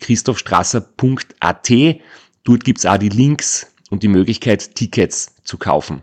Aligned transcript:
www.christophstrasser.at. 0.00 1.70
Dort 2.44 2.64
gibt's 2.64 2.86
auch 2.86 2.96
die 2.98 3.08
Links 3.08 3.72
und 3.90 4.02
die 4.02 4.08
Möglichkeit, 4.08 4.74
Tickets 4.74 5.34
zu 5.44 5.58
kaufen. 5.58 6.02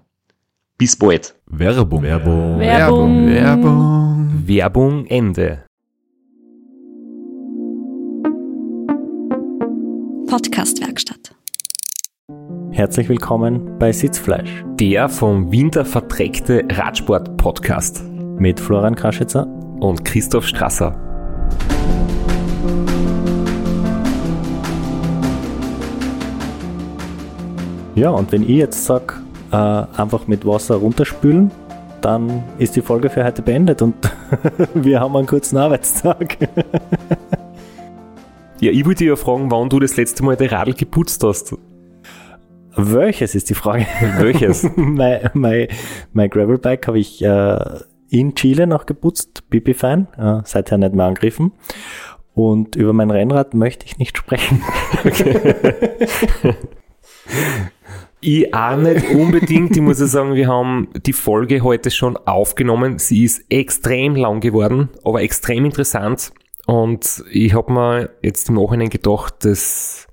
Bis 0.77 0.95
bald. 0.95 1.35
Werbung. 1.47 2.03
Werbung. 2.03 2.59
Werbung. 2.59 3.27
Werbung. 3.27 4.43
Werbung 4.45 5.05
Ende. 5.07 5.63
Podcastwerkstatt. 10.27 11.33
Herzlich 12.71 13.09
willkommen 13.09 13.79
bei 13.79 13.91
Sitzfleisch 13.91 14.63
Der 14.79 15.09
vom 15.09 15.51
Winter 15.51 15.83
verdreckte 15.83 16.63
Radsport-Podcast 16.69 18.03
mit 18.37 18.59
Florian 18.59 18.95
Kraschitzer. 18.95 19.47
und 19.79 20.03
Christoph 20.05 20.45
Strasser. 20.45 21.06
Ja, 27.97 28.11
und 28.11 28.31
wenn 28.31 28.43
ich 28.43 28.49
jetzt 28.49 28.85
sage, 28.85 29.15
äh, 29.51 29.55
einfach 29.55 30.27
mit 30.27 30.45
Wasser 30.45 30.75
runterspülen, 30.75 31.49
dann 31.99 32.43
ist 32.59 32.75
die 32.75 32.83
Folge 32.83 33.09
für 33.09 33.25
heute 33.25 33.41
beendet 33.41 33.81
und 33.81 33.95
wir 34.75 34.99
haben 34.99 35.15
einen 35.15 35.25
kurzen 35.25 35.57
Arbeitstag. 35.57 36.37
Ja, 38.59 38.71
ich 38.71 38.83
wollte 38.87 39.03
dich 39.03 39.09
ja 39.09 39.15
fragen, 39.15 39.51
wann 39.51 39.69
du 39.69 39.79
das 39.79 39.97
letzte 39.97 40.23
Mal 40.23 40.35
dein 40.35 40.49
Radl 40.49 40.73
geputzt 40.73 41.23
hast. 41.23 41.55
Welches 42.75 43.35
ist 43.35 43.51
die 43.51 43.53
Frage? 43.53 43.85
Welches? 44.17 44.67
mein, 44.75 45.29
mein, 45.35 45.67
mein 46.11 46.27
Gravelbike 46.27 46.87
habe 46.87 46.97
ich 46.97 47.23
äh, 47.23 47.59
in 48.09 48.33
Chile 48.33 48.65
noch 48.65 48.87
geputzt, 48.87 49.47
Pipi 49.51 49.75
Fein, 49.75 50.07
äh, 50.17 50.41
seither 50.43 50.79
nicht 50.79 50.95
mehr 50.95 51.05
angegriffen. 51.05 51.51
Und 52.33 52.75
über 52.75 52.93
mein 52.93 53.11
Rennrad 53.11 53.53
möchte 53.53 53.85
ich 53.85 53.99
nicht 53.99 54.17
sprechen. 54.17 54.63
Ich 58.19 58.53
auch 58.53 58.77
nicht 58.77 59.09
unbedingt. 59.11 59.75
Ich 59.75 59.81
muss 59.81 59.99
ja 59.99 60.07
sagen, 60.07 60.33
wir 60.33 60.47
haben 60.47 60.89
die 61.05 61.13
Folge 61.13 61.61
heute 61.61 61.91
schon 61.91 62.17
aufgenommen. 62.17 62.99
Sie 62.99 63.23
ist 63.23 63.43
extrem 63.49 64.15
lang 64.15 64.39
geworden, 64.39 64.89
aber 65.03 65.21
extrem 65.21 65.65
interessant. 65.65 66.31
Und 66.65 67.23
ich 67.31 67.53
habe 67.53 67.71
mir 67.71 68.09
jetzt 68.21 68.49
im 68.49 68.55
Nachhinein 68.55 68.89
gedacht, 68.89 69.45
dass 69.45 70.07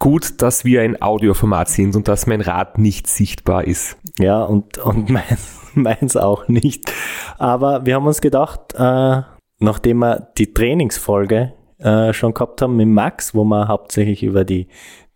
gut, 0.00 0.42
dass 0.42 0.64
wir 0.64 0.82
ein 0.82 1.00
Audioformat 1.00 1.68
sind 1.68 1.94
und 1.94 2.08
dass 2.08 2.26
mein 2.26 2.40
Rad 2.40 2.78
nicht 2.78 3.06
sichtbar 3.06 3.64
ist. 3.64 3.96
Ja, 4.18 4.42
und, 4.42 4.78
und 4.78 5.10
meins, 5.10 5.60
meins 5.74 6.16
auch 6.16 6.48
nicht. 6.48 6.92
Aber 7.38 7.86
wir 7.86 7.94
haben 7.94 8.06
uns 8.06 8.20
gedacht, 8.20 8.74
äh, 8.74 9.22
nachdem 9.60 9.98
wir 9.98 10.32
die 10.36 10.52
Trainingsfolge 10.52 11.52
äh, 11.78 12.12
schon 12.12 12.34
gehabt 12.34 12.60
haben 12.62 12.76
mit 12.76 12.88
Max, 12.88 13.34
wo 13.34 13.44
wir 13.44 13.68
hauptsächlich 13.68 14.22
über 14.22 14.44
die, 14.44 14.66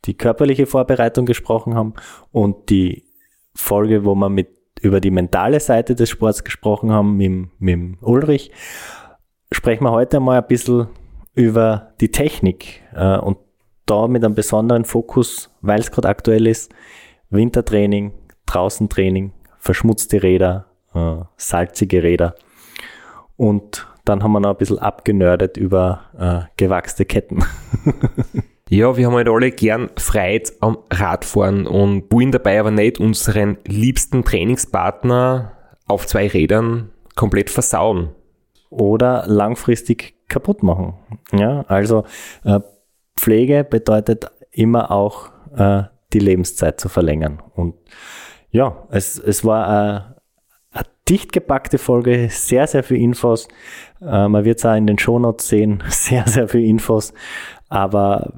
die 0.04 0.14
körperliche 0.14 0.66
Vorbereitung 0.66 1.26
gesprochen 1.26 1.74
haben 1.74 1.94
und 2.30 2.70
die 2.70 3.04
Folge, 3.54 4.04
wo 4.04 4.14
wir 4.14 4.28
mit 4.28 4.48
über 4.80 5.00
die 5.00 5.10
mentale 5.10 5.60
Seite 5.60 5.94
des 5.94 6.10
Sports 6.10 6.44
gesprochen 6.44 6.92
haben 6.92 7.16
mit, 7.16 7.48
mit 7.58 8.02
Ulrich, 8.02 8.50
sprechen 9.50 9.84
wir 9.84 9.92
heute 9.92 10.20
mal 10.20 10.38
ein 10.38 10.46
bisschen 10.46 10.88
über 11.34 11.94
die 12.00 12.10
Technik 12.10 12.82
äh, 12.94 13.16
und 13.16 13.38
da 13.86 14.08
mit 14.08 14.24
einem 14.24 14.34
besonderen 14.34 14.84
Fokus, 14.84 15.50
weil 15.60 15.80
es 15.80 15.90
gerade 15.90 16.08
aktuell 16.08 16.46
ist, 16.46 16.72
Wintertraining, 17.30 18.12
Draußentraining, 18.46 19.32
verschmutzte 19.58 20.22
Räder, 20.22 20.66
äh, 20.94 21.16
salzige 21.36 22.02
Räder. 22.02 22.34
Und 23.36 23.86
dann 24.04 24.22
haben 24.22 24.32
wir 24.32 24.40
noch 24.40 24.50
ein 24.50 24.56
bisschen 24.56 24.78
abgenördet 24.78 25.56
über 25.56 26.02
äh, 26.18 26.50
gewachste 26.56 27.04
Ketten. 27.04 27.44
Ja, 28.70 28.96
wir 28.96 29.06
haben 29.06 29.14
halt 29.14 29.28
alle 29.28 29.50
gern 29.50 29.90
Freude 29.96 30.50
am 30.60 30.78
Radfahren 30.90 31.66
und 31.66 32.10
wollen 32.10 32.32
dabei 32.32 32.58
aber 32.58 32.70
nicht 32.70 32.98
unseren 32.98 33.58
liebsten 33.66 34.24
Trainingspartner 34.24 35.52
auf 35.86 36.06
zwei 36.06 36.28
Rädern 36.28 36.90
komplett 37.14 37.50
versauen. 37.50 38.10
oder 38.70 39.24
langfristig 39.26 40.14
kaputt 40.28 40.62
machen. 40.62 40.94
Ja, 41.32 41.60
also 41.68 42.04
äh, 42.44 42.60
Pflege 43.16 43.64
bedeutet 43.64 44.30
immer 44.50 44.90
auch 44.90 45.30
äh, 45.56 45.84
die 46.12 46.18
Lebenszeit 46.18 46.80
zu 46.80 46.88
verlängern. 46.88 47.42
Und 47.54 47.74
ja, 48.50 48.86
es, 48.90 49.18
es 49.18 49.44
war 49.44 49.68
äh, 49.68 50.00
eine 50.76 50.86
dicht 51.08 51.32
gepackte 51.32 51.78
Folge, 51.78 52.28
sehr, 52.30 52.66
sehr 52.66 52.82
viel 52.82 52.96
Infos. 52.96 53.46
Äh, 54.00 54.28
man 54.28 54.44
wird 54.44 54.58
es 54.58 54.66
auch 54.66 54.74
in 54.74 54.86
den 54.86 54.98
Shownotes 54.98 55.48
sehen, 55.48 55.82
sehr, 55.88 56.26
sehr 56.26 56.48
viel 56.48 56.64
Infos. 56.64 57.12
Aber 57.68 58.32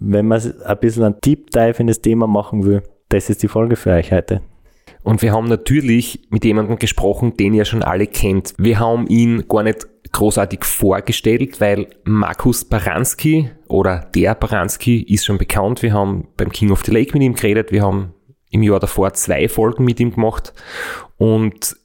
wenn 0.00 0.26
man 0.26 0.40
ein 0.64 0.78
bisschen 0.78 1.04
ein 1.04 1.14
Deep 1.24 1.50
Dive 1.50 1.78
in 1.78 1.86
das 1.86 2.00
Thema 2.00 2.26
machen 2.26 2.64
will, 2.64 2.82
das 3.10 3.30
ist 3.30 3.42
die 3.42 3.48
Folge 3.48 3.76
für 3.76 3.92
euch 3.92 4.12
heute. 4.12 4.40
Und 5.02 5.22
wir 5.22 5.32
haben 5.32 5.48
natürlich 5.48 6.20
mit 6.30 6.44
jemandem 6.44 6.78
gesprochen, 6.78 7.36
den 7.36 7.54
ihr 7.54 7.64
schon 7.64 7.82
alle 7.82 8.06
kennt. 8.06 8.54
Wir 8.58 8.78
haben 8.78 9.06
ihn 9.06 9.46
gar 9.48 9.62
nicht 9.62 9.86
großartig 10.12 10.64
vorgestellt, 10.64 11.60
weil 11.60 11.86
Markus 12.04 12.64
Baranski 12.64 13.50
oder 13.68 14.10
der 14.14 14.34
Baranski 14.34 15.02
ist 15.02 15.24
schon 15.24 15.38
bekannt. 15.38 15.82
Wir 15.82 15.92
haben 15.92 16.26
beim 16.36 16.50
King 16.50 16.70
of 16.70 16.84
the 16.84 16.92
Lake 16.92 17.12
mit 17.12 17.22
ihm 17.22 17.34
geredet. 17.34 17.72
Wir 17.72 17.82
haben 17.82 18.12
im 18.50 18.62
Jahr 18.62 18.80
davor 18.80 19.12
zwei 19.12 19.48
Folgen 19.48 19.84
mit 19.84 20.00
ihm 20.00 20.12
gemacht. 20.12 20.52
Und 21.16 21.76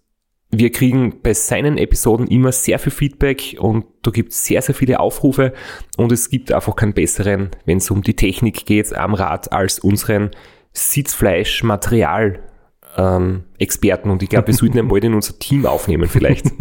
wir 0.58 0.72
kriegen 0.72 1.22
bei 1.22 1.34
seinen 1.34 1.78
Episoden 1.78 2.28
immer 2.28 2.52
sehr 2.52 2.80
viel 2.80 2.92
Feedback 2.92 3.56
und 3.60 3.86
da 4.02 4.12
gibt 4.12 4.32
es 4.32 4.44
sehr, 4.46 4.62
sehr 4.62 4.76
viele 4.76 5.00
Aufrufe 5.00 5.54
und 5.98 6.12
es 6.12 6.30
gibt 6.30 6.52
einfach 6.52 6.76
keinen 6.76 6.94
besseren, 6.94 7.52
wenn 7.66 7.78
es 7.78 7.90
um 7.92 8.02
die 8.02 8.16
Technik 8.16 8.66
geht 8.66 8.94
am 8.96 9.14
Rad, 9.14 9.52
als 9.52 9.80
unseren 9.80 10.32
Sitzfleisch-Material 10.74 12.40
ähm, 12.98 13.44
Experten 13.58 14.10
und 14.10 14.24
ich 14.24 14.30
glaube, 14.30 14.48
wir 14.48 14.54
sollten 14.54 14.78
ihn 14.78 14.88
bald 14.88 15.04
in 15.04 15.14
unser 15.14 15.38
Team 15.40 15.66
aufnehmen 15.66 16.08
vielleicht. 16.08 16.48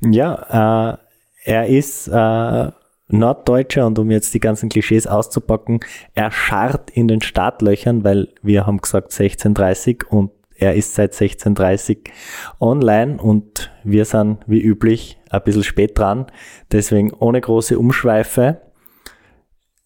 Ja, 0.00 0.94
äh, 0.94 0.98
er 1.44 1.66
ist 1.66 2.08
äh, 2.08 2.70
Norddeutscher 3.08 3.86
und 3.86 3.98
um 3.98 4.10
jetzt 4.10 4.34
die 4.34 4.40
ganzen 4.40 4.68
Klischees 4.68 5.06
auszupacken, 5.06 5.80
er 6.14 6.30
scharrt 6.30 6.90
in 6.90 7.08
den 7.08 7.20
Startlöchern, 7.20 8.04
weil 8.04 8.28
wir 8.42 8.66
haben 8.66 8.78
gesagt 8.78 9.12
16.30 9.12 10.04
und 10.06 10.30
er 10.58 10.74
ist 10.74 10.94
seit 10.94 11.14
16.30 11.14 12.10
online 12.58 13.22
und 13.22 13.70
wir 13.84 14.04
sind 14.04 14.38
wie 14.48 14.60
üblich 14.60 15.20
ein 15.30 15.42
bisschen 15.44 15.62
spät 15.62 15.96
dran. 15.96 16.26
Deswegen 16.72 17.12
ohne 17.12 17.40
große 17.40 17.78
Umschweife. 17.78 18.60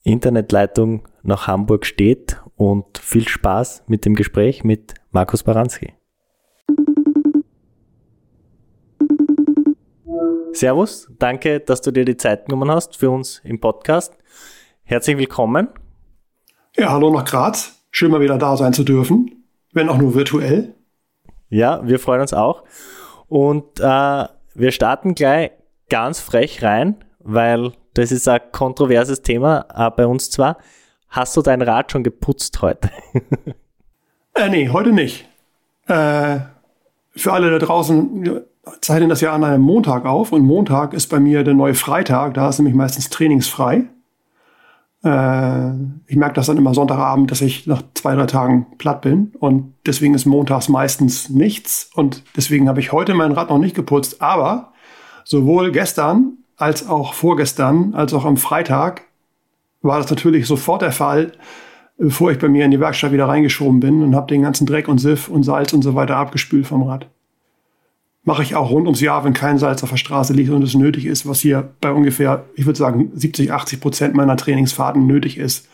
Internetleitung 0.03 1.07
nach 1.23 1.47
Hamburg 1.47 1.85
steht 1.85 2.41
und 2.57 2.97
viel 2.97 3.29
Spaß 3.29 3.85
mit 3.87 4.07
dem 4.07 4.15
Gespräch 4.15 4.65
mit 4.65 4.95
Markus 5.11 5.43
Baranski. 5.43 5.93
Servus, 10.53 11.09
danke, 11.19 11.61
dass 11.61 11.83
du 11.83 11.91
dir 11.91 12.07
die 12.07 12.17
Zeit 12.17 12.47
genommen 12.47 12.71
hast 12.71 12.97
für 12.97 13.11
uns 13.11 13.43
im 13.45 13.61
Podcast. 13.61 14.17
Herzlich 14.85 15.19
willkommen. 15.19 15.69
Ja, 16.77 16.91
hallo 16.91 17.11
nach 17.11 17.27
Graz. 17.27 17.85
Schön 17.91 18.11
mal 18.11 18.21
wieder 18.23 18.39
da 18.39 18.57
sein 18.57 18.73
zu 18.73 18.85
dürfen, 18.85 19.42
wenn 19.73 19.89
auch 19.89 19.99
nur 19.99 20.15
virtuell. 20.15 20.75
Ja, 21.49 21.87
wir 21.87 21.99
freuen 21.99 22.21
uns 22.21 22.33
auch. 22.33 22.65
Und 23.29 23.81
äh, 23.81 24.25
wir 24.55 24.73
starten 24.73 25.15
gleich 25.15 25.53
ganz 25.89 26.21
frech 26.21 26.63
rein, 26.63 26.97
weil 27.19 27.73
das 27.95 28.13
ist 28.13 28.29
ein 28.29 28.41
kontroverses 28.53 29.23
Thema, 29.23 29.67
äh, 29.75 29.91
bei 29.91 30.07
uns 30.07 30.31
zwar. 30.31 30.59
Hast 31.09 31.37
du 31.37 31.43
dein 31.43 31.61
Rad 31.61 31.93
schon 31.93 32.05
geputzt 32.05 32.63
heute? 32.63 32.91
äh, 34.35 34.49
nee, 34.49 34.71
heute 34.71 34.93
nicht. 34.93 35.29
Äh, 35.87 36.39
für 37.15 37.33
alle 37.33 37.51
da 37.51 37.59
draußen, 37.59 38.45
zeichnen 38.81 39.11
das 39.11 39.21
ja 39.21 39.33
an 39.33 39.45
einem 39.45 39.63
Montag 39.63 40.07
auf 40.07 40.33
und 40.33 40.43
Montag 40.43 40.95
ist 40.95 41.09
bei 41.09 41.21
mir 41.21 41.45
der 41.45 41.55
neue 41.55 41.75
Freitag, 41.75 42.35
da 42.35 42.49
ist 42.49 42.59
nämlich 42.59 42.75
meistens 42.75 43.11
trainingsfrei. 43.11 43.85
Äh, 45.05 45.73
ich 46.07 46.17
merke 46.17 46.35
das 46.35 46.47
dann 46.47 46.57
immer 46.57 46.75
Sonntagabend, 46.75 47.31
dass 47.31 47.41
ich 47.41 47.67
nach 47.67 47.83
zwei, 47.95 48.15
drei 48.15 48.27
Tagen 48.27 48.67
platt 48.79 49.03
bin. 49.03 49.33
Und 49.39 49.75
deswegen 49.87 50.15
ist 50.15 50.27
montags 50.27 50.69
meistens 50.69 51.29
nichts. 51.29 51.91
Und 51.95 52.23
deswegen 52.37 52.69
habe 52.69 52.81
ich 52.81 52.93
heute 52.93 53.15
mein 53.15 53.33
Rad 53.33 53.51
noch 53.51 53.59
nicht 53.59 53.75
geputzt, 53.75 54.23
aber 54.23 54.73
sowohl 55.25 55.73
gestern 55.73 56.39
als 56.57 56.89
auch 56.89 57.15
vorgestern, 57.15 57.95
als 57.95 58.15
auch 58.15 58.25
am 58.25 58.37
Freitag 58.37 59.03
war 59.81 59.99
das 59.99 60.11
natürlich 60.11 60.47
sofort 60.47 60.83
der 60.83 60.93
Fall, 60.93 61.33
bevor 61.99 62.31
ich 62.31 62.39
bei 62.39 62.49
mir 62.49 62.65
in 62.65 62.71
die 62.71 62.81
Werkstatt 62.81 63.13
wieder 63.13 63.27
reingeschoben 63.27 63.81
bin 63.81 64.03
und 64.03 64.15
habe 64.15 64.29
den 64.29 64.43
ganzen 64.43 64.67
Dreck 64.67 64.87
und 64.87 64.99
Siff 64.99 65.29
und 65.29 65.43
Salz 65.43 65.73
und 65.73 65.83
so 65.83 65.95
weiter 65.95 66.17
abgespült 66.17 66.67
vom 66.67 66.85
Rad 66.85 67.09
mache 68.25 68.43
ich 68.43 68.55
auch 68.55 68.71
rund 68.71 68.87
ums 68.87 69.01
Jahr, 69.01 69.25
wenn 69.25 69.33
kein 69.33 69.59
Salz 69.59 69.83
auf 69.83 69.91
der 69.91 69.97
Straße 69.97 70.33
liegt 70.33 70.51
und 70.51 70.63
es 70.63 70.75
nötig 70.75 71.07
ist, 71.07 71.29
was 71.29 71.41
hier 71.41 71.71
bei 71.81 71.93
ungefähr, 71.93 72.45
ich 72.55 72.67
würde 72.67 72.79
sagen, 72.79 73.11
70, 73.15 73.53
80 73.53 73.81
Prozent 73.81 74.15
meiner 74.15 74.37
Trainingsfahrten 74.37 75.07
nötig 75.07 75.39
ist, 75.39 75.69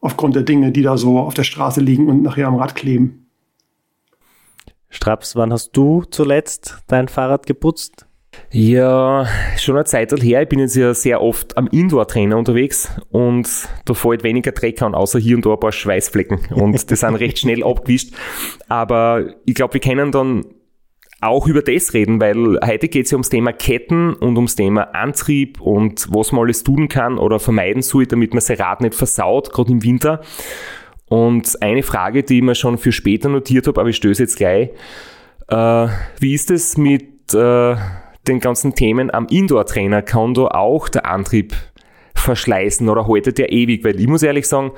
aufgrund 0.00 0.36
der 0.36 0.44
Dinge, 0.44 0.72
die 0.72 0.82
da 0.82 0.96
so 0.96 1.18
auf 1.18 1.34
der 1.34 1.44
Straße 1.44 1.80
liegen 1.80 2.08
und 2.08 2.22
nachher 2.22 2.46
am 2.46 2.56
Rad 2.56 2.74
kleben. 2.74 3.26
Straps, 4.88 5.36
wann 5.36 5.52
hast 5.52 5.72
du 5.76 6.04
zuletzt 6.10 6.78
dein 6.88 7.08
Fahrrad 7.08 7.46
geputzt? 7.46 8.06
Ja, 8.52 9.26
schon 9.56 9.76
eine 9.76 9.84
Zeit 9.84 10.12
her. 10.22 10.42
Ich 10.42 10.48
bin 10.48 10.58
jetzt 10.58 10.76
ja 10.76 10.94
sehr 10.94 11.20
oft 11.20 11.56
am 11.56 11.66
Indoor-Trainer 11.68 12.36
unterwegs 12.36 12.88
und 13.10 13.48
da 13.84 13.94
fällt 13.94 14.22
weniger 14.22 14.52
Dreck 14.52 14.82
an, 14.82 14.94
außer 14.94 15.18
hier 15.18 15.36
und 15.36 15.46
da 15.46 15.52
ein 15.52 15.60
paar 15.60 15.72
Schweißflecken 15.72 16.54
und 16.54 16.90
die 16.90 16.96
sind 16.96 17.14
recht 17.16 17.38
schnell 17.38 17.62
abgewischt. 17.62 18.14
Aber 18.68 19.34
ich 19.44 19.54
glaube, 19.54 19.74
wir 19.74 19.80
kennen 19.80 20.10
dann 20.12 20.44
auch 21.20 21.46
über 21.46 21.60
das 21.62 21.92
reden, 21.92 22.20
weil 22.20 22.58
heute 22.64 22.88
geht 22.88 23.04
es 23.04 23.10
ja 23.10 23.16
ums 23.16 23.28
Thema 23.28 23.52
Ketten 23.52 24.14
und 24.14 24.36
ums 24.36 24.56
Thema 24.56 24.94
Antrieb 24.94 25.60
und 25.60 26.08
was 26.10 26.32
man 26.32 26.42
alles 26.44 26.64
tun 26.64 26.88
kann 26.88 27.18
oder 27.18 27.38
vermeiden 27.38 27.82
soll, 27.82 28.06
damit 28.06 28.32
man 28.32 28.40
sein 28.40 28.56
Rad 28.56 28.80
nicht 28.80 28.94
versaut, 28.94 29.52
gerade 29.52 29.70
im 29.70 29.82
Winter. 29.82 30.22
Und 31.08 31.60
eine 31.60 31.82
Frage, 31.82 32.22
die 32.22 32.38
ich 32.38 32.42
mir 32.42 32.54
schon 32.54 32.78
für 32.78 32.92
später 32.92 33.28
notiert 33.28 33.66
habe, 33.66 33.80
aber 33.80 33.90
ich 33.90 33.96
stöße 33.96 34.22
jetzt 34.22 34.36
gleich. 34.36 34.70
Äh, 35.48 35.88
wie 36.20 36.34
ist 36.34 36.50
es 36.50 36.78
mit 36.78 37.34
äh, 37.34 37.76
den 38.26 38.40
ganzen 38.40 38.74
Themen 38.74 39.12
am 39.12 39.26
Indoor-Trainer? 39.26 40.02
Kann 40.02 40.34
da 40.34 40.46
auch 40.46 40.88
der 40.88 41.06
Antrieb 41.06 41.54
verschleißen 42.14 42.88
oder 42.88 43.08
haltet 43.08 43.38
der 43.38 43.52
ewig? 43.52 43.84
Weil 43.84 44.00
ich 44.00 44.06
muss 44.06 44.22
ehrlich 44.22 44.46
sagen, 44.46 44.70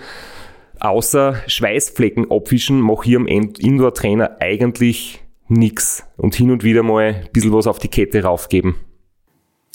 außer 0.81 1.37
Schweißflecken 1.47 2.31
abwischen, 2.31 2.81
mache 2.81 3.11
ich 3.11 3.17
am 3.17 3.27
Indoor-Trainer 3.27 4.39
eigentlich 4.41 5.23
nix 5.49 6.05
und 6.17 6.35
hin 6.35 6.51
und 6.51 6.65
wieder 6.65 6.83
mal 6.83 7.15
ein 7.15 7.29
bisschen 7.33 7.53
was 7.53 7.67
auf 7.67 7.79
die 7.79 7.89
Kette 7.89 8.23
raufgeben. 8.23 8.77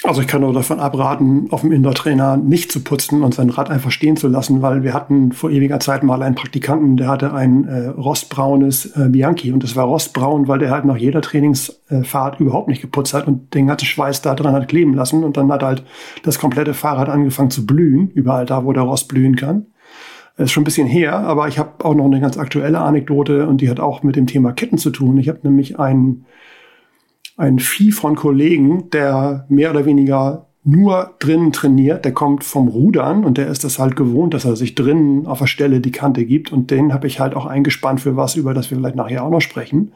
Also 0.03 0.21
ich 0.21 0.27
kann 0.27 0.41
nur 0.41 0.53
davon 0.53 0.79
abraten, 0.79 1.47
auf 1.49 1.61
dem 1.61 1.71
Indoor-Trainer 1.71 2.37
nicht 2.37 2.71
zu 2.71 2.83
putzen 2.83 3.23
und 3.23 3.33
sein 3.33 3.49
Rad 3.49 3.71
einfach 3.71 3.89
stehen 3.89 4.15
zu 4.15 4.27
lassen, 4.27 4.61
weil 4.61 4.83
wir 4.83 4.93
hatten 4.93 5.31
vor 5.31 5.49
ewiger 5.49 5.79
Zeit 5.79 6.03
mal 6.03 6.21
einen 6.21 6.35
Praktikanten, 6.35 6.97
der 6.97 7.07
hatte 7.07 7.33
ein 7.33 7.67
äh, 7.67 7.87
rostbraunes 7.87 8.95
äh, 8.95 9.09
Bianchi 9.09 9.51
und 9.51 9.63
das 9.63 9.75
war 9.75 9.85
rostbraun, 9.85 10.47
weil 10.47 10.59
der 10.59 10.69
halt 10.69 10.85
nach 10.85 10.97
jeder 10.97 11.21
Trainingsfahrt 11.21 12.39
überhaupt 12.39 12.67
nicht 12.67 12.81
geputzt 12.81 13.15
hat 13.15 13.27
und 13.27 13.55
den 13.55 13.65
ganzen 13.65 13.85
Schweiß 13.85 14.21
da 14.21 14.35
dran 14.35 14.53
hat 14.53 14.67
kleben 14.67 14.93
lassen 14.93 15.23
und 15.23 15.35
dann 15.35 15.51
hat 15.51 15.63
halt 15.63 15.83
das 16.21 16.37
komplette 16.37 16.75
Fahrrad 16.75 17.09
angefangen 17.09 17.49
zu 17.49 17.65
blühen, 17.65 18.11
überall 18.11 18.45
da, 18.45 18.65
wo 18.65 18.73
der 18.73 18.83
Rost 18.83 19.07
blühen 19.07 19.35
kann. 19.35 19.65
Ist 20.37 20.51
schon 20.51 20.61
ein 20.61 20.65
bisschen 20.65 20.87
her, 20.87 21.17
aber 21.17 21.47
ich 21.47 21.57
habe 21.57 21.83
auch 21.83 21.95
noch 21.95 22.05
eine 22.05 22.21
ganz 22.21 22.37
aktuelle 22.37 22.79
Anekdote 22.79 23.47
und 23.47 23.59
die 23.59 23.69
hat 23.69 23.79
auch 23.79 24.03
mit 24.03 24.15
dem 24.15 24.27
Thema 24.27 24.51
Ketten 24.51 24.77
zu 24.77 24.91
tun. 24.91 25.17
Ich 25.17 25.29
habe 25.29 25.39
nämlich 25.41 25.79
einen, 25.79 26.25
einen 27.37 27.57
Vieh 27.57 27.91
von 27.91 28.15
Kollegen, 28.15 28.91
der 28.91 29.45
mehr 29.49 29.71
oder 29.71 29.85
weniger 29.85 30.47
nur 30.63 31.15
drinnen 31.19 31.53
trainiert, 31.53 32.05
der 32.05 32.13
kommt 32.13 32.43
vom 32.43 32.67
Rudern 32.67 33.23
und 33.23 33.37
der 33.37 33.47
ist 33.47 33.63
das 33.63 33.79
halt 33.79 33.95
gewohnt, 33.95 34.33
dass 34.33 34.45
er 34.45 34.55
sich 34.55 34.75
drinnen 34.75 35.25
auf 35.25 35.39
der 35.39 35.47
Stelle 35.47 35.79
die 35.79 35.91
Kante 35.91 36.25
gibt 36.25 36.51
und 36.51 36.69
den 36.69 36.93
habe 36.93 37.07
ich 37.07 37.19
halt 37.19 37.35
auch 37.35 37.45
eingespannt 37.45 38.01
für 38.01 38.17
was, 38.17 38.35
über 38.35 38.53
das 38.53 38.69
wir 38.69 38.77
vielleicht 38.77 38.97
nachher 38.97 39.23
auch 39.23 39.31
noch 39.31 39.41
sprechen. 39.41 39.93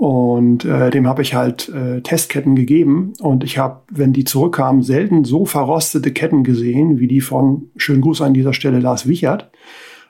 Und 0.00 0.64
äh, 0.64 0.88
dem 0.88 1.06
habe 1.06 1.20
ich 1.20 1.34
halt 1.34 1.68
äh, 1.68 2.00
Testketten 2.00 2.56
gegeben. 2.56 3.12
Und 3.20 3.44
ich 3.44 3.58
habe, 3.58 3.82
wenn 3.90 4.14
die 4.14 4.24
zurückkamen, 4.24 4.82
selten 4.82 5.26
so 5.26 5.44
verrostete 5.44 6.10
Ketten 6.10 6.42
gesehen, 6.42 6.98
wie 6.98 7.06
die 7.06 7.20
von, 7.20 7.68
schönen 7.76 8.00
Gruß 8.00 8.22
an 8.22 8.32
dieser 8.32 8.54
Stelle, 8.54 8.78
Lars 8.78 9.06
Wichert. 9.06 9.50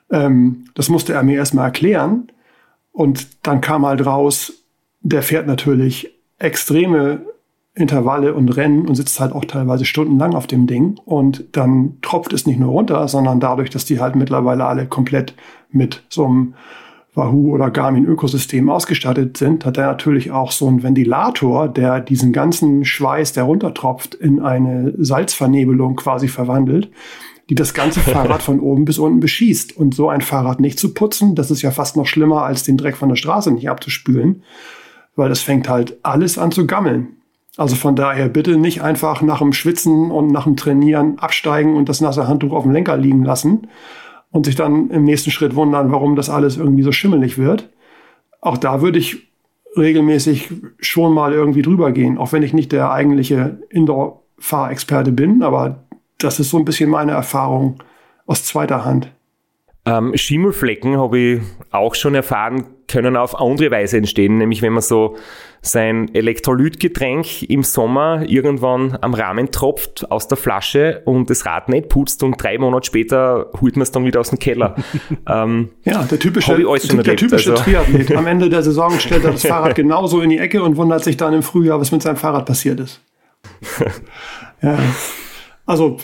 Ähm, 0.09 0.63
das 0.75 0.87
musste 0.87 1.11
er 1.11 1.23
mir 1.23 1.35
erstmal 1.35 1.65
erklären. 1.65 2.31
Und 2.93 3.45
dann 3.45 3.59
kam 3.59 3.85
halt 3.85 4.05
raus, 4.05 4.63
der 5.01 5.23
fährt 5.23 5.45
natürlich 5.45 6.17
extreme 6.39 7.25
Intervalle 7.75 8.33
und 8.33 8.47
Rennen 8.55 8.87
und 8.87 8.95
sitzt 8.95 9.19
halt 9.19 9.33
auch 9.33 9.43
teilweise 9.43 9.83
stundenlang 9.83 10.35
auf 10.35 10.47
dem 10.47 10.67
Ding. 10.67 11.01
Und 11.03 11.43
dann 11.51 11.97
tropft 12.01 12.31
es 12.31 12.47
nicht 12.47 12.61
nur 12.61 12.71
runter, 12.71 13.09
sondern 13.09 13.41
dadurch, 13.41 13.69
dass 13.69 13.83
die 13.83 13.99
halt 13.99 14.15
mittlerweile 14.15 14.63
alle 14.63 14.85
komplett 14.85 15.33
mit 15.69 16.05
so 16.07 16.27
einem 16.27 16.53
Wahoo 17.13 17.53
oder 17.53 17.71
Garmin 17.71 18.05
Ökosystem 18.05 18.69
ausgestattet 18.69 19.35
sind, 19.35 19.65
hat 19.65 19.77
er 19.77 19.87
natürlich 19.87 20.31
auch 20.31 20.51
so 20.51 20.67
einen 20.67 20.81
Ventilator, 20.81 21.67
der 21.67 21.99
diesen 21.99 22.31
ganzen 22.31 22.85
Schweiß, 22.85 23.33
der 23.33 23.43
runtertropft, 23.43 24.15
in 24.15 24.39
eine 24.39 24.93
Salzvernebelung 24.97 25.97
quasi 25.97 26.29
verwandelt, 26.29 26.89
die 27.49 27.55
das 27.55 27.73
ganze 27.73 27.99
Fahrrad 28.11 28.41
von 28.41 28.61
oben 28.61 28.85
bis 28.85 28.97
unten 28.97 29.19
beschießt. 29.19 29.75
Und 29.75 29.93
so 29.93 30.07
ein 30.07 30.21
Fahrrad 30.21 30.61
nicht 30.61 30.79
zu 30.79 30.93
putzen, 30.93 31.35
das 31.35 31.51
ist 31.51 31.61
ja 31.61 31.71
fast 31.71 31.97
noch 31.97 32.07
schlimmer, 32.07 32.43
als 32.43 32.63
den 32.63 32.77
Dreck 32.77 32.95
von 32.95 33.09
der 33.09 33.17
Straße 33.17 33.51
nicht 33.51 33.69
abzuspülen, 33.69 34.43
weil 35.17 35.27
das 35.27 35.41
fängt 35.41 35.67
halt 35.67 35.97
alles 36.03 36.37
an 36.37 36.51
zu 36.51 36.65
gammeln. 36.65 37.17
Also 37.57 37.75
von 37.75 37.97
daher 37.97 38.29
bitte 38.29 38.55
nicht 38.55 38.81
einfach 38.81 39.21
nach 39.21 39.39
dem 39.39 39.51
Schwitzen 39.51 40.09
und 40.11 40.27
nach 40.27 40.45
dem 40.45 40.55
Trainieren 40.55 41.19
absteigen 41.19 41.75
und 41.75 41.89
das 41.89 41.99
nasse 41.99 42.25
Handtuch 42.29 42.53
auf 42.53 42.63
dem 42.63 42.71
Lenker 42.71 42.95
liegen 42.95 43.25
lassen, 43.25 43.67
und 44.31 44.45
sich 44.45 44.55
dann 44.55 44.89
im 44.89 45.03
nächsten 45.03 45.31
Schritt 45.31 45.55
wundern, 45.55 45.91
warum 45.91 46.15
das 46.15 46.29
alles 46.29 46.57
irgendwie 46.57 46.83
so 46.83 46.91
schimmelig 46.91 47.37
wird. 47.37 47.69
Auch 48.39 48.57
da 48.57 48.81
würde 48.81 48.99
ich 48.99 49.31
regelmäßig 49.77 50.49
schon 50.79 51.13
mal 51.13 51.33
irgendwie 51.33 51.61
drüber 51.61 51.91
gehen, 51.91 52.17
auch 52.17 52.31
wenn 52.33 52.43
ich 52.43 52.53
nicht 52.53 52.71
der 52.71 52.91
eigentliche 52.91 53.59
Indoor-Fahrexperte 53.69 55.11
bin, 55.11 55.43
aber 55.43 55.83
das 56.17 56.39
ist 56.39 56.49
so 56.49 56.57
ein 56.57 56.65
bisschen 56.65 56.89
meine 56.89 57.13
Erfahrung 57.13 57.81
aus 58.25 58.43
zweiter 58.43 58.85
Hand. 58.85 59.11
Ähm, 59.85 60.15
Schimmelflecken 60.15 60.97
habe 60.97 61.17
ich 61.17 61.41
auch 61.71 61.95
schon 61.95 62.15
erfahren, 62.15 62.65
können 62.91 63.15
auf 63.15 63.39
andere 63.39 63.71
Weise 63.71 63.97
entstehen, 63.97 64.37
nämlich 64.37 64.61
wenn 64.61 64.73
man 64.73 64.81
so 64.81 65.15
sein 65.63 66.13
Elektrolytgetränk 66.13 67.43
im 67.43 67.63
Sommer 67.63 68.23
irgendwann 68.27 68.97
am 69.01 69.13
Rahmen 69.13 69.51
tropft 69.51 70.09
aus 70.11 70.27
der 70.27 70.37
Flasche 70.37 71.03
und 71.05 71.29
das 71.29 71.45
Rad 71.45 71.69
nicht 71.69 71.87
putzt 71.87 72.23
und 72.23 72.41
drei 72.41 72.57
Monate 72.57 72.87
später 72.87 73.51
holt 73.61 73.75
man 73.75 73.83
es 73.83 73.91
dann 73.91 74.03
wieder 74.05 74.19
aus 74.19 74.29
dem 74.29 74.39
Keller. 74.39 74.75
ähm, 75.29 75.69
ja, 75.83 76.03
der 76.03 76.19
typische, 76.19 76.55
der, 76.55 77.03
der 77.03 77.15
typische 77.15 77.51
also. 77.51 77.63
Triathlet. 77.63 78.11
Am 78.15 78.25
Ende 78.25 78.49
der 78.49 78.63
Saison 78.63 78.99
stellt 78.99 79.23
er 79.23 79.31
das 79.31 79.45
Fahrrad 79.45 79.75
genauso 79.75 80.21
in 80.21 80.31
die 80.31 80.39
Ecke 80.39 80.63
und 80.63 80.77
wundert 80.77 81.03
sich 81.03 81.17
dann 81.17 81.33
im 81.33 81.43
Frühjahr, 81.43 81.79
was 81.79 81.91
mit 81.91 82.01
seinem 82.01 82.17
Fahrrad 82.17 82.45
passiert 82.45 82.79
ist. 82.79 83.01
ja. 84.61 84.79
Also 85.65 85.97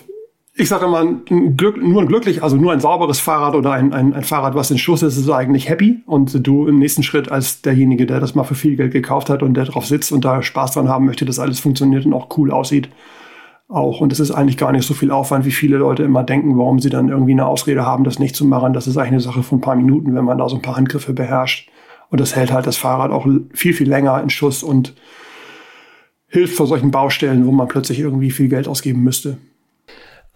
ich 0.60 0.70
sage 0.70 0.86
immer, 0.86 1.02
ein 1.02 1.56
Glück, 1.56 1.78
nur 1.78 2.02
ein 2.02 2.08
glücklich, 2.08 2.42
also 2.42 2.58
nur 2.58 2.74
ein 2.74 2.80
sauberes 2.80 3.20
Fahrrad 3.20 3.54
oder 3.54 3.72
ein, 3.72 3.94
ein, 3.94 4.14
ein 4.14 4.24
Fahrrad, 4.24 4.56
was 4.56 4.72
in 4.72 4.80
Schuss 4.80 5.04
ist, 5.04 5.16
ist 5.16 5.30
eigentlich 5.30 5.70
happy. 5.70 6.02
Und 6.08 6.48
du 6.48 6.68
im 6.68 6.80
nächsten 6.80 7.04
Schritt 7.04 7.32
als 7.32 7.62
derjenige, 7.62 8.08
der 8.08 8.20
das 8.20 8.34
mal 8.34 8.44
für 8.44 8.56
viel 8.56 8.76
Geld 8.76 8.92
gekauft 8.92 9.30
hat 9.30 9.44
und 9.44 9.54
der 9.54 9.66
drauf 9.66 9.86
sitzt 9.86 10.12
und 10.12 10.26
da 10.26 10.42
Spaß 10.42 10.72
dran 10.72 10.90
haben 10.90 11.06
möchte, 11.06 11.26
dass 11.26 11.38
alles 11.38 11.60
funktioniert 11.60 12.06
und 12.06 12.14
auch 12.14 12.36
cool 12.38 12.52
aussieht, 12.52 12.90
auch. 13.70 14.02
Und 14.02 14.12
es 14.12 14.20
ist 14.20 14.32
eigentlich 14.32 14.58
gar 14.58 14.72
nicht 14.72 14.88
so 14.88 14.96
viel 14.96 15.12
Aufwand, 15.12 15.46
wie 15.46 15.52
viele 15.52 15.78
Leute 15.78 16.04
immer 16.04 16.24
denken, 16.24 16.58
warum 16.58 16.80
sie 16.80 16.90
dann 16.90 17.10
irgendwie 17.10 17.34
eine 17.34 17.46
Ausrede 17.46 17.86
haben, 17.86 18.04
das 18.04 18.18
nicht 18.18 18.36
zu 18.36 18.46
machen. 18.46 18.74
Das 18.74 18.88
ist 18.88 18.98
eigentlich 18.98 19.12
eine 19.12 19.20
Sache 19.22 19.44
von 19.44 19.60
ein 19.60 19.62
paar 19.62 19.76
Minuten, 19.76 20.16
wenn 20.16 20.26
man 20.26 20.40
da 20.40 20.50
so 20.50 20.56
ein 20.56 20.64
paar 20.64 20.76
Handgriffe 20.76 21.14
beherrscht. 21.14 21.70
Und 22.10 22.20
das 22.20 22.36
hält 22.36 22.52
halt 22.52 22.66
das 22.66 22.78
Fahrrad 22.78 23.12
auch 23.12 23.28
viel, 23.54 23.74
viel 23.74 23.88
länger 23.88 24.22
in 24.24 24.32
Schuss 24.32 24.64
und 24.64 24.96
hilft 26.28 26.56
vor 26.56 26.66
solchen 26.66 26.90
Baustellen, 26.90 27.46
wo 27.46 27.52
man 27.52 27.68
plötzlich 27.68 28.00
irgendwie 28.00 28.32
viel 28.32 28.50
Geld 28.50 28.68
ausgeben 28.68 29.04
müsste. 29.04 29.38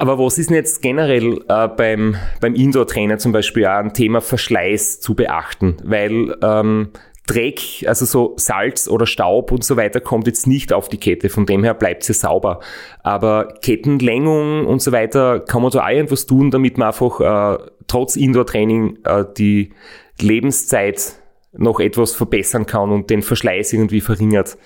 Aber 0.01 0.17
was 0.17 0.39
ist 0.39 0.50
denn 0.50 0.55
jetzt 0.55 0.81
generell 0.81 1.43
äh, 1.48 1.67
beim, 1.67 2.15
beim 2.39 2.55
Indoor-Trainer 2.55 3.20
zum 3.20 3.34
Beispiel 3.34 3.67
auch 3.67 3.77
ein 3.77 3.93
Thema 3.93 4.20
Verschleiß 4.20 5.00
zu 5.00 5.13
beachten? 5.13 5.77
Weil 5.84 6.36
ähm, 6.41 6.89
Dreck, 7.27 7.86
also 7.86 8.05
so 8.05 8.34
Salz 8.36 8.88
oder 8.88 9.05
Staub 9.05 9.51
und 9.51 9.63
so 9.63 9.77
weiter, 9.77 10.01
kommt 10.01 10.25
jetzt 10.25 10.48
nicht 10.48 10.74
auf 10.74 10.89
die 10.89 10.98
Kette. 10.98 11.29
Von 11.29 11.46
dem 11.46 11.63
her 11.63 11.75
bleibt 11.75 12.01
sie 12.01 12.13
sauber. 12.13 12.62
Aber 13.03 13.53
Kettenlängung 13.62 14.65
und 14.65 14.81
so 14.81 14.91
weiter, 14.91 15.39
kann 15.39 15.62
man 15.62 15.70
da 15.70 15.86
auch 15.86 15.89
irgendwas 15.91 16.25
tun, 16.25 16.50
damit 16.50 16.79
man 16.79 16.88
einfach 16.88 17.60
äh, 17.60 17.63
trotz 17.86 18.15
Indoor-Training 18.15 18.98
äh, 19.03 19.25
die 19.38 19.72
Lebenszeit 20.20 21.20
noch 21.53 21.79
etwas 21.79 22.13
verbessern 22.13 22.65
kann 22.65 22.91
und 22.91 23.10
den 23.10 23.22
Verschleiß 23.22 23.74
irgendwie 23.74 24.01
verringert. 24.01 24.58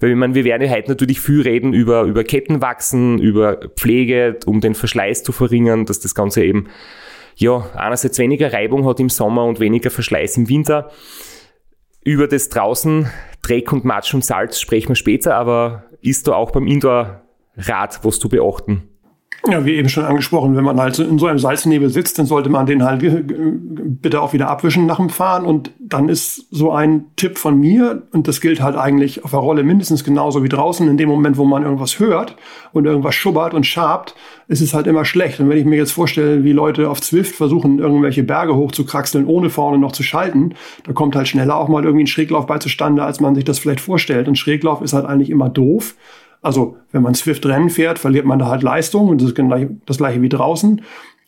Weil 0.00 0.10
ich 0.10 0.16
meine, 0.16 0.34
wir 0.34 0.44
werden 0.44 0.66
ja 0.66 0.70
heute 0.70 0.90
natürlich 0.90 1.20
viel 1.20 1.42
reden 1.42 1.72
über, 1.72 2.02
über 2.02 2.24
Kettenwachsen, 2.24 3.18
über 3.18 3.58
Pflege, 3.76 4.38
um 4.46 4.60
den 4.60 4.74
Verschleiß 4.74 5.22
zu 5.22 5.32
verringern, 5.32 5.86
dass 5.86 6.00
das 6.00 6.14
Ganze 6.14 6.44
eben, 6.44 6.68
ja, 7.36 7.70
einerseits 7.74 8.18
weniger 8.18 8.52
Reibung 8.52 8.86
hat 8.86 8.98
im 9.00 9.08
Sommer 9.08 9.44
und 9.44 9.60
weniger 9.60 9.90
Verschleiß 9.90 10.36
im 10.36 10.48
Winter. 10.48 10.90
Über 12.04 12.26
das 12.26 12.48
draußen 12.48 13.08
Dreck 13.42 13.72
und 13.72 13.84
Matsch 13.84 14.12
und 14.12 14.24
Salz 14.24 14.60
sprechen 14.60 14.90
wir 14.90 14.96
später, 14.96 15.36
aber 15.36 15.84
ist 16.00 16.26
da 16.26 16.34
auch 16.34 16.50
beim 16.50 16.66
Indoor-Rad 16.66 18.00
was 18.04 18.18
zu 18.18 18.28
beachten? 18.28 18.91
Ja, 19.50 19.64
wie 19.64 19.72
eben 19.72 19.88
schon 19.88 20.04
angesprochen, 20.04 20.54
wenn 20.54 20.62
man 20.62 20.80
halt 20.80 21.00
in 21.00 21.18
so 21.18 21.26
einem 21.26 21.40
Salznebel 21.40 21.90
sitzt, 21.90 22.16
dann 22.16 22.26
sollte 22.26 22.48
man 22.48 22.64
den 22.64 22.84
halt 22.84 23.00
bitte 24.00 24.22
auch 24.22 24.32
wieder 24.32 24.48
abwischen 24.48 24.86
nach 24.86 24.98
dem 24.98 25.08
Fahren. 25.08 25.44
Und 25.44 25.72
dann 25.80 26.08
ist 26.08 26.46
so 26.52 26.70
ein 26.70 27.06
Tipp 27.16 27.38
von 27.38 27.58
mir, 27.58 28.02
und 28.12 28.28
das 28.28 28.40
gilt 28.40 28.62
halt 28.62 28.76
eigentlich 28.76 29.24
auf 29.24 29.32
der 29.32 29.40
Rolle 29.40 29.64
mindestens 29.64 30.04
genauso 30.04 30.44
wie 30.44 30.48
draußen, 30.48 30.86
in 30.86 30.96
dem 30.96 31.08
Moment, 31.08 31.38
wo 31.38 31.44
man 31.44 31.64
irgendwas 31.64 31.98
hört 31.98 32.36
und 32.72 32.84
irgendwas 32.84 33.16
schubbert 33.16 33.52
und 33.52 33.66
schabt, 33.66 34.14
ist 34.46 34.60
es 34.60 34.74
halt 34.74 34.86
immer 34.86 35.04
schlecht. 35.04 35.40
Und 35.40 35.48
wenn 35.48 35.58
ich 35.58 35.64
mir 35.64 35.76
jetzt 35.76 35.92
vorstelle, 35.92 36.44
wie 36.44 36.52
Leute 36.52 36.88
auf 36.88 37.00
Zwift 37.00 37.34
versuchen, 37.34 37.80
irgendwelche 37.80 38.22
Berge 38.22 38.54
hochzukraxeln, 38.54 39.26
ohne 39.26 39.50
vorne 39.50 39.76
noch 39.76 39.90
zu 39.90 40.04
schalten, 40.04 40.54
da 40.84 40.92
kommt 40.92 41.16
halt 41.16 41.26
schneller 41.26 41.56
auch 41.56 41.66
mal 41.66 41.82
irgendwie 41.82 42.04
ein 42.04 42.08
Schräglauf 42.08 42.46
bei 42.46 42.58
zustande, 42.58 43.02
als 43.02 43.18
man 43.18 43.34
sich 43.34 43.44
das 43.44 43.58
vielleicht 43.58 43.80
vorstellt. 43.80 44.28
Und 44.28 44.38
Schräglauf 44.38 44.82
ist 44.82 44.92
halt 44.92 45.04
eigentlich 45.04 45.30
immer 45.30 45.48
doof 45.48 45.96
also 46.42 46.76
wenn 46.90 47.02
man 47.02 47.14
Swift-Rennen 47.14 47.70
fährt, 47.70 47.98
verliert 47.98 48.26
man 48.26 48.38
da 48.38 48.46
halt 48.46 48.62
Leistung 48.62 49.08
und 49.08 49.22
das 49.22 49.30
ist 49.30 49.38
das 49.86 49.96
gleiche 49.96 50.20
wie 50.20 50.28
draußen. 50.28 50.82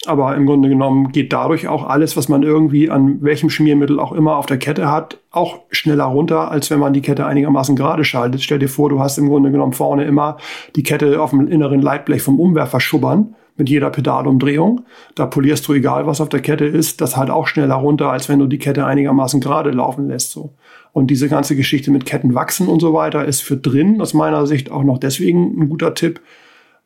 Aber 0.06 0.34
im 0.36 0.44
Grunde 0.44 0.68
genommen 0.68 1.12
geht 1.12 1.32
dadurch 1.32 1.66
auch 1.66 1.88
alles, 1.88 2.16
was 2.16 2.28
man 2.28 2.42
irgendwie 2.42 2.90
an 2.90 3.22
welchem 3.22 3.48
Schmiermittel 3.48 3.98
auch 3.98 4.12
immer 4.12 4.36
auf 4.36 4.44
der 4.44 4.58
Kette 4.58 4.90
hat, 4.90 5.18
auch 5.30 5.60
schneller 5.70 6.04
runter, 6.04 6.50
als 6.50 6.70
wenn 6.70 6.78
man 6.78 6.92
die 6.92 7.00
Kette 7.00 7.24
einigermaßen 7.24 7.74
gerade 7.74 8.04
schaltet. 8.04 8.42
Stell 8.42 8.58
dir 8.58 8.68
vor, 8.68 8.90
du 8.90 9.00
hast 9.00 9.16
im 9.16 9.28
Grunde 9.28 9.50
genommen 9.50 9.72
vorne 9.72 10.04
immer 10.04 10.36
die 10.76 10.82
Kette 10.82 11.22
auf 11.22 11.30
dem 11.30 11.48
inneren 11.48 11.80
Leitblech 11.80 12.22
vom 12.22 12.38
Umwerfer 12.38 12.80
schubbern 12.80 13.34
mit 13.56 13.70
jeder 13.70 13.90
Pedalumdrehung. 13.90 14.82
Da 15.14 15.26
polierst 15.26 15.66
du, 15.68 15.74
egal 15.74 16.06
was 16.06 16.20
auf 16.20 16.28
der 16.28 16.40
Kette 16.40 16.66
ist, 16.66 17.00
das 17.00 17.16
halt 17.16 17.30
auch 17.30 17.46
schneller 17.46 17.76
runter, 17.76 18.10
als 18.10 18.28
wenn 18.28 18.40
du 18.40 18.46
die 18.46 18.58
Kette 18.58 18.84
einigermaßen 18.84 19.40
gerade 19.40 19.70
laufen 19.70 20.08
lässt. 20.08 20.32
So. 20.32 20.52
Und 20.94 21.08
diese 21.08 21.28
ganze 21.28 21.56
Geschichte 21.56 21.90
mit 21.90 22.06
Ketten 22.06 22.34
wachsen 22.36 22.68
und 22.68 22.78
so 22.78 22.94
weiter 22.94 23.24
ist 23.24 23.42
für 23.42 23.56
drin 23.56 24.00
aus 24.00 24.14
meiner 24.14 24.46
Sicht 24.46 24.70
auch 24.70 24.84
noch 24.84 24.98
deswegen 24.98 25.60
ein 25.60 25.68
guter 25.68 25.92
Tipp, 25.94 26.20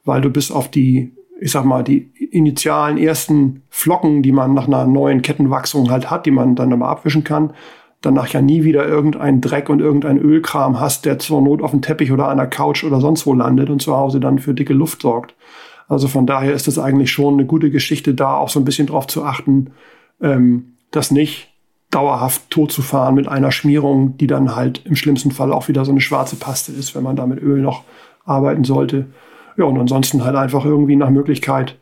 weil 0.06 0.22
du 0.22 0.30
bis 0.30 0.50
auf 0.50 0.70
die, 0.70 1.12
ich 1.38 1.50
sag 1.50 1.66
mal, 1.66 1.84
die 1.84 2.10
initialen 2.30 2.96
ersten 2.96 3.64
Flocken, 3.68 4.22
die 4.22 4.32
man 4.32 4.54
nach 4.54 4.66
einer 4.66 4.86
neuen 4.86 5.20
Kettenwachsung 5.20 5.90
halt 5.90 6.10
hat, 6.10 6.24
die 6.24 6.30
man 6.30 6.56
dann 6.56 6.72
aber 6.72 6.88
abwischen 6.88 7.22
kann, 7.22 7.52
danach 8.00 8.28
ja 8.28 8.40
nie 8.40 8.64
wieder 8.64 8.88
irgendeinen 8.88 9.42
Dreck 9.42 9.68
und 9.68 9.80
irgendein 9.80 10.18
Ölkram 10.18 10.80
hast, 10.80 11.04
der 11.04 11.18
zur 11.18 11.42
Not 11.42 11.60
auf 11.60 11.72
dem 11.72 11.82
Teppich 11.82 12.10
oder 12.10 12.28
an 12.28 12.38
der 12.38 12.46
Couch 12.46 12.84
oder 12.84 13.02
sonst 13.02 13.26
wo 13.26 13.34
landet 13.34 13.68
und 13.68 13.82
zu 13.82 13.94
Hause 13.94 14.20
dann 14.20 14.38
für 14.38 14.54
dicke 14.54 14.72
Luft 14.72 15.02
sorgt. 15.02 15.34
Also 15.86 16.08
von 16.08 16.26
daher 16.26 16.54
ist 16.54 16.66
es 16.66 16.78
eigentlich 16.78 17.12
schon 17.12 17.34
eine 17.34 17.44
gute 17.44 17.70
Geschichte, 17.70 18.14
da 18.14 18.36
auch 18.38 18.48
so 18.48 18.58
ein 18.58 18.64
bisschen 18.64 18.86
drauf 18.86 19.06
zu 19.06 19.22
achten, 19.22 19.72
ähm, 20.22 20.76
dass 20.90 21.10
nicht 21.10 21.50
dauerhaft 21.90 22.50
tot 22.50 22.70
zu 22.70 22.82
fahren 22.82 23.14
mit 23.14 23.28
einer 23.28 23.50
Schmierung, 23.50 24.16
die 24.18 24.26
dann 24.26 24.54
halt 24.54 24.84
im 24.84 24.96
schlimmsten 24.96 25.30
Fall 25.30 25.52
auch 25.52 25.68
wieder 25.68 25.84
so 25.84 25.90
eine 25.90 26.00
schwarze 26.00 26.36
Paste 26.36 26.72
ist, 26.72 26.94
wenn 26.94 27.02
man 27.02 27.16
da 27.16 27.26
mit 27.26 27.40
Öl 27.40 27.60
noch 27.62 27.84
arbeiten 28.24 28.64
sollte. 28.64 29.06
Ja, 29.56 29.64
und 29.64 29.78
ansonsten 29.78 30.24
halt 30.24 30.36
einfach 30.36 30.64
irgendwie 30.64 30.96
nach 30.96 31.10
Möglichkeit 31.10 31.78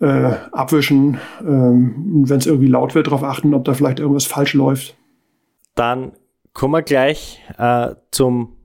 äh, 0.00 0.32
abwischen, 0.52 1.18
ähm, 1.40 2.24
wenn 2.26 2.38
es 2.38 2.46
irgendwie 2.46 2.68
laut 2.68 2.94
wird, 2.94 3.06
darauf 3.06 3.22
achten, 3.22 3.54
ob 3.54 3.64
da 3.64 3.74
vielleicht 3.74 4.00
irgendwas 4.00 4.26
falsch 4.26 4.54
läuft. 4.54 4.96
Dann 5.74 6.12
kommen 6.52 6.72
wir 6.72 6.82
gleich 6.82 7.42
äh, 7.58 7.94
zum, 8.10 8.56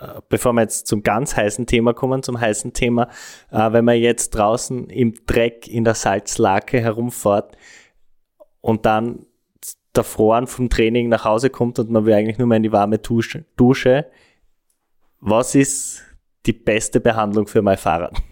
äh, 0.00 0.20
bevor 0.28 0.52
wir 0.52 0.62
jetzt 0.62 0.86
zum 0.86 1.02
ganz 1.02 1.36
heißen 1.36 1.66
Thema 1.66 1.94
kommen, 1.94 2.22
zum 2.22 2.40
heißen 2.40 2.72
Thema, 2.72 3.08
äh, 3.50 3.72
wenn 3.72 3.84
man 3.84 3.96
jetzt 3.96 4.30
draußen 4.30 4.88
im 4.90 5.14
Dreck 5.26 5.66
in 5.66 5.84
der 5.84 5.94
Salzlake 5.94 6.80
herumfährt 6.80 7.56
und 8.60 8.86
dann 8.86 9.26
erfroren 9.96 10.46
vom 10.46 10.68
Training 10.68 11.08
nach 11.08 11.24
Hause 11.24 11.50
kommt 11.50 11.78
und 11.78 11.90
man 11.90 12.04
will 12.06 12.14
eigentlich 12.14 12.38
nur 12.38 12.46
mal 12.46 12.56
in 12.56 12.62
die 12.62 12.72
warme 12.72 12.98
Dusche, 12.98 13.44
Dusche. 13.56 14.06
Was 15.20 15.54
ist 15.54 16.02
die 16.46 16.52
beste 16.52 17.00
Behandlung 17.00 17.46
für 17.46 17.62
mein 17.62 17.78
Fahrrad, 17.78 18.22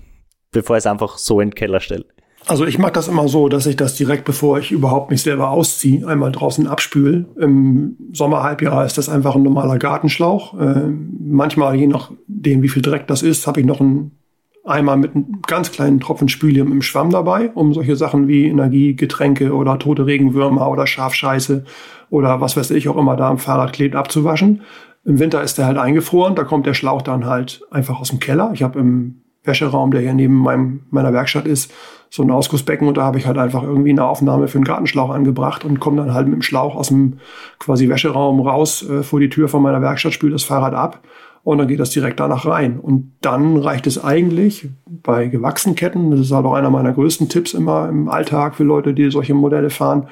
bevor 0.53 0.77
ich 0.77 0.83
es 0.83 0.87
einfach 0.87 1.19
so 1.19 1.41
in 1.41 1.51
den 1.51 1.55
Keller 1.55 1.81
stelle? 1.81 2.07
Also 2.47 2.67
ich 2.67 2.79
mache 2.79 2.93
das 2.93 3.09
immer 3.09 3.27
so, 3.27 3.49
dass 3.49 3.65
ich 3.67 3.77
das 3.77 3.95
direkt, 3.95 4.27
bevor 4.27 4.59
ich 4.59 4.71
überhaupt 4.71 5.11
mich 5.11 5.23
selber 5.23 5.51
ausziehe, 5.51 6.07
einmal 6.07 6.31
draußen 6.31 6.67
abspüle. 6.67 7.25
Im 7.39 7.97
Sommerhalbjahr 8.13 8.85
ist 8.85 8.99
das 8.99 9.09
einfach 9.09 9.35
ein 9.35 9.43
normaler 9.43 9.79
Gartenschlauch. 9.79 10.59
Äh, 10.61 10.89
manchmal, 11.21 11.75
je 11.77 11.87
nachdem, 11.87 12.63
wie 12.63 12.69
viel 12.69 12.83
Dreck 12.83 13.07
das 13.07 13.23
ist, 13.23 13.47
habe 13.47 13.61
ich 13.61 13.67
noch 13.67 13.81
einen 13.81 14.19
Eimer 14.65 14.97
mit 14.97 15.15
einem 15.15 15.43
ganz 15.47 15.73
kleinen 15.73 16.01
Tropfen 16.01 16.29
Spülium 16.29 16.73
im 16.73 16.83
Schwamm 16.83 17.11
dabei, 17.11 17.51
um 17.55 17.75
solche 17.75 17.97
Sachen 17.97 18.29
wie 18.29 18.47
Energiegetränke 18.47 19.55
oder 19.55 19.79
tote 19.79 20.07
Regenwürmer 20.07 20.71
oder 20.71 20.87
Schafscheiße 20.87 21.65
oder 22.11 22.41
was 22.41 22.57
weiß 22.57 22.71
ich 22.71 22.89
auch 22.89 22.97
immer 22.97 23.17
da 23.17 23.29
am 23.29 23.39
Fahrrad 23.39 23.73
klebt, 23.75 23.95
abzuwaschen. 23.95 24.63
Im 25.05 25.19
Winter 25.19 25.43
ist 25.43 25.59
der 25.59 25.67
halt 25.67 25.77
eingefroren, 25.77 26.35
da 26.35 26.45
kommt 26.45 26.65
der 26.65 26.73
Schlauch 26.73 27.03
dann 27.03 27.27
halt 27.27 27.63
einfach 27.71 28.01
aus 28.01 28.09
dem 28.09 28.21
Keller. 28.21 28.53
Ich 28.55 28.63
habe 28.63 28.79
im 28.79 29.21
Wäscheraum, 29.43 29.91
der 29.91 30.01
hier 30.01 30.15
neben 30.15 30.37
meinem, 30.37 30.85
meiner 30.91 31.13
Werkstatt 31.13 31.47
ist, 31.47 31.71
so 32.09 32.23
ein 32.23 32.31
Ausgussbecken 32.31 32.89
und 32.89 32.97
da 32.97 33.03
habe 33.03 33.19
ich 33.19 33.27
halt 33.27 33.37
einfach 33.37 33.63
irgendwie 33.63 33.91
eine 33.91 34.05
Aufnahme 34.05 34.49
für 34.49 34.57
einen 34.57 34.65
Gartenschlauch 34.65 35.11
angebracht 35.11 35.65
und 35.65 35.81
komme 35.81 35.99
dann 35.99 36.15
halt 36.15 36.27
mit 36.27 36.37
dem 36.37 36.43
Schlauch 36.43 36.75
aus 36.75 36.89
dem 36.89 37.19
quasi 37.59 37.91
Wäscheraum 37.91 38.41
raus 38.41 38.89
äh, 38.89 39.03
vor 39.03 39.21
die 39.21 39.29
Tür 39.29 39.49
von 39.49 39.63
meiner 39.63 39.83
Werkstatt, 39.83 40.15
spüle 40.15 40.33
das 40.33 40.45
Fahrrad 40.45 40.73
ab 40.73 41.03
und 41.45 41.59
dann 41.59 41.69
geht 41.69 41.79
das 41.79 41.91
direkt 41.91 42.19
danach 42.21 42.47
rein. 42.47 42.81
Und 42.81 43.13
dann 43.21 43.59
reicht 43.59 43.87
es 43.87 44.03
eigentlich 44.03 44.69
bei 44.87 45.29
gewachsenen 45.29 45.77
Ketten, 45.77 46.11
das 46.11 46.21
ist 46.21 46.33
halt 46.33 46.47
auch 46.47 46.55
einer 46.55 46.71
meiner 46.71 46.93
größten 46.93 47.29
Tipps 47.29 47.53
immer 47.55 47.89
im 47.89 48.09
Alltag 48.09 48.57
für 48.57 48.65
Leute, 48.65 48.95
die 48.95 49.11
solche 49.11 49.35
Modelle 49.35 49.71
fahren, 49.71 50.09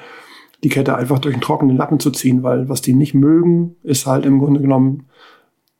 die 0.63 0.69
Kette 0.69 0.95
einfach 0.95 1.19
durch 1.19 1.33
einen 1.33 1.41
trockenen 1.41 1.75
Lappen 1.75 1.99
zu 1.99 2.11
ziehen, 2.11 2.43
weil 2.43 2.69
was 2.69 2.81
die 2.81 2.93
nicht 2.93 3.15
mögen, 3.15 3.75
ist 3.83 4.05
halt 4.05 4.25
im 4.25 4.39
Grunde 4.39 4.61
genommen 4.61 5.07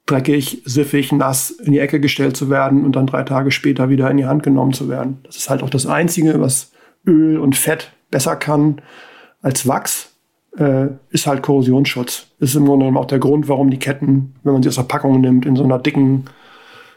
dreckig, 0.08 0.64
siffig, 0.66 1.12
nass 1.14 1.52
in 1.52 1.72
die 1.72 1.80
Ecke 1.80 2.00
gestellt 2.02 2.36
zu 2.36 2.50
werden 2.50 2.84
und 2.84 2.96
dann 2.96 3.08
drei 3.08 3.24
Tage 3.24 3.52
später 3.52 3.90
wieder 3.90 4.12
in 4.12 4.18
die 4.18 4.26
Hand 4.26 4.44
genommen 4.44 4.74
zu 4.74 4.90
werden. 4.90 5.20
Das 5.24 5.38
ist 5.38 5.50
halt 5.50 5.64
auch 5.64 5.70
das 5.70 5.86
Einzige, 5.86 6.42
was 6.42 6.72
Öl 7.08 7.38
und 7.38 7.56
Fett 7.56 7.94
besser 8.12 8.36
kann 8.36 8.82
als 9.42 9.68
Wachs 9.68 10.13
äh, 10.58 10.88
ist 11.10 11.28
halt 11.28 11.42
Korrosionsschutz. 11.42 12.28
Ist 12.40 12.56
im 12.56 12.66
Grunde 12.66 12.86
genommen 12.86 12.98
auch 12.98 13.08
der 13.08 13.20
Grund, 13.20 13.48
warum 13.50 13.70
die 13.70 13.80
Ketten, 13.80 14.36
wenn 14.44 14.54
man 14.54 14.64
sie 14.64 14.70
aus 14.70 14.76
der 14.76 14.84
Packung 14.84 15.22
nimmt, 15.22 15.46
in 15.46 15.56
so 15.56 15.64
einer 15.64 15.80
dicken 15.80 16.26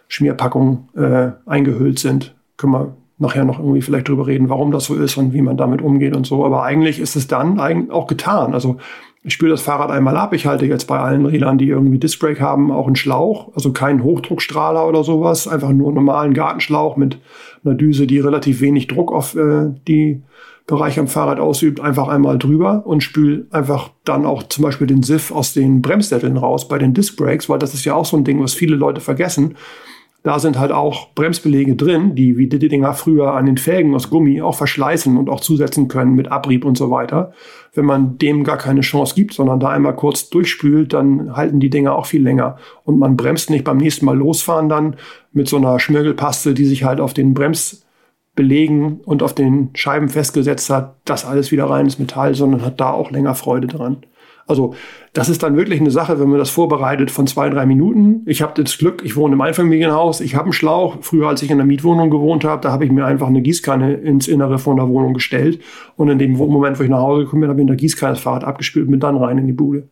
Schmierpackung 0.09 0.89
äh, 0.97 1.31
eingehüllt 1.47 1.99
sind. 1.99 2.35
Können 2.57 2.73
wir 2.73 2.97
nachher 3.19 3.45
noch 3.45 3.59
irgendwie 3.59 3.83
vielleicht 3.83 4.09
drüber 4.09 4.27
reden, 4.27 4.49
warum 4.49 4.73
das 4.73 4.85
so 4.85 4.95
ist 4.95 5.17
und 5.17 5.33
wie 5.33 5.41
man 5.41 5.57
damit 5.57 5.81
umgeht 5.81 6.15
und 6.15 6.27
so. 6.27 6.45
Aber 6.45 6.63
eigentlich 6.65 7.01
ist 7.01 7.17
es 7.17 7.27
dann 7.27 7.91
auch 7.91 8.07
getan. 8.07 8.53
Also 8.53 8.77
ich 9.23 9.33
spüre 9.33 9.51
das 9.51 9.63
Fahrrad 9.63 9.91
einmal 9.91 10.17
ab. 10.17 10.35
Ich 10.35 10.47
halte 10.47 10.67
jetzt 10.67 10.85
bei 10.85 11.01
allen 11.01 11.27
Rädern, 11.27 11.59
die 11.59 11.69
irgendwie 11.69 11.99
Discbrake 11.99 12.41
haben, 12.41 12.71
auch 12.71 12.87
einen 12.87 12.95
Schlauch. 12.95 13.53
Also 13.55 13.73
keinen 13.73 14.05
Hochdruckstrahler 14.05 14.87
oder 14.87 15.03
sowas. 15.03 15.49
Einfach 15.49 15.71
nur 15.71 15.89
einen 15.89 15.97
normalen 15.97 16.35
Gartenschlauch 16.35 16.97
mit 16.97 17.19
einer 17.65 17.75
Düse, 17.75 18.07
die 18.07 18.21
relativ 18.21 18.61
wenig 18.61 18.87
Druck 18.87 19.11
auf 19.13 19.35
äh, 19.35 19.73
die 19.89 20.23
Bereich 20.67 20.99
am 20.99 21.07
Fahrrad 21.07 21.39
ausübt, 21.39 21.81
einfach 21.81 22.09
einmal 22.09 22.39
drüber 22.39 22.85
und 22.87 23.03
spül 23.03 23.47
einfach 23.53 23.91
dann 24.05 24.27
auch 24.27 24.43
zum 24.45 24.65
Beispiel 24.65 24.89
den 24.89 25.05
Siff 25.05 25.31
aus 25.31 25.53
den 25.53 25.81
Bremssätteln 25.81 26.37
raus 26.37 26.67
bei 26.67 26.79
den 26.79 26.93
Disc 26.93 27.17
Brakes, 27.17 27.49
weil 27.49 27.61
das 27.61 27.73
ist 27.73 27.85
ja 27.85 27.95
auch 27.95 28.05
so 28.05 28.17
ein 28.17 28.25
Ding, 28.25 28.43
was 28.43 28.55
viele 28.55 28.75
Leute 28.75 29.01
vergessen. 29.01 29.55
Da 30.27 30.41
sind 30.41 30.59
halt 30.59 30.73
auch 30.73 31.15
Bremsbelege 31.15 31.77
drin, 31.77 32.17
die 32.17 32.37
wie 32.37 32.49
die 32.49 32.59
Dinger 32.59 32.95
früher 32.95 33.35
an 33.35 33.47
den 33.47 33.59
Felgen 33.59 33.95
aus 33.95 34.11
Gummi 34.11 34.43
auch 34.43 34.57
verschleißen 34.57 35.17
und 35.17 35.31
auch 35.31 35.39
zusetzen 35.39 35.87
können 35.87 36.15
mit 36.17 36.33
Abrieb 36.33 36.65
und 36.65 36.77
so 36.77 36.91
weiter. 36.91 37.33
Wenn 37.75 37.85
man 37.85 38.19
dem 38.19 38.43
gar 38.43 38.57
keine 38.57 38.81
Chance 38.81 39.15
gibt, 39.15 39.35
sondern 39.35 39.61
da 39.61 39.69
einmal 39.69 39.95
kurz 39.95 40.29
durchspült, 40.29 40.95
dann 40.95 41.37
halten 41.37 41.61
die 41.61 41.71
Dinger 41.71 41.95
auch 41.95 42.07
viel 42.07 42.25
länger. 42.25 42.57
Und 42.83 42.99
man 42.99 43.17
bremst 43.17 43.51
nicht 43.51 43.63
beim 43.63 43.77
nächsten 43.77 44.05
Mal 44.05 44.19
losfahren 44.19 44.69
dann 44.69 44.97
mit 45.33 45.49
so 45.49 45.59
einer 45.59 45.79
Schmirgelpaste, 45.79 46.55
die 46.55 46.65
sich 46.65 46.83
halt 46.83 46.99
auf 46.99 47.15
den 47.15 47.33
Brems 47.33 47.86
belegen 48.37 49.01
und 49.05 49.23
auf 49.23 49.35
den 49.35 49.71
Scheiben 49.75 50.09
festgesetzt 50.09 50.71
hat, 50.71 50.97
das 51.05 51.25
alles 51.25 51.51
wieder 51.51 51.65
reines 51.65 51.99
Metall, 51.99 52.35
sondern 52.35 52.65
hat 52.65 52.81
da 52.81 52.91
auch 52.91 53.11
länger 53.11 53.35
Freude 53.35 53.67
dran. 53.67 53.99
Also 54.47 54.75
das 55.13 55.29
ist 55.29 55.43
dann 55.43 55.57
wirklich 55.57 55.81
eine 55.81 55.91
Sache, 55.91 56.21
wenn 56.21 56.29
man 56.29 56.39
das 56.39 56.51
vorbereitet 56.51 57.11
von 57.11 57.27
zwei, 57.27 57.51
drei 57.51 57.67
Minuten. 57.67 58.23
Ich 58.27 58.43
habe 58.43 58.63
das 58.63 58.79
Glück, 58.79 59.03
ich 59.05 59.17
wohne 59.17 59.35
im 59.35 59.41
Einfamilienhaus, 59.41 60.21
ich 60.21 60.37
habe 60.37 60.45
einen 60.45 60.53
Schlauch. 60.53 60.99
Früher, 61.01 61.29
als 61.29 61.43
ich 61.43 61.51
in 61.51 61.57
der 61.57 61.67
Mietwohnung 61.67 62.11
gewohnt 62.11 62.45
habe, 62.45 62.63
da 62.63 62.71
habe 62.71 62.85
ich 62.85 62.93
mir 62.93 63.05
einfach 63.05 63.27
eine 63.27 63.43
Gießkanne 63.43 63.95
ins 63.95 64.29
Innere 64.29 64.59
von 64.59 64.77
der 64.77 64.89
Wohnung 64.89 65.15
gestellt. 65.15 65.61
Und 65.97 66.11
in 66.11 66.19
dem 66.19 66.33
Moment, 66.33 66.79
wo 66.79 66.85
ich 66.85 66.91
nach 66.91 67.01
Hause 67.01 67.25
gekommen 67.25 67.41
bin, 67.41 67.51
habe 67.51 67.59
ich 67.59 67.63
in 67.63 67.69
der 67.69 67.77
Gießkanne 67.77 68.13
das 68.13 68.23
Fahrrad 68.23 68.45
abgespült 68.45 68.85
und 68.85 68.93
bin 68.93 69.01
dann 69.01 69.17
rein 69.17 69.39
in 69.39 69.47
die 69.49 69.53
Bude. 69.53 69.89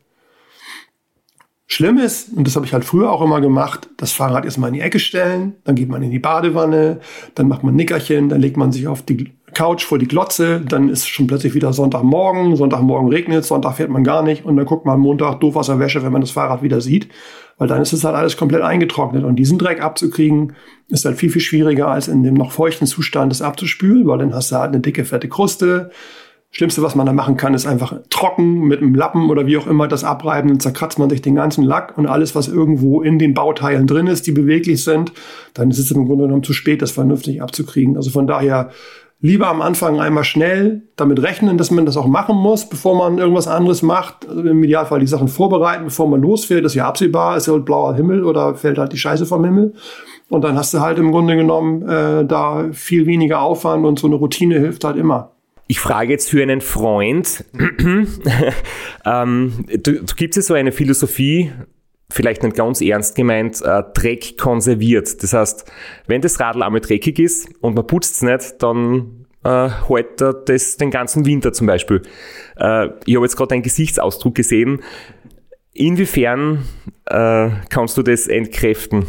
Schlimm 1.66 1.96
ist, 1.96 2.30
und 2.36 2.46
das 2.46 2.56
habe 2.56 2.66
ich 2.66 2.74
halt 2.74 2.84
früher 2.84 3.10
auch 3.10 3.22
immer 3.22 3.40
gemacht, 3.40 3.88
das 3.96 4.12
Fahrrad 4.12 4.44
erstmal 4.44 4.68
in 4.68 4.74
die 4.74 4.80
Ecke 4.80 4.98
stellen, 4.98 5.54
dann 5.64 5.74
geht 5.74 5.88
man 5.88 6.02
in 6.02 6.10
die 6.10 6.18
Badewanne, 6.18 7.00
dann 7.34 7.48
macht 7.48 7.64
man 7.64 7.74
Nickerchen, 7.74 8.28
dann 8.28 8.40
legt 8.40 8.58
man 8.58 8.70
sich 8.70 8.86
auf 8.86 9.02
die 9.02 9.32
Couch 9.54 9.84
vor 9.84 9.98
die 9.98 10.08
Glotze, 10.08 10.60
dann 10.60 10.90
ist 10.90 11.08
schon 11.08 11.26
plötzlich 11.26 11.54
wieder 11.54 11.72
Sonntagmorgen, 11.72 12.56
Sonntagmorgen 12.56 13.08
regnet, 13.08 13.44
Sonntag 13.44 13.76
fährt 13.76 13.88
man 13.88 14.04
gar 14.04 14.22
nicht 14.22 14.44
und 14.44 14.56
dann 14.56 14.66
guckt 14.66 14.84
man 14.84 15.00
Montag 15.00 15.40
doof 15.40 15.56
aus 15.56 15.68
der 15.68 15.78
Wäsche, 15.78 16.02
wenn 16.02 16.12
man 16.12 16.20
das 16.20 16.32
Fahrrad 16.32 16.62
wieder 16.62 16.80
sieht, 16.80 17.08
weil 17.56 17.68
dann 17.68 17.80
ist 17.80 17.92
es 17.92 18.04
halt 18.04 18.16
alles 18.16 18.36
komplett 18.36 18.62
eingetrocknet 18.62 19.24
und 19.24 19.36
diesen 19.36 19.58
Dreck 19.58 19.80
abzukriegen 19.80 20.54
ist 20.88 21.04
halt 21.06 21.16
viel, 21.16 21.30
viel 21.30 21.40
schwieriger 21.40 21.88
als 21.88 22.08
in 22.08 22.22
dem 22.22 22.34
noch 22.34 22.52
feuchten 22.52 22.86
Zustand 22.86 23.32
das 23.32 23.40
abzuspülen, 23.40 24.06
weil 24.06 24.18
dann 24.18 24.34
hast 24.34 24.52
du 24.52 24.56
halt 24.56 24.72
eine 24.72 24.80
dicke, 24.80 25.04
fette 25.04 25.28
Kruste, 25.28 25.90
Schlimmste, 26.56 26.82
was 26.82 26.94
man 26.94 27.04
da 27.04 27.12
machen 27.12 27.36
kann, 27.36 27.52
ist 27.52 27.66
einfach 27.66 27.98
trocken 28.10 28.60
mit 28.60 28.80
einem 28.80 28.94
Lappen 28.94 29.28
oder 29.28 29.44
wie 29.44 29.56
auch 29.58 29.66
immer 29.66 29.88
das 29.88 30.04
abreiben. 30.04 30.48
Dann 30.48 30.60
zerkratzt 30.60 31.00
man 31.00 31.10
sich 31.10 31.20
den 31.20 31.34
ganzen 31.34 31.64
Lack 31.64 31.98
und 31.98 32.06
alles, 32.06 32.36
was 32.36 32.46
irgendwo 32.46 33.02
in 33.02 33.18
den 33.18 33.34
Bauteilen 33.34 33.88
drin 33.88 34.06
ist, 34.06 34.28
die 34.28 34.32
beweglich 34.32 34.84
sind, 34.84 35.12
dann 35.52 35.72
ist 35.72 35.80
es 35.80 35.90
im 35.90 36.06
Grunde 36.06 36.26
genommen 36.26 36.44
zu 36.44 36.52
spät, 36.52 36.80
das 36.80 36.92
vernünftig 36.92 37.42
abzukriegen. 37.42 37.96
Also 37.96 38.10
von 38.10 38.28
daher 38.28 38.70
lieber 39.20 39.48
am 39.48 39.62
Anfang 39.62 39.98
einmal 39.98 40.22
schnell 40.22 40.82
damit 40.94 41.20
rechnen, 41.20 41.58
dass 41.58 41.72
man 41.72 41.86
das 41.86 41.96
auch 41.96 42.06
machen 42.06 42.36
muss, 42.36 42.68
bevor 42.68 42.96
man 42.96 43.18
irgendwas 43.18 43.48
anderes 43.48 43.82
macht. 43.82 44.28
Also 44.28 44.42
Im 44.42 44.62
Idealfall 44.62 45.00
die 45.00 45.08
Sachen 45.08 45.26
vorbereiten, 45.26 45.86
bevor 45.86 46.08
man 46.08 46.22
losfährt. 46.22 46.64
Ist 46.64 46.74
ja 46.74 46.86
absehbar, 46.86 47.36
ist 47.36 47.48
ja 47.48 47.54
halt 47.54 47.64
blauer 47.64 47.96
Himmel 47.96 48.22
oder 48.22 48.54
fällt 48.54 48.78
halt 48.78 48.92
die 48.92 48.98
Scheiße 48.98 49.26
vom 49.26 49.44
Himmel. 49.44 49.74
Und 50.28 50.44
dann 50.44 50.56
hast 50.56 50.72
du 50.72 50.78
halt 50.78 51.00
im 51.00 51.10
Grunde 51.10 51.34
genommen 51.34 51.82
äh, 51.82 52.24
da 52.24 52.68
viel 52.70 53.06
weniger 53.06 53.40
Aufwand 53.40 53.84
und 53.84 53.98
so 53.98 54.06
eine 54.06 54.14
Routine 54.16 54.60
hilft 54.60 54.84
halt 54.84 54.96
immer. 54.96 55.33
Ich 55.66 55.80
frage 55.80 56.12
jetzt 56.12 56.28
für 56.28 56.42
einen 56.42 56.60
Freund, 56.60 57.44
ähm, 59.06 59.64
du, 59.68 60.02
du 60.02 60.14
gibt 60.16 60.36
es 60.36 60.46
so 60.46 60.54
eine 60.54 60.72
Philosophie, 60.72 61.52
vielleicht 62.10 62.42
nicht 62.42 62.56
ganz 62.56 62.80
ernst 62.80 63.16
gemeint, 63.16 63.62
äh, 63.62 63.82
Dreck 63.94 64.36
konserviert. 64.36 65.22
Das 65.22 65.32
heißt, 65.32 65.70
wenn 66.06 66.20
das 66.20 66.38
Radl 66.38 66.62
einmal 66.62 66.80
dreckig 66.80 67.18
ist 67.18 67.48
und 67.62 67.74
man 67.74 67.86
putzt 67.86 68.16
es 68.16 68.22
nicht, 68.22 68.62
dann 68.62 69.26
äh, 69.42 69.68
hält 69.88 70.20
er 70.20 70.34
das 70.34 70.76
den 70.76 70.90
ganzen 70.90 71.24
Winter 71.24 71.52
zum 71.52 71.66
Beispiel. 71.66 72.02
Äh, 72.56 72.88
ich 73.06 73.16
habe 73.16 73.24
jetzt 73.24 73.36
gerade 73.36 73.54
einen 73.54 73.62
Gesichtsausdruck 73.62 74.34
gesehen. 74.34 74.82
Inwiefern 75.72 76.64
äh, 77.06 77.50
kannst 77.68 77.96
du 77.96 78.02
das 78.02 78.28
entkräften? 78.28 79.06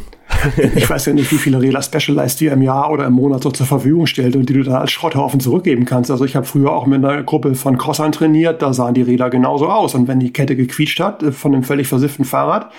ich 0.75 0.89
weiß 0.89 1.05
ja 1.05 1.13
nicht, 1.13 1.31
wie 1.31 1.37
viele 1.37 1.61
Rela 1.61 1.81
Specialized 1.81 2.39
dir 2.39 2.53
im 2.53 2.61
Jahr 2.61 2.91
oder 2.91 3.05
im 3.05 3.13
Monat 3.13 3.43
so 3.43 3.51
zur 3.51 3.65
Verfügung 3.65 4.07
stellt 4.07 4.35
und 4.35 4.49
die 4.49 4.53
du 4.53 4.63
dann 4.63 4.75
als 4.75 4.91
Schrotthaufen 4.91 5.39
zurückgeben 5.39 5.85
kannst. 5.85 6.11
Also 6.11 6.25
ich 6.25 6.35
habe 6.35 6.45
früher 6.45 6.71
auch 6.71 6.85
mit 6.85 7.03
einer 7.03 7.23
Gruppe 7.23 7.55
von 7.55 7.77
Crossern 7.77 8.11
trainiert, 8.11 8.61
da 8.61 8.73
sahen 8.73 8.93
die 8.93 9.01
Räder 9.01 9.29
genauso 9.29 9.67
aus. 9.67 9.95
Und 9.95 10.07
wenn 10.07 10.19
die 10.19 10.33
Kette 10.33 10.55
gequietscht 10.55 10.99
hat 10.99 11.23
äh, 11.23 11.31
von 11.31 11.53
einem 11.53 11.63
völlig 11.63 11.87
versifften 11.87 12.25
Fahrrad, 12.25 12.71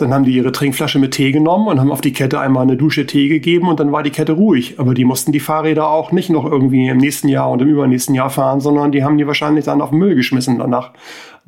dann 0.00 0.14
haben 0.14 0.24
die 0.24 0.32
ihre 0.32 0.52
Trinkflasche 0.52 0.98
mit 0.98 1.12
Tee 1.12 1.30
genommen 1.30 1.68
und 1.68 1.78
haben 1.78 1.92
auf 1.92 2.00
die 2.00 2.12
Kette 2.12 2.40
einmal 2.40 2.62
eine 2.62 2.76
Dusche 2.76 3.06
Tee 3.06 3.28
gegeben 3.28 3.68
und 3.68 3.80
dann 3.80 3.92
war 3.92 4.02
die 4.02 4.10
Kette 4.10 4.32
ruhig. 4.32 4.76
Aber 4.78 4.94
die 4.94 5.04
mussten 5.04 5.32
die 5.32 5.40
Fahrräder 5.40 5.88
auch 5.88 6.12
nicht 6.12 6.30
noch 6.30 6.50
irgendwie 6.50 6.88
im 6.88 6.96
nächsten 6.96 7.28
Jahr 7.28 7.50
und 7.50 7.60
im 7.60 7.68
übernächsten 7.68 8.14
Jahr 8.14 8.30
fahren, 8.30 8.60
sondern 8.60 8.92
die 8.92 9.04
haben 9.04 9.18
die 9.18 9.26
wahrscheinlich 9.26 9.66
dann 9.66 9.82
auf 9.82 9.90
den 9.90 9.98
Müll 9.98 10.14
geschmissen 10.14 10.58
danach. 10.58 10.92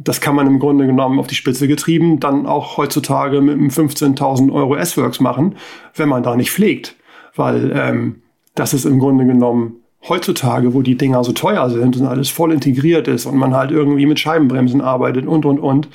Das 0.05 0.21
kann 0.21 0.35
man 0.35 0.47
im 0.47 0.59
Grunde 0.59 0.87
genommen 0.87 1.19
auf 1.19 1.27
die 1.27 1.35
Spitze 1.35 1.69
getrieben 1.69 2.21
dann 2.21 2.47
auch 2.47 2.77
heutzutage 2.77 3.41
mit 3.41 3.55
einem 3.55 3.69
15.000 3.69 4.53
Euro 4.53 4.75
S-Works 4.77 5.21
machen, 5.21 5.57
wenn 5.95 6.09
man 6.09 6.23
da 6.23 6.37
nicht 6.37 6.51
pflegt. 6.51 6.97
Weil 7.37 7.73
ähm, 7.75 8.23
das 8.55 8.75
ist 8.75 8.85
im 8.85 8.99
Grunde 8.99 9.27
genommen 9.27 9.77
heutzutage, 10.09 10.75
wo 10.75 10.83
die 10.83 10.97
Dinger 10.97 11.23
so 11.25 11.33
teuer 11.33 11.71
sind 11.71 11.97
und 11.97 12.07
alles 12.07 12.29
voll 12.29 12.53
integriert 12.53 13.09
ist 13.09 13.27
und 13.27 13.37
man 13.37 13.55
halt 13.55 13.71
irgendwie 13.71 14.07
mit 14.07 14.19
Scheibenbremsen 14.19 14.81
arbeitet 14.81 15.27
und, 15.27 15.45
und, 15.45 15.59
und, 15.61 15.89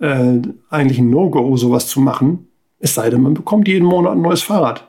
äh, 0.00 0.40
eigentlich 0.70 0.98
ein 0.98 1.10
No-Go, 1.10 1.56
sowas 1.56 1.88
zu 1.88 2.00
machen. 2.00 2.48
Es 2.78 2.94
sei 2.94 3.10
denn, 3.10 3.22
man 3.22 3.34
bekommt 3.34 3.66
jeden 3.66 3.84
Monat 3.86 4.12
ein 4.12 4.22
neues 4.22 4.42
Fahrrad. 4.42 4.86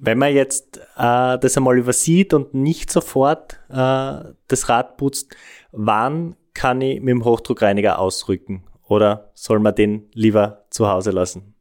Wenn 0.00 0.18
man 0.18 0.34
jetzt 0.34 0.78
äh, 0.96 1.38
das 1.38 1.56
einmal 1.56 1.78
übersieht 1.78 2.32
und 2.32 2.54
nicht 2.54 2.90
sofort 2.90 3.60
äh, 3.68 4.32
das 4.48 4.68
Rad 4.68 4.96
putzt, 4.96 5.36
wann 5.70 6.34
kann 6.54 6.80
ich 6.80 7.00
mit 7.00 7.10
dem 7.10 7.24
Hochdruckreiniger 7.24 7.98
ausrücken? 7.98 8.64
Oder 8.88 9.30
soll 9.34 9.58
man 9.58 9.74
den 9.74 10.04
lieber 10.12 10.64
zu 10.70 10.88
Hause 10.88 11.10
lassen? 11.10 11.54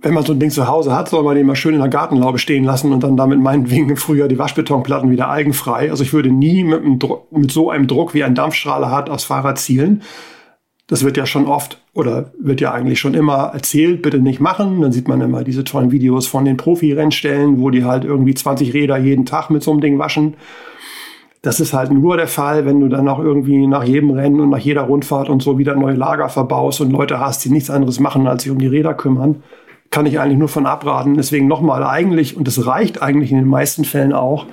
Wenn 0.00 0.14
man 0.14 0.24
so 0.24 0.32
ein 0.32 0.38
Ding 0.38 0.50
zu 0.50 0.68
Hause 0.68 0.94
hat, 0.94 1.08
soll 1.08 1.24
man 1.24 1.34
den 1.34 1.46
mal 1.46 1.56
schön 1.56 1.74
in 1.74 1.80
der 1.80 1.88
Gartenlaube 1.88 2.38
stehen 2.38 2.62
lassen 2.62 2.92
und 2.92 3.02
dann 3.02 3.16
damit 3.16 3.40
meinetwegen 3.40 3.88
im 3.90 3.96
Frühjahr 3.96 4.28
die 4.28 4.38
Waschbetonplatten 4.38 5.10
wieder 5.10 5.28
eigenfrei. 5.28 5.90
Also 5.90 6.04
ich 6.04 6.12
würde 6.12 6.30
nie 6.30 6.62
mit, 6.62 6.80
einem 6.80 7.00
mit 7.32 7.50
so 7.50 7.70
einem 7.70 7.88
Druck, 7.88 8.14
wie 8.14 8.22
ein 8.22 8.34
Dampfstrahler 8.34 8.90
hat, 8.90 9.10
aufs 9.10 9.24
Fahrrad 9.24 9.58
zielen. 9.58 10.02
Das 10.86 11.04
wird 11.04 11.16
ja 11.16 11.26
schon 11.26 11.46
oft 11.46 11.82
oder 11.92 12.32
wird 12.40 12.60
ja 12.60 12.72
eigentlich 12.72 12.98
schon 12.98 13.12
immer 13.14 13.50
erzählt, 13.52 14.00
bitte 14.00 14.20
nicht 14.20 14.40
machen. 14.40 14.80
Dann 14.80 14.92
sieht 14.92 15.08
man 15.08 15.20
immer 15.20 15.44
diese 15.44 15.64
tollen 15.64 15.90
Videos 15.90 16.26
von 16.26 16.44
den 16.44 16.56
Profi-Rennstellen, 16.56 17.60
wo 17.60 17.70
die 17.70 17.84
halt 17.84 18.04
irgendwie 18.04 18.34
20 18.34 18.72
Räder 18.72 18.96
jeden 18.96 19.26
Tag 19.26 19.50
mit 19.50 19.62
so 19.62 19.72
einem 19.72 19.80
Ding 19.80 19.98
waschen. 19.98 20.36
Das 21.42 21.60
ist 21.60 21.72
halt 21.72 21.92
nur 21.92 22.16
der 22.16 22.26
Fall, 22.26 22.66
wenn 22.66 22.80
du 22.80 22.88
dann 22.88 23.08
auch 23.08 23.20
irgendwie 23.20 23.66
nach 23.66 23.84
jedem 23.84 24.10
Rennen 24.10 24.40
und 24.40 24.50
nach 24.50 24.58
jeder 24.58 24.82
Rundfahrt 24.82 25.28
und 25.28 25.42
so 25.42 25.56
wieder 25.56 25.76
neue 25.76 25.94
Lager 25.94 26.28
verbaust 26.28 26.80
und 26.80 26.90
Leute 26.90 27.20
hast, 27.20 27.44
die 27.44 27.50
nichts 27.50 27.70
anderes 27.70 28.00
machen, 28.00 28.26
als 28.26 28.42
sich 28.42 28.50
um 28.52 28.58
die 28.58 28.66
Räder 28.66 28.94
kümmern. 28.94 29.42
Kann 29.90 30.06
ich 30.06 30.18
eigentlich 30.18 30.38
nur 30.38 30.48
von 30.48 30.66
abraten. 30.66 31.14
Deswegen 31.14 31.46
nochmal 31.46 31.84
eigentlich, 31.84 32.36
und 32.36 32.48
das 32.48 32.66
reicht 32.66 33.00
eigentlich 33.02 33.30
in 33.30 33.38
den 33.38 33.48
meisten 33.48 33.84
Fällen 33.84 34.12
auch, 34.12 34.46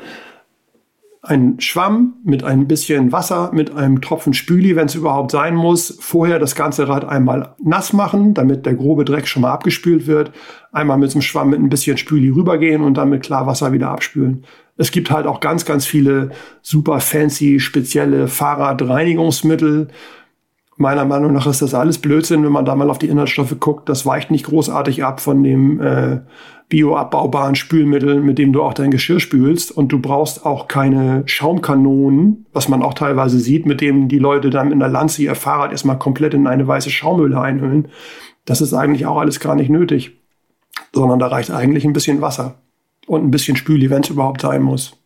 ein 1.27 1.59
Schwamm 1.59 2.13
mit 2.23 2.43
ein 2.43 2.67
bisschen 2.67 3.11
Wasser, 3.11 3.49
mit 3.51 3.75
einem 3.75 4.01
Tropfen 4.01 4.33
Spüli, 4.33 4.75
wenn 4.75 4.85
es 4.85 4.95
überhaupt 4.95 5.31
sein 5.31 5.55
muss. 5.55 5.97
Vorher 5.99 6.39
das 6.39 6.55
ganze 6.55 6.87
Rad 6.87 7.05
einmal 7.05 7.55
nass 7.63 7.93
machen, 7.93 8.33
damit 8.33 8.65
der 8.65 8.75
grobe 8.75 9.05
Dreck 9.05 9.27
schon 9.27 9.41
mal 9.41 9.51
abgespült 9.51 10.07
wird. 10.07 10.31
Einmal 10.71 10.97
mit 10.97 11.13
dem 11.13 11.21
Schwamm 11.21 11.49
mit 11.49 11.59
ein 11.59 11.69
bisschen 11.69 11.97
Spüli 11.97 12.29
rübergehen 12.29 12.83
und 12.83 12.95
dann 12.95 13.09
mit 13.09 13.23
Klarwasser 13.23 13.71
wieder 13.71 13.89
abspülen. 13.89 14.43
Es 14.77 14.91
gibt 14.91 15.09
halt 15.09 15.25
auch 15.25 15.39
ganz, 15.39 15.65
ganz 15.65 15.85
viele 15.85 16.31
super 16.61 16.99
fancy, 16.99 17.59
spezielle 17.59 18.27
Fahrradreinigungsmittel. 18.27 19.87
Meiner 20.77 21.05
Meinung 21.05 21.31
nach 21.31 21.47
ist 21.47 21.61
das 21.61 21.73
alles 21.73 21.99
Blödsinn, 21.99 22.43
wenn 22.43 22.51
man 22.51 22.65
da 22.65 22.75
mal 22.75 22.89
auf 22.89 22.99
die 22.99 23.07
Inhaltsstoffe 23.07 23.55
guckt. 23.61 23.87
Das 23.87 24.05
weicht 24.05 24.31
nicht 24.31 24.45
großartig 24.45 25.05
ab 25.05 25.21
von 25.21 25.41
dem 25.41 25.79
äh, 25.79 26.19
bioabbaubaren 26.67 27.55
Spülmittel, 27.55 28.19
mit 28.19 28.37
dem 28.37 28.51
du 28.51 28.61
auch 28.61 28.73
dein 28.73 28.91
Geschirr 28.91 29.21
spülst. 29.21 29.71
Und 29.71 29.93
du 29.93 29.99
brauchst 29.99 30.45
auch 30.45 30.67
keine 30.67 31.23
Schaumkanonen, 31.25 32.45
was 32.51 32.67
man 32.67 32.83
auch 32.83 32.93
teilweise 32.93 33.39
sieht, 33.39 33.65
mit 33.65 33.79
dem 33.79 34.09
die 34.09 34.19
Leute 34.19 34.49
dann 34.49 34.73
in 34.73 34.79
der 34.79 34.89
Lanze 34.89 35.21
ihr 35.21 35.35
Fahrrad 35.35 35.71
erstmal 35.71 35.97
komplett 35.97 36.33
in 36.33 36.47
eine 36.47 36.67
weiße 36.67 36.89
Schaumhülle 36.89 37.39
einhüllen. 37.39 37.87
Das 38.43 38.59
ist 38.59 38.73
eigentlich 38.73 39.05
auch 39.05 39.17
alles 39.17 39.39
gar 39.39 39.55
nicht 39.55 39.69
nötig, 39.69 40.19
sondern 40.91 41.19
da 41.19 41.27
reicht 41.27 41.51
eigentlich 41.51 41.85
ein 41.85 41.93
bisschen 41.93 42.19
Wasser 42.19 42.55
und 43.07 43.23
ein 43.23 43.31
bisschen 43.31 43.55
Spüli, 43.55 43.89
wenn 43.89 44.01
es 44.01 44.09
überhaupt 44.09 44.41
sein 44.41 44.61
muss. 44.61 44.97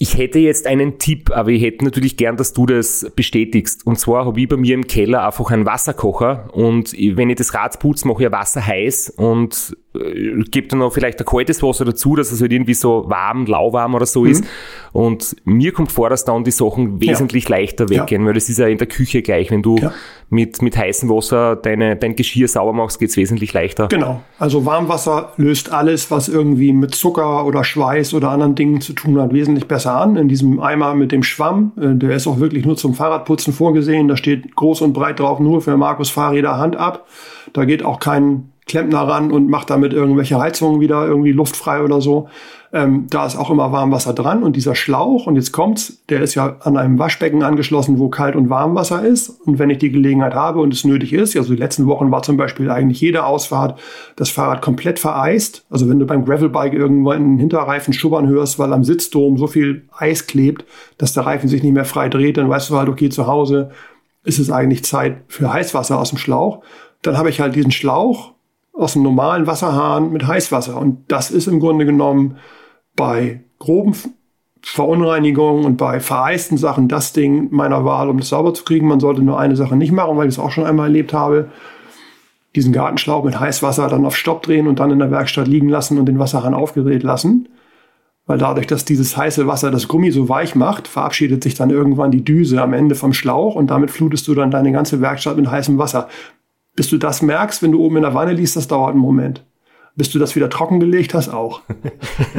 Ich 0.00 0.16
hätte 0.16 0.38
jetzt 0.38 0.68
einen 0.68 0.98
Tipp, 0.98 1.32
aber 1.32 1.50
ich 1.50 1.60
hätte 1.60 1.84
natürlich 1.84 2.16
gern, 2.16 2.36
dass 2.36 2.52
du 2.52 2.66
das 2.66 3.10
bestätigst. 3.16 3.84
Und 3.84 3.98
zwar 3.98 4.26
habe 4.26 4.40
ich 4.40 4.48
bei 4.48 4.56
mir 4.56 4.74
im 4.74 4.86
Keller 4.86 5.26
einfach 5.26 5.50
einen 5.50 5.66
Wasserkocher 5.66 6.54
und 6.54 6.92
wenn 6.92 7.30
ich 7.30 7.36
das 7.36 7.52
Rad 7.52 7.80
putze, 7.80 8.06
mache 8.06 8.24
ich 8.24 8.30
Wasser 8.30 8.64
heiß 8.64 9.10
und 9.16 9.76
gebe 10.50 10.68
dann 10.68 10.80
noch 10.80 10.92
vielleicht 10.92 11.18
ein 11.20 11.26
kaltes 11.26 11.62
Wasser 11.62 11.84
dazu, 11.84 12.16
dass 12.16 12.32
es 12.32 12.40
halt 12.40 12.52
irgendwie 12.52 12.74
so 12.74 13.04
warm, 13.08 13.46
lauwarm 13.46 13.94
oder 13.94 14.06
so 14.06 14.24
mhm. 14.24 14.30
ist. 14.30 14.44
Und 14.92 15.36
mir 15.44 15.72
kommt 15.72 15.92
vor, 15.92 16.10
dass 16.10 16.24
dann 16.24 16.44
die 16.44 16.50
Sachen 16.50 17.00
wesentlich 17.00 17.48
ja. 17.48 17.56
leichter 17.56 17.88
weggehen, 17.88 18.22
ja. 18.22 18.26
weil 18.26 18.34
das 18.34 18.48
ist 18.48 18.58
ja 18.58 18.66
in 18.66 18.78
der 18.78 18.86
Küche 18.86 19.22
gleich. 19.22 19.50
Wenn 19.50 19.62
du 19.62 19.76
ja. 19.76 19.92
mit, 20.30 20.62
mit 20.62 20.76
heißem 20.76 21.08
Wasser 21.08 21.56
deine, 21.56 21.96
dein 21.96 22.16
Geschirr 22.16 22.48
sauber 22.48 22.72
machst, 22.72 22.98
geht's 22.98 23.16
wesentlich 23.16 23.52
leichter. 23.52 23.88
Genau. 23.88 24.22
Also 24.38 24.64
Warmwasser 24.64 25.32
löst 25.36 25.72
alles, 25.72 26.10
was 26.10 26.28
irgendwie 26.28 26.72
mit 26.72 26.94
Zucker 26.94 27.44
oder 27.44 27.64
Schweiß 27.64 28.14
oder 28.14 28.30
anderen 28.30 28.54
Dingen 28.54 28.80
zu 28.80 28.92
tun 28.92 29.20
hat, 29.20 29.32
wesentlich 29.32 29.68
besser 29.68 29.94
an. 30.00 30.16
In 30.16 30.28
diesem 30.28 30.60
Eimer 30.60 30.94
mit 30.94 31.12
dem 31.12 31.22
Schwamm, 31.22 31.72
äh, 31.76 31.94
der 31.94 32.16
ist 32.16 32.26
auch 32.26 32.40
wirklich 32.40 32.64
nur 32.64 32.76
zum 32.76 32.94
Fahrradputzen 32.94 33.52
vorgesehen. 33.52 34.08
Da 34.08 34.16
steht 34.16 34.56
groß 34.56 34.82
und 34.82 34.92
breit 34.92 35.20
drauf, 35.20 35.40
nur 35.40 35.60
für 35.60 35.76
Markus 35.76 36.10
Fahrräder 36.10 36.58
Hand 36.58 36.76
ab. 36.76 37.06
Da 37.52 37.64
geht 37.64 37.84
auch 37.84 38.00
kein 38.00 38.50
Klempner 38.68 39.00
ran 39.00 39.32
und 39.32 39.48
macht 39.48 39.70
damit 39.70 39.92
irgendwelche 39.92 40.38
Heizungen 40.38 40.80
wieder 40.80 41.06
irgendwie 41.06 41.32
luftfrei 41.32 41.82
oder 41.82 42.00
so. 42.00 42.28
Ähm, 42.70 43.06
da 43.08 43.24
ist 43.24 43.36
auch 43.36 43.50
immer 43.50 43.72
Warmwasser 43.72 44.12
dran 44.12 44.42
und 44.42 44.54
dieser 44.54 44.74
Schlauch, 44.74 45.26
und 45.26 45.36
jetzt 45.36 45.52
kommt's, 45.52 46.02
der 46.10 46.20
ist 46.20 46.34
ja 46.34 46.56
an 46.60 46.76
einem 46.76 46.98
Waschbecken 46.98 47.42
angeschlossen, 47.42 47.98
wo 47.98 48.10
Kalt- 48.10 48.36
und 48.36 48.50
Warmwasser 48.50 49.02
ist. 49.02 49.30
Und 49.30 49.58
wenn 49.58 49.70
ich 49.70 49.78
die 49.78 49.90
Gelegenheit 49.90 50.34
habe 50.34 50.60
und 50.60 50.74
es 50.74 50.84
nötig 50.84 51.14
ist, 51.14 51.34
also 51.34 51.54
die 51.54 51.58
letzten 51.58 51.86
Wochen 51.86 52.10
war 52.10 52.22
zum 52.22 52.36
Beispiel 52.36 52.70
eigentlich 52.70 53.00
jede 53.00 53.24
Ausfahrt 53.24 53.80
das 54.16 54.28
Fahrrad 54.28 54.60
komplett 54.60 54.98
vereist. 54.98 55.64
Also 55.70 55.88
wenn 55.88 55.98
du 55.98 56.04
beim 56.04 56.26
Gravelbike 56.26 56.74
irgendwo 56.74 57.12
in 57.12 57.22
den 57.22 57.38
Hinterreifen 57.38 57.94
schubbern 57.94 58.28
hörst, 58.28 58.58
weil 58.58 58.72
am 58.74 58.84
Sitzdom 58.84 59.38
so 59.38 59.46
viel 59.46 59.88
Eis 59.96 60.26
klebt, 60.26 60.66
dass 60.98 61.14
der 61.14 61.24
Reifen 61.24 61.48
sich 61.48 61.62
nicht 61.62 61.72
mehr 61.72 61.86
frei 61.86 62.10
dreht, 62.10 62.36
dann 62.36 62.50
weißt 62.50 62.68
du 62.68 62.76
halt, 62.76 62.90
okay, 62.90 63.08
zu 63.08 63.26
Hause 63.26 63.70
ist 64.24 64.38
es 64.38 64.50
eigentlich 64.50 64.84
Zeit 64.84 65.22
für 65.28 65.50
Heißwasser 65.50 65.98
aus 65.98 66.10
dem 66.10 66.18
Schlauch. 66.18 66.62
Dann 67.00 67.16
habe 67.16 67.30
ich 67.30 67.40
halt 67.40 67.54
diesen 67.54 67.70
Schlauch 67.70 68.32
aus 68.78 68.94
einem 68.94 69.02
normalen 69.02 69.46
Wasserhahn 69.46 70.12
mit 70.12 70.26
Heißwasser. 70.26 70.78
Und 70.78 71.04
das 71.08 71.30
ist 71.30 71.48
im 71.48 71.58
Grunde 71.60 71.84
genommen 71.84 72.36
bei 72.94 73.40
groben 73.58 73.94
Verunreinigungen 74.62 75.64
und 75.64 75.76
bei 75.76 76.00
vereisten 76.00 76.56
Sachen 76.56 76.88
das 76.88 77.12
Ding 77.12 77.48
meiner 77.50 77.84
Wahl, 77.84 78.08
um 78.08 78.18
das 78.18 78.28
sauber 78.28 78.54
zu 78.54 78.64
kriegen. 78.64 78.86
Man 78.86 79.00
sollte 79.00 79.22
nur 79.22 79.38
eine 79.38 79.56
Sache 79.56 79.76
nicht 79.76 79.92
machen, 79.92 80.16
weil 80.16 80.28
ich 80.28 80.34
es 80.34 80.38
auch 80.38 80.50
schon 80.50 80.64
einmal 80.64 80.86
erlebt 80.86 81.12
habe. 81.12 81.48
Diesen 82.54 82.72
Gartenschlauch 82.72 83.24
mit 83.24 83.38
Heißwasser 83.38 83.88
dann 83.88 84.06
auf 84.06 84.16
Stopp 84.16 84.42
drehen 84.42 84.68
und 84.68 84.78
dann 84.78 84.90
in 84.90 84.98
der 85.00 85.10
Werkstatt 85.10 85.48
liegen 85.48 85.68
lassen 85.68 85.98
und 85.98 86.06
den 86.06 86.18
Wasserhahn 86.18 86.54
aufgedreht 86.54 87.02
lassen. 87.02 87.48
Weil 88.26 88.38
dadurch, 88.38 88.66
dass 88.66 88.84
dieses 88.84 89.16
heiße 89.16 89.46
Wasser 89.46 89.70
das 89.70 89.88
Gummi 89.88 90.10
so 90.12 90.28
weich 90.28 90.54
macht, 90.54 90.86
verabschiedet 90.86 91.42
sich 91.42 91.54
dann 91.54 91.70
irgendwann 91.70 92.10
die 92.10 92.24
Düse 92.24 92.60
am 92.60 92.74
Ende 92.74 92.94
vom 92.94 93.12
Schlauch 93.12 93.54
und 93.54 93.70
damit 93.70 93.90
flutest 93.90 94.28
du 94.28 94.34
dann 94.34 94.50
deine 94.50 94.70
ganze 94.70 95.00
Werkstatt 95.00 95.36
mit 95.36 95.50
heißem 95.50 95.78
Wasser. 95.78 96.08
Bis 96.78 96.88
du 96.90 96.96
das 96.96 97.22
merkst, 97.22 97.60
wenn 97.64 97.72
du 97.72 97.84
oben 97.84 97.96
in 97.96 98.02
der 98.02 98.14
Wanne 98.14 98.32
liest, 98.34 98.54
das 98.54 98.68
dauert 98.68 98.92
einen 98.92 99.00
Moment. 99.00 99.44
Bis 99.96 100.10
du 100.10 100.20
das 100.20 100.36
wieder 100.36 100.48
trockengelegt 100.48 101.12
hast, 101.12 101.28
auch. 101.28 101.62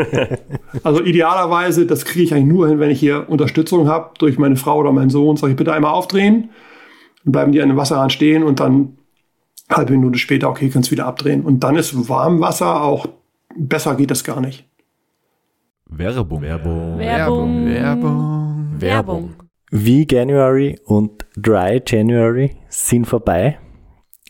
also 0.83 1.03
idealerweise, 1.03 1.85
das 1.85 2.05
kriege 2.05 2.23
ich 2.23 2.33
eigentlich 2.33 2.45
nur 2.45 2.69
hin, 2.69 2.79
wenn 2.79 2.89
ich 2.89 3.01
hier 3.01 3.27
Unterstützung 3.27 3.89
habe 3.89 4.11
durch 4.17 4.37
meine 4.37 4.55
Frau 4.55 4.77
oder 4.77 4.93
meinen 4.93 5.09
Sohn. 5.09 5.35
Sag 5.35 5.49
ich 5.49 5.57
bitte 5.57 5.73
einmal 5.73 5.91
aufdrehen, 5.91 6.51
dann 7.25 7.33
bleiben 7.33 7.51
die 7.51 7.61
an 7.61 7.67
dem 7.67 7.75
Wasserhahn 7.75 8.09
stehen 8.09 8.43
und 8.43 8.61
dann 8.61 8.97
halbe 9.69 9.91
Minute 9.91 10.17
später, 10.17 10.49
okay, 10.49 10.69
kannst 10.69 10.89
wieder 10.89 11.05
abdrehen. 11.05 11.43
Und 11.43 11.65
dann 11.65 11.75
ist 11.75 12.07
Warmwasser 12.07 12.81
auch 12.81 13.09
besser 13.57 13.95
geht 13.95 14.09
das 14.09 14.23
gar 14.23 14.39
nicht. 14.39 14.63
Werbung. 15.85 16.41
Werbung. 16.41 16.97
Werbung. 16.97 17.65
Werbung. 17.65 18.67
Werbung. 18.77 19.33
Wie 19.69 20.07
January 20.09 20.79
und 20.85 21.25
Dry 21.35 21.81
January 21.85 22.55
sind 22.69 23.05
vorbei. 23.05 23.59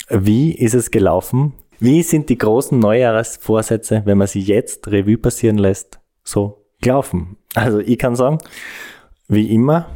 Wie 0.09 0.53
ist 0.53 0.73
es 0.73 0.91
gelaufen? 0.91 1.53
Wie 1.79 2.03
sind 2.03 2.29
die 2.29 2.37
großen 2.37 2.77
Neujahrsvorsätze, 2.77 4.01
wenn 4.05 4.17
man 4.17 4.27
sie 4.27 4.41
jetzt 4.41 4.87
Revue 4.87 5.17
passieren 5.17 5.57
lässt, 5.57 5.99
so 6.23 6.65
gelaufen? 6.81 7.37
Also 7.55 7.79
ich 7.79 7.97
kann 7.97 8.15
sagen, 8.15 8.39
wie 9.27 9.53
immer, 9.53 9.87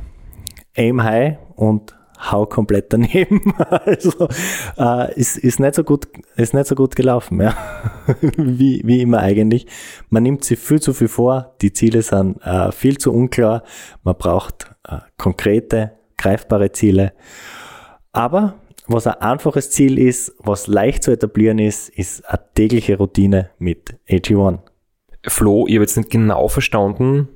aim 0.77 1.03
high 1.03 1.37
und 1.55 1.95
hau 2.31 2.45
komplett 2.45 2.93
daneben. 2.93 3.53
Also 3.85 4.27
äh, 4.77 5.13
ist, 5.19 5.37
ist, 5.37 5.59
nicht 5.59 5.75
so 5.75 5.83
gut, 5.83 6.07
ist 6.35 6.53
nicht 6.53 6.67
so 6.67 6.75
gut 6.75 6.95
gelaufen, 6.95 7.41
ja. 7.41 7.55
wie, 8.37 8.81
wie 8.85 9.01
immer 9.01 9.19
eigentlich. 9.19 9.67
Man 10.09 10.23
nimmt 10.23 10.43
sich 10.43 10.59
viel 10.59 10.79
zu 10.79 10.93
viel 10.93 11.07
vor, 11.07 11.55
die 11.61 11.73
Ziele 11.73 12.01
sind 12.01 12.37
äh, 12.45 12.71
viel 12.71 12.97
zu 12.97 13.11
unklar, 13.11 13.63
man 14.03 14.15
braucht 14.15 14.71
äh, 14.87 14.99
konkrete, 15.17 15.93
greifbare 16.17 16.71
Ziele. 16.71 17.13
Aber 18.11 18.55
was 18.87 19.07
ein 19.07 19.15
einfaches 19.21 19.69
Ziel 19.71 19.97
ist, 19.97 20.33
was 20.39 20.67
leicht 20.67 21.03
zu 21.03 21.11
etablieren 21.11 21.59
ist, 21.59 21.89
ist 21.89 22.27
eine 22.29 22.39
tägliche 22.55 22.97
Routine 22.97 23.49
mit 23.59 23.95
AG1. 24.09 24.59
Flo, 25.27 25.65
ich 25.67 25.75
habe 25.75 25.83
jetzt 25.83 25.95
nicht 25.97 26.09
genau 26.09 26.47
verstanden, 26.49 27.29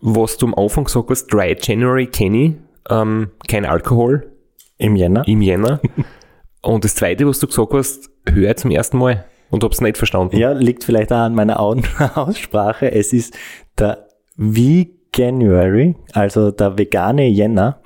was 0.00 0.36
du 0.38 0.46
am 0.46 0.54
Anfang 0.54 0.84
gesagt 0.84 1.10
hast. 1.10 1.26
Dry 1.26 1.56
January 1.60 2.06
kenne 2.06 2.38
ich, 2.38 2.52
ähm, 2.90 3.30
kein 3.48 3.66
Alkohol 3.66 4.32
Im 4.78 4.96
Jänner. 4.96 5.26
im 5.28 5.42
Jänner. 5.42 5.80
Und 6.62 6.84
das 6.84 6.94
zweite, 6.94 7.26
was 7.26 7.38
du 7.38 7.46
gesagt 7.46 7.72
hast, 7.74 8.10
höre 8.28 8.50
ich 8.50 8.56
zum 8.56 8.70
ersten 8.70 8.98
Mal 8.98 9.24
und 9.50 9.62
habe 9.64 9.72
es 9.72 9.80
nicht 9.80 9.96
verstanden. 9.96 10.36
Ja, 10.36 10.52
liegt 10.52 10.84
vielleicht 10.84 11.12
auch 11.12 11.18
an 11.18 11.34
meiner 11.34 11.60
Au- 11.60 11.76
Aussprache. 12.14 12.90
Es 12.92 13.12
ist 13.12 13.34
der 13.78 14.06
Veganuary, 14.36 15.94
also 16.12 16.50
der 16.50 16.76
vegane 16.78 17.28
Jänner. 17.28 17.80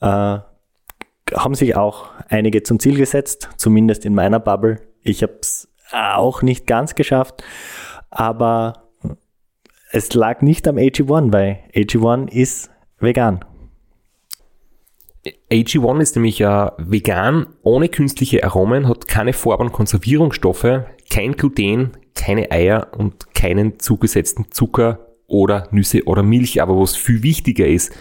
Äh, 0.00 0.38
haben 1.34 1.54
sich 1.54 1.76
auch 1.76 2.06
einige 2.28 2.62
zum 2.62 2.78
Ziel 2.80 2.96
gesetzt, 2.96 3.48
zumindest 3.56 4.04
in 4.04 4.14
meiner 4.14 4.40
Bubble. 4.40 4.80
Ich 5.02 5.22
habe 5.22 5.38
es 5.40 5.68
auch 5.92 6.42
nicht 6.42 6.66
ganz 6.66 6.94
geschafft, 6.94 7.42
aber 8.10 8.84
es 9.90 10.12
lag 10.14 10.40
nicht 10.42 10.66
am 10.66 10.76
AG1, 10.76 11.32
weil 11.32 11.58
AG1 11.74 12.30
ist 12.30 12.70
vegan. 12.98 13.44
AG1 15.50 16.00
ist 16.00 16.16
nämlich 16.16 16.38
ja 16.38 16.72
vegan, 16.78 17.46
ohne 17.62 17.88
künstliche 17.88 18.44
Aromen, 18.44 18.88
hat 18.88 19.08
keine 19.08 19.32
Farben 19.32 19.66
und 19.66 19.72
Konservierungsstoffe, 19.72 20.82
kein 21.10 21.32
Gluten, 21.32 21.92
keine 22.14 22.50
Eier 22.50 22.88
und 22.96 23.34
keinen 23.34 23.78
zugesetzten 23.78 24.50
Zucker 24.50 25.06
oder 25.26 25.68
Nüsse 25.70 26.04
oder 26.04 26.22
Milch. 26.22 26.60
Aber 26.60 26.78
was 26.78 26.96
viel 26.96 27.22
wichtiger 27.22 27.66
ist, 27.66 27.92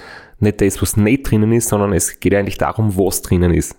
nicht 0.44 0.62
das, 0.62 0.82
was 0.82 0.98
nicht 0.98 1.30
drinnen 1.30 1.52
ist, 1.52 1.70
sondern 1.70 1.94
es 1.94 2.20
geht 2.20 2.36
eigentlich 2.36 2.58
darum, 2.58 2.96
was 2.98 3.22
drinnen 3.22 3.54
ist. 3.54 3.76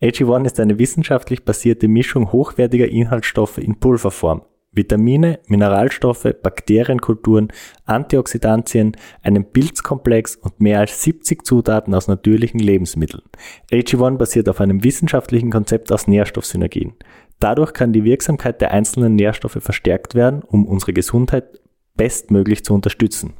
AG1 0.00 0.46
ist 0.46 0.60
eine 0.60 0.78
wissenschaftlich 0.78 1.44
basierte 1.44 1.88
Mischung 1.88 2.30
hochwertiger 2.30 2.88
Inhaltsstoffe 2.88 3.58
in 3.58 3.80
Pulverform. 3.80 4.42
Vitamine, 4.70 5.40
Mineralstoffe, 5.48 6.28
Bakterienkulturen, 6.42 7.48
Antioxidantien, 7.84 8.96
einen 9.22 9.50
Pilzkomplex 9.50 10.36
und 10.36 10.60
mehr 10.60 10.80
als 10.80 11.02
70 11.02 11.44
Zutaten 11.44 11.94
aus 11.94 12.06
natürlichen 12.06 12.60
Lebensmitteln. 12.60 13.22
AG1 13.72 14.18
basiert 14.18 14.48
auf 14.48 14.60
einem 14.60 14.84
wissenschaftlichen 14.84 15.50
Konzept 15.50 15.90
aus 15.90 16.06
Nährstoffsynergien. 16.06 16.94
Dadurch 17.40 17.72
kann 17.72 17.92
die 17.92 18.04
Wirksamkeit 18.04 18.60
der 18.60 18.72
einzelnen 18.72 19.16
Nährstoffe 19.16 19.58
verstärkt 19.60 20.14
werden, 20.14 20.42
um 20.42 20.66
unsere 20.66 20.92
Gesundheit 20.92 21.60
bestmöglich 21.96 22.64
zu 22.64 22.74
unterstützen. 22.74 23.32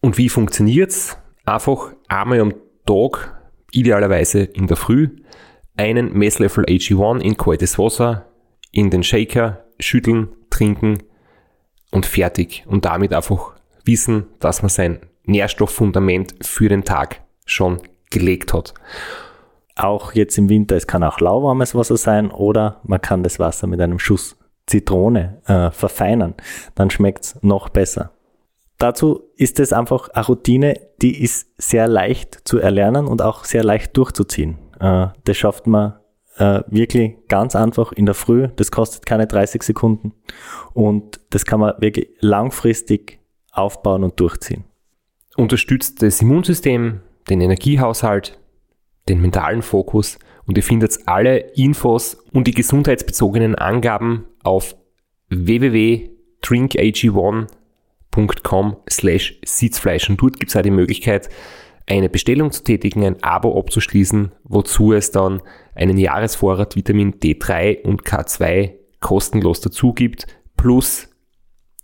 Und 0.00 0.18
wie 0.18 0.28
funktioniert's? 0.28 1.16
Einfach 1.44 1.92
einmal 2.08 2.40
am 2.40 2.54
Tag, 2.86 3.40
idealerweise 3.72 4.40
in 4.40 4.66
der 4.66 4.76
Früh, 4.76 5.08
einen 5.76 6.12
Messlöffel 6.12 6.64
AG1 6.64 7.20
in 7.20 7.36
kaltes 7.36 7.78
Wasser, 7.78 8.26
in 8.70 8.90
den 8.90 9.02
Shaker, 9.02 9.64
schütteln, 9.78 10.28
trinken 10.50 11.02
und 11.90 12.06
fertig. 12.06 12.64
Und 12.66 12.84
damit 12.84 13.12
einfach 13.12 13.54
wissen, 13.84 14.26
dass 14.40 14.62
man 14.62 14.68
sein 14.68 15.00
Nährstofffundament 15.24 16.34
für 16.42 16.68
den 16.68 16.84
Tag 16.84 17.22
schon 17.44 17.80
gelegt 18.10 18.54
hat. 18.54 18.74
Auch 19.76 20.12
jetzt 20.12 20.38
im 20.38 20.48
Winter, 20.48 20.76
es 20.76 20.86
kann 20.86 21.02
auch 21.02 21.20
lauwarmes 21.20 21.74
Wasser 21.74 21.96
sein 21.96 22.30
oder 22.30 22.80
man 22.84 23.00
kann 23.00 23.22
das 23.22 23.38
Wasser 23.38 23.66
mit 23.66 23.80
einem 23.80 23.98
Schuss 23.98 24.36
Zitrone 24.66 25.42
äh, 25.46 25.70
verfeinern. 25.70 26.34
Dann 26.74 26.90
schmeckt's 26.90 27.38
noch 27.42 27.68
besser. 27.68 28.13
Dazu 28.84 29.22
ist 29.36 29.60
es 29.60 29.72
einfach 29.72 30.10
eine 30.10 30.26
Routine, 30.26 30.78
die 31.00 31.22
ist 31.22 31.48
sehr 31.56 31.88
leicht 31.88 32.46
zu 32.46 32.58
erlernen 32.58 33.06
und 33.06 33.22
auch 33.22 33.46
sehr 33.46 33.64
leicht 33.64 33.96
durchzuziehen. 33.96 34.58
Äh, 34.78 35.06
das 35.24 35.38
schafft 35.38 35.66
man 35.66 35.94
äh, 36.36 36.60
wirklich 36.66 37.14
ganz 37.28 37.56
einfach 37.56 37.92
in 37.92 38.04
der 38.04 38.14
Früh. 38.14 38.48
Das 38.56 38.70
kostet 38.70 39.06
keine 39.06 39.26
30 39.26 39.62
Sekunden 39.62 40.12
und 40.74 41.18
das 41.30 41.46
kann 41.46 41.60
man 41.60 41.80
wirklich 41.80 42.10
langfristig 42.20 43.20
aufbauen 43.52 44.04
und 44.04 44.20
durchziehen. 44.20 44.64
Unterstützt 45.34 46.02
das 46.02 46.20
Immunsystem, 46.20 47.00
den 47.30 47.40
Energiehaushalt, 47.40 48.38
den 49.08 49.22
mentalen 49.22 49.62
Fokus 49.62 50.18
und 50.44 50.58
ihr 50.58 50.62
findet 50.62 50.98
alle 51.06 51.38
Infos 51.54 52.18
und 52.34 52.46
die 52.46 52.54
gesundheitsbezogenen 52.54 53.54
Angaben 53.54 54.26
auf 54.42 54.76
www.drinkag1.com 55.30 57.46
slash 58.90 59.38
Sitzfleisch 59.44 60.08
und 60.08 60.20
dort 60.20 60.38
gibt 60.38 60.50
es 60.50 60.56
auch 60.56 60.62
die 60.62 60.70
Möglichkeit, 60.70 61.28
eine 61.86 62.08
Bestellung 62.08 62.50
zu 62.50 62.64
tätigen, 62.64 63.04
ein 63.04 63.22
Abo 63.22 63.58
abzuschließen, 63.58 64.32
wozu 64.44 64.92
es 64.92 65.10
dann 65.10 65.42
einen 65.74 65.98
Jahresvorrat 65.98 66.76
Vitamin 66.76 67.14
D3 67.14 67.82
und 67.82 68.04
K2 68.04 68.72
kostenlos 69.00 69.60
dazu 69.60 69.92
gibt, 69.92 70.26
plus 70.56 71.08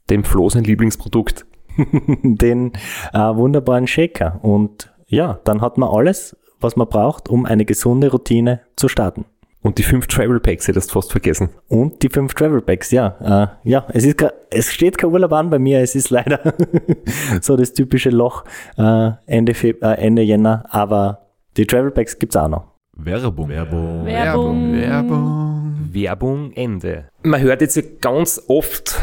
dem 0.09 0.25
Flo 0.25 0.49
sein 0.49 0.65
Lieblingsprodukt. 0.65 1.47
Den 2.23 2.73
äh, 3.13 3.19
wunderbaren 3.19 3.87
Shaker. 3.87 4.41
Und 4.43 4.93
ja, 5.07 5.41
dann 5.45 5.61
hat 5.61 5.77
man 5.77 5.89
alles, 5.89 6.37
was 6.61 6.77
man 6.77 6.89
braucht, 6.89 7.29
um 7.29 7.45
eine 7.45 7.65
gesunde 7.65 8.11
Routine 8.11 8.63
zu 8.77 8.89
starten. 8.89 9.27
Und 9.63 9.77
die 9.77 9.83
fünf 9.83 10.07
Travel 10.07 10.41
Packs 10.41 10.69
hättest 10.69 10.91
du 10.91 10.95
fast 10.95 11.13
vergessen. 11.13 11.51
Und 11.69 12.03
die 12.03 12.09
fünf 12.09 12.33
Travel 12.35 12.63
Packs, 12.63 12.91
ja. 12.91 13.53
Äh, 13.65 13.69
ja, 13.69 13.87
es, 13.93 14.05
ist, 14.05 14.25
es 14.51 14.73
steht 14.73 14.97
kein 14.97 15.11
Urlaub 15.11 15.33
an 15.33 15.51
bei 15.51 15.59
mir, 15.59 15.81
es 15.81 15.95
ist 15.95 16.09
leider 16.11 16.55
so 17.43 17.57
das 17.57 17.75
typische 17.75 18.11
Loch 18.11 18.45
äh, 18.79 19.11
Ende, 19.27 19.53
Feb 19.53 19.83
äh, 19.83 19.95
Ende 19.95 20.23
Jänner, 20.23 20.65
aber 20.71 21.27
die 21.57 21.67
Travel 21.67 21.91
Packs 21.91 22.19
gibt's 22.19 22.37
auch 22.37 22.49
noch. 22.49 22.71
Werbung. 22.93 23.49
Werbung. 23.49 24.07
Werbung. 24.07 24.73
Werbung. 24.73 25.89
Werbung 25.93 26.53
Ende. 26.53 27.09
Man 27.23 27.41
hört 27.41 27.61
jetzt 27.61 27.77
ja 27.77 27.83
ganz 28.01 28.43
oft 28.49 28.99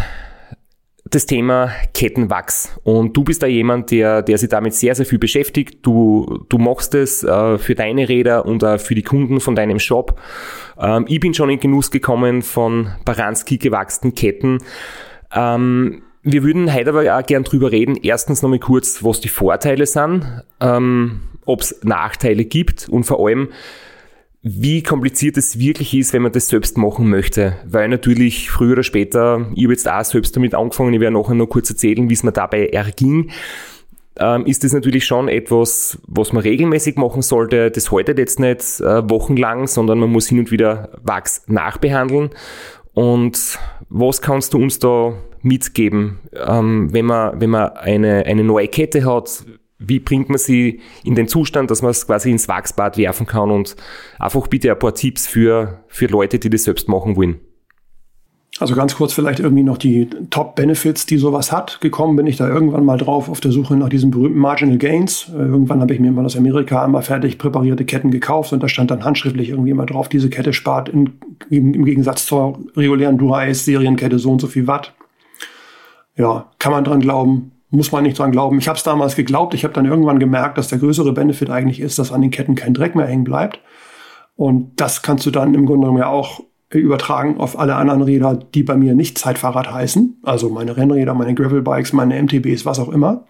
das 1.09 1.25
Thema 1.25 1.71
Kettenwachs. 1.93 2.77
Und 2.83 3.15
du 3.15 3.23
bist 3.23 3.43
da 3.43 3.47
jemand, 3.47 3.91
der, 3.91 4.21
der 4.21 4.37
sich 4.37 4.49
damit 4.49 4.73
sehr, 4.73 4.95
sehr 4.95 5.05
viel 5.05 5.19
beschäftigt. 5.19 5.79
Du, 5.81 6.45
du 6.49 6.57
machst 6.57 6.95
es 6.95 7.23
äh, 7.23 7.57
für 7.57 7.75
deine 7.75 8.09
Räder 8.09 8.45
und 8.45 8.63
auch 8.63 8.79
für 8.79 8.95
die 8.95 9.03
Kunden 9.03 9.39
von 9.39 9.55
deinem 9.55 9.79
Shop. 9.79 10.19
Ähm, 10.79 11.05
ich 11.07 11.19
bin 11.19 11.33
schon 11.33 11.49
in 11.49 11.59
Genuss 11.59 11.91
gekommen 11.91 12.41
von 12.41 12.91
Baranski 13.05 13.57
gewachsenen 13.57 14.15
Ketten. 14.15 14.59
Ähm, 15.33 16.01
wir 16.23 16.43
würden 16.43 16.73
heute 16.73 16.89
aber 16.89 17.17
auch 17.17 17.25
gern 17.25 17.43
drüber 17.43 17.71
reden. 17.71 17.97
Erstens 18.01 18.41
nochmal 18.41 18.59
kurz, 18.59 19.03
was 19.03 19.21
die 19.21 19.29
Vorteile 19.29 19.85
sind, 19.85 20.25
ähm, 20.59 21.21
ob 21.45 21.61
es 21.61 21.79
Nachteile 21.83 22.43
gibt 22.43 22.89
und 22.89 23.05
vor 23.05 23.25
allem, 23.25 23.49
wie 24.49 24.81
kompliziert 24.81 25.37
es 25.37 25.59
wirklich 25.59 25.93
ist, 25.93 26.13
wenn 26.13 26.21
man 26.21 26.31
das 26.31 26.47
selbst 26.47 26.77
machen 26.77 27.09
möchte. 27.09 27.57
Weil 27.65 27.89
natürlich 27.89 28.49
früher 28.49 28.73
oder 28.73 28.83
später, 28.83 29.47
ich 29.55 29.63
habe 29.63 29.73
jetzt 29.73 29.89
auch 29.89 30.03
selbst 30.03 30.35
damit 30.35 30.55
angefangen, 30.55 30.93
ich 30.93 30.99
werde 30.99 31.17
nachher 31.17 31.35
noch 31.35 31.47
kurz 31.47 31.69
erzählen, 31.69 32.09
wie 32.09 32.13
es 32.13 32.23
mir 32.23 32.31
dabei 32.31 32.67
erging, 32.67 33.31
ähm, 34.19 34.45
ist 34.45 34.63
das 34.63 34.73
natürlich 34.73 35.05
schon 35.05 35.27
etwas, 35.27 35.99
was 36.07 36.33
man 36.33 36.41
regelmäßig 36.41 36.95
machen 36.95 37.21
sollte. 37.21 37.69
Das 37.71 37.91
haltet 37.91 38.17
jetzt 38.17 38.39
nicht 38.39 38.79
äh, 38.79 39.09
wochenlang, 39.09 39.67
sondern 39.67 39.99
man 39.99 40.09
muss 40.09 40.27
hin 40.27 40.39
und 40.39 40.51
wieder 40.51 40.89
Wachs 41.03 41.43
nachbehandeln. 41.47 42.29
Und 42.93 43.59
was 43.89 44.21
kannst 44.21 44.53
du 44.53 44.57
uns 44.57 44.79
da 44.79 45.13
mitgeben, 45.43 46.19
ähm, 46.33 46.91
wenn 46.91 47.05
man, 47.05 47.39
wenn 47.39 47.51
man 47.51 47.73
eine, 47.73 48.25
eine 48.25 48.43
neue 48.43 48.67
Kette 48.67 49.05
hat? 49.05 49.45
Wie 49.79 49.99
bringt 49.99 50.29
man 50.29 50.39
sie 50.39 50.79
in 51.03 51.15
den 51.15 51.27
Zustand, 51.27 51.69
dass 51.69 51.81
man 51.81 51.91
es 51.91 52.07
quasi 52.07 52.31
ins 52.31 52.47
Wachsbad 52.47 52.97
werfen 52.97 53.27
kann? 53.27 53.51
Und 53.51 53.75
einfach 54.19 54.47
bitte 54.47 54.71
ein 54.71 54.79
paar 54.79 54.95
Tipps 54.95 55.27
für, 55.27 55.83
für 55.87 56.07
Leute, 56.07 56.39
die 56.39 56.49
das 56.49 56.63
selbst 56.63 56.87
machen 56.87 57.15
wollen. 57.15 57.39
Also 58.59 58.73
ganz 58.73 58.95
kurz 58.95 59.13
vielleicht 59.13 59.39
irgendwie 59.39 59.61
noch 59.61 59.77
die 59.77 60.09
Top-Benefits, 60.31 61.05
die 61.05 61.17
sowas 61.17 61.51
hat. 61.51 61.79
Gekommen 61.79 62.15
bin 62.15 62.25
ich 62.25 62.37
da 62.37 62.47
irgendwann 62.47 62.85
mal 62.85 62.97
drauf 62.97 63.29
auf 63.29 63.39
der 63.39 63.51
Suche 63.51 63.75
nach 63.75 63.89
diesen 63.89 64.09
berühmten 64.09 64.39
Marginal 64.39 64.77
Gains. 64.77 65.29
Äh, 65.29 65.37
irgendwann 65.37 65.79
habe 65.79 65.93
ich 65.93 65.99
mir 65.99 66.11
mal 66.11 66.25
aus 66.25 66.35
Amerika 66.35 66.83
einmal 66.83 67.03
fertig 67.03 67.37
präparierte 67.37 67.85
Ketten 67.85 68.09
gekauft 68.09 68.53
und 68.53 68.63
da 68.63 68.67
stand 68.67 68.89
dann 68.89 69.05
handschriftlich 69.05 69.49
irgendwie 69.49 69.69
immer 69.69 69.85
drauf, 69.85 70.09
diese 70.09 70.31
Kette 70.31 70.53
spart 70.53 70.89
in, 70.89 71.19
im, 71.51 71.75
im 71.75 71.85
Gegensatz 71.85 72.25
zur 72.25 72.59
regulären 72.75 73.19
Dura-Ace-Serienkette 73.19 74.17
so 74.17 74.31
und 74.31 74.41
so 74.41 74.47
viel 74.47 74.65
Watt. 74.65 74.95
Ja, 76.15 76.49
kann 76.57 76.71
man 76.71 76.83
dran 76.83 76.99
glauben, 76.99 77.51
muss 77.69 77.91
man 77.91 78.03
nicht 78.03 78.17
dran 78.17 78.31
glauben. 78.31 78.59
Ich 78.59 78.67
habe 78.67 78.77
es 78.77 78.83
damals 78.83 79.15
geglaubt. 79.15 79.53
Ich 79.53 79.63
habe 79.63 79.73
dann 79.73 79.85
irgendwann 79.85 80.19
gemerkt, 80.19 80.57
dass 80.57 80.69
der 80.69 80.79
größere 80.79 81.11
Benefit 81.11 81.49
eigentlich 81.49 81.79
ist, 81.79 81.99
dass 81.99 82.11
an 82.11 82.21
den 82.21 82.31
Ketten 82.31 82.55
kein 82.55 82.73
Dreck 82.73 82.95
mehr 82.95 83.07
hängen 83.07 83.23
bleibt. 83.25 83.59
Und 84.35 84.79
das 84.79 85.01
kannst 85.01 85.25
du 85.25 85.31
dann 85.31 85.53
im 85.53 85.65
Grunde 85.65 85.81
genommen 85.87 85.99
ja 85.99 86.07
auch 86.07 86.41
übertragen 86.69 87.39
auf 87.39 87.57
alle 87.57 87.75
anderen 87.75 88.01
Räder, 88.01 88.35
die 88.35 88.63
bei 88.63 88.75
mir 88.75 88.93
nicht 88.93 89.17
Zeitfahrrad 89.17 89.71
heißen. 89.71 90.21
Also 90.23 90.49
meine 90.49 90.77
Rennräder, 90.77 91.13
meine 91.13 91.33
Gravelbikes, 91.33 91.93
meine 91.93 92.21
MTBs, 92.21 92.65
was 92.65 92.79
auch 92.79 92.89
immer. 92.89 93.25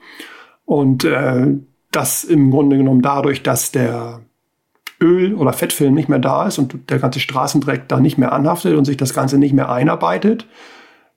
Und 0.65 1.03
äh, 1.05 1.47
das 1.91 2.23
im 2.23 2.51
Grunde 2.51 2.77
genommen 2.77 3.01
dadurch, 3.01 3.43
dass 3.43 3.71
der 3.71 4.21
Öl- 4.99 5.35
oder 5.35 5.53
Fettfilm 5.53 5.93
nicht 5.93 6.09
mehr 6.09 6.19
da 6.19 6.47
ist 6.47 6.57
und 6.57 6.89
der 6.89 6.99
ganze 6.99 7.19
Straßendreck 7.19 7.87
da 7.87 7.99
nicht 7.99 8.17
mehr 8.17 8.33
anhaftet 8.33 8.75
und 8.75 8.85
sich 8.85 8.97
das 8.97 9.13
Ganze 9.13 9.37
nicht 9.37 9.53
mehr 9.53 9.71
einarbeitet, 9.71 10.47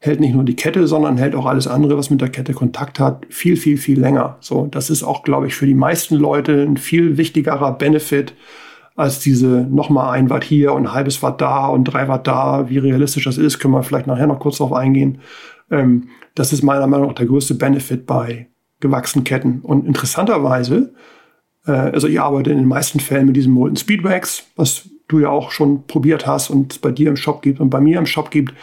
hält 0.01 0.19
nicht 0.19 0.35
nur 0.35 0.45
die 0.45 0.57
Kette, 0.57 0.87
sondern 0.87 1.19
hält 1.19 1.35
auch 1.35 1.45
alles 1.45 1.67
andere, 1.67 1.97
was 1.97 2.09
mit 2.09 2.23
der 2.23 2.31
Kette 2.31 2.55
Kontakt 2.55 2.99
hat, 2.99 3.27
viel, 3.29 3.57
viel, 3.57 3.77
viel 3.77 4.01
länger. 4.01 4.39
So, 4.41 4.67
das 4.67 4.89
ist 4.89 5.03
auch, 5.03 5.23
glaube 5.23 5.47
ich, 5.47 5.55
für 5.55 5.67
die 5.67 5.75
meisten 5.75 6.17
Leute 6.17 6.63
ein 6.63 6.79
viel 6.79 7.19
wichtigerer 7.19 7.73
Benefit, 7.73 8.35
als 8.97 9.21
diese 9.21 9.67
nochmal 9.71 10.13
ein 10.13 10.31
Watt 10.31 10.43
hier 10.43 10.73
und 10.73 10.87
ein 10.87 10.95
halbes 10.95 11.23
Watt 11.23 11.41
da 11.41 11.67
und 11.67 11.85
drei 11.85 12.09
Watt 12.09 12.27
da. 12.27 12.71
Wie 12.71 12.79
realistisch 12.79 13.25
das 13.25 13.37
ist, 13.37 13.59
können 13.59 13.75
wir 13.75 13.83
vielleicht 13.83 14.07
nachher 14.07 14.27
noch 14.27 14.41
kurz 14.41 14.57
darauf 14.59 14.73
eingehen. 14.73 15.21
Ähm, 15.71 16.09
das 16.35 16.53
ist 16.53 16.63
meiner 16.63 16.87
Meinung 16.87 17.09
nach 17.09 17.15
der 17.15 17.27
größte 17.27 17.55
Benefit 17.55 18.07
bei 18.07 18.49
gewachsenen 18.81 19.25
Ketten. 19.25 19.61
Und 19.61 19.87
interessanterweise, 19.87 20.95
äh, 21.67 21.73
also 21.73 22.09
ich 22.09 22.19
arbeite 22.19 22.51
in 22.51 22.59
den 22.59 22.69
meisten 22.69 23.01
Fällen 23.01 23.27
mit 23.27 23.37
diesem 23.37 23.53
Molten 23.53 23.77
Speedwax, 23.77 24.45
was 24.57 24.89
du 25.09 25.19
ja 25.19 25.29
auch 25.29 25.51
schon 25.51 25.87
probiert 25.87 26.27
hast 26.27 26.49
und 26.49 26.81
bei 26.81 26.91
dir 26.91 27.11
im 27.11 27.17
Shop 27.17 27.43
gibt 27.43 27.61
und 27.61 27.69
bei 27.69 27.81
mir 27.81 27.99
im 27.99 28.07
Shop 28.07 28.31
gibt. 28.31 28.55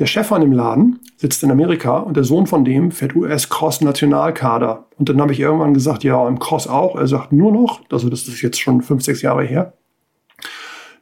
Der 0.00 0.06
Chef 0.06 0.26
von 0.26 0.40
dem 0.40 0.52
Laden 0.52 0.98
sitzt 1.16 1.42
in 1.44 1.52
Amerika 1.52 1.98
und 1.98 2.16
der 2.16 2.24
Sohn 2.24 2.46
von 2.46 2.64
dem 2.64 2.90
fährt 2.90 3.14
US-Cross-Nationalkader. 3.14 4.86
Und 4.98 5.08
dann 5.08 5.20
habe 5.20 5.32
ich 5.32 5.38
irgendwann 5.38 5.72
gesagt, 5.72 6.02
ja, 6.02 6.26
im 6.26 6.40
Cross 6.40 6.66
auch. 6.66 6.96
Er 6.96 7.06
sagt 7.06 7.32
nur 7.32 7.52
noch, 7.52 7.80
also 7.92 8.08
das 8.08 8.26
ist 8.26 8.42
jetzt 8.42 8.60
schon 8.60 8.82
fünf, 8.82 9.04
sechs 9.04 9.22
Jahre 9.22 9.44
her. 9.44 9.74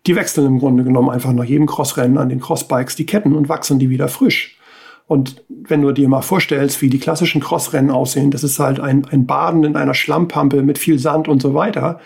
Die 0.06 0.14
wechseln 0.14 0.46
im 0.46 0.58
Grunde 0.58 0.84
genommen 0.84 1.08
einfach 1.08 1.32
nach 1.32 1.44
jedem 1.44 1.66
Crossrennen 1.66 2.18
an 2.18 2.28
den 2.28 2.40
Crossbikes 2.40 2.96
die 2.96 3.06
Ketten 3.06 3.34
und 3.34 3.48
wachsen 3.48 3.78
die 3.78 3.88
wieder 3.88 4.08
frisch. 4.08 4.58
Und 5.06 5.42
wenn 5.48 5.82
du 5.82 5.92
dir 5.92 6.08
mal 6.08 6.22
vorstellst, 6.22 6.82
wie 6.82 6.90
die 6.90 6.98
klassischen 6.98 7.40
Crossrennen 7.40 7.90
aussehen, 7.90 8.30
das 8.30 8.44
ist 8.44 8.58
halt 8.58 8.78
ein, 8.78 9.06
ein 9.10 9.26
Baden 9.26 9.64
in 9.64 9.76
einer 9.76 9.94
Schlammpampe 9.94 10.62
mit 10.62 10.78
viel 10.78 10.98
Sand 10.98 11.28
und 11.28 11.40
so 11.40 11.54
weiter. 11.54 12.00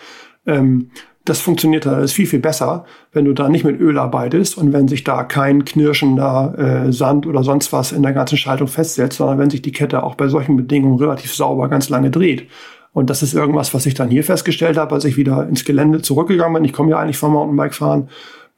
Ähm, 0.45 0.91
das 1.29 1.41
funktioniert 1.41 1.85
da 1.85 1.99
ist 1.99 2.13
viel, 2.13 2.27
viel 2.27 2.39
besser, 2.39 2.85
wenn 3.11 3.25
du 3.25 3.33
da 3.33 3.49
nicht 3.49 3.63
mit 3.63 3.79
Öl 3.79 3.97
arbeitest 3.97 4.57
und 4.57 4.73
wenn 4.73 4.87
sich 4.87 5.03
da 5.03 5.23
kein 5.23 5.65
knirschender 5.65 6.85
äh, 6.87 6.93
Sand 6.93 7.27
oder 7.27 7.43
sonst 7.43 7.73
was 7.73 7.91
in 7.91 8.03
der 8.03 8.13
ganzen 8.13 8.37
Schaltung 8.37 8.67
festsetzt, 8.67 9.17
sondern 9.17 9.37
wenn 9.37 9.49
sich 9.49 9.61
die 9.61 9.71
Kette 9.71 10.03
auch 10.03 10.15
bei 10.15 10.27
solchen 10.27 10.55
Bedingungen 10.55 10.99
relativ 10.99 11.33
sauber 11.35 11.69
ganz 11.69 11.89
lange 11.89 12.11
dreht. 12.11 12.47
Und 12.93 13.09
das 13.09 13.21
ist 13.21 13.33
irgendwas, 13.33 13.73
was 13.73 13.85
ich 13.85 13.93
dann 13.93 14.09
hier 14.09 14.23
festgestellt 14.23 14.77
habe, 14.77 14.95
als 14.95 15.05
ich 15.05 15.17
wieder 15.17 15.47
ins 15.47 15.65
Gelände 15.65 16.01
zurückgegangen 16.01 16.55
bin. 16.55 16.65
Ich 16.65 16.73
komme 16.73 16.91
ja 16.91 16.99
eigentlich 16.99 17.17
vom 17.17 17.33
Mountainbike 17.33 17.75
fahren, 17.75 18.09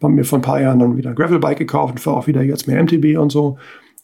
habe 0.02 0.14
mir 0.14 0.24
vor 0.24 0.40
ein 0.40 0.44
paar 0.44 0.62
Jahren 0.62 0.80
dann 0.80 0.96
wieder 0.96 1.10
ein 1.10 1.16
Gravelbike 1.16 1.58
gekauft 1.58 1.94
und 1.94 2.00
fahre 2.00 2.18
auch 2.18 2.28
wieder 2.28 2.42
jetzt 2.42 2.68
mehr 2.68 2.82
MTB 2.82 3.18
und 3.18 3.32
so. 3.32 3.58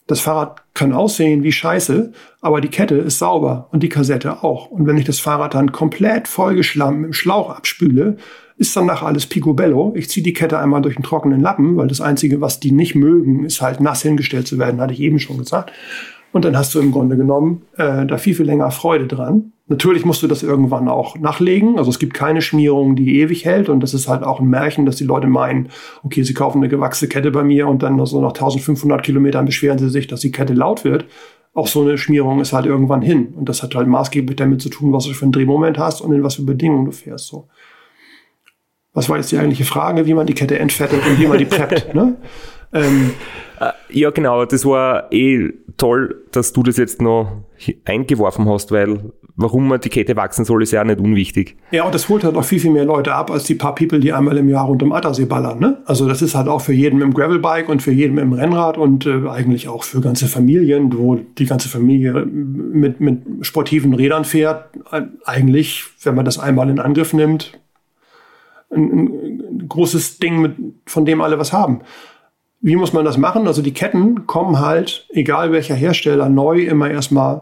Das 0.07 0.19
Fahrrad 0.19 0.61
kann 0.73 0.93
aussehen 0.93 1.41
wie 1.43 1.51
Scheiße, 1.51 2.11
aber 2.41 2.61
die 2.61 2.67
Kette 2.67 2.95
ist 2.95 3.17
sauber 3.17 3.69
und 3.71 3.81
die 3.81 3.89
Kassette 3.89 4.43
auch. 4.43 4.69
Und 4.69 4.85
wenn 4.85 4.97
ich 4.97 5.05
das 5.05 5.19
Fahrrad 5.19 5.55
dann 5.55 5.71
komplett 5.71 6.27
vollgeschlammt 6.27 6.99
mit 6.99 7.07
dem 7.07 7.13
Schlauch 7.13 7.49
abspüle, 7.49 8.17
ist 8.57 8.75
danach 8.75 9.03
alles 9.03 9.25
picobello. 9.25 9.93
Ich 9.95 10.09
ziehe 10.09 10.23
die 10.23 10.33
Kette 10.33 10.59
einmal 10.59 10.81
durch 10.81 10.95
einen 10.95 11.03
trockenen 11.03 11.41
Lappen, 11.41 11.75
weil 11.77 11.87
das 11.87 12.01
Einzige, 12.01 12.39
was 12.41 12.59
die 12.59 12.71
nicht 12.71 12.95
mögen, 12.95 13.43
ist 13.45 13.61
halt 13.61 13.81
nass 13.81 14.01
hingestellt 14.01 14.47
zu 14.47 14.57
werden, 14.57 14.79
hatte 14.79 14.93
ich 14.93 15.01
eben 15.01 15.19
schon 15.19 15.37
gesagt. 15.37 15.71
Und 16.31 16.43
dann 16.43 16.57
hast 16.57 16.75
du 16.75 16.79
im 16.79 16.91
Grunde 16.91 17.15
genommen 17.15 17.61
äh, 17.77 18.05
da 18.05 18.17
viel, 18.17 18.35
viel 18.35 18.45
länger 18.45 18.69
Freude 18.71 19.07
dran. 19.07 19.53
Natürlich 19.67 20.05
musst 20.05 20.21
du 20.21 20.27
das 20.27 20.43
irgendwann 20.43 20.89
auch 20.89 21.17
nachlegen. 21.17 21.77
Also 21.77 21.89
es 21.89 21.97
gibt 21.97 22.13
keine 22.13 22.41
Schmierung, 22.41 22.95
die 22.95 23.19
ewig 23.21 23.45
hält. 23.45 23.69
Und 23.69 23.79
das 23.79 23.93
ist 23.93 24.07
halt 24.07 24.23
auch 24.23 24.39
ein 24.39 24.49
Märchen, 24.49 24.85
dass 24.85 24.97
die 24.97 25.05
Leute 25.05 25.27
meinen, 25.27 25.69
okay, 26.03 26.23
sie 26.23 26.33
kaufen 26.33 26.59
eine 26.59 26.67
gewachsene 26.67 27.09
Kette 27.09 27.31
bei 27.31 27.43
mir 27.43 27.67
und 27.67 27.83
dann 27.83 28.05
so 28.05 28.21
nach 28.21 28.33
1500 28.33 29.01
Kilometern 29.01 29.45
beschweren 29.45 29.79
sie 29.79 29.89
sich, 29.89 30.07
dass 30.07 30.19
die 30.19 30.31
Kette 30.31 30.53
laut 30.53 30.83
wird. 30.83 31.05
Auch 31.53 31.67
so 31.67 31.81
eine 31.81 31.97
Schmierung 31.97 32.41
ist 32.41 32.51
halt 32.51 32.65
irgendwann 32.65 33.01
hin. 33.01 33.27
Und 33.27 33.47
das 33.47 33.63
hat 33.63 33.73
halt 33.73 33.87
maßgeblich 33.87 34.35
damit 34.35 34.61
zu 34.61 34.69
tun, 34.69 34.91
was 34.91 35.05
du 35.05 35.13
für 35.13 35.23
einen 35.23 35.31
Drehmoment 35.31 35.77
hast 35.77 36.01
und 36.01 36.13
in 36.13 36.21
was 36.21 36.35
für 36.35 36.43
Bedingungen 36.43 36.85
du 36.85 36.91
fährst. 36.91 37.27
So 37.27 37.47
was 38.95 39.09
war 39.09 39.17
jetzt 39.17 39.31
die 39.31 39.37
eigentliche 39.37 39.65
Frage, 39.65 40.07
wie 40.07 40.15
man 40.15 40.25
die 40.25 40.33
Kette 40.33 40.57
entfettet 40.57 41.05
und 41.05 41.19
wie 41.19 41.27
man 41.27 41.37
die 41.37 41.45
preppt. 41.45 41.93
ne? 41.93 42.15
Ähm, 42.73 43.11
äh, 43.59 43.71
ja, 43.89 44.09
genau, 44.09 44.45
das 44.45 44.65
war 44.65 45.11
eh 45.11 45.49
toll, 45.77 46.23
dass 46.31 46.53
du 46.53 46.63
das 46.63 46.77
jetzt 46.77 47.01
noch 47.01 47.43
eingeworfen 47.85 48.49
hast, 48.49 48.71
weil 48.71 49.11
warum 49.37 49.67
man 49.67 49.81
die 49.81 49.89
Kette 49.89 50.15
wachsen 50.15 50.45
soll, 50.45 50.63
ist 50.63 50.71
ja 50.71 50.81
auch 50.81 50.85
nicht 50.85 50.99
unwichtig. 50.99 51.57
Ja, 51.71 51.83
und 51.83 51.93
das 51.93 52.07
holt 52.07 52.23
halt 52.23 52.35
auch 52.37 52.43
viel, 52.43 52.59
viel 52.59 52.71
mehr 52.71 52.85
Leute 52.85 53.13
ab, 53.13 53.29
als 53.29 53.43
die 53.43 53.55
paar 53.55 53.75
People, 53.75 53.99
die 53.99 54.13
einmal 54.13 54.37
im 54.37 54.47
Jahr 54.47 54.65
rund 54.65 54.81
um 54.81 54.93
Attersee 54.93 55.25
ballern. 55.25 55.59
Ne? 55.59 55.81
Also 55.85 56.07
das 56.07 56.21
ist 56.21 56.35
halt 56.35 56.47
auch 56.47 56.61
für 56.61 56.73
jeden 56.73 57.01
im 57.01 57.13
Gravelbike 57.13 57.67
und 57.67 57.81
für 57.81 57.91
jeden 57.91 58.17
im 58.17 58.33
Rennrad 58.33 58.77
und 58.77 59.05
äh, 59.05 59.27
eigentlich 59.27 59.67
auch 59.67 59.83
für 59.83 59.99
ganze 59.99 60.27
Familien, 60.27 60.97
wo 60.97 61.15
die 61.15 61.45
ganze 61.45 61.67
Familie 61.67 62.25
mit, 62.25 63.01
mit 63.01 63.23
sportiven 63.41 63.93
Rädern 63.93 64.23
fährt. 64.23 64.69
Eigentlich, 65.25 65.83
wenn 66.03 66.15
man 66.15 66.25
das 66.25 66.39
einmal 66.39 66.69
in 66.69 66.79
Angriff 66.79 67.13
nimmt, 67.13 67.59
ein, 68.71 69.07
ein 69.61 69.67
großes 69.67 70.19
Ding, 70.19 70.41
mit, 70.41 70.55
von 70.85 71.05
dem 71.05 71.21
alle 71.21 71.39
was 71.39 71.53
haben. 71.53 71.81
Wie 72.61 72.75
muss 72.75 72.93
man 72.93 73.05
das 73.05 73.17
machen? 73.17 73.47
Also 73.47 73.61
die 73.61 73.73
Ketten 73.73 74.25
kommen 74.25 74.59
halt, 74.59 75.07
egal 75.11 75.51
welcher 75.51 75.75
Hersteller, 75.75 76.29
neu 76.29 76.63
immer 76.65 76.89
erstmal 76.89 77.41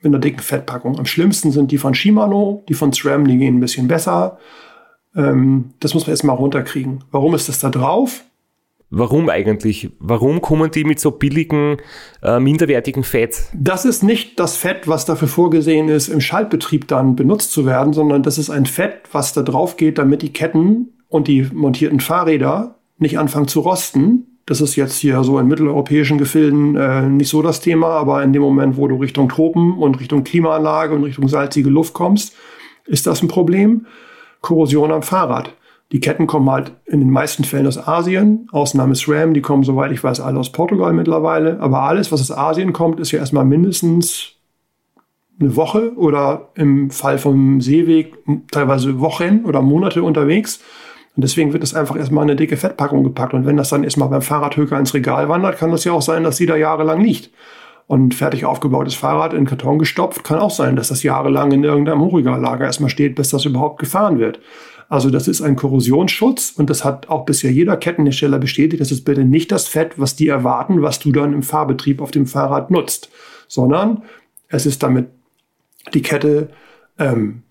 mit 0.00 0.06
einer 0.06 0.20
dicken 0.20 0.40
Fettpackung. 0.40 0.98
Am 0.98 1.06
schlimmsten 1.06 1.50
sind 1.50 1.72
die 1.72 1.78
von 1.78 1.94
Shimano, 1.94 2.62
die 2.68 2.74
von 2.74 2.92
SRAM, 2.92 3.26
die 3.26 3.38
gehen 3.38 3.56
ein 3.56 3.60
bisschen 3.60 3.88
besser. 3.88 4.38
Ähm, 5.16 5.70
das 5.80 5.94
muss 5.94 6.04
man 6.06 6.10
erstmal 6.10 6.36
runterkriegen. 6.36 7.04
Warum 7.10 7.34
ist 7.34 7.48
das 7.48 7.58
da 7.58 7.70
drauf? 7.70 8.24
Warum 8.90 9.28
eigentlich? 9.28 9.90
Warum 9.98 10.40
kommen 10.40 10.70
die 10.70 10.84
mit 10.84 10.98
so 10.98 11.10
billigen, 11.10 11.76
äh, 12.22 12.40
minderwertigen 12.40 13.04
Fett? 13.04 13.44
Das 13.52 13.84
ist 13.84 14.02
nicht 14.02 14.40
das 14.40 14.56
Fett, 14.56 14.88
was 14.88 15.04
dafür 15.04 15.28
vorgesehen 15.28 15.90
ist, 15.90 16.08
im 16.08 16.22
Schaltbetrieb 16.22 16.88
dann 16.88 17.14
benutzt 17.14 17.52
zu 17.52 17.66
werden, 17.66 17.92
sondern 17.92 18.22
das 18.22 18.38
ist 18.38 18.48
ein 18.48 18.64
Fett, 18.64 19.02
was 19.12 19.34
da 19.34 19.42
drauf 19.42 19.76
geht, 19.76 19.98
damit 19.98 20.22
die 20.22 20.32
Ketten 20.32 20.94
und 21.08 21.28
die 21.28 21.48
montierten 21.52 22.00
Fahrräder 22.00 22.76
nicht 22.96 23.18
anfangen 23.18 23.48
zu 23.48 23.60
rosten. 23.60 24.38
Das 24.46 24.62
ist 24.62 24.76
jetzt 24.76 24.96
hier 24.96 25.22
so 25.22 25.38
in 25.38 25.46
mitteleuropäischen 25.46 26.16
Gefilden 26.16 26.74
äh, 26.74 27.02
nicht 27.02 27.28
so 27.28 27.42
das 27.42 27.60
Thema, 27.60 27.88
aber 27.88 28.22
in 28.22 28.32
dem 28.32 28.40
Moment, 28.40 28.78
wo 28.78 28.88
du 28.88 28.96
Richtung 28.96 29.28
Tropen 29.28 29.76
und 29.76 30.00
Richtung 30.00 30.24
Klimaanlage 30.24 30.94
und 30.94 31.04
Richtung 31.04 31.28
salzige 31.28 31.68
Luft 31.68 31.92
kommst, 31.92 32.34
ist 32.86 33.06
das 33.06 33.20
ein 33.20 33.28
Problem. 33.28 33.84
Korrosion 34.40 34.92
am 34.92 35.02
Fahrrad. 35.02 35.52
Die 35.90 36.00
Ketten 36.00 36.26
kommen 36.26 36.50
halt 36.50 36.72
in 36.84 37.00
den 37.00 37.10
meisten 37.10 37.44
Fällen 37.44 37.66
aus 37.66 37.78
Asien. 37.78 38.46
Ausnahme 38.52 38.92
ist 38.92 39.08
RAM, 39.08 39.32
die 39.32 39.40
kommen, 39.40 39.62
soweit 39.62 39.90
ich 39.90 40.04
weiß, 40.04 40.20
alle 40.20 40.38
aus 40.38 40.52
Portugal 40.52 40.92
mittlerweile. 40.92 41.60
Aber 41.60 41.82
alles, 41.82 42.12
was 42.12 42.20
aus 42.20 42.36
Asien 42.36 42.74
kommt, 42.74 43.00
ist 43.00 43.10
ja 43.10 43.20
erstmal 43.20 43.46
mindestens 43.46 44.34
eine 45.40 45.56
Woche 45.56 45.92
oder 45.96 46.50
im 46.54 46.90
Fall 46.90 47.18
vom 47.18 47.60
Seeweg 47.60 48.18
teilweise 48.50 49.00
Wochen 49.00 49.44
oder 49.46 49.62
Monate 49.62 50.02
unterwegs. 50.02 50.60
Und 51.16 51.22
deswegen 51.22 51.52
wird 51.52 51.64
es 51.64 51.74
einfach 51.74 51.96
erstmal 51.96 52.24
eine 52.24 52.36
dicke 52.36 52.56
Fettpackung 52.56 53.02
gepackt. 53.02 53.34
Und 53.34 53.46
wenn 53.46 53.56
das 53.56 53.70
dann 53.70 53.82
erstmal 53.82 54.08
beim 54.08 54.22
Fahrradhöker 54.22 54.78
ins 54.78 54.94
Regal 54.94 55.28
wandert, 55.28 55.56
kann 55.56 55.70
das 55.70 55.84
ja 55.84 55.92
auch 55.92 56.02
sein, 56.02 56.22
dass 56.22 56.36
sie 56.36 56.46
da 56.46 56.56
jahrelang 56.56 57.00
liegt. 57.00 57.30
Und 57.86 58.14
fertig 58.14 58.44
aufgebautes 58.44 58.94
Fahrrad 58.94 59.32
in 59.32 59.46
Karton 59.46 59.78
gestopft, 59.78 60.22
kann 60.22 60.38
auch 60.38 60.50
sein, 60.50 60.76
dass 60.76 60.88
das 60.88 61.02
jahrelang 61.02 61.52
in 61.52 61.64
irgendeinem 61.64 62.02
Hochregallager 62.02 62.66
erstmal 62.66 62.90
steht, 62.90 63.14
bis 63.14 63.30
das 63.30 63.46
überhaupt 63.46 63.80
gefahren 63.80 64.18
wird. 64.18 64.40
Also 64.88 65.10
das 65.10 65.28
ist 65.28 65.42
ein 65.42 65.54
Korrosionsschutz 65.54 66.54
und 66.56 66.70
das 66.70 66.84
hat 66.84 67.10
auch 67.10 67.26
bisher 67.26 67.52
jeder 67.52 67.76
Kettenhersteller 67.76 68.38
bestätigt. 68.38 68.80
Das 68.80 68.90
ist 68.90 69.04
bitte 69.04 69.24
nicht 69.24 69.52
das 69.52 69.68
Fett, 69.68 69.98
was 69.98 70.16
die 70.16 70.28
erwarten, 70.28 70.80
was 70.80 70.98
du 70.98 71.12
dann 71.12 71.34
im 71.34 71.42
Fahrbetrieb 71.42 72.00
auf 72.00 72.10
dem 72.10 72.26
Fahrrad 72.26 72.70
nutzt, 72.70 73.10
sondern 73.48 74.02
es 74.48 74.64
ist 74.64 74.82
damit 74.82 75.08
die 75.92 76.02
Kette 76.02 76.48
ähm, 76.98 77.42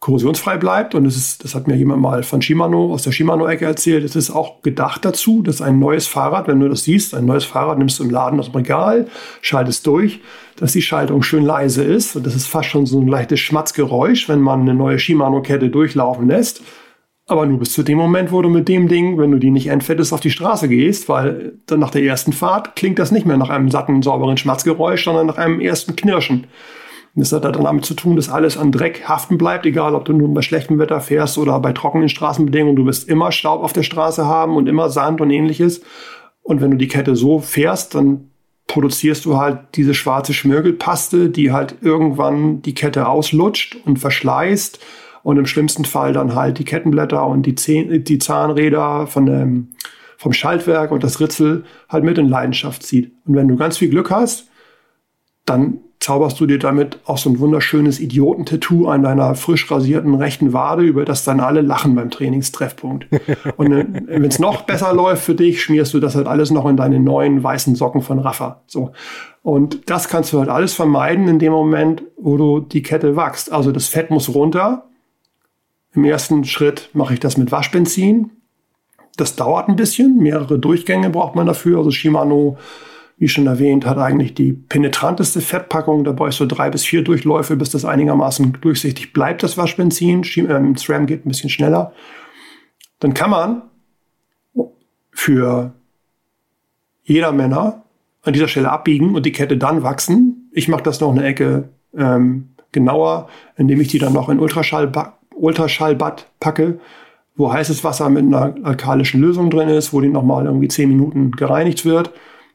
korrosionsfrei 0.00 0.56
bleibt. 0.56 0.94
Und 0.94 1.04
es 1.04 1.16
ist, 1.16 1.44
das 1.44 1.54
hat 1.54 1.66
mir 1.66 1.76
jemand 1.76 2.00
mal 2.00 2.22
von 2.22 2.40
Shimano 2.40 2.92
aus 2.92 3.02
der 3.02 3.12
Shimano-Ecke 3.12 3.66
erzählt. 3.66 4.04
Es 4.04 4.16
ist 4.16 4.30
auch 4.30 4.62
gedacht 4.62 5.04
dazu, 5.04 5.42
dass 5.42 5.60
ein 5.60 5.78
neues 5.78 6.06
Fahrrad, 6.06 6.48
wenn 6.48 6.60
du 6.60 6.68
das 6.68 6.84
siehst, 6.84 7.14
ein 7.14 7.26
neues 7.26 7.44
Fahrrad 7.44 7.78
nimmst 7.78 7.98
du 7.98 8.04
im 8.04 8.10
Laden 8.10 8.38
aus 8.40 8.46
dem 8.46 8.56
Regal, 8.56 9.08
schaltest 9.42 9.86
durch, 9.86 10.20
dass 10.56 10.72
die 10.72 10.82
Schaltung 10.82 11.22
schön 11.22 11.44
leise 11.44 11.84
ist. 11.84 12.16
Und 12.16 12.26
das 12.26 12.34
ist 12.34 12.46
fast 12.46 12.68
schon 12.68 12.86
so 12.86 13.00
ein 13.00 13.08
leichtes 13.08 13.40
Schmatzgeräusch, 13.40 14.28
wenn 14.30 14.40
man 14.40 14.62
eine 14.62 14.74
neue 14.74 14.98
Shimano-Kette 14.98 15.68
durchlaufen 15.68 16.28
lässt. 16.28 16.62
Aber 17.28 17.44
nur 17.44 17.58
bis 17.58 17.72
zu 17.72 17.82
dem 17.82 17.98
Moment, 17.98 18.30
wo 18.30 18.40
du 18.40 18.48
mit 18.48 18.68
dem 18.68 18.86
Ding, 18.86 19.18
wenn 19.18 19.32
du 19.32 19.38
die 19.38 19.50
nicht 19.50 19.66
entfettest, 19.66 20.12
auf 20.12 20.20
die 20.20 20.30
Straße 20.30 20.68
gehst, 20.68 21.08
weil 21.08 21.58
dann 21.66 21.80
nach 21.80 21.90
der 21.90 22.04
ersten 22.04 22.32
Fahrt 22.32 22.76
klingt 22.76 23.00
das 23.00 23.10
nicht 23.10 23.26
mehr 23.26 23.36
nach 23.36 23.50
einem 23.50 23.68
satten, 23.68 24.00
sauberen 24.02 24.36
Schmatzgeräusch, 24.36 25.04
sondern 25.04 25.26
nach 25.26 25.36
einem 25.36 25.60
ersten 25.60 25.96
Knirschen. 25.96 26.46
Das 27.16 27.32
hat 27.32 27.44
dann 27.44 27.64
damit 27.64 27.84
zu 27.84 27.94
tun, 27.94 28.14
dass 28.14 28.28
alles 28.28 28.58
an 28.58 28.70
Dreck 28.70 29.08
haften 29.08 29.38
bleibt, 29.38 29.66
egal 29.66 29.94
ob 29.94 30.04
du 30.04 30.12
nun 30.12 30.34
bei 30.34 30.42
schlechtem 30.42 30.78
Wetter 30.78 31.00
fährst 31.00 31.38
oder 31.38 31.58
bei 31.60 31.72
trockenen 31.72 32.10
Straßenbedingungen. 32.10 32.76
Du 32.76 32.84
wirst 32.84 33.08
immer 33.08 33.32
Staub 33.32 33.64
auf 33.64 33.72
der 33.72 33.82
Straße 33.82 34.26
haben 34.26 34.54
und 34.54 34.68
immer 34.68 34.90
Sand 34.90 35.20
und 35.20 35.30
ähnliches. 35.30 35.80
Und 36.42 36.60
wenn 36.60 36.70
du 36.70 36.76
die 36.76 36.88
Kette 36.88 37.16
so 37.16 37.40
fährst, 37.40 37.94
dann 37.94 38.30
produzierst 38.66 39.24
du 39.24 39.38
halt 39.38 39.60
diese 39.74 39.94
schwarze 39.94 40.34
Schmirgelpaste, 40.34 41.30
die 41.30 41.52
halt 41.52 41.76
irgendwann 41.80 42.60
die 42.62 42.74
Kette 42.74 43.08
auslutscht 43.08 43.76
und 43.84 43.98
verschleißt 43.98 44.78
und 45.26 45.38
im 45.38 45.46
schlimmsten 45.46 45.84
Fall 45.84 46.12
dann 46.12 46.36
halt 46.36 46.60
die 46.60 46.64
Kettenblätter 46.64 47.26
und 47.26 47.46
die, 47.46 47.56
Zäh 47.56 47.98
die 47.98 48.18
Zahnräder 48.18 49.08
von 49.08 49.26
dem, 49.26 49.70
vom 50.16 50.32
Schaltwerk 50.32 50.92
und 50.92 51.02
das 51.02 51.18
Ritzel 51.18 51.64
halt 51.88 52.04
mit 52.04 52.16
in 52.16 52.28
Leidenschaft 52.28 52.84
zieht. 52.84 53.10
Und 53.26 53.34
wenn 53.34 53.48
du 53.48 53.56
ganz 53.56 53.76
viel 53.76 53.88
Glück 53.88 54.12
hast, 54.12 54.48
dann 55.44 55.78
zauberst 55.98 56.38
du 56.38 56.46
dir 56.46 56.60
damit 56.60 57.00
auch 57.06 57.18
so 57.18 57.28
ein 57.28 57.40
wunderschönes 57.40 57.98
Idiotentattoo 57.98 58.86
an 58.86 59.02
deiner 59.02 59.34
frisch 59.34 59.68
rasierten 59.68 60.14
rechten 60.14 60.52
Wade, 60.52 60.84
über 60.84 61.04
das 61.04 61.24
dann 61.24 61.40
alle 61.40 61.60
lachen 61.60 61.96
beim 61.96 62.10
Trainingstreffpunkt. 62.12 63.08
Und 63.56 63.72
äh, 63.72 63.84
wenn 64.06 64.26
es 64.26 64.38
noch 64.38 64.62
besser 64.62 64.94
läuft 64.94 65.24
für 65.24 65.34
dich, 65.34 65.60
schmierst 65.60 65.92
du 65.92 65.98
das 65.98 66.14
halt 66.14 66.28
alles 66.28 66.52
noch 66.52 66.66
in 66.66 66.76
deine 66.76 67.00
neuen 67.00 67.42
weißen 67.42 67.74
Socken 67.74 68.00
von 68.00 68.20
Rafa. 68.20 68.62
So. 68.68 68.92
Und 69.42 69.90
das 69.90 70.06
kannst 70.06 70.32
du 70.32 70.38
halt 70.38 70.50
alles 70.50 70.74
vermeiden 70.74 71.26
in 71.26 71.40
dem 71.40 71.50
Moment, 71.50 72.04
wo 72.16 72.36
du 72.36 72.60
die 72.60 72.84
Kette 72.84 73.16
wachst. 73.16 73.50
Also 73.50 73.72
das 73.72 73.88
Fett 73.88 74.12
muss 74.12 74.32
runter. 74.32 74.84
Im 75.96 76.04
ersten 76.04 76.44
Schritt 76.44 76.90
mache 76.92 77.14
ich 77.14 77.20
das 77.20 77.36
mit 77.36 77.50
Waschbenzin. 77.50 78.30
Das 79.16 79.34
dauert 79.34 79.68
ein 79.68 79.76
bisschen. 79.76 80.18
Mehrere 80.18 80.58
Durchgänge 80.58 81.10
braucht 81.10 81.34
man 81.34 81.46
dafür. 81.46 81.78
Also 81.78 81.90
Shimano 81.90 82.58
wie 83.18 83.28
schon 83.28 83.46
erwähnt, 83.46 83.86
hat 83.86 83.96
eigentlich 83.96 84.34
die 84.34 84.52
penetranteste 84.52 85.40
Fettpackung. 85.40 86.04
Da 86.04 86.12
brauchst 86.12 86.38
du 86.38 86.44
drei 86.44 86.68
bis 86.68 86.84
vier 86.84 87.02
Durchläufe, 87.02 87.56
bis 87.56 87.70
das 87.70 87.86
einigermaßen 87.86 88.58
durchsichtig 88.60 89.14
bleibt, 89.14 89.42
das 89.42 89.56
Waschbenzin. 89.56 90.22
SRAM 90.22 91.06
geht 91.06 91.24
ein 91.24 91.30
bisschen 91.30 91.48
schneller. 91.48 91.92
Dann 93.00 93.14
kann 93.14 93.30
man 93.30 93.62
für 95.12 95.72
jeder 97.04 97.32
Männer 97.32 97.84
an 98.22 98.34
dieser 98.34 98.48
Stelle 98.48 98.70
abbiegen 98.70 99.14
und 99.14 99.24
die 99.24 99.32
Kette 99.32 99.56
dann 99.56 99.82
wachsen. 99.82 100.50
Ich 100.52 100.68
mache 100.68 100.82
das 100.82 101.00
noch 101.00 101.10
eine 101.10 101.24
Ecke 101.24 101.70
ähm, 101.96 102.50
genauer, 102.72 103.28
indem 103.56 103.80
ich 103.80 103.88
die 103.88 103.98
dann 103.98 104.12
noch 104.12 104.28
in 104.28 104.40
Ultraschall 104.40 104.88
Ultraschallbad 105.36 106.26
packe, 106.40 106.80
wo 107.36 107.52
heißes 107.52 107.84
Wasser 107.84 108.08
mit 108.08 108.24
einer 108.24 108.54
alkalischen 108.62 109.20
Lösung 109.20 109.50
drin 109.50 109.68
ist, 109.68 109.92
wo 109.92 110.00
die 110.00 110.08
nochmal 110.08 110.46
irgendwie 110.46 110.68
zehn 110.68 110.88
Minuten 110.88 111.32
gereinigt 111.32 111.84
wird. 111.84 112.12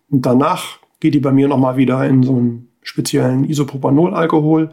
Und 0.09 0.25
danach 0.25 0.79
geht 0.99 1.13
die 1.13 1.19
bei 1.19 1.31
mir 1.31 1.47
nochmal 1.47 1.77
wieder 1.77 2.05
in 2.05 2.23
so 2.23 2.35
einen 2.35 2.69
speziellen 2.81 3.45
Isopropanolalkohol, 3.45 4.71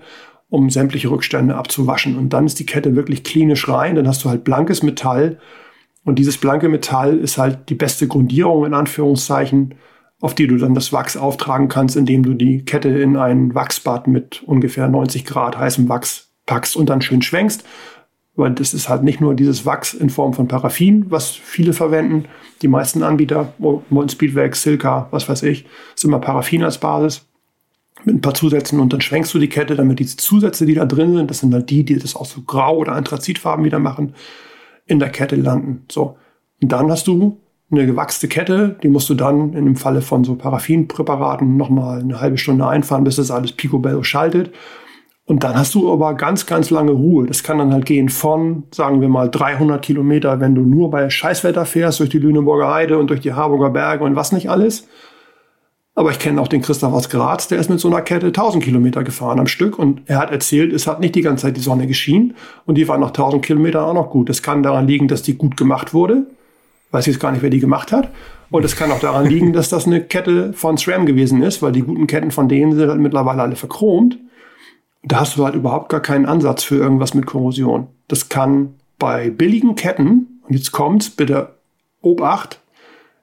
um 0.49 0.71
sämtliche 0.71 1.11
Rückstände 1.11 1.55
abzuwaschen. 1.55 2.17
Und 2.17 2.33
dann 2.33 2.47
ist 2.47 2.59
die 2.59 2.67
Kette 2.67 2.97
wirklich 2.97 3.23
klinisch 3.23 3.69
rein. 3.69 3.95
Dann 3.95 4.09
hast 4.09 4.25
du 4.25 4.31
halt 4.31 4.45
blankes 4.45 4.83
Metall. 4.83 5.39
Und 6.05 6.19
dieses 6.19 6.39
blanke 6.39 6.71
Metall 6.71 7.19
ist 7.19 7.37
halt 7.37 7.69
die 7.69 7.75
beste 7.75 8.09
Grundierung 8.09 8.65
in 8.65 8.73
Anführungszeichen, 8.73 9.75
auf 10.21 10.35
die 10.35 10.47
du 10.47 10.57
dann 10.57 10.75
das 10.75 10.93
Wachs 10.93 11.19
auftragen 11.19 11.69
kannst, 11.69 11.97
indem 11.97 12.23
du 12.23 12.33
die 12.33 12.65
Kette 12.65 12.89
in 12.89 13.17
ein 13.17 13.55
Wachsbad 13.55 14.07
mit 14.07 14.43
ungefähr 14.45 14.89
90 14.89 15.27
Grad 15.27 15.59
heißem 15.59 15.89
Wachs 15.91 16.33
packst 16.47 16.77
und 16.77 16.89
dann 16.89 17.03
schön 17.03 17.21
schwenkst 17.21 17.65
weil 18.39 18.53
das 18.53 18.73
ist 18.73 18.89
halt 18.89 19.03
nicht 19.03 19.21
nur 19.21 19.35
dieses 19.35 19.67
Wachs 19.67 19.95
in 19.95 20.11
Form 20.11 20.33
von 20.33 20.49
Paraffin, 20.49 21.07
was 21.09 21.31
viele 21.31 21.73
verwenden. 21.73 22.27
Die 22.63 22.69
meisten 22.69 23.03
Anbieter, 23.03 23.53
Molten 23.59 24.09
Speedwax, 24.09 24.63
Silka, 24.63 25.09
was 25.11 25.29
weiß 25.29 25.43
ich, 25.43 25.67
ist 25.95 26.05
immer 26.05 26.21
Paraffin 26.21 26.63
als 26.63 26.79
Basis 26.79 27.27
mit 28.05 28.15
ein 28.15 28.21
paar 28.21 28.35
Zusätzen 28.35 28.79
und 28.79 28.93
dann 28.93 29.01
schwenkst 29.01 29.35
du 29.35 29.41
die 29.41 29.49
Kette, 29.49 29.75
damit 29.75 29.99
diese 29.99 30.17
Zusätze, 30.17 30.67
die 30.67 30.75
da 30.75 30.87
drin 30.87 31.17
sind, 31.17 31.31
das 31.31 31.41
sind 31.41 31.53
halt 31.53 31.69
die, 31.69 31.85
die 31.85 31.99
das 31.99 32.15
auch 32.15 32.27
so 32.27 32.43
grau 32.43 32.77
oder 32.77 32.93
Anthrazitfarben 32.93 33.65
wieder 33.65 33.81
machen, 33.81 34.15
in 34.87 35.01
der 35.01 35.11
Kette 35.11 35.35
landen. 35.35 35.85
So. 35.91 36.17
Und 36.63 36.71
dann 36.71 36.91
hast 36.93 37.09
du 37.09 37.41
eine 37.71 37.87
gewachste 37.87 38.29
Kette, 38.29 38.79
die 38.83 38.89
musst 38.89 39.11
du 39.11 39.15
dann 39.15 39.53
in 39.53 39.65
dem 39.65 39.77
Falle 39.77 40.01
von 40.01 40.23
so 40.23 40.37
Paraffinpräparaten 40.37 41.57
nochmal 41.57 42.01
eine 42.01 42.21
halbe 42.21 42.39
Stunde 42.39 42.67
einfahren, 42.67 43.03
bis 43.03 43.17
das 43.17 43.33
alles 43.33 43.53
picobello 43.53 44.05
schaltet. 44.05 44.53
Und 45.29 45.45
dann 45.45 45.57
hast 45.57 45.75
du 45.75 45.93
aber 45.93 46.15
ganz, 46.15 46.47
ganz 46.47 46.71
lange 46.71 46.93
Ruhe. 46.93 47.27
Das 47.27 47.43
kann 47.43 47.59
dann 47.59 47.71
halt 47.75 47.85
gehen 47.85 48.09
von, 48.09 48.63
sagen 48.71 49.03
wir 49.03 49.11
mal, 49.11 49.31
300 49.31 49.85
Kilometer, 49.85 50.41
wenn 50.41 50.55
du 50.55 50.63
nur 50.63 50.91
bei 50.91 51.11
Scheißwetter 51.11 51.67
fährst, 51.67 52.01
durch 52.01 52.09
die 52.09 52.19
Lüneburger 52.19 52.73
Heide 52.73 52.97
und 52.97 53.11
durch 53.11 53.21
die 53.21 53.35
Harburger 53.35 53.69
Berge 53.69 54.05
und 54.05 54.17
was 54.17 54.33
nicht 54.33 54.49
alles. 54.49 54.89
Aber 55.95 56.13
ich 56.13 56.19
kenne 56.19 56.41
auch 56.41 56.49
den 56.49 56.63
Christoph 56.63 56.95
aus 56.95 57.11
Graz, 57.11 57.47
der 57.47 57.59
ist 57.59 57.69
mit 57.69 57.79
so 57.79 57.89
einer 57.89 58.01
Kette 58.01 58.29
1000 58.29 58.65
Kilometer 58.65 59.05
gefahren 59.05 59.39
am 59.39 59.47
Stück 59.47 59.79
und 59.79 60.01
er 60.07 60.19
hat 60.19 60.31
erzählt, 60.31 60.73
es 60.73 60.87
hat 60.87 61.01
nicht 61.01 61.15
die 61.15 61.21
ganze 61.21 61.43
Zeit 61.43 61.59
die 61.59 61.61
Sonne 61.61 61.87
geschienen 61.87 62.35
und 62.65 62.77
die 62.77 62.89
war 62.89 62.97
nach 62.97 63.09
1000 63.09 63.45
Kilometern 63.45 63.85
auch 63.85 63.95
noch 63.95 64.09
gut. 64.09 64.31
Das 64.31 64.43
kann 64.43 64.63
daran 64.63 64.87
liegen, 64.87 65.09
dass 65.09 65.21
die 65.21 65.35
gut 65.35 65.59
gemacht 65.59 65.93
wurde. 65.93 66.27
Weiß 66.91 67.05
jetzt 67.05 67.21
gar 67.21 67.33
nicht, 67.33 67.43
wer 67.43 67.51
die 67.51 67.61
gemacht 67.61 67.93
hat. 67.93 68.09
Und 68.51 68.65
es 68.65 68.77
kann 68.77 68.91
auch 68.91 69.01
daran 69.01 69.27
liegen, 69.27 69.53
dass 69.53 69.69
das 69.69 69.87
eine 69.87 70.01
Kette 70.01 70.55
von 70.55 70.79
SRAM 70.79 71.05
gewesen 71.05 71.43
ist, 71.43 71.61
weil 71.61 71.73
die 71.73 71.83
guten 71.83 72.07
Ketten 72.07 72.31
von 72.31 72.49
denen 72.49 72.75
sind 72.75 72.89
halt 72.89 72.99
mittlerweile 72.99 73.43
alle 73.43 73.57
verchromt 73.57 74.17
da 75.13 75.21
hast 75.21 75.37
du 75.37 75.45
halt 75.45 75.55
überhaupt 75.55 75.89
gar 75.89 76.01
keinen 76.01 76.27
Ansatz 76.27 76.63
für 76.63 76.77
irgendwas 76.77 77.15
mit 77.15 77.27
Korrosion. 77.27 77.89
Das 78.09 78.29
kann 78.29 78.75
bei 78.99 79.31
billigen 79.31 79.75
Ketten, 79.75 80.41
und 80.47 80.55
jetzt 80.55 80.73
kommt's, 80.73 81.11
bitte 81.11 81.57
Obacht, 82.01 82.61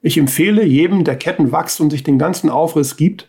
ich 0.01 0.17
empfehle 0.17 0.63
jedem, 0.63 1.03
der 1.03 1.15
Ketten 1.15 1.51
wächst 1.51 1.81
und 1.81 1.89
sich 1.89 2.03
den 2.03 2.19
ganzen 2.19 2.49
Aufriss 2.49 2.97
gibt, 2.97 3.27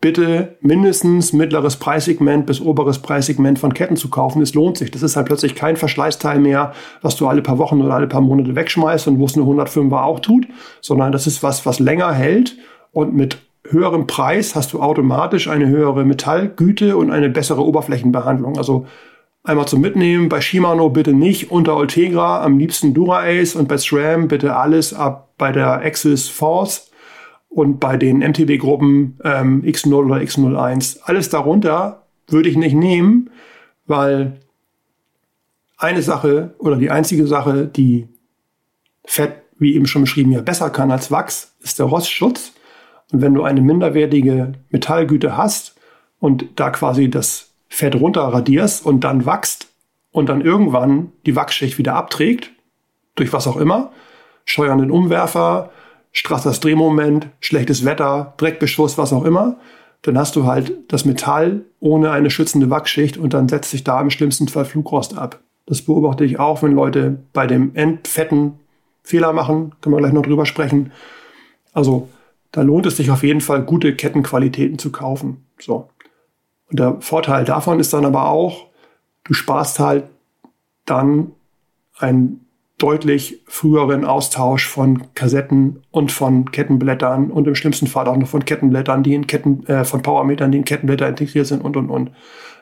bitte 0.00 0.56
mindestens 0.60 1.32
mittleres 1.32 1.76
Preissegment 1.76 2.46
bis 2.46 2.60
oberes 2.60 3.00
Preissegment 3.00 3.58
von 3.58 3.74
Ketten 3.74 3.96
zu 3.96 4.10
kaufen. 4.10 4.42
Es 4.42 4.54
lohnt 4.54 4.76
sich. 4.76 4.90
Das 4.90 5.02
ist 5.02 5.16
halt 5.16 5.26
plötzlich 5.26 5.54
kein 5.54 5.76
Verschleißteil 5.76 6.38
mehr, 6.38 6.72
was 7.02 7.16
du 7.16 7.26
alle 7.26 7.42
paar 7.42 7.58
Wochen 7.58 7.80
oder 7.80 7.94
alle 7.94 8.06
paar 8.06 8.20
Monate 8.20 8.54
wegschmeißt 8.54 9.08
und 9.08 9.18
wo 9.18 9.24
es 9.24 9.36
eine 9.36 9.44
105er 9.44 10.02
auch 10.02 10.20
tut, 10.20 10.46
sondern 10.80 11.12
das 11.12 11.26
ist 11.26 11.42
was, 11.42 11.66
was 11.66 11.80
länger 11.80 12.12
hält 12.12 12.56
und 12.92 13.14
mit 13.14 13.38
höherem 13.70 14.06
Preis 14.06 14.54
hast 14.54 14.72
du 14.72 14.80
automatisch 14.80 15.48
eine 15.48 15.68
höhere 15.68 16.04
Metallgüte 16.04 16.96
und 16.96 17.10
eine 17.10 17.28
bessere 17.28 17.64
Oberflächenbehandlung. 17.64 18.56
Also 18.56 18.86
einmal 19.42 19.66
zum 19.66 19.80
Mitnehmen, 19.80 20.28
bei 20.28 20.40
Shimano 20.40 20.90
bitte 20.90 21.12
nicht 21.12 21.50
unter 21.50 21.76
Ultegra, 21.76 22.42
am 22.44 22.58
liebsten 22.58 22.94
Dura-Ace 22.94 23.56
und 23.56 23.68
bei 23.68 23.78
SRAM 23.78 24.28
bitte 24.28 24.56
alles 24.56 24.94
ab 24.94 25.34
bei 25.38 25.52
der 25.52 25.84
Axis 25.84 26.28
Force 26.28 26.90
und 27.48 27.80
bei 27.80 27.96
den 27.96 28.18
MTB-Gruppen 28.18 29.18
ähm, 29.24 29.62
X0 29.62 29.94
oder 29.94 30.16
X01. 30.16 31.00
Alles 31.02 31.30
darunter 31.30 32.02
würde 32.26 32.48
ich 32.48 32.56
nicht 32.56 32.74
nehmen, 32.74 33.30
weil 33.86 34.40
eine 35.78 36.02
Sache 36.02 36.54
oder 36.58 36.76
die 36.76 36.90
einzige 36.90 37.26
Sache, 37.26 37.66
die 37.66 38.08
Fett, 39.04 39.32
wie 39.58 39.74
eben 39.74 39.86
schon 39.86 40.02
beschrieben, 40.02 40.32
ja 40.32 40.42
besser 40.42 40.70
kann 40.70 40.90
als 40.90 41.10
Wachs, 41.10 41.56
ist 41.60 41.78
der 41.78 41.86
Rostschutz. 41.86 42.52
Und 43.12 43.22
wenn 43.22 43.34
du 43.34 43.42
eine 43.42 43.60
minderwertige 43.60 44.52
Metallgüte 44.70 45.36
hast 45.36 45.76
und 46.20 46.46
da 46.56 46.70
quasi 46.70 47.08
das 47.08 47.50
Fett 47.68 47.94
runter 47.94 48.22
radierst 48.22 48.84
und 48.84 49.04
dann 49.04 49.26
wachst 49.26 49.68
und 50.10 50.28
dann 50.28 50.40
irgendwann 50.40 51.12
die 51.26 51.36
Wachsschicht 51.36 51.78
wieder 51.78 51.94
abträgt, 51.94 52.50
durch 53.14 53.32
was 53.32 53.46
auch 53.46 53.56
immer, 53.56 53.92
scheuernden 54.44 54.90
Umwerfer, 54.90 55.70
Strassers 56.12 56.60
Drehmoment, 56.60 57.28
schlechtes 57.40 57.84
Wetter, 57.84 58.34
Dreckbeschuss, 58.38 58.98
was 58.98 59.12
auch 59.12 59.24
immer, 59.24 59.58
dann 60.02 60.16
hast 60.18 60.36
du 60.36 60.46
halt 60.46 60.72
das 60.88 61.04
Metall 61.04 61.62
ohne 61.80 62.10
eine 62.10 62.30
schützende 62.30 62.70
Wachsschicht 62.70 63.16
und 63.16 63.34
dann 63.34 63.48
setzt 63.48 63.70
sich 63.70 63.84
da 63.84 64.00
im 64.00 64.10
schlimmsten 64.10 64.48
Fall 64.48 64.64
Flugrost 64.64 65.16
ab. 65.16 65.40
Das 65.66 65.82
beobachte 65.82 66.24
ich 66.24 66.38
auch, 66.38 66.62
wenn 66.62 66.72
Leute 66.72 67.18
bei 67.32 67.46
dem 67.46 67.74
Endfetten 67.74 68.54
Fehler 69.02 69.32
machen, 69.32 69.74
können 69.80 69.94
wir 69.94 70.00
gleich 70.00 70.12
noch 70.12 70.22
drüber 70.22 70.46
sprechen. 70.46 70.92
Also 71.72 72.08
da 72.52 72.62
lohnt 72.62 72.86
es 72.86 72.96
sich 72.96 73.10
auf 73.10 73.22
jeden 73.22 73.40
Fall, 73.40 73.62
gute 73.62 73.94
Kettenqualitäten 73.94 74.78
zu 74.78 74.90
kaufen. 74.90 75.46
So. 75.60 75.88
Und 76.70 76.78
der 76.78 77.00
Vorteil 77.00 77.44
davon 77.44 77.80
ist 77.80 77.92
dann 77.92 78.04
aber 78.04 78.28
auch, 78.28 78.66
du 79.24 79.34
sparst 79.34 79.78
halt 79.78 80.04
dann 80.84 81.32
ein 81.98 82.40
deutlich 82.78 83.42
früheren 83.46 84.04
Austausch 84.04 84.66
von 84.66 85.12
Kassetten 85.14 85.82
und 85.90 86.12
von 86.12 86.50
Kettenblättern 86.52 87.30
und 87.30 87.48
im 87.48 87.56
schlimmsten 87.56 87.88
Fall 87.88 88.06
auch 88.06 88.16
noch 88.16 88.28
von 88.28 88.44
Kettenblättern, 88.44 89.02
die 89.02 89.14
in 89.14 89.26
Ketten, 89.26 89.66
äh, 89.66 89.84
von 89.84 90.02
Powermetern, 90.02 90.52
die 90.52 90.58
in 90.58 90.64
Kettenblätter 90.64 91.08
integriert 91.08 91.46
sind 91.46 91.64
und 91.64 91.76
und 91.76 91.90
und. 91.90 92.12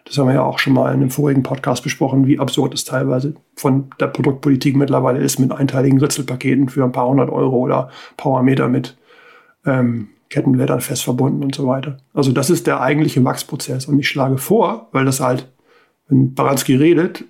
Das 0.06 0.16
haben 0.16 0.28
wir 0.28 0.34
ja 0.34 0.42
auch 0.42 0.58
schon 0.58 0.72
mal 0.72 0.94
in 0.94 1.00
einem 1.00 1.10
vorigen 1.10 1.42
Podcast 1.42 1.82
besprochen, 1.82 2.26
wie 2.26 2.38
absurd 2.38 2.72
es 2.72 2.84
teilweise 2.84 3.34
von 3.56 3.90
der 4.00 4.06
Produktpolitik 4.06 4.76
mittlerweile 4.76 5.18
ist 5.18 5.38
mit 5.38 5.52
einteiligen 5.52 5.98
Ritzelpaketen 5.98 6.68
für 6.68 6.84
ein 6.84 6.92
paar 6.92 7.08
hundert 7.08 7.28
Euro 7.28 7.56
oder 7.56 7.90
Powermeter 8.16 8.68
mit 8.68 8.96
ähm, 9.66 10.08
Kettenblättern 10.30 10.80
fest 10.80 11.04
verbunden 11.04 11.42
und 11.44 11.54
so 11.54 11.66
weiter. 11.66 11.98
Also 12.14 12.32
das 12.32 12.50
ist 12.50 12.66
der 12.66 12.80
eigentliche 12.80 13.24
Wachsprozess. 13.24 13.86
Und 13.86 13.98
ich 13.98 14.08
schlage 14.08 14.38
vor, 14.38 14.88
weil 14.92 15.04
das 15.04 15.20
halt, 15.20 15.48
wenn 16.08 16.34
Baranski 16.34 16.74
redet, 16.76 17.24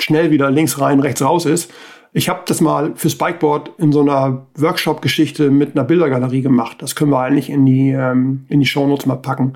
schnell 0.00 0.30
wieder 0.30 0.50
links 0.50 0.80
rein, 0.80 1.00
rechts 1.00 1.22
raus 1.22 1.46
ist. 1.46 1.72
Ich 2.12 2.28
habe 2.28 2.42
das 2.46 2.60
mal 2.60 2.92
fürs 2.96 3.16
Bikeboard 3.16 3.72
in 3.78 3.92
so 3.92 4.00
einer 4.00 4.46
Workshop-Geschichte 4.56 5.50
mit 5.50 5.76
einer 5.76 5.84
Bildergalerie 5.84 6.42
gemacht. 6.42 6.78
Das 6.80 6.96
können 6.96 7.12
wir 7.12 7.20
eigentlich 7.20 7.50
in 7.50 7.64
die, 7.66 7.90
ähm, 7.90 8.46
in 8.48 8.60
die 8.60 8.66
Shownotes 8.66 9.06
mal 9.06 9.16
packen. 9.16 9.54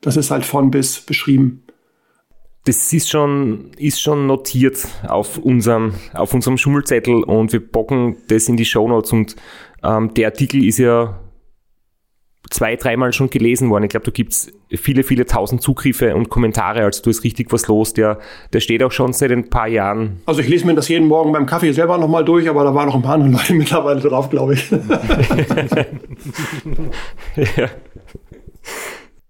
Das 0.00 0.16
ist 0.16 0.30
halt 0.30 0.44
von 0.44 0.70
bis 0.70 1.00
beschrieben. 1.00 1.62
Das 2.64 2.92
ist 2.92 3.08
schon, 3.08 3.70
ist 3.76 4.00
schon 4.00 4.26
notiert 4.26 4.88
auf 5.06 5.38
unserem, 5.38 5.94
auf 6.14 6.34
unserem 6.34 6.58
Schummelzettel 6.58 7.22
und 7.22 7.52
wir 7.52 7.60
packen 7.60 8.16
das 8.28 8.48
in 8.48 8.56
die 8.56 8.64
Shownotes 8.64 9.12
und 9.12 9.36
ähm, 9.86 10.14
der 10.14 10.28
Artikel 10.28 10.64
ist 10.64 10.78
ja 10.78 11.18
zwei, 12.50 12.76
dreimal 12.76 13.12
schon 13.12 13.30
gelesen 13.30 13.70
worden. 13.70 13.84
Ich 13.84 13.90
glaube, 13.90 14.06
da 14.06 14.12
gibt's 14.12 14.52
viele, 14.70 15.02
viele 15.02 15.26
tausend 15.26 15.62
Zugriffe 15.62 16.14
und 16.14 16.28
Kommentare, 16.28 16.84
also 16.84 17.02
du 17.02 17.10
ist 17.10 17.24
richtig 17.24 17.52
was 17.52 17.66
los. 17.66 17.92
Der, 17.94 18.18
der 18.52 18.60
steht 18.60 18.82
auch 18.82 18.92
schon 18.92 19.12
seit 19.12 19.32
ein 19.32 19.50
paar 19.50 19.68
Jahren. 19.68 20.22
Also 20.26 20.40
ich 20.40 20.48
lese 20.48 20.66
mir 20.66 20.74
das 20.74 20.88
jeden 20.88 21.08
Morgen 21.08 21.32
beim 21.32 21.46
Kaffee 21.46 21.72
selber 21.72 21.98
nochmal 21.98 22.24
durch, 22.24 22.48
aber 22.48 22.64
da 22.64 22.74
waren 22.74 22.86
noch 22.88 22.94
ein 22.94 23.02
paar 23.02 23.14
andere 23.14 23.30
Leute 23.30 23.54
mittlerweile 23.58 24.00
drauf, 24.00 24.30
glaube 24.30 24.54
ich. 24.54 24.70
ja. 27.36 27.68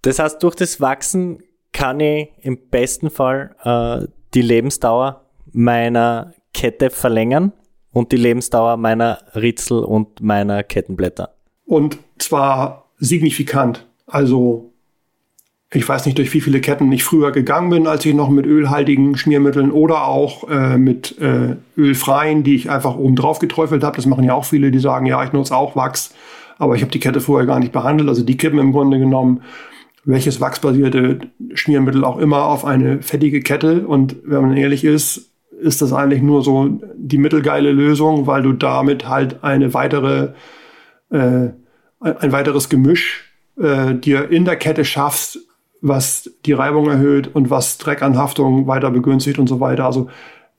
Das 0.03 0.19
heißt, 0.19 0.43
durch 0.43 0.55
das 0.55 0.81
Wachsen 0.81 1.43
kann 1.73 2.01
ich 2.01 2.29
im 2.43 2.59
besten 2.71 3.11
Fall 3.11 3.57
äh, 3.65 4.07
die 4.35 4.43
Lebensdauer 4.43 5.25
meiner 5.53 6.35
Kette 6.53 6.91
verlängern 6.91 7.53
und 7.97 8.13
die 8.13 8.19
Lebensdauer 8.19 8.77
meiner 8.77 9.21
Ritzel 9.35 9.79
und 9.79 10.21
meiner 10.21 10.63
Kettenblätter. 10.63 11.31
Und 11.65 11.97
zwar 12.19 12.91
signifikant. 12.99 13.87
Also 14.07 14.71
ich 15.73 15.89
weiß 15.89 16.05
nicht, 16.05 16.19
durch 16.19 16.35
wie 16.35 16.43
viele 16.43 16.61
Ketten 16.61 16.93
ich 16.93 17.05
früher 17.05 17.33
gegangen 17.33 17.71
bin, 17.71 17.87
als 17.87 18.05
ich 18.05 18.15
noch 18.15 18.29
mit 18.29 18.45
ölhaltigen 18.45 19.17
Schmiermitteln 19.17 19.71
oder 19.71 20.05
auch 20.05 20.47
äh, 20.51 20.77
mit 20.77 21.19
äh, 21.21 21.57
ölfreien, 21.79 22.43
die 22.43 22.57
ich 22.57 22.69
einfach 22.69 22.97
oben 22.97 23.17
drauf 23.17 23.39
geträufelt 23.39 23.83
habe. 23.83 23.97
Das 23.97 24.05
machen 24.05 24.25
ja 24.25 24.35
auch 24.35 24.45
viele, 24.45 24.71
die 24.71 24.79
sagen, 24.79 25.07
ja, 25.07 25.25
ich 25.25 25.33
nutze 25.33 25.57
auch 25.57 25.75
Wachs, 25.75 26.15
aber 26.59 26.75
ich 26.75 26.83
habe 26.83 26.93
die 26.93 27.01
Kette 27.01 27.23
vorher 27.23 27.47
gar 27.47 27.61
nicht 27.61 27.73
behandelt. 27.73 28.11
Also 28.11 28.23
die 28.23 28.37
kippen 28.37 28.59
im 28.59 28.73
Grunde 28.73 28.99
genommen 28.99 29.41
welches 30.05 30.39
wachsbasierte 30.41 31.21
Schmiermittel 31.55 32.05
auch 32.05 32.19
immer 32.19 32.45
auf 32.45 32.67
eine 32.67 33.01
fettige 33.01 33.41
Kette. 33.41 33.87
Und 33.87 34.17
wenn 34.23 34.43
man 34.43 34.57
ehrlich 34.57 34.85
ist, 34.85 35.31
ist 35.61 35.83
das 35.83 35.93
eigentlich 35.93 36.23
nur 36.23 36.43
so 36.43 36.81
die 36.97 37.19
mittelgeile 37.19 37.73
Lösung, 37.73 38.27
weil 38.27 38.43
du 38.43 38.53
damit 38.53 39.09
halt 39.09 39.43
eine 39.43 39.75
weitere 39.75 40.33
äh, 41.11 41.49
ein 42.01 42.33
weiteres 42.33 42.69
Gemisch 42.69 43.33
äh, 43.59 43.95
dir 43.95 44.31
in 44.31 44.45
der 44.45 44.57
Kette 44.57 44.85
schaffst, 44.85 45.39
was 45.81 46.31
die 46.45 46.53
Reibung 46.53 46.89
erhöht 46.89 47.35
und 47.35 47.51
was 47.51 47.79
Dreckanhaftung 47.79 48.67
weiter 48.67 48.91
begünstigt 48.91 49.39
und 49.39 49.47
so 49.47 49.61
weiter. 49.61 49.87
Also 49.87 50.09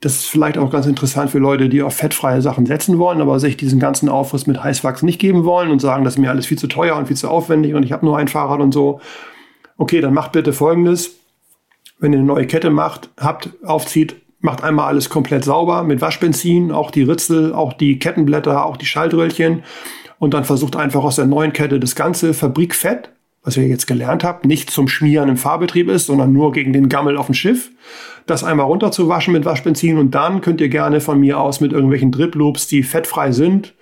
das 0.00 0.14
ist 0.14 0.26
vielleicht 0.26 0.58
auch 0.58 0.70
ganz 0.70 0.86
interessant 0.86 1.30
für 1.30 1.38
Leute, 1.38 1.68
die 1.68 1.82
auf 1.82 1.94
fettfreie 1.94 2.40
Sachen 2.40 2.66
setzen 2.66 2.98
wollen, 2.98 3.20
aber 3.20 3.40
sich 3.40 3.56
diesen 3.56 3.80
ganzen 3.80 4.08
Aufriss 4.08 4.46
mit 4.46 4.62
Heißwachs 4.62 5.02
nicht 5.02 5.18
geben 5.18 5.44
wollen 5.44 5.70
und 5.70 5.80
sagen, 5.80 6.04
das 6.04 6.14
ist 6.14 6.20
mir 6.20 6.30
alles 6.30 6.46
viel 6.46 6.58
zu 6.58 6.68
teuer 6.68 6.96
und 6.96 7.06
viel 7.06 7.16
zu 7.16 7.28
aufwendig 7.28 7.74
und 7.74 7.82
ich 7.82 7.92
habe 7.92 8.06
nur 8.06 8.16
ein 8.16 8.28
Fahrrad 8.28 8.60
und 8.60 8.72
so. 8.72 9.00
Okay, 9.76 10.00
dann 10.00 10.14
macht 10.14 10.32
bitte 10.32 10.52
Folgendes. 10.52 11.16
Wenn 11.98 12.12
ihr 12.12 12.18
eine 12.18 12.26
neue 12.26 12.46
Kette 12.46 12.70
macht, 12.70 13.10
habt, 13.18 13.50
aufzieht, 13.64 14.16
macht 14.40 14.62
einmal 14.62 14.86
alles 14.86 15.10
komplett 15.10 15.44
sauber 15.44 15.82
mit 15.82 16.00
Waschbenzin, 16.00 16.70
auch 16.70 16.90
die 16.90 17.02
Ritzel, 17.02 17.52
auch 17.52 17.72
die 17.72 17.98
Kettenblätter, 17.98 18.64
auch 18.64 18.76
die 18.76 18.86
Schaltröllchen. 18.86 19.64
Und 20.18 20.34
dann 20.34 20.44
versucht 20.44 20.76
einfach 20.76 21.04
aus 21.04 21.16
der 21.16 21.26
neuen 21.26 21.52
Kette 21.52 21.80
das 21.80 21.94
ganze 21.94 22.34
Fabrikfett, 22.34 23.10
was 23.42 23.56
ihr 23.56 23.66
jetzt 23.66 23.86
gelernt 23.86 24.24
habt, 24.24 24.44
nicht 24.44 24.70
zum 24.70 24.88
Schmieren 24.88 25.28
im 25.28 25.36
Fahrbetrieb 25.36 25.88
ist, 25.88 26.06
sondern 26.06 26.32
nur 26.32 26.52
gegen 26.52 26.72
den 26.72 26.88
Gammel 26.88 27.16
auf 27.16 27.26
dem 27.26 27.34
Schiff, 27.34 27.70
das 28.26 28.44
einmal 28.44 28.66
runterzuwaschen 28.66 29.32
mit 29.32 29.44
Waschbenzin. 29.44 29.98
Und 29.98 30.14
dann 30.14 30.40
könnt 30.40 30.60
ihr 30.60 30.68
gerne 30.68 31.00
von 31.00 31.18
mir 31.20 31.40
aus 31.40 31.60
mit 31.60 31.72
irgendwelchen 31.72 32.12
Drip 32.12 32.34
Loops, 32.34 32.66
die 32.66 32.82
fettfrei 32.82 33.32
sind, 33.32 33.74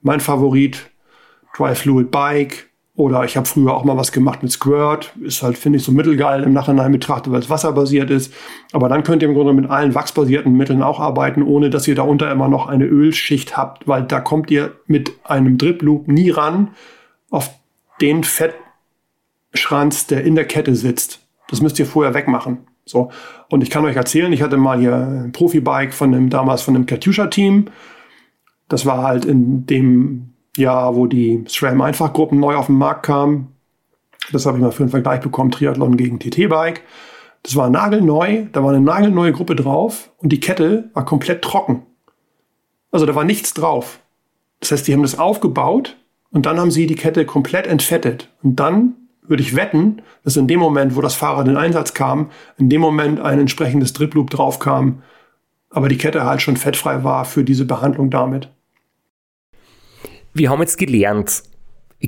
mein 0.00 0.20
Favorit, 0.20 0.90
Dry 1.56 1.74
Fluid 1.74 2.10
Bike, 2.10 2.70
oder 2.94 3.24
ich 3.24 3.38
habe 3.38 3.46
früher 3.46 3.72
auch 3.72 3.84
mal 3.84 3.96
was 3.96 4.12
gemacht 4.12 4.42
mit 4.42 4.52
Squirt. 4.52 5.14
Ist 5.22 5.42
halt, 5.42 5.56
finde 5.56 5.78
ich, 5.78 5.84
so 5.84 5.92
mittelgeil 5.92 6.42
im 6.42 6.52
Nachhinein 6.52 6.92
betrachtet, 6.92 7.32
weil 7.32 7.40
es 7.40 7.48
wasserbasiert 7.48 8.10
ist. 8.10 8.34
Aber 8.72 8.90
dann 8.90 9.02
könnt 9.02 9.22
ihr 9.22 9.28
im 9.28 9.34
Grunde 9.34 9.54
mit 9.54 9.70
allen 9.70 9.94
wachsbasierten 9.94 10.54
Mitteln 10.54 10.82
auch 10.82 11.00
arbeiten, 11.00 11.42
ohne 11.42 11.70
dass 11.70 11.88
ihr 11.88 11.94
darunter 11.94 12.30
immer 12.30 12.48
noch 12.48 12.66
eine 12.66 12.84
Ölschicht 12.84 13.56
habt, 13.56 13.88
weil 13.88 14.02
da 14.02 14.20
kommt 14.20 14.50
ihr 14.50 14.72
mit 14.86 15.12
einem 15.24 15.56
Drip 15.56 15.80
Loop 15.80 16.06
nie 16.06 16.30
ran 16.30 16.68
auf 17.30 17.50
den 18.02 18.24
Fettschranz, 18.24 20.06
der 20.06 20.24
in 20.24 20.34
der 20.34 20.44
Kette 20.44 20.74
sitzt. 20.74 21.20
Das 21.48 21.62
müsst 21.62 21.78
ihr 21.78 21.86
vorher 21.86 22.12
wegmachen. 22.12 22.58
So. 22.84 23.10
Und 23.48 23.62
ich 23.62 23.70
kann 23.70 23.86
euch 23.86 23.96
erzählen, 23.96 24.32
ich 24.34 24.42
hatte 24.42 24.58
mal 24.58 24.78
hier 24.78 24.94
ein 24.94 25.32
Profibike 25.32 25.92
von 25.92 26.12
dem, 26.12 26.28
damals 26.28 26.60
von 26.60 26.74
dem 26.74 26.84
Katusha-Team. 26.84 27.68
Das 28.68 28.84
war 28.84 29.02
halt 29.02 29.24
in 29.24 29.64
dem 29.66 30.31
Jahr, 30.56 30.94
wo 30.96 31.06
die 31.06 31.44
SRAM-Einfachgruppen 31.46 32.38
neu 32.38 32.56
auf 32.56 32.66
den 32.66 32.76
Markt 32.76 33.04
kamen. 33.04 33.48
Das 34.32 34.46
habe 34.46 34.58
ich 34.58 34.62
mal 34.62 34.72
für 34.72 34.82
einen 34.82 34.90
Vergleich 34.90 35.20
bekommen, 35.20 35.50
Triathlon 35.50 35.96
gegen 35.96 36.18
TT-Bike. 36.18 36.82
Das 37.42 37.56
war 37.56 37.70
nagelneu, 37.70 38.46
da 38.52 38.62
war 38.62 38.70
eine 38.70 38.80
nagelneue 38.80 39.32
Gruppe 39.32 39.56
drauf 39.56 40.10
und 40.18 40.30
die 40.30 40.40
Kette 40.40 40.90
war 40.94 41.04
komplett 41.04 41.42
trocken. 41.42 41.82
Also 42.92 43.06
da 43.06 43.14
war 43.14 43.24
nichts 43.24 43.54
drauf. 43.54 43.98
Das 44.60 44.70
heißt, 44.70 44.86
die 44.86 44.92
haben 44.92 45.02
das 45.02 45.18
aufgebaut 45.18 45.96
und 46.30 46.46
dann 46.46 46.60
haben 46.60 46.70
sie 46.70 46.86
die 46.86 46.94
Kette 46.94 47.26
komplett 47.26 47.66
entfettet. 47.66 48.28
Und 48.42 48.56
dann 48.56 48.94
würde 49.22 49.42
ich 49.42 49.56
wetten, 49.56 50.02
dass 50.24 50.36
in 50.36 50.46
dem 50.46 50.60
Moment, 50.60 50.94
wo 50.94 51.00
das 51.00 51.14
Fahrrad 51.14 51.48
in 51.48 51.56
Einsatz 51.56 51.94
kam, 51.94 52.30
in 52.58 52.68
dem 52.68 52.80
Moment 52.80 53.20
ein 53.20 53.40
entsprechendes 53.40 53.92
Drip 53.92 54.14
Loop 54.14 54.30
drauf 54.30 54.58
kam, 54.58 55.02
aber 55.70 55.88
die 55.88 55.98
Kette 55.98 56.24
halt 56.24 56.42
schon 56.42 56.56
fettfrei 56.56 57.02
war 57.02 57.24
für 57.24 57.44
diese 57.44 57.64
Behandlung 57.64 58.10
damit. 58.10 58.50
Wir 60.34 60.50
haben 60.50 60.60
jetzt 60.60 60.78
gelernt, 60.78 61.42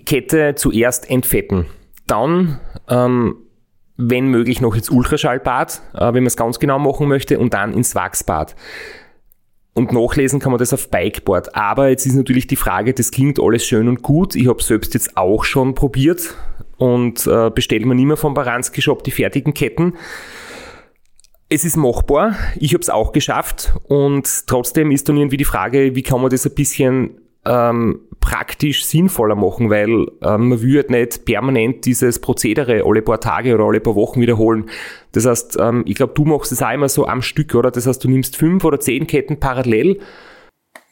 Kette 0.07 0.55
zuerst 0.55 1.11
entfetten, 1.11 1.67
dann, 2.07 2.61
ähm, 2.89 3.37
wenn 3.97 4.27
möglich, 4.29 4.61
noch 4.61 4.75
ins 4.75 4.91
Ultraschallbad, 4.91 5.83
äh, 5.95 6.01
wenn 6.07 6.15
man 6.15 6.27
es 6.27 6.37
ganz 6.37 6.59
genau 6.59 6.79
machen 6.79 7.09
möchte, 7.09 7.39
und 7.39 7.55
dann 7.55 7.73
ins 7.73 7.95
Wachsbad. 7.95 8.57
Und 9.75 9.93
nachlesen 9.93 10.39
kann 10.39 10.53
man 10.53 10.59
das 10.59 10.73
auf 10.73 10.89
Bikeboard. 10.89 11.55
Aber 11.55 11.89
jetzt 11.89 12.07
ist 12.07 12.15
natürlich 12.15 12.47
die 12.47 12.57
Frage, 12.57 12.95
das 12.95 13.11
klingt 13.11 13.41
alles 13.41 13.67
schön 13.67 13.89
und 13.89 14.03
gut. 14.03 14.37
Ich 14.37 14.47
habe 14.47 14.63
selbst 14.63 14.95
jetzt 14.95 15.17
auch 15.17 15.45
schon 15.45 15.75
probiert 15.75 16.35
und 16.77 17.27
äh, 17.27 17.51
bestellt 17.51 17.85
man 17.85 17.99
immer 17.99 18.17
vom 18.17 18.35
Baranski 18.35 18.81
Shop 18.81 19.03
die 19.03 19.11
fertigen 19.11 19.53
Ketten. 19.53 19.95
Es 21.49 21.65
ist 21.65 21.77
machbar. 21.77 22.37
Ich 22.57 22.73
habe 22.73 22.83
es 22.83 22.91
auch 22.91 23.13
geschafft 23.13 23.75
und 23.85 24.47
trotzdem 24.47 24.91
ist 24.93 25.09
dann 25.09 25.17
irgendwie 25.17 25.37
die 25.37 25.45
Frage, 25.45 25.95
wie 25.95 26.03
kann 26.03 26.21
man 26.21 26.31
das 26.31 26.47
ein 26.47 26.55
bisschen 26.55 27.21
ähm, 27.47 28.01
praktisch 28.21 28.87
sinnvoller 28.87 29.35
machen, 29.35 29.69
weil 29.69 30.07
ähm, 30.23 30.49
man 30.49 30.63
will 30.63 30.77
halt 30.77 30.91
nicht 30.91 31.25
permanent 31.27 31.85
dieses 31.85 32.19
Prozedere 32.19 32.83
alle 32.85 33.03
paar 33.03 33.21
Tage 33.21 33.55
oder 33.55 33.65
alle 33.65 33.81
paar 33.81 33.95
Wochen 33.95 34.21
wiederholen. 34.21 34.71
Das 35.13 35.27
heißt, 35.27 35.59
ähm, 35.61 35.83
ich 35.87 35.95
glaube, 35.95 36.15
du 36.15 36.25
machst 36.25 36.51
es 36.51 36.63
auch 36.63 36.73
immer 36.73 36.89
so 36.89 37.07
am 37.07 37.21
Stück, 37.21 37.55
oder? 37.55 37.71
Das 37.71 37.87
heißt, 37.87 38.03
du 38.03 38.09
nimmst 38.09 38.37
fünf 38.37 38.65
oder 38.65 38.81
zehn 38.81 39.07
Ketten 39.07 39.41
parallel. 39.41 40.01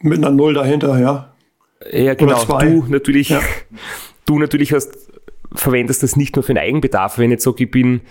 Mit 0.00 0.18
einer 0.18 0.30
Null 0.30 0.54
dahinter, 0.54 0.98
ja. 1.00 1.34
Ja, 1.90 2.14
genau. 2.14 2.44
Du 2.44 2.84
natürlich, 2.88 3.30
ja. 3.30 3.40
du 4.26 4.38
natürlich 4.38 4.72
hast, 4.72 5.10
verwendest 5.54 6.02
das 6.02 6.16
nicht 6.16 6.36
nur 6.36 6.42
für 6.42 6.52
den 6.52 6.62
Eigenbedarf. 6.62 7.18
Wenn 7.18 7.30
ich 7.30 7.36
jetzt 7.36 7.44
sage, 7.44 7.64
ich 7.64 7.70
bin 7.70 8.02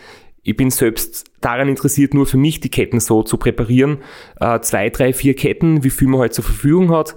ich 0.44 0.58
bin 0.58 0.72
selbst 0.72 1.26
daran 1.39 1.70
interessiert, 1.70 2.14
nur 2.14 2.26
für 2.26 2.38
mich 2.38 2.60
die 2.60 2.70
Ketten 2.70 3.00
so 3.00 3.22
zu 3.22 3.38
präparieren. 3.38 4.00
Äh, 4.39 4.60
zwei, 4.62 4.89
drei, 4.89 5.14
vier 5.14 5.36
Ketten, 5.36 5.84
wie 5.84 5.92
viel 5.92 6.08
man 6.08 6.22
halt 6.22 6.34
zur 6.34 6.44
Verfügung 6.44 6.92
hat. 6.92 7.14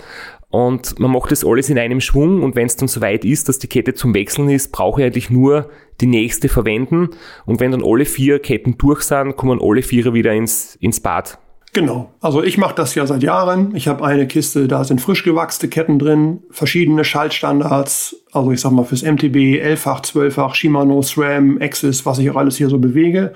Und 0.55 1.01
man 1.01 1.11
macht 1.11 1.33
das 1.33 1.45
alles 1.45 1.69
in 1.69 1.81
einem 1.81 2.01
Schwung 2.01 2.45
und 2.45 2.55
wenn 2.55 2.67
es 2.67 2.77
dann 2.77 2.87
soweit 2.87 3.25
ist, 3.25 3.49
dass 3.49 3.59
die 3.59 3.67
Kette 3.67 3.93
zum 3.93 4.15
Wechseln 4.15 4.49
ist, 4.49 4.71
brauche 4.71 5.01
ich 5.01 5.07
eigentlich 5.07 5.29
nur 5.29 5.69
die 6.01 6.07
nächste 6.07 6.49
verwenden. 6.49 7.09
Und 7.45 7.59
wenn 7.59 7.73
dann 7.73 7.83
alle 7.83 8.05
vier 8.05 8.39
Ketten 8.39 8.79
durch 8.79 9.03
sind, 9.03 9.35
kommen 9.35 9.59
alle 9.61 9.83
vier 9.83 10.15
wieder 10.15 10.33
ins, 10.33 10.77
ins 10.77 11.01
Bad. 11.01 11.39
Genau. 11.73 12.13
Also 12.21 12.41
ich 12.41 12.57
mache 12.57 12.77
das 12.77 12.95
ja 12.95 13.05
seit 13.05 13.25
Jahren. 13.25 13.75
Ich 13.75 13.89
habe 13.89 14.05
eine 14.05 14.29
Kiste, 14.29 14.69
da 14.69 14.85
sind 14.85 15.01
frisch 15.01 15.25
gewachste 15.25 15.67
Ketten 15.67 15.99
drin, 15.99 16.45
verschiedene 16.51 17.03
Schaltstandards. 17.05 18.15
Also 18.31 18.53
ich 18.53 18.61
sag 18.61 18.71
mal 18.71 18.85
fürs 18.85 19.03
MTB, 19.03 19.61
11-fach, 19.61 20.03
12-fach, 20.03 20.55
Shimano, 20.55 21.03
SRAM, 21.03 21.59
Axis, 21.61 22.07
was 22.07 22.21
ich 22.21 22.31
auch 22.31 22.37
alles 22.37 22.57
hier 22.57 22.69
so 22.69 22.79
bewege. 22.79 23.33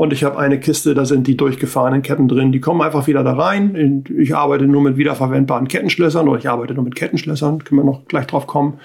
Und 0.00 0.14
ich 0.14 0.24
habe 0.24 0.38
eine 0.38 0.58
Kiste, 0.58 0.94
da 0.94 1.04
sind 1.04 1.26
die 1.26 1.36
durchgefahrenen 1.36 2.00
Ketten 2.00 2.26
drin. 2.26 2.52
Die 2.52 2.60
kommen 2.60 2.80
einfach 2.80 3.06
wieder 3.06 3.22
da 3.22 3.34
rein. 3.34 4.02
Ich 4.16 4.34
arbeite 4.34 4.64
nur 4.64 4.80
mit 4.80 4.96
wiederverwendbaren 4.96 5.68
Kettenschlössern 5.68 6.26
oder 6.26 6.38
ich 6.38 6.48
arbeite 6.48 6.72
nur 6.72 6.84
mit 6.84 6.94
Kettenschlössern, 6.94 7.62
können 7.64 7.82
wir 7.82 7.84
noch 7.84 8.06
gleich 8.06 8.26
drauf 8.26 8.46
kommen. 8.46 8.80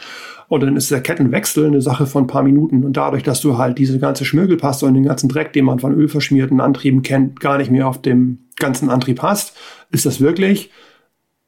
Und 0.49 0.61
dann 0.61 0.75
ist 0.75 0.91
der 0.91 0.99
Kettenwechsel 0.99 1.67
eine 1.67 1.79
Sache 1.79 2.05
von 2.05 2.25
ein 2.25 2.27
paar 2.27 2.43
Minuten. 2.43 2.83
Und 2.83 2.97
dadurch, 2.97 3.23
dass 3.23 3.39
du 3.39 3.57
halt 3.57 3.77
diese 3.77 3.97
ganze 3.97 4.25
Schmirgelpaste 4.25 4.85
und 4.85 4.93
den 4.93 5.05
ganzen 5.05 5.29
Dreck, 5.29 5.53
den 5.53 5.63
man 5.63 5.79
von 5.79 5.93
ölverschmierten 5.93 6.59
Antrieben 6.59 7.01
kennt, 7.01 7.39
gar 7.39 7.59
nicht 7.59 7.71
mehr 7.71 7.87
auf 7.87 8.01
dem 8.01 8.39
ganzen 8.57 8.89
Antrieb 8.89 9.21
hast, 9.21 9.55
ist 9.91 10.05
das 10.05 10.19
wirklich 10.19 10.69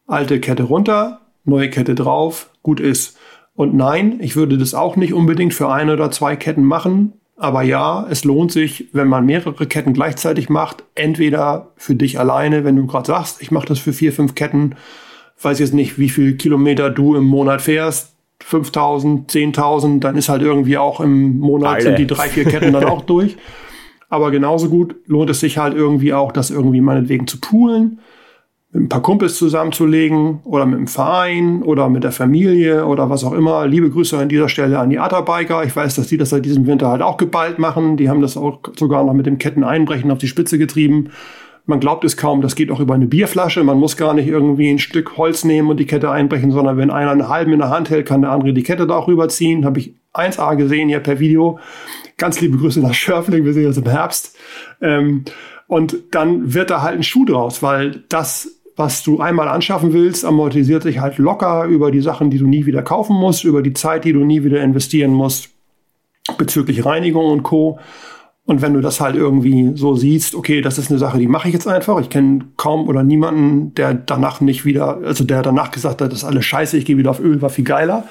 alte 0.06 0.40
Kette 0.40 0.64
runter, 0.64 1.20
neue 1.44 1.70
Kette 1.70 1.94
drauf, 1.94 2.52
gut 2.64 2.80
ist. 2.80 3.18
Und 3.54 3.76
nein, 3.76 4.20
ich 4.22 4.38
würde 4.38 4.58
das 4.58 4.74
auch 4.74 4.96
nicht 4.96 5.14
unbedingt 5.14 5.54
für 5.54 5.70
eine 5.70 5.92
oder 5.92 6.10
zwei 6.10 6.38
Ketten 6.38 6.64
machen. 6.64 7.12
Aber 7.40 7.62
ja, 7.62 8.08
es 8.10 8.24
lohnt 8.24 8.52
sich, 8.52 8.90
wenn 8.94 9.08
man 9.08 9.26
mehrere 9.26 9.68
Ketten 9.68 9.94
gleichzeitig 9.94 10.50
macht. 10.50 10.84
Entweder 10.96 11.72
für 11.78 11.94
dich 11.94 12.20
alleine, 12.20 12.64
wenn 12.64 12.76
du 12.76 12.88
gerade 12.88 13.06
sagst, 13.06 13.42
ich 13.42 13.52
mache 13.52 13.68
das 13.68 13.78
für 13.78 13.94
vier, 13.94 14.12
fünf 14.12 14.34
Ketten. 14.34 14.76
Weiß 15.40 15.60
jetzt 15.60 15.76
nicht, 15.76 16.00
wie 16.00 16.10
viel 16.10 16.36
Kilometer 16.36 16.90
du 16.90 17.16
im 17.16 17.26
Monat 17.26 17.62
fährst. 17.62 18.16
5000, 18.44 19.32
10.000, 19.32 20.00
dann 20.00 20.16
ist 20.16 20.30
halt 20.30 20.42
irgendwie 20.42 20.78
auch 20.78 21.00
im 21.00 21.38
Monat 21.38 21.76
Alle. 21.76 21.82
sind 21.82 22.00
die 22.00 22.08
drei, 22.08 22.30
vier 22.30 22.46
Ketten 22.46 22.74
dann 22.74 22.86
auch 22.86 23.02
durch. 23.06 23.38
Aber 24.10 24.32
genauso 24.32 24.70
gut 24.70 24.96
lohnt 25.06 25.30
es 25.30 25.40
sich 25.40 25.58
halt 25.58 25.76
irgendwie 25.76 26.14
auch, 26.14 26.32
das 26.32 26.50
irgendwie 26.50 26.82
meinetwegen 26.82 27.28
zu 27.28 27.40
poolen, 27.40 28.00
mit 28.78 28.86
ein 28.86 28.90
paar 28.90 29.02
Kumpels 29.02 29.38
zusammenzulegen 29.38 30.42
oder 30.44 30.68
mit 30.68 30.78
einem 30.78 30.88
Verein 30.88 31.64
oder 31.64 31.90
mit 31.90 32.04
der 32.04 32.12
Familie 32.12 32.86
oder 32.86 33.10
was 33.10 33.24
auch 33.24 33.34
immer. 33.34 33.66
Liebe 33.66 33.90
Grüße 33.90 34.16
an 34.16 34.30
dieser 34.30 34.50
Stelle 34.50 34.78
an 34.78 34.92
die 34.92 35.00
Atterbiker. 35.00 35.64
Ich 35.64 35.76
weiß, 35.76 35.96
dass 35.96 36.08
die 36.08 36.18
das 36.18 36.30
seit 36.30 36.46
diesem 36.46 36.68
Winter 36.68 36.90
halt 36.90 37.02
auch 37.02 37.18
geballt 37.18 37.58
machen. 37.58 37.98
Die 37.98 38.08
haben 38.08 38.22
das 38.22 38.38
auch 38.38 38.60
sogar 38.78 39.04
noch 39.04 39.14
mit 39.14 39.26
dem 39.26 39.40
Ketteneinbrechen 39.40 40.12
auf 40.12 40.20
die 40.20 40.28
Spitze 40.28 40.60
getrieben. 40.60 41.10
Man 41.66 41.80
glaubt 41.80 42.06
es 42.06 42.18
kaum, 42.18 42.42
das 42.42 42.56
geht 42.56 42.70
auch 42.70 42.80
über 42.80 42.94
eine 42.94 43.08
Bierflasche. 43.08 43.64
Man 43.64 43.80
muss 43.80 43.98
gar 43.98 44.14
nicht 44.14 44.28
irgendwie 44.28 44.70
ein 44.70 44.80
Stück 44.80 45.18
Holz 45.18 45.44
nehmen 45.44 45.70
und 45.70 45.78
die 45.78 45.88
Kette 45.88 46.12
einbrechen, 46.12 46.52
sondern 46.52 46.78
wenn 46.78 46.92
einer 46.92 47.12
einen 47.12 47.30
halben 47.30 47.54
in 47.54 47.60
der 47.60 47.70
Hand 47.70 47.90
hält, 47.90 48.06
kann 48.06 48.22
der 48.22 48.32
andere 48.32 48.54
die 48.54 48.64
Kette 48.64 48.86
da 48.86 48.96
auch 48.96 49.08
rüberziehen. 49.08 49.66
Habe 49.66 49.80
ich 49.80 49.96
1A 50.14 50.56
gesehen 50.56 50.88
hier 50.88 51.00
per 51.00 51.20
Video. 51.20 51.60
Ganz 52.18 52.40
liebe 52.42 52.58
Grüße 52.58 52.80
nach 52.80 52.94
Schörfling, 52.94 53.44
wir 53.44 53.54
sehen 53.54 53.68
uns 53.68 53.78
im 53.78 53.90
Herbst. 53.90 54.38
Ähm, 54.82 55.26
und 55.68 55.98
dann 56.12 56.54
wird 56.54 56.70
da 56.70 56.82
halt 56.82 56.96
ein 56.96 57.04
Schuh 57.04 57.26
draus, 57.26 57.62
weil 57.62 58.04
das, 58.08 58.57
was 58.78 59.02
du 59.04 59.20
einmal 59.20 59.48
anschaffen 59.48 59.92
willst, 59.92 60.24
amortisiert 60.24 60.84
sich 60.84 61.00
halt 61.00 61.18
locker 61.18 61.66
über 61.66 61.92
die 61.92 62.00
Sachen, 62.00 62.30
die 62.30 62.38
du 62.38 62.46
nie 62.46 62.68
wieder 62.68 62.84
kaufen 62.84 63.16
musst, 63.16 63.44
über 63.44 63.64
die 63.64 63.74
Zeit, 63.74 64.06
die 64.06 64.14
du 64.14 64.24
nie 64.24 64.44
wieder 64.44 64.62
investieren 64.62 65.12
musst, 65.12 65.50
bezüglich 66.38 66.86
Reinigung 66.86 67.26
und 67.32 67.42
Co. 67.42 67.80
Und 68.46 68.62
wenn 68.62 68.76
du 68.76 68.80
das 68.80 69.02
halt 69.02 69.16
irgendwie 69.16 69.72
so 69.76 69.96
siehst, 69.96 70.36
okay, 70.36 70.62
das 70.62 70.78
ist 70.78 70.90
eine 70.90 71.00
Sache, 71.00 71.18
die 71.18 71.28
mache 71.28 71.50
ich 71.50 71.54
jetzt 71.54 71.68
einfach. 71.68 72.00
Ich 72.00 72.10
kenne 72.10 72.46
kaum 72.56 72.88
oder 72.88 73.04
niemanden, 73.04 73.74
der 73.74 73.96
danach 73.96 74.40
nicht 74.42 74.64
wieder, 74.64 75.00
also 75.04 75.26
der 75.26 75.42
danach 75.42 75.72
gesagt 75.72 76.02
hat, 76.02 76.12
das 76.12 76.20
ist 76.20 76.24
alles 76.24 76.46
scheiße, 76.46 76.78
ich 76.78 76.86
gehe 76.86 76.98
wieder 76.98 77.10
auf 77.10 77.20
Öl, 77.20 77.42
war 77.42 77.50
viel 77.50 77.66
geiler. 77.66 78.06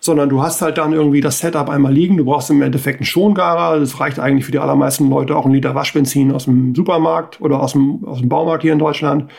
Sondern 0.00 0.30
du 0.30 0.42
hast 0.42 0.62
halt 0.62 0.78
dann 0.78 0.92
irgendwie 0.92 1.20
das 1.20 1.40
Setup 1.40 1.68
einmal 1.68 1.92
liegen. 1.92 2.16
Du 2.16 2.24
brauchst 2.24 2.50
im 2.50 2.62
Endeffekt 2.62 3.00
einen 3.00 3.06
Schongarer. 3.06 3.78
Das 3.78 4.00
reicht 4.00 4.18
eigentlich 4.18 4.44
für 4.44 4.50
die 4.50 4.58
allermeisten 4.58 5.08
Leute 5.10 5.36
auch 5.36 5.46
ein 5.46 5.52
Liter 5.52 5.74
Waschbenzin 5.74 6.32
aus 6.32 6.46
dem 6.46 6.74
Supermarkt 6.74 7.40
oder 7.40 7.60
aus 7.62 7.72
dem, 7.72 8.04
aus 8.04 8.18
dem 8.18 8.28
Baumarkt 8.28 8.62
hier 8.62 8.72
in 8.72 8.80
Deutschland. 8.80 9.30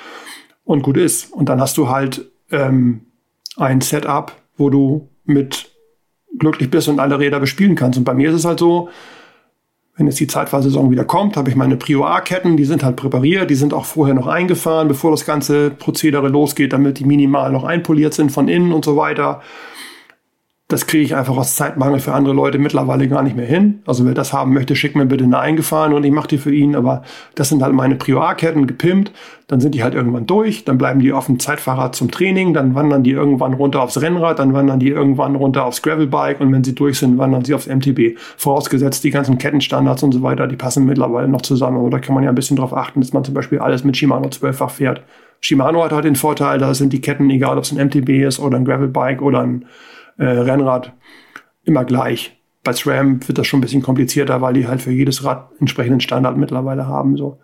Und 0.64 0.82
gut 0.82 0.97
ist. 0.97 1.32
Und 1.34 1.49
dann 1.49 1.59
hast 1.59 1.78
du 1.78 1.89
halt 1.89 2.32
ähm, 2.51 3.07
ein 3.57 3.82
Setup, 3.82 4.32
wo 4.55 4.70
du 4.70 5.09
mit 5.26 5.72
glücklich 6.38 6.70
bist 6.70 6.88
und 6.88 6.99
alle 6.99 7.20
Räder 7.20 7.39
bespielen 7.39 7.76
kannst. 7.76 7.97
Und 7.97 8.05
bei 8.05 8.14
mir 8.14 8.30
ist 8.30 8.36
es 8.36 8.45
halt 8.45 8.59
so, 8.59 8.89
wenn 9.95 10.07
jetzt 10.07 10.20
die 10.20 10.28
Zeitfahrsaison 10.28 10.89
wieder 10.89 11.05
kommt, 11.05 11.38
habe 11.38 11.49
ich 11.49 11.55
meine 11.55 11.78
Prio 11.78 12.05
A-Ketten, 12.05 12.57
die 12.57 12.66
sind 12.66 12.84
halt 12.84 12.95
präpariert, 12.95 13.49
die 13.49 13.55
sind 13.55 13.74
auch 13.74 13.86
vorher 13.86 14.16
noch 14.16 14.26
eingefahren, 14.26 14.88
bevor 14.88 15.11
das 15.11 15.26
ganze 15.26 15.70
Prozedere 15.70 16.30
losgeht, 16.30 16.74
damit 16.74 16.97
die 16.97 17.05
minimal 17.05 17.51
noch 17.51 17.64
einpoliert 17.64 18.14
sind 18.16 18.32
von 18.32 18.47
innen 18.47 18.74
und 18.74 18.86
so 18.86 18.97
weiter. 18.97 19.41
Das 20.74 20.88
kriege 20.88 21.03
ich 21.03 21.15
einfach 21.15 21.38
aus 21.38 21.55
Zeitmangel 21.55 21.99
für 21.99 22.13
andere 22.13 22.34
Leute 22.34 22.57
mittlerweile 22.57 23.07
gar 23.07 23.21
nicht 23.21 23.36
mehr 23.36 23.45
hin. 23.45 23.84
Also 23.86 24.07
wer 24.07 24.15
das 24.15 24.34
haben 24.34 24.53
möchte, 24.55 24.76
schickt 24.76 24.95
mir 24.95 25.05
bitte 25.05 25.24
eine 25.24 25.38
eingefahren 25.38 25.93
und 25.93 26.03
ich 26.03 26.11
mache 26.11 26.30
die 26.30 26.39
für 26.39 26.51
ihn. 26.51 26.76
Aber 26.76 27.03
das 27.36 27.49
sind 27.49 27.61
halt 27.61 27.76
meine 27.76 27.93
Prio 27.93 28.19
A-Ketten 28.21 28.65
gepimpt. 28.65 29.11
Dann 29.45 29.61
sind 29.61 29.76
die 29.76 29.84
halt 29.84 29.93
irgendwann 29.93 30.26
durch. 30.26 30.65
Dann 30.65 30.80
bleiben 30.80 30.99
die 30.99 31.13
auf 31.13 31.28
dem 31.28 31.38
Zeitfahrrad 31.38 31.93
zum 31.93 32.09
Training. 32.09 32.55
Dann 32.55 32.74
wandern 32.74 33.03
die 33.03 33.11
irgendwann 33.11 33.53
runter 33.53 33.84
aufs 33.84 34.01
Rennrad. 34.01 34.39
Dann 34.39 34.53
wandern 34.53 34.80
die 34.80 34.89
irgendwann 34.89 35.36
runter 35.36 35.63
aufs 35.63 35.84
Gravelbike. 35.84 36.41
Und 36.41 36.51
wenn 36.51 36.63
sie 36.63 36.74
durch 36.74 36.97
sind, 36.97 37.19
wandern 37.19 37.45
sie 37.45 37.53
aufs 37.53 37.67
MTB. 37.67 38.17
Vorausgesetzt, 38.38 39.03
die 39.03 39.11
ganzen 39.11 39.38
Kettenstandards 39.38 40.01
und 40.01 40.11
so 40.11 40.24
weiter, 40.24 40.47
die 40.47 40.55
passen 40.55 40.88
mittlerweile 40.88 41.28
noch 41.28 41.43
zusammen. 41.43 41.78
Aber 41.78 41.91
da 41.91 41.99
kann 41.99 42.15
man 42.15 42.24
ja 42.24 42.32
ein 42.32 42.36
bisschen 42.36 42.57
drauf 42.57 42.76
achten, 42.76 42.99
dass 42.99 43.13
man 43.13 43.24
zum 43.24 43.36
Beispiel 43.36 43.59
alles 43.59 43.84
mit 43.84 43.95
Shimano 43.95 44.28
12-fach 44.28 44.71
fährt. 44.71 45.03
Shimano 45.39 45.84
hat 45.84 45.91
halt 45.91 46.05
den 46.05 46.15
Vorteil, 46.15 46.57
da 46.57 46.74
sind 46.74 46.93
die 46.93 47.01
Ketten, 47.01 47.30
egal 47.30 47.59
ob 47.59 47.63
es 47.63 47.71
ein 47.71 47.86
MTB 47.86 48.26
ist 48.26 48.39
oder 48.39 48.57
ein 48.57 48.65
Gravelbike 48.65 49.21
oder 49.21 49.41
ein 49.41 49.65
äh, 50.18 50.26
Rennrad 50.26 50.93
immer 51.64 51.86
gleich. 51.86 52.38
Bei 52.64 52.74
SRAM 52.74 53.28
wird 53.28 53.38
das 53.38 53.47
schon 53.47 53.59
ein 53.59 53.61
bisschen 53.61 53.82
komplizierter, 53.82 54.41
weil 54.41 54.53
die 54.53 54.68
halt 54.68 54.82
für 54.82 54.91
jedes 54.91 55.24
Rad 55.24 55.49
entsprechenden 55.59 55.99
Standard 55.99 56.38
mittlerweile 56.38 56.88
haben. 56.88 57.18
So. 57.18 57.39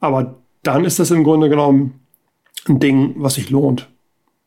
Aber 0.00 0.36
dann 0.62 0.84
ist 0.84 0.98
das 0.98 1.10
im 1.10 1.24
Grunde 1.24 1.48
genommen 1.48 2.00
ein 2.68 2.78
Ding, 2.78 3.14
was 3.16 3.34
sich 3.34 3.50
lohnt. 3.50 3.88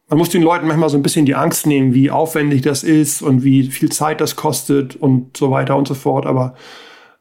Man 0.09 0.19
muss 0.19 0.29
den 0.29 0.43
Leuten 0.43 0.67
manchmal 0.67 0.89
so 0.89 0.97
ein 0.97 1.03
bisschen 1.03 1.25
die 1.25 1.35
Angst 1.35 1.65
nehmen, 1.65 1.93
wie 1.93 2.11
aufwendig 2.11 2.61
das 2.61 2.83
ist 2.83 3.21
und 3.21 3.43
wie 3.43 3.63
viel 3.63 3.91
Zeit 3.91 4.21
das 4.21 4.35
kostet 4.35 4.95
und 4.95 5.35
so 5.35 5.49
weiter 5.49 5.75
und 5.75 5.87
so 5.87 5.95
fort. 5.95 6.27
Aber 6.27 6.53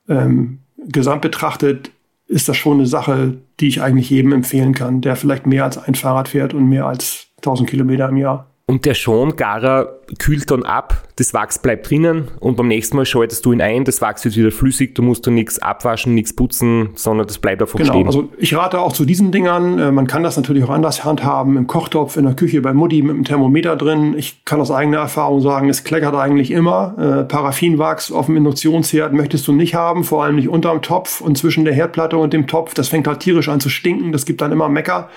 ähm, 0.08 0.58
gesamt 0.76 1.22
betrachtet 1.22 1.90
ist 2.26 2.48
das 2.48 2.56
schon 2.56 2.78
eine 2.78 2.86
Sache, 2.86 3.38
die 3.60 3.68
ich 3.68 3.82
eigentlich 3.82 4.10
jedem 4.10 4.32
empfehlen 4.32 4.74
kann, 4.74 5.00
der 5.00 5.16
vielleicht 5.16 5.46
mehr 5.46 5.64
als 5.64 5.78
ein 5.78 5.94
Fahrrad 5.94 6.28
fährt 6.28 6.54
und 6.54 6.68
mehr 6.68 6.86
als 6.86 7.28
1000 7.38 7.68
Kilometer 7.68 8.08
im 8.08 8.16
Jahr. 8.16 8.51
Und 8.72 8.86
der 8.86 8.94
Schongarer 8.94 9.98
kühlt 10.18 10.50
dann 10.50 10.62
ab, 10.62 11.06
das 11.16 11.34
Wachs 11.34 11.58
bleibt 11.58 11.90
drinnen 11.90 12.28
und 12.40 12.56
beim 12.56 12.68
nächsten 12.68 12.96
Mal 12.96 13.04
schaltest 13.04 13.44
du 13.44 13.52
ihn 13.52 13.60
ein, 13.60 13.84
das 13.84 14.00
Wachs 14.00 14.24
wird 14.24 14.34
wieder 14.34 14.50
flüssig, 14.50 14.94
du 14.94 15.02
musst 15.02 15.26
dann 15.26 15.34
nichts 15.34 15.58
abwaschen, 15.58 16.14
nichts 16.14 16.34
putzen, 16.34 16.88
sondern 16.94 17.26
das 17.26 17.36
bleibt 17.38 17.60
einfach 17.60 17.78
Genau, 17.78 17.92
stehen. 17.92 18.06
also 18.06 18.30
ich 18.38 18.54
rate 18.56 18.80
auch 18.80 18.94
zu 18.94 19.04
diesen 19.04 19.30
Dingern. 19.30 19.78
Äh, 19.78 19.92
Man 19.92 20.06
kann 20.06 20.22
das 20.22 20.38
natürlich 20.38 20.64
auch 20.64 20.70
anders 20.70 21.04
handhaben, 21.04 21.58
im 21.58 21.66
Kochtopf, 21.66 22.16
in 22.16 22.24
der 22.24 22.32
Küche 22.32 22.62
bei 22.62 22.72
Mutti 22.72 23.02
mit 23.02 23.10
einem 23.14 23.24
Thermometer 23.24 23.76
drin. 23.76 24.14
Ich 24.16 24.42
kann 24.46 24.58
aus 24.58 24.70
eigener 24.70 25.00
Erfahrung 25.00 25.42
sagen, 25.42 25.68
es 25.68 25.84
kleckert 25.84 26.14
eigentlich 26.14 26.50
immer. 26.50 26.94
Äh, 26.96 27.24
Paraffinwachs 27.24 28.10
auf 28.10 28.24
dem 28.24 28.38
Induktionsherd 28.38 29.12
möchtest 29.12 29.46
du 29.48 29.52
nicht 29.52 29.74
haben, 29.74 30.02
vor 30.02 30.24
allem 30.24 30.36
nicht 30.36 30.48
unterm 30.48 30.80
Topf 30.80 31.20
und 31.20 31.36
zwischen 31.36 31.66
der 31.66 31.74
Herdplatte 31.74 32.16
und 32.16 32.32
dem 32.32 32.46
Topf. 32.46 32.72
Das 32.72 32.88
fängt 32.88 33.06
halt 33.06 33.20
tierisch 33.20 33.50
an 33.50 33.60
zu 33.60 33.68
stinken, 33.68 34.12
das 34.12 34.24
gibt 34.24 34.40
dann 34.40 34.50
immer 34.50 34.70
Mecker. 34.70 35.10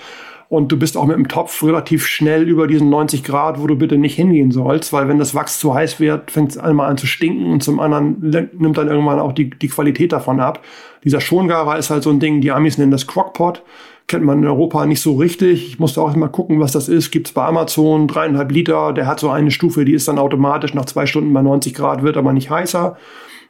Und 0.48 0.70
du 0.70 0.78
bist 0.78 0.96
auch 0.96 1.06
mit 1.06 1.16
dem 1.16 1.26
Topf 1.26 1.62
relativ 1.64 2.06
schnell 2.06 2.48
über 2.48 2.68
diesen 2.68 2.88
90 2.88 3.24
Grad, 3.24 3.60
wo 3.60 3.66
du 3.66 3.74
bitte 3.74 3.98
nicht 3.98 4.14
hingehen 4.14 4.52
sollst, 4.52 4.92
weil 4.92 5.08
wenn 5.08 5.18
das 5.18 5.34
Wachs 5.34 5.58
zu 5.58 5.74
heiß 5.74 5.98
wird, 5.98 6.30
fängt 6.30 6.50
es 6.50 6.58
einmal 6.58 6.88
an 6.88 6.96
zu 6.96 7.06
stinken 7.06 7.50
und 7.50 7.64
zum 7.64 7.80
anderen 7.80 8.20
nimmt 8.20 8.78
dann 8.78 8.88
irgendwann 8.88 9.18
auch 9.18 9.32
die, 9.32 9.50
die 9.50 9.68
Qualität 9.68 10.12
davon 10.12 10.38
ab. 10.38 10.62
Dieser 11.02 11.20
Schongarer 11.20 11.78
ist 11.78 11.90
halt 11.90 12.04
so 12.04 12.10
ein 12.10 12.20
Ding, 12.20 12.40
die 12.40 12.52
Amis 12.52 12.78
nennen 12.78 12.92
das 12.92 13.08
Crockpot. 13.08 13.62
Kennt 14.06 14.24
man 14.24 14.38
in 14.38 14.46
Europa 14.46 14.86
nicht 14.86 15.00
so 15.00 15.16
richtig. 15.16 15.66
Ich 15.66 15.78
musste 15.80 16.00
auch 16.00 16.14
mal 16.14 16.28
gucken, 16.28 16.60
was 16.60 16.70
das 16.70 16.88
ist. 16.88 17.10
Gibt's 17.10 17.32
bei 17.32 17.44
Amazon 17.44 18.06
dreieinhalb 18.06 18.52
Liter. 18.52 18.92
Der 18.92 19.08
hat 19.08 19.18
so 19.18 19.30
eine 19.30 19.50
Stufe, 19.50 19.84
die 19.84 19.94
ist 19.94 20.06
dann 20.06 20.20
automatisch 20.20 20.74
nach 20.74 20.84
zwei 20.84 21.06
Stunden 21.06 21.32
bei 21.32 21.42
90 21.42 21.74
Grad, 21.74 22.04
wird 22.04 22.16
aber 22.16 22.32
nicht 22.32 22.50
heißer. 22.50 22.96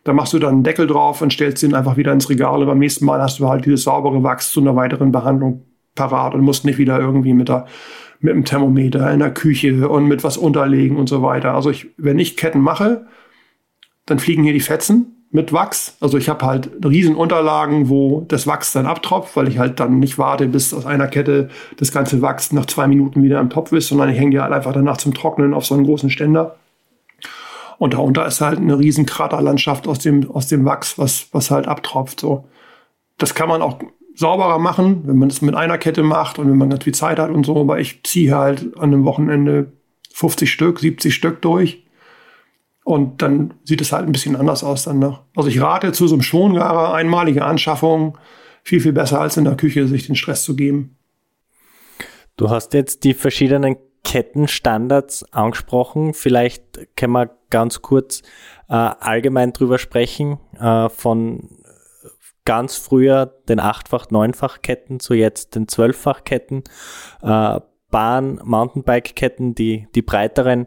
Da 0.05 0.12
machst 0.14 0.32
du 0.32 0.38
dann 0.38 0.55
einen 0.55 0.62
Deckel 0.62 0.86
drauf 0.86 1.20
und 1.20 1.30
stellst 1.30 1.62
den 1.62 1.74
einfach 1.74 1.99
wieder 1.99 2.12
ins 2.12 2.30
Regal. 2.30 2.61
Und 2.61 2.66
beim 2.66 2.78
nächsten 2.78 3.05
Mal 3.05 3.20
hast 3.20 3.38
du 3.38 3.49
halt 3.49 3.66
dieses 3.66 3.82
saubere 3.82 4.22
Wachs 4.22 4.51
zu 4.51 4.61
einer 4.61 4.76
weiteren 4.76 5.12
Behandlung 5.12 5.64
parat 5.97 6.34
und 6.34 6.42
musst 6.42 6.64
nicht 6.64 6.78
wieder 6.78 7.01
irgendwie 7.01 7.34
mit 7.34 7.49
der 7.49 7.66
mit 8.20 8.34
dem 8.34 8.44
Thermometer 8.44 9.11
in 9.12 9.18
der 9.18 9.32
Küche 9.32 9.88
und 9.88 10.07
mit 10.07 10.24
was 10.24 10.36
unterlegen 10.36 10.97
und 10.97 11.09
so 11.09 11.22
weiter. 11.22 11.55
Also 11.55 11.70
ich, 11.70 11.88
wenn 11.97 12.18
ich 12.18 12.36
Ketten 12.36 12.61
mache, 12.61 13.07
dann 14.07 14.18
fliegen 14.18 14.42
hier 14.42 14.53
die 14.53 14.61
Fetzen 14.61 15.16
mit 15.30 15.53
Wachs. 15.53 15.97
Also 16.01 16.16
ich 16.16 16.28
habe 16.28 16.47
halt 16.47 16.70
riesen 16.84 17.14
Unterlagen, 17.14 17.88
wo 17.88 18.24
das 18.28 18.47
Wachs 18.47 18.72
dann 18.72 18.86
abtropft, 18.86 19.36
weil 19.36 19.49
ich 19.49 19.59
halt 19.59 19.80
dann 19.80 19.99
nicht 19.99 20.18
warte, 20.18 20.47
bis 20.47 20.72
aus 20.72 20.86
einer 20.86 21.09
Kette 21.09 21.51
das 21.76 21.92
ganze 21.92 22.22
Wachs 22.22 22.53
nach 22.53 22.66
zwei 22.66 22.86
Minuten 22.86 23.22
wieder 23.22 23.40
im 23.40 23.51
Topf 23.51 23.72
ist, 23.72 23.88
sondern 23.88 24.09
ich 24.09 24.18
hänge 24.18 24.30
die 24.30 24.40
halt 24.40 24.53
einfach 24.53 24.72
danach 24.72 24.97
zum 24.97 25.14
Trocknen 25.14 25.53
auf 25.53 25.66
so 25.66 25.74
einen 25.74 25.84
großen 25.84 26.11
Ständer. 26.11 26.57
Und 27.78 27.92
darunter 27.92 28.26
ist 28.26 28.40
halt 28.40 28.59
eine 28.59 28.78
riesen 28.78 29.05
Kraterlandschaft 29.05 29.86
aus 29.86 29.99
dem, 29.99 30.30
aus 30.30 30.47
dem 30.49 30.64
Wachs, 30.64 30.99
was, 30.99 31.28
was 31.32 31.51
halt 31.51 31.68
abtropft. 31.68 32.20
So. 32.20 32.49
Das 33.18 33.34
kann 33.34 33.49
man 33.49 33.61
auch 33.61 33.78
sauberer 34.17 34.59
machen, 34.59 35.03
wenn 35.07 35.19
man 35.19 35.29
es 35.29 35.43
mit 35.43 35.55
einer 35.55 35.79
Kette 35.79 36.03
macht 36.03 36.39
und 36.39 36.51
wenn 36.51 36.57
man 36.57 36.71
ganz 36.71 36.85
viel 36.85 36.95
Zeit 36.95 37.19
hat 37.19 37.31
und 37.31 37.45
so. 37.45 37.61
Aber 37.61 37.79
ich 37.79 38.03
ziehe 38.03 38.35
halt 38.35 38.77
an 38.77 38.93
einem 38.93 39.05
Wochenende 39.05 39.73
50 40.12 40.51
Stück, 40.51 40.81
70 40.81 41.14
Stück 41.14 41.43
durch. 41.43 41.85
Und 42.85 43.21
dann 43.21 43.55
sieht 43.64 43.81
es 43.81 43.93
halt 43.93 44.07
ein 44.07 44.12
bisschen 44.12 44.37
anders 44.37 44.64
aus 44.64 44.85
dann 44.85 44.99
noch. 44.99 45.23
Also 45.35 45.49
ich 45.49 45.61
rate 45.61 45.93
zu 45.93 46.07
so 46.07 46.14
einem 46.14 46.23
Schongarer, 46.23 46.95
einmalige 46.95 47.45
Anschaffung, 47.45 48.17
viel, 48.62 48.81
viel 48.81 48.93
besser 48.93 49.21
als 49.21 49.37
in 49.37 49.45
der 49.45 49.57
Küche 49.57 49.87
sich 49.87 50.07
den 50.07 50.17
Stress 50.17 50.45
zu 50.45 50.57
geben. 50.57 50.97
Du 52.37 52.49
hast 52.49 52.75
jetzt 52.75 53.05
die 53.05 53.14
verschiedenen 53.14 53.77
Kettenstandards 54.05 55.25
angesprochen. 55.33 56.14
Vielleicht 56.14 56.97
können 56.97 57.12
wir 57.12 57.31
ganz 57.51 57.83
kurz 57.83 58.23
äh, 58.69 58.75
allgemein 58.75 59.53
drüber 59.53 59.79
sprechen, 59.79 60.39
äh, 60.59 60.89
von 60.89 61.49
ganz 62.47 62.78
früher 62.78 63.26
den 63.49 63.61
achtfach, 63.61 64.11
neunfach 64.11 64.62
Ketten 64.62 64.99
zu 65.01 65.12
jetzt 65.12 65.55
den 65.55 65.68
zwölffach 65.68 66.24
Ketten. 66.24 66.64
Äh, 67.20 67.61
Bahn, 67.90 68.40
Mountainbike-Ketten, 68.42 69.55
die, 69.55 69.86
die 69.94 70.03
breiteren, 70.03 70.66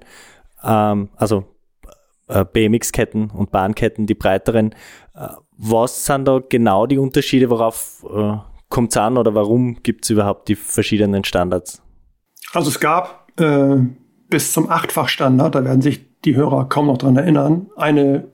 ähm, 0.63 1.09
also 1.15 1.45
äh, 2.27 2.45
BMX-Ketten 2.45 3.31
und 3.31 3.51
Bahnketten, 3.51 4.05
die 4.05 4.13
breiteren. 4.13 4.73
Äh, 5.15 5.29
was 5.57 6.05
sind 6.05 6.25
da 6.25 6.39
genau 6.47 6.85
die 6.85 6.97
Unterschiede? 6.97 7.49
Worauf 7.49 8.05
äh, 8.09 8.37
kommt 8.69 8.91
es 8.91 8.97
an 8.97 9.17
oder 9.17 9.35
warum 9.35 9.81
gibt 9.83 10.05
es 10.05 10.11
überhaupt 10.11 10.47
die 10.47 10.55
verschiedenen 10.55 11.23
Standards? 11.23 11.81
Also 12.53 12.69
es 12.69 12.79
gab 12.79 13.31
äh, 13.39 13.77
bis 14.29 14.53
zum 14.53 14.69
Achtfach-Standard, 14.69 15.55
da 15.55 15.65
werden 15.65 15.81
sich 15.81 16.05
die 16.21 16.35
Hörer 16.35 16.69
kaum 16.69 16.87
noch 16.87 16.97
dran 16.97 17.17
erinnern, 17.17 17.69
eine 17.75 18.27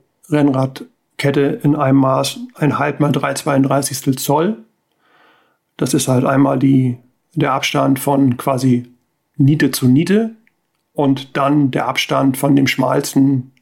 Rennradkette 1.18 1.60
in 1.62 1.76
einem 1.76 1.98
Maß 1.98 2.40
ein 2.54 2.78
halb 2.78 3.00
mal 3.00 3.10
3,32 3.10 4.16
Zoll. 4.16 4.58
Das 5.76 5.94
ist 5.94 6.08
halt 6.08 6.24
einmal 6.24 6.58
die, 6.58 6.98
der 7.34 7.52
Abstand 7.52 7.98
von 7.98 8.36
quasi 8.36 8.86
Niete 9.36 9.70
zu 9.70 9.88
Niete 9.88 10.30
und 10.94 11.36
dann 11.36 11.70
der 11.70 11.86
Abstand 11.88 12.36
von 12.36 12.56
dem 12.56 12.66
schmalsten 12.66 13.52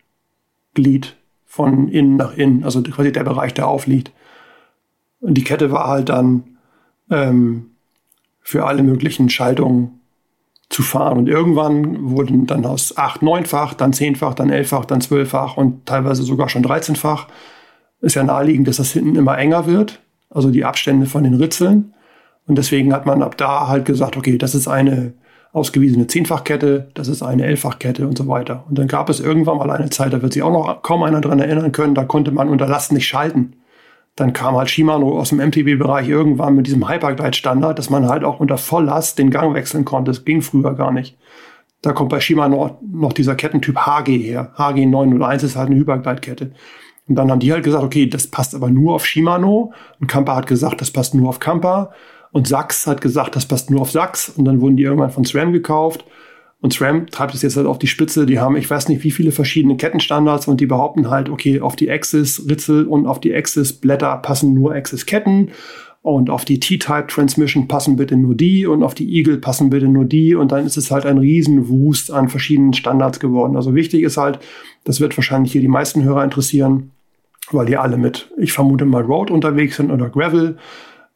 Glied 0.75 1.17
von 1.47 1.89
innen 1.89 2.17
nach 2.17 2.35
innen, 2.37 2.65
also 2.65 2.83
quasi 2.83 3.13
der 3.13 3.25
Bereich, 3.25 3.55
der 3.55 3.69
aufliegt. 3.69 4.13
Und 5.21 5.35
die 5.35 5.45
Kette 5.45 5.71
war 5.71 5.87
halt 5.89 6.09
dann 6.09 6.59
ähm, 7.11 7.71
für 8.41 8.67
alle 8.67 8.83
möglichen 8.83 9.31
Schaltungen 9.31 10.01
zu 10.75 10.83
fahren. 10.83 11.19
Und 11.19 11.29
irgendwann 11.29 12.11
wurden 12.11 12.47
dann 12.47 12.67
aus 12.67 12.97
acht, 12.97 13.23
neunfach, 13.23 13.75
dann 13.75 13.93
zehnfach, 13.93 14.35
dann 14.35 14.51
elffach, 14.51 14.85
dann 14.85 15.01
zwölffach 15.01 15.57
und 15.57 15.87
teilweise 15.87 16.25
sogar 16.25 16.49
schon 16.49 16.63
dreizehnfach. 16.63 17.29
Ist 18.01 18.17
ja 18.17 18.25
naheliegend, 18.25 18.69
dass 18.69 18.77
das 18.77 18.93
hinten 18.93 19.17
immer 19.17 19.39
enger 19.39 19.67
wird, 19.67 20.01
also 20.31 20.51
die 20.51 20.65
Abstände 20.65 21.07
von 21.07 21.25
den 21.25 21.35
Ritzeln. 21.35 21.95
Und 22.47 22.59
deswegen 22.59 22.93
hat 22.93 23.07
man 23.07 23.23
ab 23.23 23.39
da 23.39 23.69
halt 23.69 23.85
gesagt, 23.85 24.17
okay, 24.17 24.37
das 24.37 24.55
ist 24.55 24.69
eine 24.69 25.15
ausgewiesene 25.53 26.09
Zehnfachkette, 26.09 26.89
das 26.95 27.07
ist 27.07 27.23
eine 27.23 27.45
Elffachkette 27.45 28.07
und 28.07 28.19
so 28.19 28.27
weiter. 28.27 28.65
Und 28.69 28.77
dann 28.77 28.89
gab 28.89 29.09
es 29.09 29.21
irgendwann 29.21 29.57
mal 29.57 29.71
eine 29.71 29.89
Zeit, 29.89 30.13
da 30.13 30.21
wird 30.21 30.33
sich 30.33 30.43
auch 30.43 30.53
noch 30.53 30.83
kaum 30.83 31.05
einer 31.05 31.21
dran 31.21 31.39
erinnern 31.39 31.71
können, 31.71 31.95
da 31.95 32.05
konnte 32.05 32.33
man 32.33 32.49
unter 32.49 32.67
Last 32.67 32.93
nicht 32.93 33.07
schalten. 33.07 33.55
Dann 34.17 34.33
kam 34.33 34.57
halt 34.57 34.71
Shimano 34.71 35.19
aus 35.19 35.31
dem 35.31 35.39
MTB-Bereich 35.39 36.09
irgendwann 36.09 36.55
mit 36.55 36.67
diesem 36.67 36.89
Hyperglide-Standard, 36.89 37.79
dass 37.79 37.91
man 37.91 38.09
halt 38.09 38.23
auch 38.23 38.39
unter 38.39 38.59
Volllast 38.59 39.19
den 39.19 39.31
Gang 39.31 39.55
wechseln 39.55 39.85
konnte. 39.85 40.13
Das 40.13 40.25
ging 40.25 40.41
früher 40.41 40.75
gar 40.75 40.93
nicht. 40.93 41.19
Da 41.83 41.93
kommt 41.93 42.11
bei 42.11 42.21
Shimano 42.21 42.79
noch 42.91 43.13
dieser 43.13 43.35
Kettentyp 43.35 43.77
HG 43.77 44.19
her. 44.19 44.53
HG 44.57 44.87
901 44.87 45.43
ist 45.43 45.57
halt 45.57 45.71
eine 45.71 45.81
Hyperglide-Kette. 45.81 46.53
Und 47.07 47.17
dann 47.17 47.31
haben 47.31 47.41
die 47.41 47.53
halt 47.53 47.65
gesagt, 47.65 47.85
okay, 47.85 48.07
das 48.07 48.29
passt 48.29 48.55
aber 48.55 48.71
nur 48.71 48.95
auf 48.95 49.05
Shimano. 49.05 49.73
Und 50.01 50.07
Kampa 50.07 50.37
hat 50.37 50.47
gesagt, 50.47 50.81
das 50.81 50.91
passt 50.91 51.15
nur 51.15 51.29
auf 51.29 51.41
Kampa. 51.41 51.93
Und 52.33 52.49
Sachs 52.49 52.87
hat 52.87 53.01
gesagt, 53.01 53.37
das 53.37 53.47
passt 53.47 53.71
nur 53.71 53.83
auf 53.83 53.91
Sachs. 53.91 54.29
Und 54.31 54.45
dann 54.45 54.61
wurden 54.61 54.77
die 54.77 54.85
irgendwann 54.85 55.11
von 55.11 55.25
SRAM 55.25 55.53
gekauft. 55.53 56.05
Und 56.65 56.73
SRAM 56.73 57.09
treibt 57.09 57.35
es 57.35 57.43
jetzt 57.43 57.59
halt 57.59 57.67
auf 57.67 57.79
die 57.79 57.87
Spitze. 57.87 58.25
Die 58.25 58.39
haben, 58.39 58.57
ich 58.57 58.71
weiß 58.71 58.89
nicht, 58.89 59.05
wie 59.05 59.11
viele 59.11 59.33
verschiedene 59.33 59.77
Kettenstandards 59.77 60.49
und 60.49 60.63
die 60.63 60.67
behaupten 60.67 61.11
halt, 61.11 61.29
okay, 61.29 61.61
auf 61.61 61.77
die 61.77 61.91
Axis 61.91 62.47
Ritzel 62.49 62.87
und 62.87 63.07
auf 63.07 63.21
die 63.21 63.35
Axis 63.35 63.75
Blätter 63.75 64.17
passen 64.17 64.55
nur 64.55 64.75
Axis 64.75 65.05
Ketten 65.05 65.51
und 66.01 66.31
auf 66.31 66.47
die 66.47 66.61
T-Type 66.61 67.09
Transmission 67.09 67.69
passen 67.69 67.97
bitte 67.97 68.17
nur 68.17 68.35
die 68.35 68.67
und 68.67 68.83
auf 68.83 68.95
die 68.95 69.15
Eagle 69.15 69.37
passen 69.37 69.69
bitte 69.69 69.89
nur 69.89 70.07
die 70.07 70.35
und 70.35 70.53
dann 70.53 70.65
ist 70.65 70.79
es 70.79 70.91
halt 70.91 71.05
ein 71.05 71.19
Riesenwust 71.19 72.11
an 72.11 72.31
verschiedenen 72.31 72.73
Standards 72.73 73.21
geworden. 73.21 73.57
Also 73.57 73.75
wichtig 73.75 74.03
ist 74.03 74.17
halt, 74.17 74.39
das 74.85 75.01
wird 75.01 75.15
wahrscheinlich 75.19 75.53
hier 75.53 75.61
die 75.61 75.69
meisten 75.69 76.03
Hörer 76.03 76.25
interessieren, 76.25 76.93
weil 77.51 77.67
die 77.67 77.77
alle 77.77 77.99
mit, 77.99 78.31
ich 78.39 78.55
vermute 78.55 78.87
mal 78.87 79.03
Road 79.03 79.31
unterwegs 79.31 79.77
sind 79.77 79.91
oder 79.91 80.09
Gravel 80.09 80.57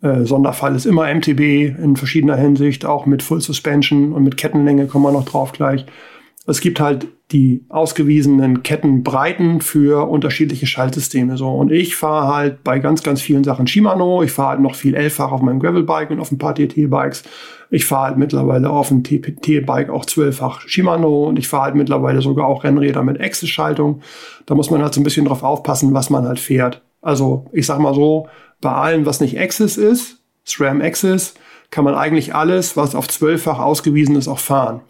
äh, 0.03 0.25
Sonderfall 0.25 0.77
ist 0.77 0.87
immer 0.87 1.13
MTB 1.13 1.41
in 1.79 1.97
verschiedener 1.97 2.37
Hinsicht, 2.37 2.85
auch 2.85 3.07
mit 3.07 3.23
Full 3.23 3.41
Suspension 3.41 4.13
und 4.13 4.23
mit 4.23 4.37
Kettenlänge 4.37 4.87
kommen 4.87 5.05
wir 5.05 5.13
noch 5.13 5.25
drauf 5.25 5.53
gleich. 5.53 5.87
Es 6.47 6.61
gibt 6.61 6.81
halt 6.81 7.09
die 7.31 7.67
ausgewiesenen 7.69 8.63
Kettenbreiten 8.63 9.61
für 9.61 10.09
unterschiedliche 10.09 10.67
Schaltsysteme. 10.67 11.37
So. 11.37 11.51
Und 11.51 11.71
ich 11.71 11.95
fahre 11.95 12.35
halt 12.35 12.65
bei 12.65 12.79
ganz, 12.79 13.03
ganz 13.03 13.21
vielen 13.21 13.45
Sachen 13.45 13.67
Shimano. 13.67 14.23
Ich 14.23 14.33
fahre 14.33 14.51
halt 14.51 14.61
noch 14.61 14.75
viel 14.75 14.95
elffach 14.95 15.31
auf 15.31 15.43
meinem 15.43 15.61
Gravelbike 15.61 16.11
und 16.11 16.21
auf 16.21 16.33
ein 16.33 16.39
paar 16.39 16.55
TT-Bikes. 16.55 17.25
Ich 17.71 17.85
fahre 17.85 18.07
halt 18.07 18.17
mittlerweile 18.17 18.71
auf 18.71 18.89
dem 18.89 19.03
TT-Bike 19.03 19.91
auch 19.91 20.07
zwölffach 20.07 20.63
Shimano 20.67 21.29
und 21.29 21.39
ich 21.39 21.49
fahre 21.49 21.65
halt 21.65 21.75
mittlerweile 21.75 22.23
sogar 22.23 22.47
auch 22.47 22.65
Rennräder 22.65 23.03
mit 23.03 23.21
Access-Schaltung. 23.21 24.01
Da 24.47 24.55
muss 24.55 24.71
man 24.71 24.81
halt 24.81 24.95
so 24.95 25.03
ein 25.03 25.05
bisschen 25.05 25.27
drauf 25.27 25.43
aufpassen, 25.43 25.93
was 25.93 26.09
man 26.09 26.27
halt 26.27 26.41
fährt. 26.41 26.81
Also 27.03 27.45
ich 27.53 27.67
sag 27.67 27.79
mal 27.79 27.93
so, 27.95 28.27
bei 28.61 28.73
allem, 28.73 29.07
was 29.07 29.21
nicht 29.21 29.39
Axis 29.39 29.77
ist, 29.77 30.23
SRAM 30.45 30.81
Axis, 30.81 31.35
kann 31.71 31.85
man 31.85 31.95
eigentlich 31.95 32.35
alles, 32.35 32.77
was 32.77 32.95
auf 32.95 33.09
zwölffach 33.09 33.59
ausgewiesen 33.59 34.17
ist, 34.17 34.29
auch 34.29 34.39
fahren. 34.39 34.81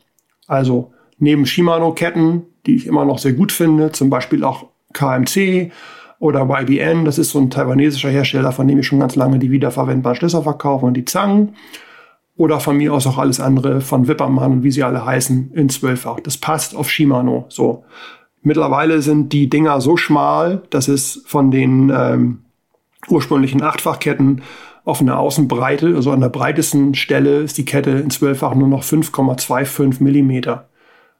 Also 0.47 0.93
neben 1.19 1.47
Shimano-Ketten, 1.47 2.43
die 2.67 2.77
ich 2.77 2.87
immer 2.87 3.05
noch 3.05 3.19
sehr 3.19 3.33
gut 3.33 3.53
finde, 3.53 3.93
zum 3.93 4.11
Beispiel 4.11 4.45
auch 4.45 4.67
KMC 4.93 5.73
oder 6.21 6.49
YBN, 6.49 7.05
das 7.05 7.19
ist 7.19 7.31
so 7.31 7.39
ein 7.39 7.51
taiwanesischer 7.51 8.11
Hersteller, 8.11 8.53
von 8.53 8.67
dem 8.67 8.79
ich 8.79 8.87
schon 8.87 9.01
ganz 9.01 9.17
lange 9.17 9.39
die 9.39 9.51
wiederverwendbaren 9.51 10.17
Schlösser 10.17 10.43
verkaufe 10.43 10.87
und 10.87 10.95
die 10.95 11.05
Zangen. 11.05 11.55
Oder 12.37 12.61
von 12.61 12.77
mir 12.77 12.95
aus 12.95 13.07
auch 13.07 13.19
alles 13.19 13.41
andere 13.41 13.81
von 13.81 14.07
Wippermann 14.07 14.53
und 14.53 14.63
wie 14.63 14.71
sie 14.71 14.85
alle 14.85 15.05
heißen 15.05 15.51
in 15.55 15.69
zwölffach. 15.69 16.21
Das 16.21 16.39
passt 16.39 16.75
auf 16.77 16.89
Shimano. 16.89 17.47
So. 17.49 17.85
Mittlerweile 18.43 19.03
sind 19.03 19.33
die 19.33 19.51
Dinger 19.51 19.81
so 19.81 19.97
schmal, 19.97 20.63
dass 20.71 20.87
es 20.87 21.23
von 21.27 21.51
den 21.51 21.93
ähm, 21.93 22.39
ursprünglichen 23.11 23.63
Achtfachketten 23.63 24.43
auf 24.85 25.03
einer 25.03 25.19
Außenbreite, 25.19 25.95
also 25.95 26.13
an 26.13 26.21
der 26.21 26.31
breitesten 26.31 26.95
Stelle 26.95 27.41
ist 27.41 27.59
die 27.59 27.67
Kette 27.67 27.91
in 27.91 28.09
zwölffach 28.09 28.55
nur 28.55 28.69
noch 28.69 28.83
5,25 28.83 30.03
Millimeter. 30.03 30.69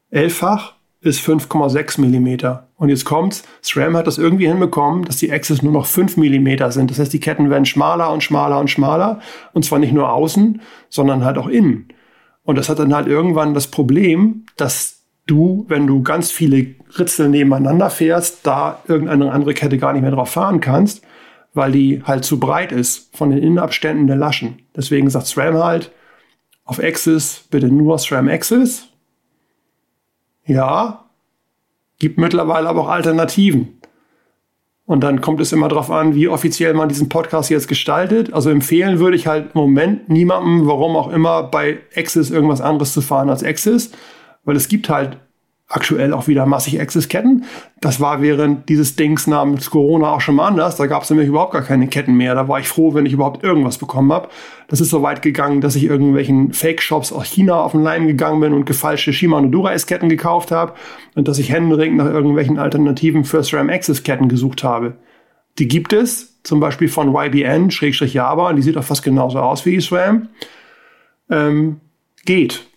Elffach 0.09 0.73
ist 1.01 1.21
5,6 1.21 2.01
Millimeter. 2.01 2.67
Und 2.75 2.89
jetzt 2.89 3.05
kommt's, 3.05 3.43
SRAM 3.61 3.95
hat 3.95 4.07
das 4.07 4.17
irgendwie 4.17 4.47
hinbekommen, 4.47 5.05
dass 5.05 5.17
die 5.17 5.31
Axis 5.31 5.61
nur 5.61 5.71
noch 5.71 5.85
5 5.85 6.17
Millimeter 6.17 6.71
sind. 6.71 6.89
Das 6.89 6.99
heißt, 6.99 7.13
die 7.13 7.19
Ketten 7.19 7.49
werden 7.49 7.65
schmaler 7.65 8.11
und 8.11 8.23
schmaler 8.23 8.59
und 8.59 8.69
schmaler. 8.69 9.19
Und 9.53 9.63
zwar 9.65 9.79
nicht 9.79 9.93
nur 9.93 10.11
außen, 10.11 10.61
sondern 10.89 11.23
halt 11.23 11.37
auch 11.37 11.47
innen. 11.47 11.89
Und 12.43 12.57
das 12.57 12.69
hat 12.69 12.79
dann 12.79 12.95
halt 12.95 13.07
irgendwann 13.07 13.53
das 13.53 13.67
Problem, 13.67 14.45
dass 14.57 15.03
du, 15.27 15.65
wenn 15.67 15.85
du 15.85 16.01
ganz 16.01 16.31
viele 16.31 16.73
Ritzel 16.97 17.29
nebeneinander 17.29 17.91
fährst, 17.91 18.47
da 18.47 18.79
irgendeine 18.87 19.31
andere 19.31 19.53
Kette 19.53 19.77
gar 19.77 19.93
nicht 19.93 20.01
mehr 20.01 20.11
drauf 20.11 20.31
fahren 20.31 20.59
kannst 20.59 21.03
weil 21.53 21.71
die 21.71 22.03
halt 22.03 22.25
zu 22.25 22.39
breit 22.39 22.71
ist 22.71 23.15
von 23.15 23.29
den 23.29 23.39
Innenabständen 23.39 24.07
der 24.07 24.15
Laschen. 24.15 24.59
Deswegen 24.75 25.09
sagt 25.09 25.27
SRAM 25.27 25.57
halt, 25.57 25.91
auf 26.63 26.81
Axis 26.81 27.45
bitte 27.49 27.67
nur 27.67 27.97
SRAM 27.97 28.27
Axis. 28.27 28.87
Ja, 30.45 31.05
gibt 31.99 32.17
mittlerweile 32.17 32.69
aber 32.69 32.81
auch 32.81 32.89
Alternativen. 32.89 33.79
Und 34.85 35.01
dann 35.01 35.21
kommt 35.21 35.39
es 35.39 35.51
immer 35.51 35.67
darauf 35.67 35.91
an, 35.91 36.15
wie 36.15 36.27
offiziell 36.27 36.73
man 36.73 36.89
diesen 36.89 37.09
Podcast 37.09 37.51
jetzt 37.51 37.67
gestaltet. 37.67 38.33
Also 38.33 38.49
empfehlen 38.49 38.97
würde 38.97 39.15
ich 39.15 39.27
halt 39.27 39.51
im 39.53 39.61
Moment 39.61 40.09
niemandem, 40.09 40.65
warum 40.65 40.95
auch 40.95 41.11
immer, 41.11 41.43
bei 41.43 41.77
Axis 41.95 42.31
irgendwas 42.31 42.59
anderes 42.59 42.93
zu 42.93 43.01
fahren 43.01 43.29
als 43.29 43.43
Axis. 43.43 43.91
Weil 44.45 44.55
es 44.55 44.67
gibt 44.67 44.89
halt 44.89 45.19
aktuell 45.69 46.13
auch 46.13 46.27
wieder 46.27 46.47
massig 46.47 46.81
Access-Ketten. 46.81 47.45
Das 47.79 48.01
war 48.01 48.23
während 48.23 48.67
dieses 48.69 48.95
Dings 48.95 49.27
namens 49.27 49.69
Corona 49.69 50.11
auch 50.11 50.21
schon 50.21 50.35
mal 50.35 50.47
anders. 50.47 50.75
Da 50.77 50.87
gab 50.87 51.03
es 51.03 51.11
nämlich 51.11 51.27
überhaupt 51.27 51.53
gar 51.53 51.61
keine 51.61 51.87
Ketten 51.87 52.15
mehr. 52.15 52.33
Da 52.33 52.47
war 52.47 52.59
ich 52.59 52.67
froh, 52.67 52.95
wenn 52.95 53.05
ich 53.05 53.13
überhaupt 53.13 53.43
irgendwas 53.43 53.77
bekommen 53.77 54.11
habe. 54.11 54.29
Das 54.67 54.81
ist 54.81 54.89
so 54.89 55.03
weit 55.03 55.21
gegangen, 55.21 55.61
dass 55.61 55.75
ich 55.75 55.83
irgendwelchen 55.83 56.53
Fake-Shops 56.53 57.13
aus 57.13 57.27
China 57.27 57.61
auf 57.61 57.73
den 57.73 57.83
Leim 57.83 58.07
gegangen 58.07 58.39
bin 58.39 58.53
und 58.53 58.65
gefalschte 58.65 59.13
Shimano 59.13 59.47
Dura-S-Ketten 59.47 60.09
gekauft 60.09 60.49
habe 60.49 60.73
und 61.13 61.27
dass 61.27 61.37
ich 61.37 61.51
händeringend 61.51 61.99
nach 61.99 62.07
irgendwelchen 62.11 62.57
Alternativen 62.57 63.23
für 63.23 63.43
SRAM 63.43 63.69
Access-Ketten 63.69 64.27
gesucht 64.27 64.63
habe. 64.63 64.95
Die 65.59 65.67
gibt 65.67 65.93
es, 65.93 66.41
zum 66.41 66.59
Beispiel 66.59 66.87
von 66.87 67.13
YBN, 67.13 67.69
Schrägstrich 67.69 68.15
Java, 68.15 68.53
die 68.53 68.63
sieht 68.63 68.77
auch 68.77 68.83
fast 68.83 69.03
genauso 69.03 69.37
aus 69.39 69.67
wie 69.67 69.79
SRAM. 69.79 70.29
Ähm, 71.29 71.79
geht 72.25 72.68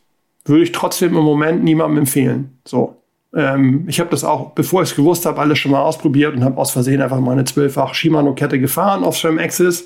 würde 0.45 0.63
ich 0.63 0.73
trotzdem 0.73 1.17
im 1.17 1.23
Moment 1.23 1.63
niemandem 1.63 1.99
empfehlen. 1.99 2.59
So. 2.65 2.97
Ähm, 3.35 3.85
ich 3.89 4.01
habe 4.01 4.11
das 4.11 4.25
auch, 4.25 4.51
bevor 4.51 4.83
ich 4.83 4.91
es 4.91 4.97
gewusst 4.97 5.27
habe, 5.27 5.41
alles 5.41 5.59
schon 5.59 5.73
mal 5.73 5.83
ausprobiert 5.83 6.35
und 6.35 6.45
habe 6.45 6.59
aus 6.59 6.71
Versehen 6.71 7.01
einfach 7.01 7.21
mal 7.21 7.33
eine 7.33 7.45
zwölffach 7.45 7.95
Shimano-Kette 7.95 8.59
gefahren 8.59 9.05
auf 9.05 9.17
SRAM 9.17 9.39
Axis. 9.39 9.85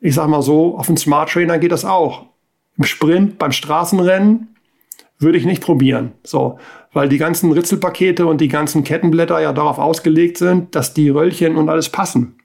Ich 0.00 0.14
sag 0.14 0.28
mal 0.28 0.42
so, 0.42 0.76
auf 0.76 0.86
dem 0.86 0.96
Smart 0.96 1.30
Trainer 1.30 1.58
geht 1.58 1.72
das 1.72 1.84
auch. 1.84 2.26
Im 2.76 2.84
Sprint, 2.84 3.38
beim 3.38 3.52
Straßenrennen 3.52 4.48
würde 5.18 5.38
ich 5.38 5.44
nicht 5.44 5.62
probieren. 5.62 6.12
So, 6.24 6.58
weil 6.92 7.08
die 7.08 7.18
ganzen 7.18 7.52
Ritzelpakete 7.52 8.26
und 8.26 8.40
die 8.40 8.48
ganzen 8.48 8.84
Kettenblätter 8.84 9.40
ja 9.40 9.52
darauf 9.52 9.78
ausgelegt 9.78 10.38
sind, 10.38 10.74
dass 10.74 10.94
die 10.94 11.08
Röllchen 11.08 11.56
und 11.56 11.68
alles 11.68 11.88
passen. 11.88 12.36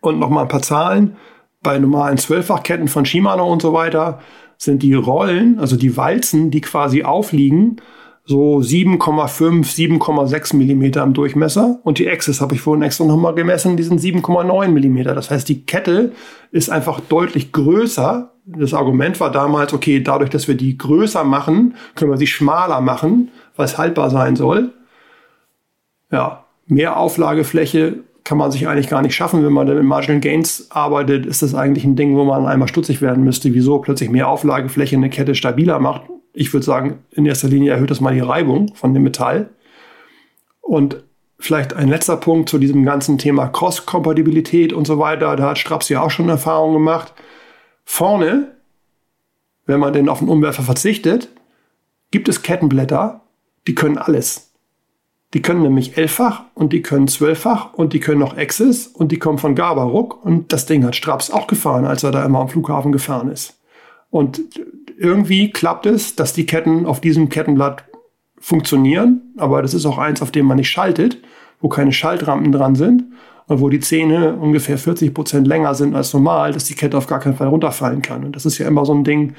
Und 0.00 0.18
noch 0.18 0.28
mal 0.28 0.42
ein 0.42 0.48
paar 0.48 0.62
Zahlen. 0.62 1.16
Bei 1.62 1.78
normalen 1.78 2.18
Zwölffachketten 2.18 2.86
von 2.86 3.06
Shimano 3.06 3.50
und 3.50 3.62
so 3.62 3.72
weiter 3.72 4.20
sind 4.58 4.82
die 4.82 4.94
Rollen, 4.94 5.58
also 5.58 5.76
die 5.76 5.96
Walzen, 5.96 6.50
die 6.50 6.60
quasi 6.60 7.02
aufliegen, 7.02 7.80
so 8.26 8.58
7,5, 8.58 9.64
7,6 10.00 10.56
Millimeter 10.56 11.02
im 11.04 11.12
Durchmesser. 11.12 11.78
Und 11.84 11.98
die 11.98 12.10
Axis 12.10 12.40
habe 12.40 12.54
ich 12.54 12.60
vorhin 12.60 12.82
extra 12.82 13.04
nochmal 13.04 13.34
gemessen, 13.34 13.76
die 13.76 13.84
sind 13.84 14.00
7,9 14.00 14.68
Millimeter. 14.68 15.14
Das 15.14 15.30
heißt, 15.30 15.48
die 15.48 15.64
Kette 15.64 16.12
ist 16.50 16.68
einfach 16.68 17.00
deutlich 17.00 17.52
größer. 17.52 18.32
Das 18.46 18.74
Argument 18.74 19.20
war 19.20 19.30
damals, 19.30 19.72
okay, 19.72 20.00
dadurch, 20.02 20.30
dass 20.30 20.48
wir 20.48 20.56
die 20.56 20.76
größer 20.76 21.22
machen, 21.22 21.76
können 21.94 22.10
wir 22.10 22.18
sie 22.18 22.26
schmaler 22.26 22.80
machen, 22.80 23.30
weil 23.54 23.66
es 23.66 23.78
haltbar 23.78 24.10
sein 24.10 24.34
soll. 24.34 24.72
Ja, 26.10 26.44
mehr 26.66 26.96
Auflagefläche 26.96 28.00
kann 28.26 28.38
man 28.38 28.50
sich 28.50 28.66
eigentlich 28.66 28.88
gar 28.88 29.02
nicht 29.02 29.14
schaffen. 29.14 29.44
Wenn 29.44 29.52
man 29.52 29.68
dann 29.68 29.76
mit 29.76 29.84
Marginal 29.84 30.20
Gains 30.20 30.66
arbeitet, 30.70 31.26
ist 31.26 31.42
das 31.42 31.54
eigentlich 31.54 31.84
ein 31.84 31.94
Ding, 31.94 32.16
wo 32.16 32.24
man 32.24 32.44
einmal 32.44 32.66
stutzig 32.66 33.00
werden 33.00 33.22
müsste, 33.22 33.54
wieso 33.54 33.78
plötzlich 33.78 34.10
mehr 34.10 34.28
Auflagefläche 34.28 34.96
eine 34.96 35.10
Kette 35.10 35.36
stabiler 35.36 35.78
macht. 35.78 36.02
Ich 36.32 36.52
würde 36.52 36.66
sagen, 36.66 36.98
in 37.12 37.24
erster 37.24 37.46
Linie 37.46 37.70
erhöht 37.70 37.92
das 37.92 38.00
mal 38.00 38.12
die 38.12 38.20
Reibung 38.20 38.74
von 38.74 38.92
dem 38.94 39.04
Metall. 39.04 39.50
Und 40.60 41.04
vielleicht 41.38 41.74
ein 41.74 41.86
letzter 41.86 42.16
Punkt 42.16 42.48
zu 42.48 42.58
diesem 42.58 42.84
ganzen 42.84 43.16
Thema 43.16 43.46
Cross-Kompatibilität 43.46 44.72
und 44.72 44.88
so 44.88 44.98
weiter. 44.98 45.36
Da 45.36 45.50
hat 45.50 45.58
Straps 45.58 45.88
ja 45.88 46.02
auch 46.02 46.10
schon 46.10 46.28
Erfahrung 46.28 46.72
gemacht. 46.72 47.14
Vorne, 47.84 48.56
wenn 49.66 49.78
man 49.78 49.92
denn 49.92 50.08
auf 50.08 50.18
den 50.18 50.28
Umwerfer 50.28 50.64
verzichtet, 50.64 51.28
gibt 52.10 52.28
es 52.28 52.42
Kettenblätter, 52.42 53.20
die 53.68 53.76
können 53.76 53.98
alles. 53.98 54.45
Die 55.34 55.42
können 55.42 55.62
nämlich 55.62 55.98
elffach 55.98 56.44
und 56.54 56.72
die 56.72 56.82
können 56.82 57.08
zwölffach 57.08 57.74
und 57.74 57.92
die 57.92 58.00
können 58.00 58.20
noch 58.20 58.36
Access 58.36 58.86
und 58.86 59.10
die 59.10 59.18
kommen 59.18 59.38
von 59.38 59.54
Gabaruk 59.54 60.24
und 60.24 60.52
das 60.52 60.66
Ding 60.66 60.84
hat 60.84 60.94
Straps 60.94 61.30
auch 61.30 61.46
gefahren, 61.46 61.84
als 61.84 62.04
er 62.04 62.12
da 62.12 62.24
immer 62.24 62.40
am 62.40 62.48
Flughafen 62.48 62.92
gefahren 62.92 63.30
ist. 63.30 63.58
Und 64.10 64.40
irgendwie 64.98 65.50
klappt 65.50 65.86
es, 65.86 66.14
dass 66.16 66.32
die 66.32 66.46
Ketten 66.46 66.86
auf 66.86 67.00
diesem 67.00 67.28
Kettenblatt 67.28 67.84
funktionieren, 68.38 69.32
aber 69.36 69.62
das 69.62 69.74
ist 69.74 69.84
auch 69.84 69.98
eins, 69.98 70.22
auf 70.22 70.30
dem 70.30 70.46
man 70.46 70.58
nicht 70.58 70.70
schaltet, 70.70 71.18
wo 71.60 71.68
keine 71.68 71.92
Schaltrampen 71.92 72.52
dran 72.52 72.76
sind 72.76 73.04
und 73.46 73.60
wo 73.60 73.68
die 73.68 73.80
Zähne 73.80 74.36
ungefähr 74.36 74.78
40 74.78 75.12
Prozent 75.12 75.46
länger 75.46 75.74
sind 75.74 75.94
als 75.94 76.12
normal, 76.12 76.52
dass 76.52 76.64
die 76.64 76.74
Kette 76.74 76.96
auf 76.96 77.06
gar 77.08 77.18
keinen 77.18 77.36
Fall 77.36 77.48
runterfallen 77.48 78.02
kann. 78.02 78.24
Und 78.24 78.36
das 78.36 78.46
ist 78.46 78.58
ja 78.58 78.68
immer 78.68 78.84
so 78.84 78.94
ein 78.94 79.04
Ding, 79.04 79.34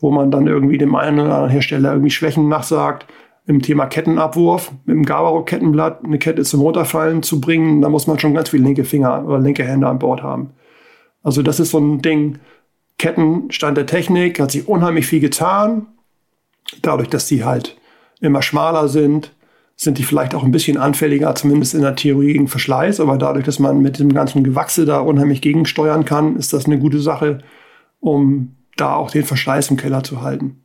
wo 0.00 0.10
man 0.10 0.30
dann 0.30 0.46
irgendwie 0.46 0.78
dem 0.78 0.94
einen 0.94 1.20
oder 1.20 1.34
anderen 1.34 1.50
Hersteller 1.50 1.92
irgendwie 1.92 2.10
Schwächen 2.10 2.48
nachsagt 2.48 3.06
im 3.46 3.60
Thema 3.60 3.86
Kettenabwurf 3.86 4.72
mit 4.84 4.96
dem 4.96 5.04
Gabaro-Kettenblatt 5.04 6.04
eine 6.04 6.18
Kette 6.18 6.42
zum 6.42 6.60
Runterfallen 6.60 7.22
zu 7.22 7.40
bringen, 7.40 7.82
da 7.82 7.88
muss 7.88 8.06
man 8.06 8.18
schon 8.18 8.34
ganz 8.34 8.48
viele 8.48 8.64
linke 8.64 8.84
Finger 8.84 9.24
oder 9.26 9.38
linke 9.38 9.64
Hände 9.64 9.86
an 9.86 9.98
Bord 9.98 10.22
haben. 10.22 10.50
Also 11.22 11.42
das 11.42 11.60
ist 11.60 11.70
so 11.70 11.78
ein 11.78 12.00
Ding, 12.00 12.38
Kettenstand 12.98 13.76
der 13.76 13.86
Technik, 13.86 14.40
hat 14.40 14.50
sich 14.50 14.68
unheimlich 14.68 15.06
viel 15.06 15.20
getan. 15.20 15.86
Dadurch, 16.80 17.08
dass 17.08 17.26
die 17.26 17.44
halt 17.44 17.76
immer 18.20 18.40
schmaler 18.40 18.88
sind, 18.88 19.32
sind 19.76 19.98
die 19.98 20.04
vielleicht 20.04 20.34
auch 20.34 20.44
ein 20.44 20.52
bisschen 20.52 20.78
anfälliger, 20.78 21.34
zumindest 21.34 21.74
in 21.74 21.82
der 21.82 21.96
Theorie 21.96 22.32
gegen 22.32 22.48
Verschleiß. 22.48 23.00
Aber 23.00 23.18
dadurch, 23.18 23.44
dass 23.44 23.58
man 23.58 23.82
mit 23.82 23.98
dem 23.98 24.14
ganzen 24.14 24.44
Gewachse 24.44 24.84
da 24.84 25.00
unheimlich 25.00 25.42
gegensteuern 25.42 26.04
kann, 26.04 26.36
ist 26.36 26.52
das 26.52 26.66
eine 26.66 26.78
gute 26.78 27.00
Sache, 27.00 27.40
um 28.00 28.54
da 28.76 28.94
auch 28.94 29.10
den 29.10 29.24
Verschleiß 29.24 29.70
im 29.70 29.76
Keller 29.76 30.02
zu 30.02 30.22
halten. 30.22 30.63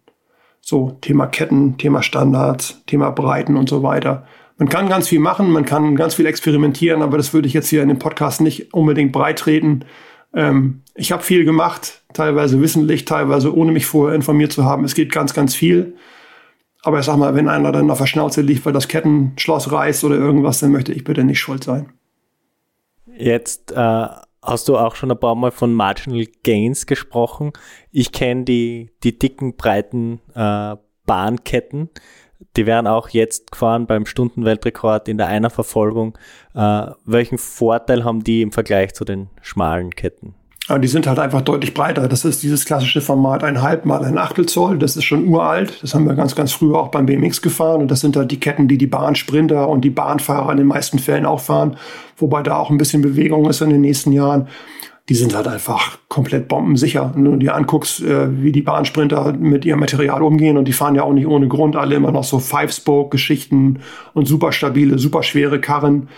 So 0.70 0.96
Thema 1.02 1.26
Ketten, 1.26 1.80
Thema 1.80 2.04
Standards, 2.04 2.84
Thema 2.86 3.10
Breiten 3.10 3.58
und 3.58 3.68
so 3.68 3.82
weiter. 3.82 4.28
Man 4.60 4.70
kann 4.70 4.88
ganz 4.88 5.08
viel 5.08 5.20
machen, 5.20 5.50
man 5.50 5.66
kann 5.66 5.96
ganz 5.96 6.14
viel 6.14 6.28
experimentieren, 6.28 7.02
aber 7.02 7.18
das 7.18 7.34
würde 7.34 7.48
ich 7.48 7.56
jetzt 7.56 7.70
hier 7.70 7.82
in 7.82 7.88
dem 7.88 7.98
Podcast 7.98 8.40
nicht 8.40 8.72
unbedingt 8.72 9.12
breit 9.12 9.40
treten. 9.40 9.86
Ähm, 10.32 10.82
ich 10.94 11.12
habe 11.12 11.24
viel 11.24 11.44
gemacht, 11.44 12.04
teilweise 12.14 12.62
wissentlich, 12.62 13.06
teilweise 13.06 13.56
ohne 13.56 13.72
mich 13.72 13.88
vorher 13.88 14.16
informiert 14.16 14.52
zu 14.52 14.64
haben. 14.64 14.84
Es 14.84 14.94
geht 14.94 15.12
ganz, 15.12 15.34
ganz 15.34 15.56
viel. 15.56 15.96
Aber 16.84 17.00
ich 17.00 17.06
sag 17.06 17.18
mal, 17.18 17.34
wenn 17.34 17.50
einer 17.50 17.72
dann 17.72 17.90
auf 17.90 17.98
der 17.98 18.06
Schnauze 18.06 18.42
liegt, 18.42 18.64
weil 18.64 18.74
das 18.74 18.88
Kettenschloss 18.88 19.72
reißt 19.72 20.04
oder 20.04 20.18
irgendwas, 20.18 20.60
dann 20.60 20.72
möchte 20.72 20.94
ich 20.94 21.04
bitte 21.04 21.24
nicht 21.24 21.40
schuld 21.40 21.64
sein. 21.64 21.90
Jetzt 23.18 23.72
äh, 23.72 24.08
hast 24.42 24.68
du 24.68 24.78
auch 24.78 24.96
schon 24.96 25.12
ein 25.12 25.20
paar 25.20 25.36
Mal 25.36 25.52
von 25.52 25.74
Marginal 25.74 26.26
Gains 26.44 26.86
gesprochen. 26.86 27.54
Ich 27.92 28.12
kenne 28.12 28.46
die, 28.46 28.92
die 29.04 29.18
dicken, 29.18 29.56
breiten 29.56 30.22
äh, 30.34 30.76
Bahnketten. 31.06 31.90
Die 32.56 32.66
werden 32.66 32.88
auch 32.88 33.10
jetzt 33.10 33.52
gefahren 33.52 33.86
beim 33.86 34.06
Stundenweltrekord 34.06 35.08
in 35.08 35.18
der 35.18 35.28
Einerverfolgung. 35.28 36.18
Äh, 36.56 36.88
welchen 37.06 37.38
Vorteil 37.38 38.04
haben 38.04 38.24
die 38.24 38.42
im 38.42 38.52
Vergleich 38.52 38.94
zu 38.94 39.06
den 39.06 39.30
schmalen 39.42 39.92
Ketten? 39.92 40.36
Die 40.78 40.88
sind 40.88 41.08
halt 41.08 41.18
einfach 41.18 41.42
deutlich 41.42 41.74
breiter. 41.74 42.08
Das 42.08 42.26
ist 42.26 42.44
dieses 42.44 42.64
klassische 42.64 43.02
Format 43.02 43.44
ein 43.44 43.64
halb 43.64 43.86
mal 43.86 44.06
ein 44.06 44.20
Achtel 44.20 44.46
Zoll. 44.46 44.78
Das 44.78 44.96
ist 44.96 45.04
schon 45.04 45.28
uralt. 45.28 45.82
Das 45.82 45.96
haben 45.96 46.06
wir 46.06 46.14
ganz, 46.14 46.36
ganz 46.36 46.52
früher 46.52 46.78
auch 46.78 46.90
beim 46.90 47.08
BMX 47.08 47.42
gefahren. 47.42 47.82
Und 47.82 47.90
das 47.90 48.02
sind 48.02 48.16
halt 48.16 48.30
die 48.30 48.40
Ketten, 48.40 48.68
die 48.68 48.78
die 48.78 48.86
Bahnsprinter 48.86 49.68
und 49.68 49.82
die 49.82 49.90
Bahnfahrer 49.90 50.52
in 50.52 50.58
den 50.58 50.68
meisten 50.68 51.00
Fällen 51.00 51.26
auch 51.26 51.40
fahren. 51.40 51.78
Wobei 52.18 52.44
da 52.44 52.58
auch 52.58 52.70
ein 52.70 52.78
bisschen 52.78 53.02
Bewegung 53.02 53.50
ist 53.50 53.62
in 53.62 53.72
den 53.72 53.82
nächsten 53.82 54.12
Jahren. 54.12 54.48
Die 55.10 55.16
sind 55.16 55.36
halt 55.36 55.48
einfach 55.48 55.98
komplett 56.08 56.48
bombensicher. 56.48 57.14
Wenn 57.16 57.26
du 57.26 57.36
dir 57.38 57.56
anguckst, 57.56 58.02
äh, 58.02 58.44
wie 58.44 58.52
die 58.52 58.62
Bahnsprinter 58.62 59.34
mit 59.34 59.66
ihrem 59.66 59.80
Material 59.80 60.22
umgehen 60.22 60.56
und 60.56 60.68
die 60.68 60.74
fahren 60.74 60.94
ja 60.94 61.02
auch 61.02 61.14
nicht 61.14 61.26
ohne 61.26 61.48
Grund 61.48 61.76
alle 61.76 61.96
immer 61.96 62.12
noch 62.12 62.24
so 62.24 62.38
Five-Spoke-Geschichten 62.38 63.80
und 64.14 64.28
super 64.28 64.52
stabile, 64.52 65.00
super 65.00 65.24
schwere 65.24 65.60
Karren 65.60 66.10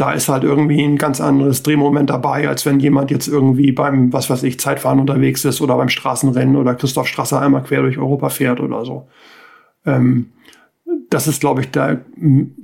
da 0.00 0.12
ist 0.12 0.30
halt 0.30 0.44
irgendwie 0.44 0.82
ein 0.82 0.96
ganz 0.96 1.20
anderes 1.20 1.62
Drehmoment 1.62 2.08
dabei, 2.08 2.48
als 2.48 2.64
wenn 2.64 2.80
jemand 2.80 3.10
jetzt 3.10 3.28
irgendwie 3.28 3.70
beim, 3.70 4.12
was 4.14 4.30
weiß 4.30 4.44
ich, 4.44 4.58
Zeitfahren 4.58 4.98
unterwegs 4.98 5.44
ist 5.44 5.60
oder 5.60 5.76
beim 5.76 5.90
Straßenrennen 5.90 6.56
oder 6.56 6.74
Christoph 6.74 7.06
Strasser 7.06 7.40
einmal 7.40 7.62
quer 7.62 7.82
durch 7.82 7.98
Europa 7.98 8.30
fährt 8.30 8.60
oder 8.60 8.86
so. 8.86 9.08
Ähm, 9.84 10.32
das 11.10 11.26
ist, 11.26 11.40
glaube 11.40 11.60
ich, 11.60 11.70
der 11.70 12.00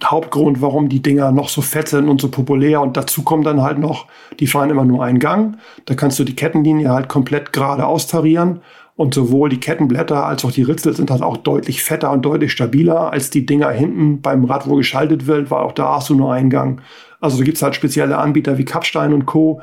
Hauptgrund, 0.03 0.62
warum 0.62 0.89
die 0.89 1.03
Dinger 1.03 1.30
noch 1.30 1.49
so 1.49 1.61
fett 1.61 1.89
sind 1.89 2.09
und 2.09 2.20
so 2.20 2.28
populär. 2.28 2.80
Und 2.80 2.97
dazu 2.97 3.22
kommt 3.22 3.47
dann 3.47 3.61
halt 3.61 3.78
noch, 3.78 4.07
die 4.41 4.47
fahren 4.47 4.70
immer 4.70 4.84
nur 4.84 5.05
einen 5.05 5.18
Gang. 5.18 5.59
Da 5.84 5.95
kannst 5.95 6.18
du 6.18 6.24
die 6.24 6.34
Kettenlinie 6.34 6.89
halt 6.89 7.09
komplett 7.09 7.53
gerade 7.53 7.87
austarieren. 7.87 8.61
Und 8.97 9.12
sowohl 9.12 9.51
die 9.51 9.61
Kettenblätter 9.61 10.24
als 10.24 10.45
auch 10.45 10.53
die 10.53 10.62
Ritzel 10.62 10.97
sind 10.97 11.11
halt 11.11 11.22
auch 11.22 11.37
deutlich 11.37 11.84
fetter 11.84 12.11
und 12.12 12.22
deutlich 12.22 12.51
stabiler 12.51 13.12
als 13.12 13.28
die 13.28 13.45
Dinger 13.45 13.70
hinten 13.70 14.22
beim 14.22 14.45
Rad, 14.45 14.66
wo 14.66 14.76
geschaltet 14.76 15.26
wird, 15.26 15.51
weil 15.51 15.62
auch 15.62 15.72
da 15.72 15.97
hast 15.97 16.09
du 16.09 16.14
nur 16.14 16.32
einen 16.32 16.49
Gang. 16.49 16.80
Also 17.20 17.38
da 17.38 17.44
gibt's 17.44 17.62
halt 17.62 17.74
spezielle 17.74 18.18
Anbieter 18.18 18.58
wie 18.58 18.64
Kapstein 18.64 19.12
und 19.12 19.26
Co., 19.26 19.60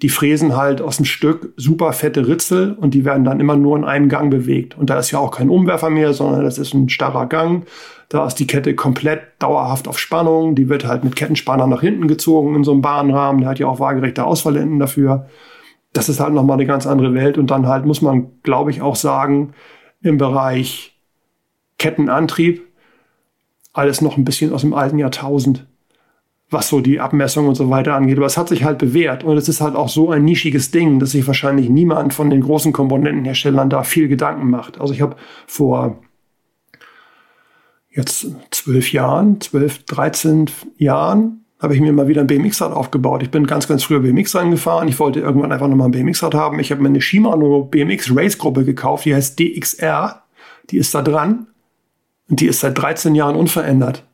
die 0.00 0.08
fräsen 0.08 0.56
halt 0.56 0.80
aus 0.80 0.96
dem 0.96 1.04
Stück 1.04 1.52
super 1.56 1.92
fette 1.92 2.26
Ritzel 2.26 2.72
und 2.72 2.94
die 2.94 3.04
werden 3.04 3.24
dann 3.24 3.40
immer 3.40 3.56
nur 3.56 3.76
in 3.76 3.84
einem 3.84 4.08
Gang 4.08 4.30
bewegt. 4.30 4.76
Und 4.76 4.88
da 4.90 4.98
ist 4.98 5.10
ja 5.10 5.18
auch 5.18 5.30
kein 5.30 5.50
Umwerfer 5.50 5.90
mehr, 5.90 6.14
sondern 6.14 6.44
das 6.44 6.58
ist 6.58 6.72
ein 6.72 6.88
starrer 6.88 7.26
Gang. 7.26 7.66
Da 8.08 8.26
ist 8.26 8.36
die 8.36 8.46
Kette 8.46 8.74
komplett 8.74 9.20
dauerhaft 9.38 9.88
auf 9.88 9.98
Spannung. 9.98 10.54
Die 10.54 10.68
wird 10.68 10.86
halt 10.86 11.04
mit 11.04 11.14
Kettenspanner 11.14 11.66
nach 11.66 11.82
hinten 11.82 12.08
gezogen 12.08 12.56
in 12.56 12.64
so 12.64 12.72
einem 12.72 12.82
Bahnrahmen. 12.82 13.42
Der 13.42 13.50
hat 13.50 13.58
ja 13.58 13.66
auch 13.66 13.80
waagerechte 13.80 14.24
Ausfallenden 14.24 14.78
dafür. 14.78 15.26
Das 15.92 16.08
ist 16.08 16.20
halt 16.20 16.32
nochmal 16.32 16.56
eine 16.56 16.66
ganz 16.66 16.86
andere 16.86 17.14
Welt. 17.14 17.36
Und 17.36 17.50
dann 17.50 17.66
halt 17.66 17.84
muss 17.84 18.02
man, 18.02 18.30
glaube 18.42 18.70
ich, 18.70 18.80
auch 18.80 18.96
sagen, 18.96 19.52
im 20.00 20.18
Bereich 20.18 20.98
Kettenantrieb 21.78 22.62
alles 23.72 24.00
noch 24.00 24.16
ein 24.16 24.24
bisschen 24.24 24.52
aus 24.52 24.62
dem 24.62 24.74
alten 24.74 24.98
Jahrtausend 24.98 25.66
was 26.52 26.68
so 26.68 26.80
die 26.80 27.00
Abmessung 27.00 27.48
und 27.48 27.54
so 27.54 27.70
weiter 27.70 27.94
angeht. 27.94 28.16
Aber 28.18 28.26
es 28.26 28.36
hat 28.36 28.48
sich 28.48 28.64
halt 28.64 28.78
bewährt 28.78 29.24
und 29.24 29.36
es 29.36 29.48
ist 29.48 29.60
halt 29.60 29.74
auch 29.74 29.88
so 29.88 30.10
ein 30.10 30.24
nischiges 30.24 30.70
Ding, 30.70 30.98
dass 30.98 31.12
sich 31.12 31.26
wahrscheinlich 31.26 31.68
niemand 31.68 32.14
von 32.14 32.30
den 32.30 32.40
großen 32.40 32.72
Komponentenherstellern 32.72 33.70
da 33.70 33.82
viel 33.82 34.08
Gedanken 34.08 34.50
macht. 34.50 34.80
Also 34.80 34.92
ich 34.92 35.00
habe 35.00 35.16
vor 35.46 35.98
jetzt 37.90 38.26
zwölf 38.50 38.92
Jahren, 38.92 39.40
zwölf, 39.40 39.84
dreizehn 39.84 40.46
Jahren, 40.76 41.44
habe 41.60 41.74
ich 41.74 41.80
mir 41.80 41.92
mal 41.92 42.08
wieder 42.08 42.22
ein 42.22 42.26
BMX-Rad 42.26 42.72
aufgebaut. 42.72 43.22
Ich 43.22 43.30
bin 43.30 43.46
ganz, 43.46 43.68
ganz 43.68 43.84
früher 43.84 44.00
BMX 44.00 44.34
reingefahren. 44.34 44.88
Ich 44.88 44.98
wollte 44.98 45.20
irgendwann 45.20 45.52
einfach 45.52 45.68
nochmal 45.68 45.88
ein 45.88 45.92
BMX-Rad 45.92 46.34
haben. 46.34 46.58
Ich 46.58 46.72
habe 46.72 46.82
mir 46.82 46.88
eine 46.88 47.00
Shimano 47.00 47.64
BMX 47.64 48.14
Race 48.16 48.36
Gruppe 48.36 48.64
gekauft, 48.64 49.04
die 49.04 49.14
heißt 49.14 49.38
DXR. 49.38 50.22
Die 50.70 50.78
ist 50.78 50.94
da 50.94 51.02
dran 51.02 51.46
und 52.28 52.40
die 52.40 52.46
ist 52.46 52.60
seit 52.60 52.76
13 52.78 53.14
Jahren 53.14 53.36
unverändert, 53.36 54.04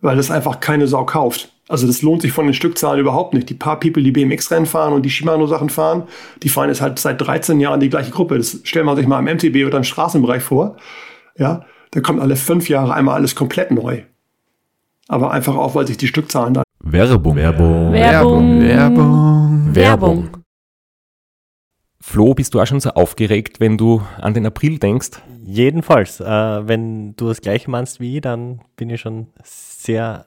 weil 0.00 0.16
das 0.16 0.30
einfach 0.30 0.60
keine 0.60 0.86
Sau 0.86 1.06
kauft. 1.06 1.51
Also 1.72 1.86
das 1.86 2.02
lohnt 2.02 2.20
sich 2.20 2.32
von 2.32 2.44
den 2.44 2.52
Stückzahlen 2.52 3.00
überhaupt 3.00 3.32
nicht. 3.32 3.48
Die 3.48 3.54
paar 3.54 3.80
People, 3.80 4.02
die 4.02 4.12
BMX-Rennen 4.12 4.66
fahren 4.66 4.92
und 4.92 5.06
die 5.06 5.10
Shimano-Sachen 5.10 5.70
fahren, 5.70 6.02
die 6.42 6.50
fahren 6.50 6.68
jetzt 6.68 6.82
halt 6.82 6.98
seit 6.98 7.18
13 7.18 7.60
Jahren 7.60 7.80
die 7.80 7.88
gleiche 7.88 8.10
Gruppe. 8.10 8.36
Das 8.36 8.60
stellt 8.64 8.84
man 8.84 8.94
sich 8.94 9.06
mal 9.06 9.18
im 9.18 9.36
MTB 9.36 9.66
oder 9.66 9.78
im 9.78 9.84
Straßenbereich 9.84 10.42
vor. 10.42 10.76
Ja, 11.34 11.64
da 11.92 12.00
kommt 12.02 12.20
alle 12.20 12.36
fünf 12.36 12.68
Jahre 12.68 12.92
einmal 12.92 13.14
alles 13.14 13.34
komplett 13.34 13.70
neu. 13.70 14.02
Aber 15.08 15.30
einfach 15.30 15.56
auch, 15.56 15.74
weil 15.74 15.86
sich 15.86 15.96
die 15.96 16.08
Stückzahlen 16.08 16.52
da. 16.52 16.62
Werbung. 16.84 17.36
Werbung. 17.36 17.92
Werbung. 17.94 18.60
Werbung. 18.60 19.74
Werbung. 19.74 20.28
Flo, 22.02 22.34
bist 22.34 22.52
du 22.52 22.60
auch 22.60 22.66
schon 22.66 22.80
so 22.80 22.90
aufgeregt, 22.90 23.60
wenn 23.60 23.78
du 23.78 24.02
an 24.20 24.34
den 24.34 24.44
April 24.44 24.78
denkst? 24.78 25.22
Jedenfalls, 25.42 26.20
äh, 26.20 26.24
wenn 26.68 27.16
du 27.16 27.28
das 27.28 27.40
gleiche 27.40 27.70
meinst 27.70 27.98
wie 27.98 28.16
ich, 28.16 28.20
dann 28.20 28.60
bin 28.76 28.90
ich 28.90 29.00
schon 29.00 29.28
sehr 29.42 30.26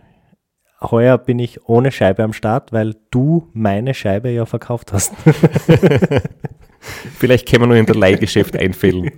Heuer 0.81 1.17
bin 1.17 1.37
ich 1.39 1.67
ohne 1.67 1.91
Scheibe 1.91 2.23
am 2.23 2.33
Start, 2.33 2.71
weil 2.73 2.95
du 3.11 3.47
meine 3.53 3.93
Scheibe 3.93 4.29
ja 4.29 4.45
verkauft 4.45 4.93
hast. 4.93 5.13
Vielleicht 7.19 7.47
können 7.47 7.63
wir 7.63 7.67
nur 7.67 7.77
in 7.77 7.85
der 7.85 7.95
Leihgeschäft 7.95 8.57
einfällen. 8.57 9.11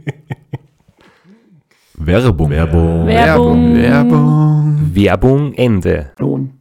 Werbung. 1.94 2.50
Werbung. 2.50 3.08
Werbung. 3.08 3.76
Werbung. 3.76 4.92
Werbung 4.94 5.54
Ende. 5.54 6.12
Lohn. 6.18 6.60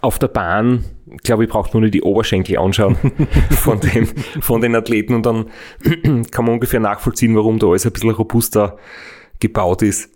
Auf 0.00 0.18
der 0.20 0.28
Bahn, 0.28 0.84
glaube 1.24 1.44
ich, 1.44 1.50
braucht 1.50 1.74
man 1.74 1.82
nur 1.82 1.90
die 1.90 2.02
Oberschenkel 2.02 2.58
anschauen 2.58 2.96
von 3.50 3.80
den, 3.80 4.06
von 4.40 4.60
den 4.60 4.76
Athleten 4.76 5.14
und 5.14 5.26
dann 5.26 5.46
kann 6.30 6.44
man 6.44 6.54
ungefähr 6.54 6.80
nachvollziehen, 6.80 7.34
warum 7.34 7.58
da 7.58 7.66
alles 7.66 7.86
ein 7.86 7.92
bisschen 7.92 8.10
robuster 8.10 8.76
gebaut 9.40 9.82
ist. 9.82 10.10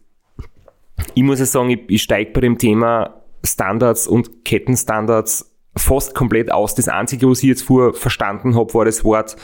Ich 1.15 1.25
muss 1.25 1.41
ja 1.41 1.47
sagen, 1.47 1.71
ich, 1.71 1.81
ich 1.89 2.03
steige 2.03 2.31
bei 2.31 2.41
dem 2.41 2.57
Thema 2.57 3.24
Standards 3.45 4.07
und 4.07 4.45
Kettenstandards 4.45 5.55
fast 5.77 6.15
komplett 6.15 6.53
aus. 6.53 6.75
Das 6.75 6.89
Einzige, 6.89 7.29
was 7.29 7.43
ich 7.43 7.49
jetzt 7.49 7.63
vorher 7.63 7.93
verstanden 7.93 8.57
habe, 8.57 8.73
war 8.75 8.85
das 8.85 9.05
Wort 9.05 9.37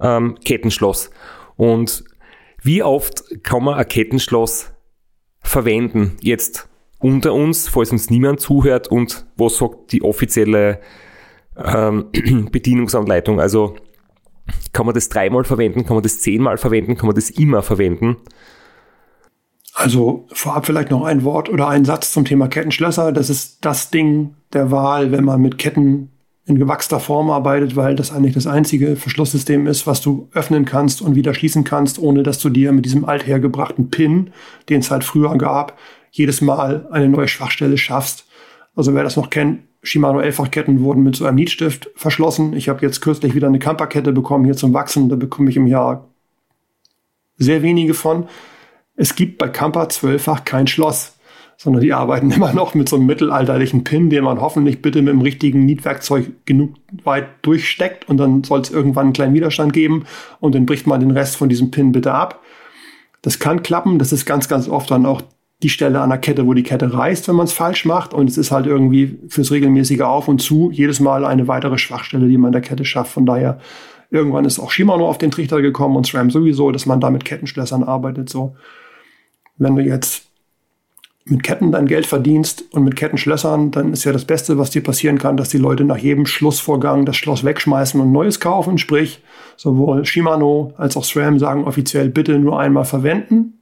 ähm, 0.00 0.36
Kettenschloss. 0.44 1.10
Und 1.56 2.04
wie 2.62 2.82
oft 2.82 3.24
kann 3.42 3.64
man 3.64 3.74
ein 3.74 3.88
Kettenschloss 3.88 4.72
verwenden? 5.40 6.16
Jetzt 6.20 6.68
unter 6.98 7.34
uns, 7.34 7.68
falls 7.68 7.90
uns 7.90 8.10
niemand 8.10 8.40
zuhört 8.40 8.88
und 8.88 9.26
was 9.36 9.58
sagt 9.58 9.92
die 9.92 10.02
offizielle 10.02 10.80
ähm, 11.56 12.06
Bedienungsanleitung? 12.52 13.40
Also 13.40 13.76
kann 14.72 14.86
man 14.86 14.94
das 14.94 15.08
dreimal 15.08 15.44
verwenden, 15.44 15.84
kann 15.84 15.96
man 15.96 16.02
das 16.02 16.20
zehnmal 16.20 16.58
verwenden, 16.58 16.96
kann 16.96 17.06
man 17.06 17.14
das 17.14 17.30
immer 17.30 17.62
verwenden? 17.62 18.16
Also 19.74 20.26
vorab 20.32 20.66
vielleicht 20.66 20.90
noch 20.90 21.04
ein 21.04 21.24
Wort 21.24 21.48
oder 21.48 21.68
ein 21.68 21.84
Satz 21.84 22.12
zum 22.12 22.24
Thema 22.24 22.48
Kettenschlösser. 22.48 23.12
Das 23.12 23.30
ist 23.30 23.64
das 23.64 23.90
Ding 23.90 24.34
der 24.52 24.70
Wahl, 24.70 25.12
wenn 25.12 25.24
man 25.24 25.40
mit 25.40 25.58
Ketten 25.58 26.10
in 26.44 26.58
gewachster 26.58 27.00
Form 27.00 27.30
arbeitet, 27.30 27.76
weil 27.76 27.94
das 27.94 28.12
eigentlich 28.12 28.34
das 28.34 28.46
einzige 28.46 28.96
Verschlusssystem 28.96 29.66
ist, 29.66 29.86
was 29.86 30.00
du 30.00 30.28
öffnen 30.34 30.64
kannst 30.64 31.00
und 31.00 31.14
wieder 31.14 31.34
schließen 31.34 31.64
kannst, 31.64 31.98
ohne 31.98 32.22
dass 32.22 32.38
du 32.40 32.48
dir 32.48 32.72
mit 32.72 32.84
diesem 32.84 33.04
althergebrachten 33.04 33.90
Pin, 33.90 34.30
den 34.68 34.80
es 34.80 34.90
halt 34.90 35.04
früher 35.04 35.36
gab, 35.38 35.78
jedes 36.10 36.40
Mal 36.40 36.88
eine 36.90 37.08
neue 37.08 37.28
Schwachstelle 37.28 37.78
schaffst. 37.78 38.26
Also 38.74 38.94
wer 38.94 39.04
das 39.04 39.16
noch 39.16 39.30
kennt, 39.30 39.60
Shimano 39.84 40.20
Elffachketten 40.20 40.82
wurden 40.82 41.02
mit 41.02 41.16
so 41.16 41.24
einem 41.24 41.36
Nietstift 41.36 41.90
verschlossen. 41.96 42.54
Ich 42.54 42.68
habe 42.68 42.84
jetzt 42.84 43.00
kürzlich 43.00 43.34
wieder 43.34 43.48
eine 43.48 43.58
Kamperkette 43.58 44.12
bekommen 44.12 44.44
hier 44.44 44.56
zum 44.56 44.72
Wachsen. 44.74 45.08
Da 45.08 45.16
bekomme 45.16 45.50
ich 45.50 45.56
im 45.56 45.66
Jahr 45.66 46.08
sehr 47.38 47.62
wenige 47.62 47.94
von. 47.94 48.28
Es 49.02 49.16
gibt 49.16 49.36
bei 49.36 49.48
Kamper 49.48 49.88
zwölffach 49.88 50.44
kein 50.44 50.68
Schloss, 50.68 51.16
sondern 51.56 51.82
die 51.82 51.92
arbeiten 51.92 52.30
immer 52.30 52.52
noch 52.52 52.76
mit 52.76 52.88
so 52.88 52.94
einem 52.94 53.06
mittelalterlichen 53.06 53.82
Pin, 53.82 54.10
den 54.10 54.22
man 54.22 54.40
hoffentlich 54.40 54.80
bitte 54.80 55.02
mit 55.02 55.12
dem 55.12 55.22
richtigen 55.22 55.64
Nietwerkzeug 55.64 56.30
genug 56.44 56.76
weit 57.02 57.26
durchsteckt 57.42 58.08
und 58.08 58.18
dann 58.18 58.44
soll 58.44 58.60
es 58.60 58.70
irgendwann 58.70 59.06
einen 59.06 59.12
kleinen 59.12 59.34
Widerstand 59.34 59.72
geben 59.72 60.04
und 60.38 60.54
dann 60.54 60.66
bricht 60.66 60.86
man 60.86 61.00
den 61.00 61.10
Rest 61.10 61.34
von 61.34 61.48
diesem 61.48 61.72
Pin 61.72 61.90
bitte 61.90 62.14
ab. 62.14 62.42
Das 63.22 63.40
kann 63.40 63.64
klappen, 63.64 63.98
das 63.98 64.12
ist 64.12 64.24
ganz, 64.24 64.46
ganz 64.46 64.68
oft 64.68 64.92
dann 64.92 65.04
auch 65.04 65.20
die 65.64 65.68
Stelle 65.68 66.00
an 66.00 66.10
der 66.10 66.18
Kette, 66.18 66.46
wo 66.46 66.54
die 66.54 66.62
Kette 66.62 66.94
reißt, 66.94 67.26
wenn 67.26 67.34
man 67.34 67.46
es 67.46 67.52
falsch 67.52 67.84
macht. 67.84 68.14
Und 68.14 68.30
es 68.30 68.38
ist 68.38 68.52
halt 68.52 68.66
irgendwie 68.66 69.18
fürs 69.26 69.50
regelmäßige 69.50 70.02
Auf 70.02 70.28
und 70.28 70.40
Zu 70.40 70.70
jedes 70.70 71.00
Mal 71.00 71.24
eine 71.24 71.48
weitere 71.48 71.76
Schwachstelle, 71.76 72.28
die 72.28 72.38
man 72.38 72.50
an 72.50 72.52
der 72.52 72.62
Kette 72.62 72.84
schafft. 72.84 73.10
Von 73.12 73.26
daher, 73.26 73.58
irgendwann 74.10 74.44
ist 74.44 74.60
auch 74.60 74.70
Shimano 74.70 75.08
auf 75.08 75.18
den 75.18 75.32
Trichter 75.32 75.60
gekommen 75.60 75.96
und 75.96 76.06
SRAM 76.06 76.30
sowieso, 76.30 76.70
dass 76.70 76.86
man 76.86 77.00
da 77.00 77.10
mit 77.10 77.24
Kettenschlössern 77.24 77.82
arbeitet. 77.82 78.28
So, 78.28 78.54
wenn 79.56 79.76
du 79.76 79.82
jetzt 79.82 80.26
mit 81.24 81.42
Ketten 81.42 81.70
dein 81.70 81.86
Geld 81.86 82.06
verdienst 82.06 82.64
und 82.72 82.82
mit 82.82 82.96
Kettenschlössern, 82.96 83.70
dann 83.70 83.92
ist 83.92 84.04
ja 84.04 84.12
das 84.12 84.24
Beste, 84.24 84.58
was 84.58 84.70
dir 84.70 84.82
passieren 84.82 85.18
kann, 85.18 85.36
dass 85.36 85.50
die 85.50 85.58
Leute 85.58 85.84
nach 85.84 85.98
jedem 85.98 86.26
Schlussvorgang 86.26 87.06
das 87.06 87.16
Schloss 87.16 87.44
wegschmeißen 87.44 88.00
und 88.00 88.10
neues 88.10 88.40
kaufen. 88.40 88.78
Sprich, 88.78 89.22
sowohl 89.56 90.04
Shimano 90.04 90.74
als 90.76 90.96
auch 90.96 91.04
SRAM 91.04 91.38
sagen 91.38 91.64
offiziell 91.64 92.08
bitte 92.08 92.38
nur 92.38 92.58
einmal 92.58 92.84
verwenden. 92.84 93.60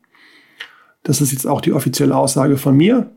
Das 1.03 1.21
ist 1.21 1.33
jetzt 1.33 1.47
auch 1.47 1.61
die 1.61 1.73
offizielle 1.73 2.17
Aussage 2.17 2.57
von 2.57 2.77
mir. 2.77 3.11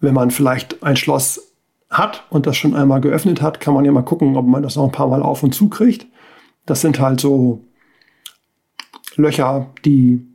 Wenn 0.00 0.14
man 0.14 0.30
vielleicht 0.30 0.82
ein 0.82 0.96
Schloss 0.96 1.52
hat 1.88 2.24
und 2.30 2.46
das 2.46 2.56
schon 2.56 2.74
einmal 2.74 3.00
geöffnet 3.00 3.42
hat, 3.42 3.60
kann 3.60 3.74
man 3.74 3.84
ja 3.84 3.92
mal 3.92 4.02
gucken, 4.02 4.36
ob 4.36 4.46
man 4.46 4.62
das 4.62 4.76
noch 4.76 4.84
ein 4.84 4.92
paar 4.92 5.08
Mal 5.08 5.22
auf 5.22 5.42
und 5.42 5.54
zu 5.54 5.68
kriegt. 5.68 6.06
Das 6.64 6.80
sind 6.80 6.98
halt 6.98 7.20
so 7.20 7.62
Löcher, 9.16 9.70
die 9.84 10.26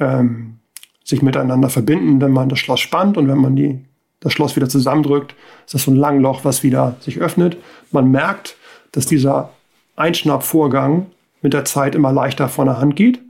ähm, 0.00 0.58
sich 1.04 1.22
miteinander 1.22 1.68
verbinden, 1.68 2.20
wenn 2.20 2.32
man 2.32 2.48
das 2.48 2.58
Schloss 2.58 2.80
spannt 2.80 3.16
und 3.16 3.28
wenn 3.28 3.38
man 3.38 3.56
die 3.56 3.84
das 4.20 4.34
Schloss 4.34 4.54
wieder 4.54 4.68
zusammendrückt, 4.68 5.34
ist 5.64 5.74
das 5.74 5.84
so 5.84 5.90
ein 5.90 5.96
Langloch, 5.96 6.44
was 6.44 6.62
wieder 6.62 6.96
sich 7.00 7.18
öffnet. 7.20 7.56
Man 7.90 8.10
merkt, 8.10 8.56
dass 8.92 9.06
dieser 9.06 9.50
Einschnappvorgang 9.96 11.06
mit 11.42 11.54
der 11.54 11.64
Zeit 11.64 11.94
immer 11.94 12.12
leichter 12.12 12.48
von 12.48 12.66
der 12.66 12.78
Hand 12.78 12.96
geht. 12.96 13.20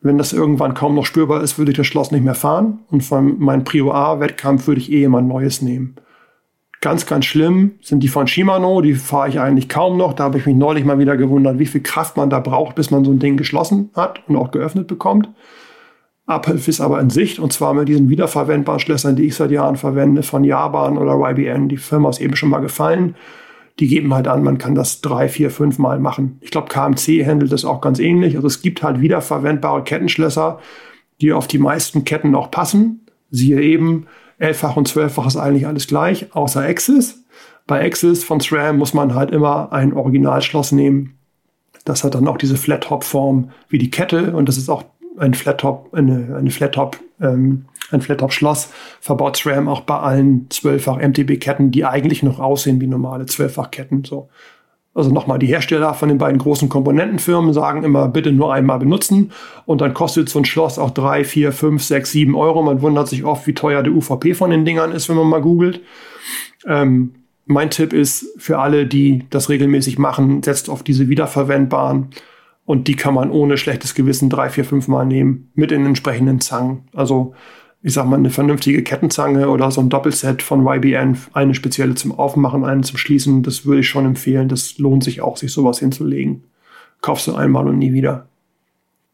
Wenn 0.00 0.18
das 0.18 0.32
irgendwann 0.32 0.74
kaum 0.74 0.94
noch 0.94 1.06
spürbar 1.06 1.42
ist, 1.42 1.56
würde 1.56 1.70
ich 1.70 1.76
das 1.76 1.86
Schloss 1.86 2.10
nicht 2.10 2.24
mehr 2.24 2.34
fahren. 2.34 2.80
Und 2.90 3.02
von 3.02 3.38
meinem 3.38 3.64
Prio 3.64 3.92
A-Wettkampf 3.92 4.66
würde 4.66 4.80
ich 4.80 4.90
eh 4.90 5.04
immer 5.04 5.18
ein 5.18 5.28
neues 5.28 5.62
nehmen. 5.62 5.96
Ganz, 6.86 7.04
ganz 7.04 7.24
schlimm 7.24 7.72
sind 7.82 8.04
die 8.04 8.08
von 8.08 8.28
Shimano, 8.28 8.80
die 8.80 8.94
fahre 8.94 9.28
ich 9.28 9.40
eigentlich 9.40 9.68
kaum 9.68 9.96
noch. 9.96 10.12
Da 10.12 10.22
habe 10.22 10.38
ich 10.38 10.46
mich 10.46 10.54
neulich 10.54 10.84
mal 10.84 11.00
wieder 11.00 11.16
gewundert, 11.16 11.58
wie 11.58 11.66
viel 11.66 11.80
Kraft 11.80 12.16
man 12.16 12.30
da 12.30 12.38
braucht, 12.38 12.76
bis 12.76 12.92
man 12.92 13.04
so 13.04 13.10
ein 13.10 13.18
Ding 13.18 13.36
geschlossen 13.36 13.90
hat 13.96 14.22
und 14.28 14.36
auch 14.36 14.52
geöffnet 14.52 14.86
bekommt. 14.86 15.28
Abhilfe 16.26 16.70
ist 16.70 16.80
aber 16.80 17.00
in 17.00 17.10
Sicht 17.10 17.40
und 17.40 17.52
zwar 17.52 17.74
mit 17.74 17.88
diesen 17.88 18.08
wiederverwendbaren 18.08 18.78
Schlössern, 18.78 19.16
die 19.16 19.24
ich 19.24 19.34
seit 19.34 19.50
Jahren 19.50 19.74
verwende, 19.74 20.22
von 20.22 20.44
Japan 20.44 20.96
oder 20.96 21.18
YBN. 21.18 21.68
Die 21.68 21.76
Firma 21.76 22.08
ist 22.08 22.20
eben 22.20 22.36
schon 22.36 22.50
mal 22.50 22.60
gefallen. 22.60 23.16
Die 23.80 23.88
geben 23.88 24.14
halt 24.14 24.28
an, 24.28 24.44
man 24.44 24.58
kann 24.58 24.76
das 24.76 25.00
drei, 25.00 25.28
vier, 25.28 25.50
fünf 25.50 25.80
Mal 25.80 25.98
machen. 25.98 26.38
Ich 26.40 26.52
glaube, 26.52 26.68
KMC 26.68 27.26
handelt 27.26 27.50
das 27.50 27.64
auch 27.64 27.80
ganz 27.80 27.98
ähnlich. 27.98 28.36
Also 28.36 28.46
es 28.46 28.62
gibt 28.62 28.84
halt 28.84 29.00
wiederverwendbare 29.00 29.82
Kettenschlösser, 29.82 30.60
die 31.20 31.32
auf 31.32 31.48
die 31.48 31.58
meisten 31.58 32.04
Ketten 32.04 32.36
auch 32.36 32.52
passen. 32.52 33.04
Siehe 33.32 33.60
eben 33.60 34.06
Elffach 34.38 34.76
und 34.76 34.88
zwölffach 34.88 35.26
ist 35.26 35.36
eigentlich 35.36 35.66
alles 35.66 35.86
gleich, 35.86 36.34
außer 36.34 36.62
Axis. 36.62 37.24
Bei 37.66 37.84
Axis 37.84 38.22
von 38.22 38.40
SRAM 38.40 38.78
muss 38.78 38.94
man 38.94 39.14
halt 39.14 39.30
immer 39.30 39.72
ein 39.72 39.92
Originalschloss 39.92 40.72
nehmen. 40.72 41.18
Das 41.84 42.04
hat 42.04 42.14
dann 42.14 42.28
auch 42.28 42.36
diese 42.36 42.56
Flat-Top-Form 42.56 43.50
wie 43.68 43.78
die 43.78 43.90
Kette 43.90 44.34
und 44.34 44.48
das 44.48 44.56
ist 44.56 44.68
auch 44.68 44.84
ein 45.18 45.34
Flat-Top, 45.34 45.94
eine, 45.94 46.36
eine 46.36 46.50
Flat-Top, 46.50 46.98
ähm, 47.20 47.66
ein 47.90 48.00
Flat-Top-Schloss 48.00 48.70
verbaut 49.00 49.36
SRAM 49.36 49.68
auch 49.68 49.80
bei 49.80 49.98
allen 49.98 50.50
zwölffach 50.50 50.98
MTB-Ketten, 50.98 51.70
die 51.70 51.84
eigentlich 51.84 52.22
noch 52.22 52.40
aussehen 52.40 52.80
wie 52.80 52.86
normale 52.86 53.26
Zwölffach-Ketten. 53.26 54.04
So. 54.04 54.28
Also 54.96 55.10
nochmal, 55.10 55.38
die 55.38 55.46
Hersteller 55.46 55.92
von 55.92 56.08
den 56.08 56.16
beiden 56.16 56.38
großen 56.38 56.70
Komponentenfirmen 56.70 57.52
sagen 57.52 57.84
immer, 57.84 58.08
bitte 58.08 58.32
nur 58.32 58.54
einmal 58.54 58.78
benutzen. 58.78 59.30
Und 59.66 59.82
dann 59.82 59.92
kostet 59.92 60.30
so 60.30 60.38
ein 60.38 60.46
Schloss 60.46 60.78
auch 60.78 60.90
drei, 60.90 61.22
vier, 61.22 61.52
fünf, 61.52 61.82
sechs, 61.82 62.12
sieben 62.12 62.34
Euro. 62.34 62.62
Man 62.62 62.80
wundert 62.80 63.06
sich 63.06 63.22
oft, 63.22 63.46
wie 63.46 63.52
teuer 63.52 63.82
der 63.82 63.92
UVP 63.92 64.32
von 64.32 64.48
den 64.48 64.64
Dingern 64.64 64.92
ist, 64.92 65.10
wenn 65.10 65.16
man 65.16 65.28
mal 65.28 65.42
googelt. 65.42 65.82
Ähm, 66.66 67.14
mein 67.44 67.68
Tipp 67.68 67.92
ist 67.92 68.26
für 68.38 68.58
alle, 68.58 68.86
die 68.86 69.24
das 69.28 69.50
regelmäßig 69.50 69.98
machen, 69.98 70.42
setzt 70.42 70.70
auf 70.70 70.82
diese 70.82 71.10
wiederverwendbaren. 71.10 72.08
Und 72.64 72.88
die 72.88 72.96
kann 72.96 73.12
man 73.12 73.30
ohne 73.30 73.58
schlechtes 73.58 73.94
Gewissen 73.94 74.30
drei, 74.30 74.48
vier, 74.48 74.64
fünf 74.64 74.88
Mal 74.88 75.04
nehmen 75.04 75.50
mit 75.54 75.72
den 75.72 75.84
entsprechenden 75.84 76.40
Zangen. 76.40 76.88
Also 76.94 77.34
ich 77.86 77.94
sag 77.94 78.04
mal, 78.06 78.16
eine 78.16 78.30
vernünftige 78.30 78.82
Kettenzange 78.82 79.48
oder 79.48 79.70
so 79.70 79.80
ein 79.80 79.88
Doppelset 79.88 80.42
von 80.42 80.66
YBN, 80.66 81.18
eine 81.34 81.54
spezielle 81.54 81.94
zum 81.94 82.10
Aufmachen, 82.10 82.64
eine 82.64 82.80
zum 82.80 82.98
Schließen, 82.98 83.44
das 83.44 83.64
würde 83.64 83.82
ich 83.82 83.88
schon 83.88 84.04
empfehlen. 84.04 84.48
Das 84.48 84.76
lohnt 84.78 85.04
sich 85.04 85.20
auch, 85.20 85.36
sich 85.36 85.52
sowas 85.52 85.78
hinzulegen. 85.78 86.42
Kaufst 87.00 87.28
du 87.28 87.36
einmal 87.36 87.68
und 87.68 87.78
nie 87.78 87.92
wieder. 87.92 88.26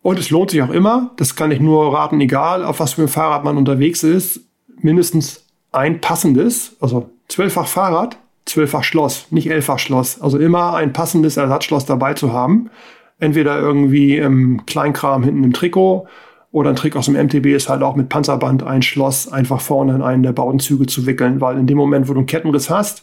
Und 0.00 0.18
es 0.18 0.30
lohnt 0.30 0.52
sich 0.52 0.62
auch 0.62 0.70
immer, 0.70 1.10
das 1.18 1.36
kann 1.36 1.50
ich 1.50 1.60
nur 1.60 1.92
raten, 1.92 2.18
egal 2.22 2.64
auf 2.64 2.80
was 2.80 2.94
für 2.94 3.02
ein 3.02 3.08
Fahrrad 3.08 3.44
man 3.44 3.58
unterwegs 3.58 4.04
ist, 4.04 4.40
mindestens 4.80 5.44
ein 5.70 6.00
passendes, 6.00 6.74
also 6.80 7.10
zwölffach 7.28 7.68
Fahrrad, 7.68 8.16
zwölffach 8.46 8.84
Schloss, 8.84 9.26
nicht 9.28 9.50
elffach 9.50 9.80
Schloss. 9.80 10.18
Also 10.18 10.38
immer 10.38 10.76
ein 10.76 10.94
passendes 10.94 11.36
Ersatzschloss 11.36 11.84
dabei 11.84 12.14
zu 12.14 12.32
haben. 12.32 12.70
Entweder 13.18 13.58
irgendwie 13.58 14.16
im 14.16 14.64
Kleinkram 14.64 15.24
hinten 15.24 15.44
im 15.44 15.52
Trikot 15.52 16.06
oder 16.52 16.68
ein 16.68 16.76
Trick 16.76 16.96
aus 16.96 17.06
dem 17.06 17.14
MTB 17.14 17.46
ist 17.46 17.68
halt 17.68 17.82
auch 17.82 17.96
mit 17.96 18.10
Panzerband 18.10 18.62
ein 18.62 18.82
Schloss 18.82 19.32
einfach 19.32 19.60
vorne 19.60 19.94
in 19.94 20.02
einen 20.02 20.22
der 20.22 20.32
Baudenzüge 20.32 20.86
zu 20.86 21.06
wickeln, 21.06 21.40
weil 21.40 21.58
in 21.58 21.66
dem 21.66 21.78
Moment, 21.78 22.08
wo 22.08 22.12
du 22.12 22.20
einen 22.20 22.26
Kettenriss 22.26 22.70
hast, 22.70 23.02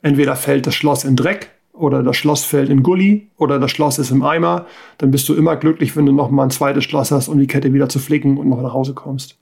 entweder 0.00 0.36
fällt 0.36 0.66
das 0.66 0.76
Schloss 0.76 1.04
in 1.04 1.16
Dreck 1.16 1.50
oder 1.72 2.04
das 2.04 2.16
Schloss 2.16 2.44
fällt 2.44 2.70
in 2.70 2.84
Gully 2.84 3.28
oder 3.36 3.58
das 3.58 3.72
Schloss 3.72 3.98
ist 3.98 4.12
im 4.12 4.22
Eimer, 4.22 4.66
dann 4.98 5.10
bist 5.10 5.28
du 5.28 5.34
immer 5.34 5.56
glücklich, 5.56 5.96
wenn 5.96 6.06
du 6.06 6.12
noch 6.12 6.30
mal 6.30 6.44
ein 6.44 6.50
zweites 6.50 6.84
Schloss 6.84 7.10
hast, 7.10 7.28
um 7.28 7.38
die 7.38 7.48
Kette 7.48 7.72
wieder 7.72 7.88
zu 7.88 7.98
flicken 7.98 8.38
und 8.38 8.48
noch 8.48 8.62
nach 8.62 8.72
Hause 8.72 8.94
kommst. 8.94 9.36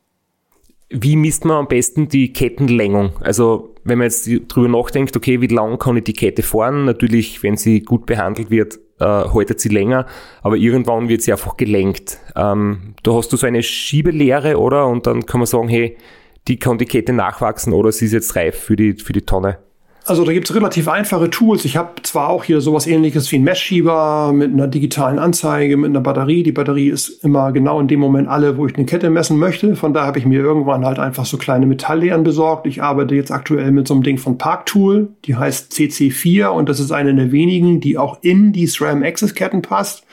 Wie 0.89 1.17
misst 1.17 1.45
man 1.45 1.59
am 1.59 1.69
besten 1.69 2.09
die 2.09 2.33
Kettenlängung? 2.33 3.11
Also 3.21 3.75
wenn 3.85 3.99
man 3.99 4.07
jetzt 4.07 4.31
drüber 4.49 4.69
nachdenkt, 4.69 5.17
okay, 5.17 5.41
wie 5.41 5.49
lang 5.49 5.79
kann 5.79 5.97
ich 5.97 6.05
die 6.05 6.13
Kette 6.13 6.43
fahren? 6.43 6.85
Natürlich, 6.85 7.43
wenn 7.43 7.57
sie 7.57 7.83
gut 7.83 8.07
behandelt 8.07 8.51
wird, 8.51 8.79
äh, 8.99 9.05
haltet 9.05 9.61
sie 9.61 9.69
länger, 9.69 10.07
aber 10.43 10.57
irgendwann 10.57 11.09
wird 11.09 11.23
sie 11.23 11.33
einfach 11.33 11.57
gelenkt. 11.57 12.19
Ähm, 12.35 12.95
da 13.03 13.13
hast 13.13 13.33
du 13.33 13.37
so 13.37 13.47
eine 13.47 13.63
Schiebelehre, 13.63 14.59
oder? 14.59 14.87
Und 14.87 15.07
dann 15.07 15.27
kann 15.27 15.41
man 15.41 15.47
sagen, 15.47 15.69
hey, 15.69 15.97
die 16.49 16.59
kann 16.59 16.79
die 16.79 16.85
Kette 16.85 17.13
nachwachsen 17.13 17.73
oder 17.73 17.93
sie 17.93 18.07
ist 18.07 18.13
jetzt 18.13 18.37
reif 18.37 18.59
für 18.59 18.77
die, 18.77 18.95
für 18.95 19.13
die 19.13 19.23
Tonne. 19.23 19.59
Also 20.09 20.25
da 20.25 20.33
gibt 20.33 20.49
es 20.49 20.55
relativ 20.55 20.87
einfache 20.87 21.31
Tools. 21.31 21.65
Ich 21.65 21.77
habe 21.77 22.01
zwar 22.03 22.29
auch 22.29 22.45
hier 22.45 22.61
sowas 22.61 22.87
ähnliches 22.87 23.33
wie 23.33 23.37
ein 23.37 23.43
Messschieber 23.43 24.33
mit 24.33 24.53
einer 24.53 24.69
digitalen 24.69 25.19
Anzeige, 25.19 25.77
mit 25.77 25.91
einer 25.91 26.01
Batterie. 26.01 26.45
Die 26.45 26.53
Batterie 26.53 26.91
ist 26.91 27.25
immer 27.25 27.51
genau 27.51 27.81
in 27.81 27.89
dem 27.89 27.99
Moment 27.99 28.29
alle, 28.29 28.57
wo 28.57 28.69
ich 28.69 28.77
eine 28.77 28.87
Kette 28.87 29.11
messen 29.11 29.37
möchte. 29.37 29.75
Von 29.75 29.93
daher 29.93 30.07
habe 30.07 30.21
ich 30.21 30.25
mir 30.25 30.39
irgendwann 30.39 30.87
halt 30.87 31.01
einfach 31.01 31.27
so 31.27 31.39
kleine 31.39 31.67
Metalllehren 31.67 32.23
besorgt. 32.23 32.69
Ich 32.69 32.85
arbeite 32.85 33.17
jetzt 33.17 33.33
aktuell 33.33 33.73
mit 33.73 33.89
so 33.89 33.95
einem 33.95 34.05
Ding 34.05 34.17
von 34.19 34.39
Parktool, 34.39 35.09
die 35.25 35.35
heißt 35.35 35.73
CC4 35.73 36.51
und 36.51 36.69
das 36.69 36.79
ist 36.79 36.93
eine 36.93 37.13
der 37.13 37.33
wenigen, 37.33 37.81
die 37.81 37.99
auch 37.99 38.19
in 38.23 38.53
die 38.53 38.69
SRAM 38.69 39.03
Access 39.03 39.35
Ketten 39.35 39.61
passt. 39.61 40.05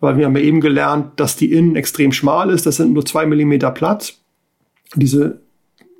Weil 0.00 0.16
wir 0.16 0.26
haben 0.26 0.36
ja 0.36 0.42
eben 0.42 0.60
gelernt, 0.60 1.12
dass 1.20 1.36
die 1.36 1.52
innen 1.52 1.76
extrem 1.76 2.10
schmal 2.10 2.50
ist. 2.50 2.66
Das 2.66 2.76
sind 2.76 2.92
nur 2.92 3.04
zwei 3.04 3.24
Millimeter 3.24 3.70
Platz. 3.70 4.18
Diese 4.96 5.42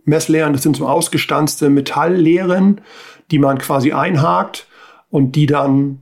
Messlehren, 0.04 0.52
das 0.54 0.62
sind 0.62 0.76
so 0.76 0.88
ausgestanzte 0.88 1.70
Metalllehren, 1.70 2.80
die 3.30 3.38
man 3.38 3.58
quasi 3.58 3.92
einhakt 3.92 4.66
und 5.10 5.36
die 5.36 5.46
dann 5.46 6.00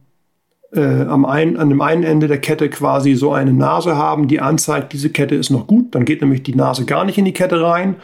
äh, 0.73 1.03
am 1.03 1.25
einen, 1.25 1.57
an 1.57 1.69
dem 1.69 1.81
einen 1.81 2.03
Ende 2.03 2.29
der 2.29 2.41
Kette 2.41 2.69
quasi 2.69 3.15
so 3.15 3.33
eine 3.33 3.53
Nase 3.53 3.97
haben, 3.97 4.29
die 4.29 4.41
anzeigt, 4.41 4.93
diese 4.93 5.11
Kette 5.11 5.35
ist 5.35 5.51
noch 5.51 5.67
gut. 5.67 5.95
Dann 5.95 6.05
geht 6.05 6.21
nämlich 6.21 6.43
die 6.43 6.55
Nase 6.55 6.85
gar 6.85 7.05
nicht 7.05 7.19
in 7.19 7.25
die 7.25 7.33
Kette 7.33 7.61
rein. 7.63 7.97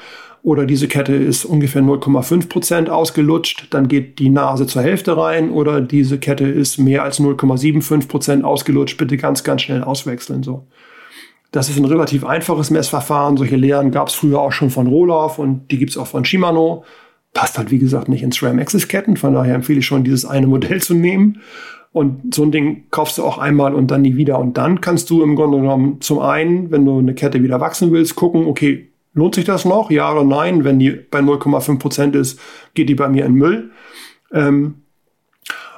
Oder 0.44 0.66
diese 0.66 0.88
Kette 0.88 1.14
ist 1.14 1.44
ungefähr 1.44 1.82
0,5 1.82 2.48
Prozent 2.48 2.90
ausgelutscht, 2.90 3.68
dann 3.70 3.86
geht 3.86 4.18
die 4.18 4.28
Nase 4.28 4.66
zur 4.66 4.82
Hälfte 4.82 5.16
rein. 5.16 5.50
Oder 5.50 5.80
diese 5.80 6.18
Kette 6.18 6.48
ist 6.48 6.78
mehr 6.78 7.04
als 7.04 7.20
0,75 7.20 8.08
Prozent 8.08 8.44
ausgelutscht, 8.44 8.98
bitte 8.98 9.16
ganz, 9.16 9.44
ganz 9.44 9.62
schnell 9.62 9.84
auswechseln. 9.84 10.42
So. 10.42 10.66
Das 11.52 11.68
ist 11.68 11.78
ein 11.78 11.84
relativ 11.84 12.24
einfaches 12.24 12.70
Messverfahren. 12.70 13.36
Solche 13.36 13.54
Lehren 13.54 13.92
gab 13.92 14.08
es 14.08 14.14
früher 14.14 14.40
auch 14.40 14.50
schon 14.50 14.70
von 14.70 14.88
Rohloff 14.88 15.38
und 15.38 15.70
die 15.70 15.78
gibt 15.78 15.92
es 15.92 15.98
auch 15.98 16.08
von 16.08 16.24
Shimano 16.24 16.84
passt 17.34 17.58
halt, 17.58 17.70
wie 17.70 17.78
gesagt, 17.78 18.08
nicht 18.08 18.22
ins 18.22 18.42
RAM 18.42 18.58
Access 18.58 18.88
Ketten. 18.88 19.16
Von 19.16 19.34
daher 19.34 19.54
empfehle 19.54 19.78
ich 19.78 19.86
schon, 19.86 20.04
dieses 20.04 20.24
eine 20.24 20.46
Modell 20.46 20.80
zu 20.82 20.94
nehmen. 20.94 21.40
Und 21.92 22.34
so 22.34 22.42
ein 22.42 22.52
Ding 22.52 22.84
kaufst 22.90 23.18
du 23.18 23.24
auch 23.24 23.38
einmal 23.38 23.74
und 23.74 23.90
dann 23.90 24.02
nie 24.02 24.16
wieder. 24.16 24.38
Und 24.38 24.56
dann 24.56 24.80
kannst 24.80 25.10
du 25.10 25.22
im 25.22 25.36
Grunde 25.36 25.58
genommen 25.58 26.00
zum 26.00 26.20
einen, 26.20 26.70
wenn 26.70 26.86
du 26.86 26.98
eine 26.98 27.14
Kette 27.14 27.42
wieder 27.42 27.60
wachsen 27.60 27.92
willst, 27.92 28.16
gucken, 28.16 28.46
okay, 28.46 28.88
lohnt 29.12 29.34
sich 29.34 29.44
das 29.44 29.64
noch? 29.64 29.90
Ja 29.90 30.10
oder 30.12 30.24
nein? 30.24 30.64
Wenn 30.64 30.78
die 30.78 30.90
bei 30.90 31.20
0,5 31.20 31.78
Prozent 31.78 32.16
ist, 32.16 32.40
geht 32.74 32.88
die 32.88 32.94
bei 32.94 33.08
mir 33.08 33.26
in 33.26 33.34
Müll. 33.34 33.70
Ähm, 34.32 34.74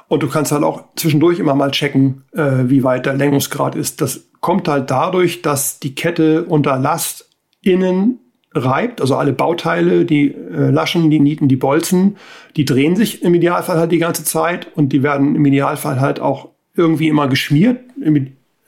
und 0.07 0.23
du 0.23 0.29
kannst 0.29 0.51
halt 0.51 0.63
auch 0.63 0.83
zwischendurch 0.95 1.39
immer 1.39 1.55
mal 1.55 1.71
checken, 1.71 2.23
äh, 2.31 2.63
wie 2.65 2.83
weit 2.83 3.05
der 3.05 3.15
Längungsgrad 3.15 3.75
ist. 3.75 4.01
Das 4.01 4.27
kommt 4.39 4.67
halt 4.67 4.91
dadurch, 4.91 5.41
dass 5.41 5.79
die 5.79 5.95
Kette 5.95 6.45
unter 6.45 6.77
Last 6.77 7.29
innen 7.61 8.19
reibt, 8.55 9.01
also 9.01 9.15
alle 9.15 9.33
Bauteile, 9.33 10.05
die 10.05 10.29
äh, 10.29 10.71
Laschen, 10.71 11.09
die 11.09 11.19
Nieten, 11.19 11.47
die 11.47 11.57
Bolzen, 11.57 12.15
die 12.55 12.65
drehen 12.65 12.95
sich 12.95 13.21
im 13.21 13.33
Idealfall 13.33 13.77
halt 13.77 13.91
die 13.91 13.97
ganze 13.97 14.23
Zeit 14.23 14.67
und 14.75 14.93
die 14.93 15.03
werden 15.03 15.35
im 15.35 15.45
Idealfall 15.45 15.99
halt 15.99 16.19
auch 16.19 16.49
irgendwie 16.73 17.09
immer 17.09 17.27
geschmiert, 17.27 17.79
im, 18.01 18.15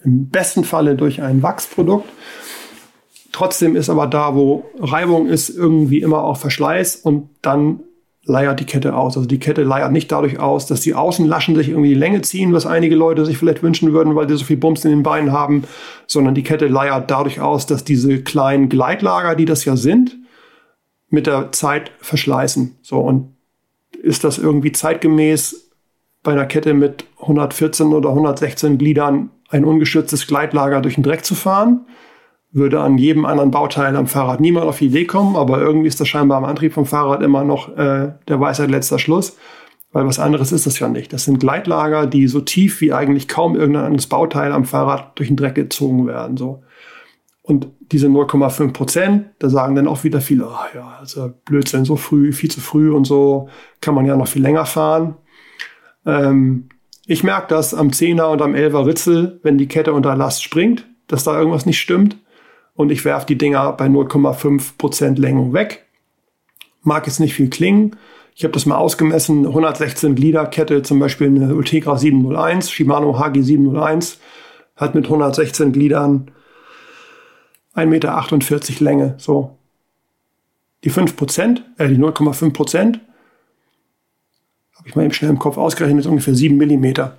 im 0.04 0.30
besten 0.30 0.64
Falle 0.64 0.96
durch 0.96 1.22
ein 1.22 1.42
Wachsprodukt. 1.42 2.10
Trotzdem 3.32 3.76
ist 3.76 3.90
aber 3.90 4.08
da, 4.08 4.36
wo 4.36 4.66
Reibung 4.80 5.28
ist, 5.28 5.50
irgendwie 5.50 6.02
immer 6.02 6.24
auch 6.24 6.38
Verschleiß 6.38 6.98
und 6.98 7.30
dann 7.42 7.82
leiert 8.28 8.60
die 8.60 8.66
Kette 8.66 8.96
aus. 8.96 9.18
Also 9.18 9.28
die 9.28 9.40
Kette 9.40 9.64
leiert 9.64 9.92
nicht 9.92 10.12
dadurch 10.12 10.40
aus, 10.40 10.68
dass 10.68 10.82
die 10.82 10.94
Außenlaschen 10.94 11.56
sich 11.56 11.70
irgendwie 11.70 11.90
die 11.90 11.96
Länge 11.96 12.22
ziehen, 12.22 12.54
was 12.54 12.66
einige 12.66 12.96
Leute 12.96 13.26
sich 13.26 13.38
vielleicht 13.38 13.64
wünschen 13.64 13.94
würden, 13.94 14.16
weil 14.16 14.28
sie 14.28 14.36
so 14.36 14.46
viel 14.46 14.58
Bums 14.58 14.86
in 14.86 14.92
den 14.92 15.04
Beinen 15.04 15.32
haben, 15.32 15.64
sondern 16.06 16.36
die 16.36 16.44
Kette 16.44 16.68
leiert 16.68 17.10
dadurch 17.10 17.40
aus, 17.40 17.66
dass 17.66 17.84
diese 17.84 18.22
kleinen 18.22 18.70
Gleitlager, 18.70 19.36
die 19.36 19.46
das 19.46 19.66
ja 19.66 19.76
sind, 19.76 20.18
mit 21.10 21.26
der 21.26 21.52
Zeit 21.54 21.92
verschleißen. 22.02 22.78
So 22.82 23.00
und 23.00 23.34
ist 24.04 24.24
das 24.24 24.38
irgendwie 24.38 24.74
zeitgemäß 24.74 25.72
bei 26.22 26.34
einer 26.34 26.46
Kette 26.46 26.74
mit 26.74 27.06
114 27.22 27.88
oder 27.94 28.10
116 28.10 28.78
Gliedern 28.78 29.30
ein 29.50 29.64
ungeschütztes 29.64 30.28
Gleitlager 30.28 30.82
durch 30.82 30.96
den 30.96 31.04
Dreck 31.04 31.24
zu 31.24 31.36
fahren? 31.36 31.86
Würde 32.52 32.80
an 32.82 32.98
jedem 32.98 33.26
anderen 33.26 33.52
Bauteil 33.52 33.96
am 33.96 34.08
Fahrrad 34.08 34.40
niemand 34.40 34.66
auf 34.66 34.80
die 34.80 34.88
Idee 34.88 35.06
kommen, 35.06 35.36
aber 35.36 35.60
irgendwie 35.60 35.88
ist 35.88 36.00
das 36.00 36.08
scheinbar 36.08 36.38
am 36.38 36.46
Antrieb 36.46 36.74
vom 36.74 36.86
Fahrrad 36.86 37.22
immer 37.22 37.44
noch 37.44 37.76
äh, 37.78 38.14
der 38.28 38.40
Weisheit 38.40 38.70
letzter 38.70 39.00
Schluss, 39.00 39.38
weil 39.92 40.06
was 40.06 40.20
anderes 40.20 40.52
ist 40.52 40.66
das 40.66 40.80
ja 40.80 40.88
nicht. 40.88 41.12
Das 41.14 41.26
sind 41.26 41.40
Gleitlager, 41.40 42.08
die 42.08 42.28
so 42.28 42.42
tief 42.42 42.82
wie 42.82 42.94
eigentlich 42.94 43.28
kaum 43.28 43.56
irgendein 43.56 43.86
anderes 43.86 44.08
Bauteil 44.08 44.52
am 44.52 44.66
Fahrrad 44.66 45.18
durch 45.20 45.30
den 45.30 45.38
Dreck 45.38 45.56
gezogen 45.56 46.08
werden. 46.08 46.38
So. 46.38 46.64
Und 47.42 47.68
diese 47.92 48.08
0,5 48.08 48.74
Prozent, 48.74 49.26
da 49.40 49.50
sagen 49.50 49.76
dann 49.76 49.88
auch 49.88 50.04
wieder 50.04 50.20
viele, 50.20 50.48
ach 50.48 50.74
ja, 50.74 50.98
also 51.00 51.32
Blödsinn, 51.46 51.86
so 51.86 51.96
früh, 51.96 52.34
viel 52.34 52.52
zu 52.52 52.60
früh 52.60 52.92
und 52.92 53.06
so, 53.06 53.50
kann 53.80 53.96
man 53.96 54.06
ja 54.06 54.18
noch 54.18 54.28
viel 54.28 54.42
länger 54.42 54.66
fahren. 54.66 55.16
Ähm, 56.06 56.70
ich 57.06 57.24
merke 57.24 57.48
das 57.48 57.74
am 57.74 57.90
10er 57.90 58.26
und 58.26 58.42
am 58.42 58.54
11er 58.54 58.86
Ritzel, 58.86 59.40
wenn 59.44 59.58
die 59.58 59.68
Kette 59.68 59.94
unter 59.94 60.16
Last 60.16 60.44
springt, 60.44 60.86
dass 61.08 61.24
da 61.24 61.38
irgendwas 61.38 61.66
nicht 61.66 61.80
stimmt. 61.80 62.18
Und 62.78 62.92
ich 62.92 63.04
werfe 63.04 63.26
die 63.26 63.40
Dinger 63.40 63.74
bei 63.74 63.88
0,5 63.88 64.78
Prozent 64.78 65.18
Längung 65.18 65.52
weg. 65.52 65.88
Mag 66.84 67.08
jetzt 67.08 67.20
nicht 67.20 67.34
viel 67.34 67.50
klingen. 67.50 67.98
Ich 68.36 68.44
habe 68.44 68.52
das 68.52 68.68
mal 68.68 68.78
ausgemessen, 68.78 69.48
116 69.48 70.14
Glieder 70.14 70.46
Kette, 70.46 70.84
zum 70.84 71.00
Beispiel 71.00 71.26
eine 71.26 71.56
Ultegra 71.56 71.98
701, 71.98 72.70
Shimano 72.70 73.18
HG 73.18 73.42
701, 73.42 74.20
hat 74.76 74.94
mit 74.94 75.06
116 75.06 75.72
Gliedern 75.72 76.30
1,48 77.76 77.88
Meter 77.88 78.84
Länge. 78.84 79.16
So. 79.18 79.58
Die 80.84 80.92
5%, 80.92 81.62
äh, 81.80 81.88
die 81.88 81.98
0,5 81.98 82.54
Prozent, 82.54 83.00
habe 84.76 84.88
ich 84.88 84.96
mal 84.96 85.04
eben 85.04 85.14
schnell 85.16 85.32
im 85.32 85.40
Kopf 85.40 85.58
ausgerechnet, 85.58 86.02
ist 86.02 86.08
ungefähr 86.08 86.36
7 86.36 86.56
Millimeter. 86.58 87.18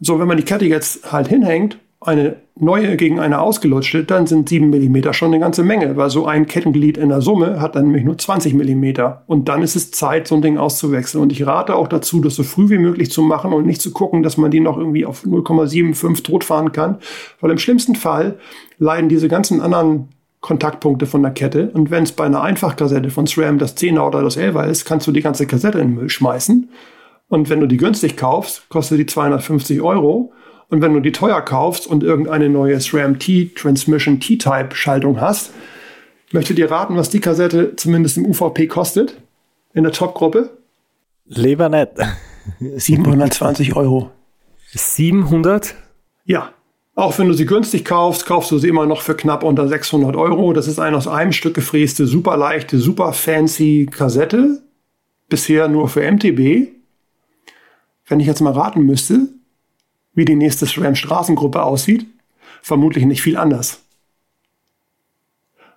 So, 0.00 0.20
wenn 0.20 0.28
man 0.28 0.36
die 0.36 0.44
Kette 0.44 0.66
jetzt 0.66 1.10
halt 1.10 1.28
hinhängt, 1.28 1.78
eine 2.00 2.36
neue 2.54 2.96
gegen 2.96 3.18
eine 3.18 3.40
ausgelutschte, 3.40 4.04
dann 4.04 4.26
sind 4.26 4.48
7 4.48 4.70
mm 4.70 5.12
schon 5.12 5.28
eine 5.28 5.40
ganze 5.40 5.64
Menge, 5.64 5.96
weil 5.96 6.10
so 6.10 6.26
ein 6.26 6.46
Kettenglied 6.46 6.96
in 6.96 7.08
der 7.08 7.20
Summe 7.20 7.60
hat 7.60 7.74
dann 7.74 7.86
nämlich 7.86 8.04
nur 8.04 8.16
20 8.16 8.54
mm. 8.54 9.02
Und 9.26 9.48
dann 9.48 9.62
ist 9.62 9.74
es 9.74 9.90
Zeit, 9.90 10.28
so 10.28 10.36
ein 10.36 10.42
Ding 10.42 10.58
auszuwechseln. 10.58 11.22
Und 11.22 11.32
ich 11.32 11.44
rate 11.46 11.74
auch 11.74 11.88
dazu, 11.88 12.20
das 12.20 12.36
so 12.36 12.44
früh 12.44 12.68
wie 12.70 12.78
möglich 12.78 13.10
zu 13.10 13.22
machen 13.22 13.52
und 13.52 13.66
nicht 13.66 13.82
zu 13.82 13.92
gucken, 13.92 14.22
dass 14.22 14.36
man 14.36 14.50
die 14.50 14.60
noch 14.60 14.78
irgendwie 14.78 15.06
auf 15.06 15.24
0,75 15.24 16.22
totfahren 16.22 16.70
kann. 16.70 16.98
Weil 17.40 17.50
im 17.50 17.58
schlimmsten 17.58 17.96
Fall 17.96 18.38
leiden 18.78 19.08
diese 19.08 19.28
ganzen 19.28 19.60
anderen 19.60 20.08
Kontaktpunkte 20.40 21.06
von 21.06 21.22
der 21.22 21.32
Kette. 21.32 21.70
Und 21.74 21.90
wenn 21.90 22.04
es 22.04 22.12
bei 22.12 22.24
einer 22.24 22.42
Einfachkassette 22.42 23.10
von 23.10 23.26
SRAM 23.26 23.58
das 23.58 23.76
10er 23.76 24.06
oder 24.06 24.22
das 24.22 24.38
11er 24.38 24.68
ist, 24.68 24.84
kannst 24.84 25.06
du 25.08 25.12
die 25.12 25.22
ganze 25.22 25.46
Kassette 25.46 25.80
in 25.80 25.88
den 25.88 25.94
Müll 25.96 26.10
schmeißen. 26.10 26.70
Und 27.28 27.50
wenn 27.50 27.60
du 27.60 27.66
die 27.66 27.76
günstig 27.76 28.16
kaufst, 28.16 28.68
kostet 28.68 29.00
die 29.00 29.06
250 29.06 29.82
Euro. 29.82 30.32
Und 30.70 30.82
wenn 30.82 30.92
du 30.92 31.00
die 31.00 31.12
teuer 31.12 31.40
kaufst 31.40 31.86
und 31.86 32.02
irgendeine 32.02 32.48
neue 32.48 32.78
SRAM 32.80 33.18
T 33.18 33.52
Transmission 33.54 34.20
T-Type 34.20 34.74
Schaltung 34.74 35.20
hast, 35.20 35.52
möchtet 36.32 36.58
ihr 36.58 36.70
raten, 36.70 36.96
was 36.96 37.08
die 37.10 37.20
Kassette 37.20 37.74
zumindest 37.76 38.18
im 38.18 38.26
UVP 38.26 38.66
kostet? 38.66 39.20
In 39.72 39.84
der 39.84 39.92
Top-Gruppe? 39.92 40.50
Lieber 41.26 41.68
nicht. 41.68 41.92
720 42.60 43.76
Euro. 43.76 44.10
700? 44.72 45.74
Ja. 46.24 46.52
Auch 46.94 47.16
wenn 47.18 47.28
du 47.28 47.34
sie 47.34 47.46
günstig 47.46 47.84
kaufst, 47.84 48.26
kaufst 48.26 48.50
du 48.50 48.58
sie 48.58 48.68
immer 48.68 48.84
noch 48.84 49.02
für 49.02 49.14
knapp 49.14 49.44
unter 49.44 49.68
600 49.68 50.16
Euro. 50.16 50.52
Das 50.52 50.66
ist 50.66 50.80
eine 50.80 50.96
aus 50.96 51.06
einem 51.06 51.32
Stück 51.32 51.54
gefräste, 51.54 52.06
super 52.06 52.36
leichte, 52.36 52.78
super 52.78 53.12
fancy 53.12 53.88
Kassette. 53.88 54.62
Bisher 55.28 55.68
nur 55.68 55.88
für 55.88 56.10
MTB. 56.10 56.68
Wenn 58.06 58.20
ich 58.20 58.26
jetzt 58.26 58.40
mal 58.40 58.52
raten 58.52 58.82
müsste, 58.82 59.28
wie 60.18 60.24
die 60.26 60.34
nächste 60.34 60.66
SRAM-Straßengruppe 60.66 61.62
aussieht? 61.62 62.06
Vermutlich 62.60 63.06
nicht 63.06 63.22
viel 63.22 63.36
anders. 63.36 63.82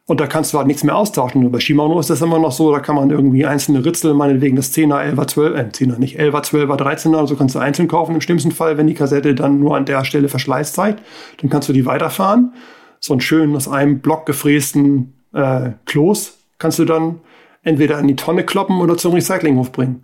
Und 0.08 0.20
da 0.20 0.28
kannst 0.28 0.52
du 0.52 0.58
halt 0.58 0.68
nichts 0.68 0.84
mehr 0.84 0.96
austauschen. 0.96 1.50
Bei 1.52 1.60
Shimano 1.60 2.00
ist 2.00 2.10
das 2.10 2.22
immer 2.22 2.40
noch 2.40 2.52
so, 2.52 2.72
da 2.74 2.80
kann 2.80 2.96
man 2.96 3.12
irgendwie 3.12 3.46
einzelne 3.46 3.86
Ritzel, 3.86 4.14
meinetwegen 4.14 4.56
das 4.58 4.74
10er, 4.74 5.14
11er, 5.14 5.30
12er, 5.30 5.54
äh, 5.54 5.70
10er 5.70 6.00
nicht, 6.00 6.20
11er, 6.20 6.44
12er, 6.44 6.76
13er, 6.76 7.18
also 7.18 7.36
kannst 7.36 7.56
du 7.56 7.60
einzeln 7.60 7.88
kaufen. 7.88 8.16
Im 8.16 8.22
schlimmsten 8.22 8.52
Fall, 8.52 8.78
wenn 8.78 8.88
die 8.88 8.96
Kassette 8.96 9.36
dann 9.36 9.60
nur 9.60 9.78
an 9.78 9.86
der 9.86 10.04
Stelle 10.04 10.28
Verschleiß 10.28 10.74
zeigt, 10.74 11.02
dann 11.40 11.50
kannst 11.50 11.70
du 11.70 11.74
die 11.74 11.86
weiterfahren. 11.86 12.54
So 13.00 13.14
einen 13.14 13.22
schönen, 13.22 13.56
aus 13.56 13.68
einem 13.68 14.00
Block 14.00 14.26
gefrästen 14.26 15.14
äh, 15.34 15.70
Kloß 15.86 16.38
kannst 16.58 16.80
du 16.80 16.86
dann 16.86 17.22
entweder 17.64 18.00
in 18.00 18.08
die 18.08 18.16
Tonne 18.16 18.44
kloppen 18.44 18.82
oder 18.82 18.98
zum 18.98 19.14
Recyclinghof 19.14 19.72
bringen. 19.72 20.04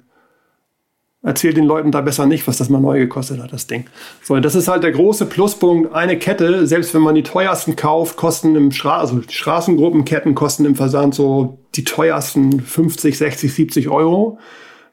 Erzähl 1.27 1.53
den 1.53 1.65
Leuten 1.65 1.91
da 1.91 1.99
besser 1.99 2.25
nicht, 2.25 2.47
was 2.47 2.55
das 2.55 2.69
mal 2.69 2.79
neu 2.79 2.99
gekostet 2.99 3.41
hat, 3.41 3.51
das 3.51 3.67
Ding. 3.67 3.83
So, 4.23 4.39
das 4.39 4.55
ist 4.55 4.69
halt 4.69 4.83
der 4.83 4.93
große 4.93 5.25
Pluspunkt. 5.25 5.93
Eine 5.93 6.17
Kette, 6.17 6.65
selbst 6.65 6.93
wenn 6.93 7.01
man 7.01 7.15
die 7.15 7.23
teuersten 7.23 7.75
kauft, 7.75 8.15
kosten 8.15 8.55
im 8.55 8.71
Stra 8.71 8.99
also 8.99 9.21
Straßengruppenketten 9.27 10.35
kosten 10.35 10.63
im 10.63 10.75
Versand 10.75 11.15
so 11.15 11.59
die 11.75 11.83
teuersten 11.83 12.61
50, 12.61 13.17
60, 13.17 13.53
70 13.53 13.89
Euro. 13.89 14.39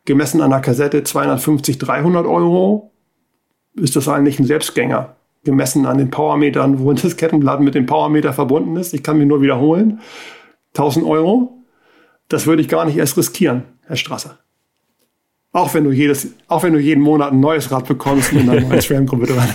Gemessen 0.06 0.40
an 0.40 0.50
der 0.50 0.58
Kassette 0.58 1.04
250, 1.04 1.78
300 1.78 2.26
Euro 2.26 2.90
ist 3.74 3.94
das 3.94 4.08
eigentlich 4.08 4.40
ein 4.40 4.46
Selbstgänger. 4.46 5.14
Gemessen 5.44 5.86
an 5.86 5.98
den 5.98 6.10
Powermetern, 6.10 6.80
wo 6.80 6.92
das 6.94 7.16
Kettenblatt 7.16 7.60
mit 7.60 7.76
dem 7.76 7.86
Powermeter 7.86 8.32
verbunden 8.32 8.74
ist. 8.74 8.92
Ich 8.92 9.04
kann 9.04 9.18
mich 9.18 9.28
nur 9.28 9.40
wiederholen. 9.40 10.00
1000 10.70 11.06
Euro. 11.06 11.62
Das 12.26 12.48
würde 12.48 12.60
ich 12.60 12.68
gar 12.68 12.86
nicht 12.86 12.96
erst 12.96 13.16
riskieren, 13.16 13.62
Herr 13.86 13.94
Strasser. 13.94 14.40
Auch 15.54 15.72
wenn 15.72 15.84
du 15.84 15.92
jedes, 15.92 16.34
auch 16.48 16.64
wenn 16.64 16.72
du 16.72 16.80
jeden 16.80 17.00
Monat 17.00 17.30
ein 17.30 17.38
neues 17.38 17.70
Rad 17.70 17.86
bekommst 17.86 18.32
mit 18.32 18.42
einer 18.42 18.60
neuen 18.60 18.80
SRAM-Gruppe 18.82 19.26
dran. 19.26 19.48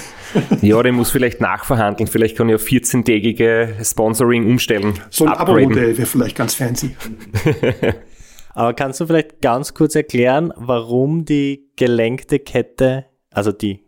Ja, 0.61 0.81
der 0.81 0.93
muss 0.93 1.11
vielleicht 1.11 1.41
nachverhandeln. 1.41 2.07
Vielleicht 2.07 2.37
kann 2.37 2.47
ich 2.47 2.55
auf 2.55 2.63
14-tägige 2.63 3.75
Sponsoring 3.83 4.49
umstellen. 4.49 4.93
So 5.09 5.25
ein 5.25 5.33
Abo-Modell 5.33 5.97
wäre 5.97 6.07
vielleicht 6.07 6.37
ganz 6.37 6.55
fancy. 6.55 6.95
Aber 8.53 8.73
kannst 8.73 9.01
du 9.01 9.07
vielleicht 9.07 9.41
ganz 9.41 9.73
kurz 9.73 9.93
erklären, 9.93 10.53
warum 10.55 11.25
die 11.25 11.69
gelenkte 11.75 12.39
Kette, 12.39 13.05
also 13.29 13.51
die 13.51 13.83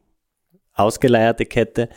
ausgeleierte 0.73 1.45
Kette, 1.45 1.87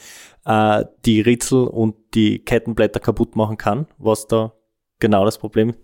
äh, 0.44 0.84
die 1.04 1.22
Ritzel 1.22 1.66
und 1.66 1.96
die 2.14 2.38
Kettenblätter 2.38 3.00
kaputt 3.00 3.34
machen 3.34 3.56
kann? 3.56 3.88
Was 3.98 4.28
da 4.28 4.52
genau 5.00 5.24
das 5.24 5.38
Problem 5.38 5.70
ist? 5.70 5.83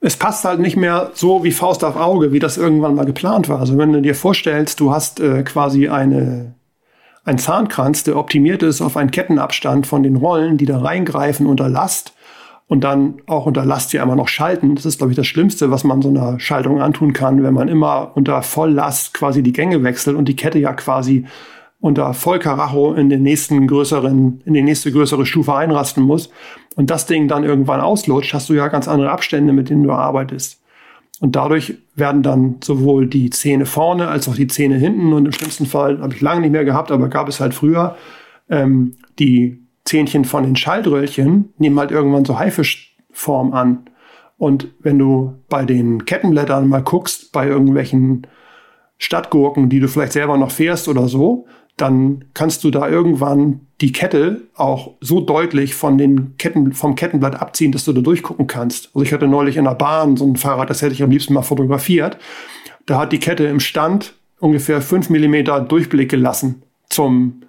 Es 0.00 0.16
passt 0.16 0.44
halt 0.44 0.60
nicht 0.60 0.76
mehr 0.76 1.10
so 1.14 1.42
wie 1.42 1.52
Faust 1.52 1.82
auf 1.82 1.96
Auge, 1.96 2.32
wie 2.32 2.38
das 2.38 2.58
irgendwann 2.58 2.94
mal 2.94 3.06
geplant 3.06 3.48
war. 3.48 3.60
Also 3.60 3.78
wenn 3.78 3.92
du 3.92 4.02
dir 4.02 4.14
vorstellst, 4.14 4.80
du 4.80 4.92
hast 4.92 5.20
äh, 5.20 5.42
quasi 5.42 5.88
eine, 5.88 6.54
ein 7.24 7.38
Zahnkranz, 7.38 8.04
der 8.04 8.16
optimiert 8.16 8.62
ist 8.62 8.82
auf 8.82 8.96
einen 8.96 9.10
Kettenabstand 9.10 9.86
von 9.86 10.02
den 10.02 10.16
Rollen, 10.16 10.58
die 10.58 10.66
da 10.66 10.78
reingreifen 10.78 11.46
unter 11.46 11.68
Last 11.68 12.12
und 12.68 12.84
dann 12.84 13.22
auch 13.26 13.46
unter 13.46 13.64
Last 13.64 13.92
ja 13.92 14.02
immer 14.02 14.16
noch 14.16 14.28
schalten. 14.28 14.74
Das 14.74 14.84
ist, 14.84 14.98
glaube 14.98 15.12
ich, 15.12 15.16
das 15.16 15.26
Schlimmste, 15.26 15.70
was 15.70 15.84
man 15.84 16.02
so 16.02 16.08
einer 16.08 16.38
Schaltung 16.40 16.82
antun 16.82 17.12
kann, 17.12 17.42
wenn 17.42 17.54
man 17.54 17.68
immer 17.68 18.12
unter 18.14 18.42
Volllast 18.42 19.14
quasi 19.14 19.42
die 19.42 19.52
Gänge 19.52 19.82
wechselt 19.82 20.16
und 20.16 20.26
die 20.26 20.36
Kette 20.36 20.58
ja 20.58 20.72
quasi 20.74 21.26
unter 21.86 22.12
Vollkaracho 22.12 22.94
in 22.94 23.08
den 23.08 23.22
nächsten 23.22 23.66
größeren, 23.66 24.42
in 24.44 24.54
die 24.54 24.62
nächste 24.62 24.92
größere 24.92 25.24
Stufe 25.24 25.54
einrasten 25.54 26.02
muss 26.02 26.30
und 26.74 26.90
das 26.90 27.06
Ding 27.06 27.28
dann 27.28 27.44
irgendwann 27.44 27.80
auslutscht, 27.80 28.34
hast 28.34 28.48
du 28.48 28.54
ja 28.54 28.68
ganz 28.68 28.88
andere 28.88 29.10
Abstände, 29.10 29.52
mit 29.52 29.70
denen 29.70 29.82
du 29.82 29.92
arbeitest. 29.92 30.62
Und 31.20 31.34
dadurch 31.34 31.78
werden 31.94 32.22
dann 32.22 32.56
sowohl 32.62 33.06
die 33.06 33.30
Zähne 33.30 33.64
vorne 33.64 34.08
als 34.08 34.28
auch 34.28 34.34
die 34.34 34.48
Zähne 34.48 34.76
hinten 34.76 35.12
und 35.12 35.24
im 35.24 35.32
schlimmsten 35.32 35.64
Fall 35.64 36.00
habe 36.00 36.12
ich 36.12 36.20
lange 36.20 36.42
nicht 36.42 36.50
mehr 36.50 36.64
gehabt, 36.64 36.90
aber 36.90 37.08
gab 37.08 37.28
es 37.28 37.40
halt 37.40 37.54
früher 37.54 37.96
ähm, 38.50 38.96
die 39.18 39.62
Zähnchen 39.84 40.24
von 40.24 40.42
den 40.42 40.56
Schaltröllchen 40.56 41.52
nehmen 41.58 41.78
halt 41.78 41.90
irgendwann 41.90 42.24
so 42.24 42.38
Haifischform 42.38 43.52
an. 43.52 43.86
Und 44.36 44.68
wenn 44.80 44.98
du 44.98 45.34
bei 45.48 45.64
den 45.64 46.04
Kettenblättern 46.04 46.68
mal 46.68 46.82
guckst, 46.82 47.32
bei 47.32 47.46
irgendwelchen 47.46 48.26
Stadtgurken, 48.98 49.68
die 49.68 49.80
du 49.80 49.88
vielleicht 49.88 50.12
selber 50.12 50.36
noch 50.36 50.50
fährst 50.50 50.88
oder 50.88 51.08
so, 51.08 51.46
dann 51.76 52.24
kannst 52.32 52.64
du 52.64 52.70
da 52.70 52.88
irgendwann 52.88 53.60
die 53.82 53.92
Kette 53.92 54.42
auch 54.54 54.94
so 55.00 55.20
deutlich 55.20 55.74
von 55.74 55.98
den 55.98 56.36
Ketten, 56.38 56.72
vom 56.72 56.94
Kettenblatt 56.94 57.40
abziehen, 57.40 57.72
dass 57.72 57.84
du 57.84 57.92
da 57.92 58.00
durchgucken 58.00 58.46
kannst. 58.46 58.90
Also 58.94 59.02
ich 59.02 59.12
hatte 59.12 59.26
neulich 59.26 59.58
in 59.58 59.64
der 59.64 59.74
Bahn 59.74 60.16
so 60.16 60.26
ein 60.26 60.36
Fahrrad, 60.36 60.70
das 60.70 60.80
hätte 60.80 60.94
ich 60.94 61.02
am 61.02 61.10
liebsten 61.10 61.34
mal 61.34 61.42
fotografiert. 61.42 62.16
Da 62.86 62.98
hat 62.98 63.12
die 63.12 63.20
Kette 63.20 63.44
im 63.44 63.60
Stand 63.60 64.14
ungefähr 64.38 64.80
fünf 64.80 65.10
Millimeter 65.10 65.60
Durchblick 65.60 66.10
gelassen 66.10 66.62
zum, 66.88 67.42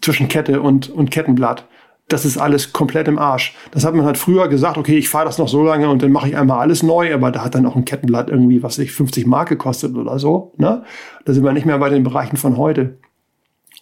zwischen 0.00 0.28
Kette 0.28 0.60
und, 0.60 0.88
und 0.88 1.10
Kettenblatt. 1.10 1.66
Das 2.08 2.24
ist 2.24 2.36
alles 2.36 2.72
komplett 2.72 3.08
im 3.08 3.18
Arsch. 3.18 3.56
Das 3.72 3.84
hat 3.84 3.94
man 3.94 4.04
halt 4.04 4.18
früher 4.18 4.48
gesagt, 4.48 4.76
okay, 4.76 4.98
ich 4.98 5.08
fahre 5.08 5.24
das 5.24 5.38
noch 5.38 5.48
so 5.48 5.64
lange 5.64 5.88
und 5.88 6.02
dann 6.02 6.12
mache 6.12 6.28
ich 6.28 6.36
einmal 6.36 6.60
alles 6.60 6.82
neu, 6.82 7.12
aber 7.12 7.32
da 7.32 7.44
hat 7.44 7.54
dann 7.54 7.66
auch 7.66 7.74
ein 7.74 7.84
Kettenblatt 7.84 8.28
irgendwie, 8.28 8.62
was 8.62 8.76
sich 8.76 8.92
50 8.92 9.26
Mark 9.26 9.48
gekostet 9.48 9.96
oder 9.96 10.18
so. 10.18 10.52
Ne? 10.58 10.84
Da 11.24 11.32
sind 11.32 11.42
wir 11.42 11.52
nicht 11.52 11.66
mehr 11.66 11.78
bei 11.78 11.88
den 11.88 12.04
Bereichen 12.04 12.36
von 12.36 12.56
heute. 12.56 12.98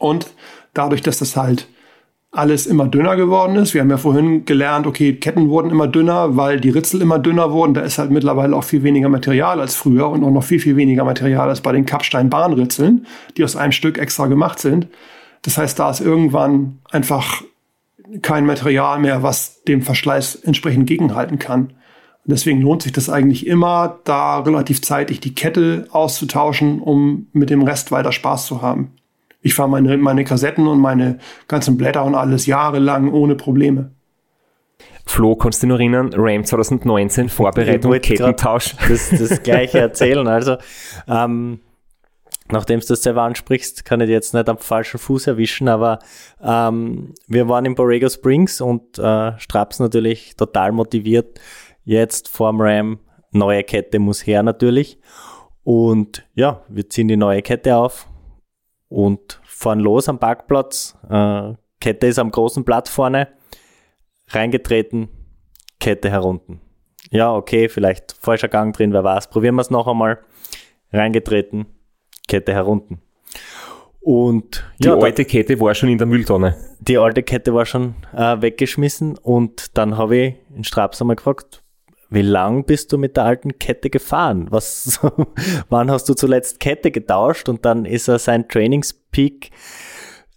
Und 0.01 0.27
dadurch, 0.75 1.03
dass 1.03 1.19
das 1.19 1.37
halt 1.37 1.69
alles 2.33 2.67
immer 2.67 2.87
dünner 2.87 3.17
geworden 3.17 3.57
ist. 3.57 3.75
Wir 3.75 3.81
haben 3.81 3.91
ja 3.91 3.97
vorhin 3.97 4.45
gelernt, 4.45 4.87
okay, 4.87 5.15
Ketten 5.15 5.49
wurden 5.49 5.71
immer 5.71 5.89
dünner, 5.89 6.37
weil 6.37 6.61
die 6.61 6.71
Ritzel 6.71 7.03
immer 7.03 7.19
dünner 7.19 7.51
wurden. 7.53 7.75
Da 7.75 7.81
ist 7.81 7.99
halt 7.99 8.11
mittlerweile 8.11 8.55
auch 8.55 8.63
viel 8.63 8.85
weniger 8.85 9.09
Material 9.09 9.61
als 9.61 9.75
früher 9.75 10.09
und 10.09 10.23
auch 10.23 10.31
noch 10.31 10.45
viel, 10.45 10.61
viel 10.61 10.77
weniger 10.77 11.05
Material 11.05 11.49
als 11.49 11.61
bei 11.61 11.73
den 11.73 11.87
Kapstein-Bahnritzeln, 11.87 13.07
die 13.37 13.43
aus 13.43 13.57
einem 13.57 13.73
Stück 13.73 13.99
extra 13.99 14.27
gemacht 14.27 14.61
sind. 14.61 14.87
Das 15.43 15.59
heißt, 15.59 15.79
da 15.79 15.91
ist 15.91 16.01
irgendwann 16.01 16.79
einfach 16.91 17.43
kein 18.23 18.47
Material 18.47 19.01
mehr, 19.01 19.23
was 19.23 19.63
dem 19.65 19.83
Verschleiß 19.83 20.37
entsprechend 20.37 20.87
gegenhalten 20.87 21.39
kann. 21.39 21.73
Und 22.25 22.33
deswegen 22.33 22.61
lohnt 22.61 22.83
sich 22.83 22.93
das 22.93 23.09
eigentlich 23.09 23.47
immer, 23.47 23.99
da 24.05 24.39
relativ 24.39 24.83
zeitig 24.83 25.21
die 25.21 25.35
Kette 25.35 25.89
auszutauschen, 25.91 26.81
um 26.81 27.27
mit 27.33 27.51
dem 27.51 27.63
Rest 27.63 27.91
weiter 27.91 28.13
Spaß 28.13 28.47
zu 28.47 28.63
haben. 28.63 28.93
Ich 29.43 29.55
fahre 29.55 29.69
meine, 29.69 29.97
meine 29.97 30.25
Kassetten 30.25 30.67
und 30.67 30.81
meine 30.81 31.19
ganzen 31.49 31.77
Blätter 31.77 32.05
und 32.05 32.15
alles 32.15 32.47
jahrelang 32.47 33.13
ohne 33.13 33.37
Probleme. 33.37 33.93
Flo, 35.07 35.35
kannst 35.35 35.63
du 35.63 35.67
dich 35.67 35.73
noch 35.73 35.81
erinnern, 35.81 36.11
RAM 36.15 36.45
2019, 36.45 37.29
Vorbereitung, 37.29 37.93
Kettentausch. 38.01 38.77
Das, 38.89 39.11
das 39.11 39.43
gleiche 39.43 39.79
erzählen. 39.81 40.29
Also, 40.29 40.57
ähm, 41.09 41.61
nachdem 42.49 42.81
du 42.81 42.87
das 42.87 43.03
selber 43.03 43.23
ansprichst, 43.23 43.85
kann 43.85 44.01
ich 44.01 44.07
dich 44.07 44.15
jetzt 44.15 44.35
nicht 44.35 44.49
am 44.49 44.59
falschen 44.59 44.99
Fuß 44.99 45.27
erwischen, 45.27 45.69
aber 45.69 45.99
ähm, 46.43 47.15
wir 47.27 47.49
waren 47.49 47.65
in 47.65 47.75
Borrego 47.75 48.09
Springs 48.09 48.61
und 48.61 48.99
äh, 48.99 49.39
Straps 49.39 49.81
natürlich 49.81 50.37
total 50.37 50.73
motiviert. 50.73 51.41
Jetzt 51.85 52.29
vorm 52.29 52.61
Ram, 52.61 53.01
neue 53.33 53.65
Kette 53.65 53.99
muss 53.99 54.27
her 54.27 54.43
natürlich. 54.43 54.99
Und 55.65 56.25
ja, 56.35 56.63
wir 56.69 56.89
ziehen 56.89 57.09
die 57.09 57.17
neue 57.17 57.43
Kette 57.43 57.77
auf 57.77 58.10
und 58.91 59.41
fahren 59.45 59.81
los 59.81 60.11
am 60.11 60.19
Parkplatz. 60.19 60.99
Äh, 61.09 61.55
Kette 61.81 62.07
ist 62.07 62.19
am 62.19 62.31
großen 62.31 62.65
Blatt 62.65 62.89
vorne 62.89 63.29
reingetreten, 64.29 65.09
Kette 65.79 66.11
herunten. 66.11 66.61
Ja, 67.11 67.35
okay, 67.35 67.69
vielleicht 67.69 68.13
falscher 68.21 68.49
Gang 68.49 68.77
drin, 68.77 68.93
wer 68.93 69.03
weiß. 69.03 69.31
Probieren 69.31 69.55
wir 69.55 69.63
es 69.63 69.71
noch 69.71 69.89
einmal. 69.89 70.19
Reingetreten, 70.93 71.67
Kette 72.29 72.53
herunten. 72.53 73.01
Und 74.01 74.65
die 74.79 74.89
ja, 74.89 74.97
alte 74.97 75.25
Kette 75.25 75.59
war 75.61 75.75
schon 75.75 75.89
in 75.89 75.99
der 75.99 76.07
Mülltonne. 76.07 76.57
Die 76.81 76.99
alte 76.99 77.23
Kette 77.23 77.55
war 77.55 77.67
schon 77.67 77.95
äh, 78.17 78.41
weggeschmissen 78.41 79.19
und 79.19 79.77
dann 79.77 79.97
habe 79.97 80.17
ich 80.17 80.35
in 80.55 80.65
Straps 80.65 81.01
einmal 81.01 81.17
gefragt, 81.17 81.63
wie 82.11 82.23
lang 82.23 82.65
bist 82.65 82.93
du 82.93 82.99
mit 82.99 83.17
der 83.17 83.25
alten 83.25 83.59
Kette 83.59 83.89
gefahren? 83.89 84.49
Was, 84.51 85.01
wann 85.69 85.91
hast 85.91 86.09
du 86.09 86.15
zuletzt 86.15 86.61
Kette 86.61 86.91
getauscht? 86.91 87.49
Und 87.49 87.65
dann 87.65 87.85
ist 87.85 88.09
er 88.09 88.19
sein 88.19 88.49
Trainingspeak 88.49 89.51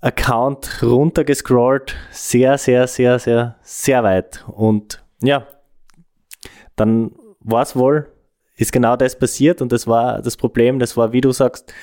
Account 0.02 0.84
runtergescrollt, 0.84 1.96
sehr, 2.12 2.58
sehr, 2.58 2.88
sehr, 2.88 3.20
sehr, 3.20 3.56
sehr 3.62 4.04
weit. 4.04 4.44
Und 4.48 5.02
ja, 5.22 5.48
dann 6.76 7.12
war 7.40 7.64
es 7.64 7.76
wohl, 7.76 8.12
ist 8.58 8.74
genau 8.74 8.98
das 8.98 9.18
passiert 9.18 9.62
und 9.62 9.72
das 9.72 9.88
war 9.88 10.22
das 10.22 10.36
Problem, 10.36 10.80
das 10.80 10.98
war, 10.98 11.14
wie 11.14 11.22
du 11.22 11.32
sagst, 11.32 11.74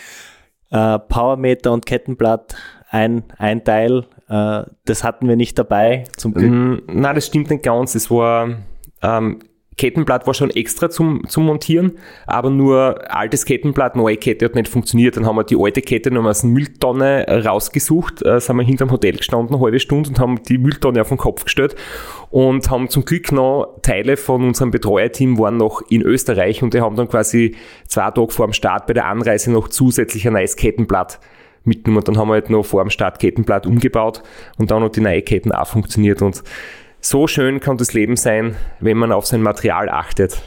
äh, 0.71 0.99
Powermeter 0.99 1.73
und 1.73 1.87
Kettenblatt, 1.87 2.57
ein, 2.91 3.25
ein 3.39 3.65
Teil, 3.65 4.05
äh, 4.29 4.65
das 4.85 5.03
hatten 5.03 5.27
wir 5.27 5.37
nicht 5.37 5.59
dabei, 5.59 6.05
zum 6.17 6.35
Glück. 6.35 6.51
Mm, 6.51 7.01
nein, 7.01 7.15
das 7.15 7.27
stimmt 7.27 7.49
nicht 7.49 7.63
ganz. 7.63 7.95
Es 7.95 8.11
war 8.11 8.51
ähm, 9.03 9.41
Kettenblatt 9.81 10.27
war 10.27 10.35
schon 10.35 10.51
extra 10.51 10.91
zum, 10.91 11.27
zum 11.27 11.47
Montieren, 11.47 11.93
aber 12.27 12.51
nur 12.51 13.11
altes 13.11 13.47
Kettenblatt, 13.47 13.97
neue 13.97 14.19
Kette 14.19 14.45
hat 14.45 14.55
nicht 14.55 14.69
funktioniert. 14.69 15.17
Dann 15.17 15.25
haben 15.25 15.37
wir 15.37 15.45
die 15.45 15.57
alte 15.59 15.81
Kette 15.81 16.11
nochmal 16.11 16.33
aus 16.33 16.43
der 16.43 16.51
Mülltonne 16.51 17.25
rausgesucht, 17.47 18.23
äh, 18.23 18.39
sind 18.41 18.57
wir 18.57 18.63
hinterm 18.63 18.91
Hotel 18.91 19.17
gestanden, 19.17 19.55
eine 19.55 19.65
halbe 19.65 19.81
Stunde 19.81 20.11
und 20.11 20.21
haben 20.21 20.43
die 20.43 20.59
Mülltonne 20.59 21.01
auf 21.01 21.09
den 21.09 21.17
Kopf 21.17 21.45
gestellt 21.45 21.77
und 22.29 22.71
haben 22.71 22.91
zum 22.91 23.07
Glück 23.07 23.33
noch 23.33 23.79
Teile 23.81 24.19
von 24.19 24.45
unserem 24.45 24.71
Betreuerteam 24.71 25.39
waren 25.39 25.57
noch 25.57 25.81
in 25.89 26.03
Österreich 26.03 26.63
und 26.63 26.75
die 26.75 26.83
haben 26.83 26.97
dann 26.97 27.09
quasi 27.09 27.57
zwei 27.89 28.11
Tage 28.11 28.33
vor 28.33 28.49
dem 28.49 28.53
Start 28.53 28.87
bei 28.87 28.93
der 28.93 29.07
Anreise 29.07 29.51
noch 29.51 29.69
zusätzlich 29.69 30.27
ein 30.27 30.35
neues 30.35 30.57
Kettenblatt 30.57 31.21
mitgenommen. 31.65 32.05
Dann 32.05 32.19
haben 32.19 32.29
wir 32.29 32.35
halt 32.35 32.51
noch 32.51 32.65
vor 32.65 32.85
dem 32.85 32.91
Start 32.91 33.19
Kettenblatt 33.19 33.67
umgebaut 33.67 34.23
und 34.59 34.71
dann 34.71 34.83
hat 34.83 34.97
die 34.97 35.01
neue 35.01 35.23
Ketten 35.23 35.53
auch 35.53 35.67
funktioniert 35.67 36.21
und 36.21 36.43
so 37.01 37.27
schön 37.27 37.61
kann 37.61 37.77
das 37.77 37.93
Leben 37.93 38.17
sein, 38.17 38.57
wenn 38.81 38.97
man 38.97 39.13
auf 39.13 39.27
sein 39.27 39.43
Material 39.43 39.89
achtet. 39.89 40.41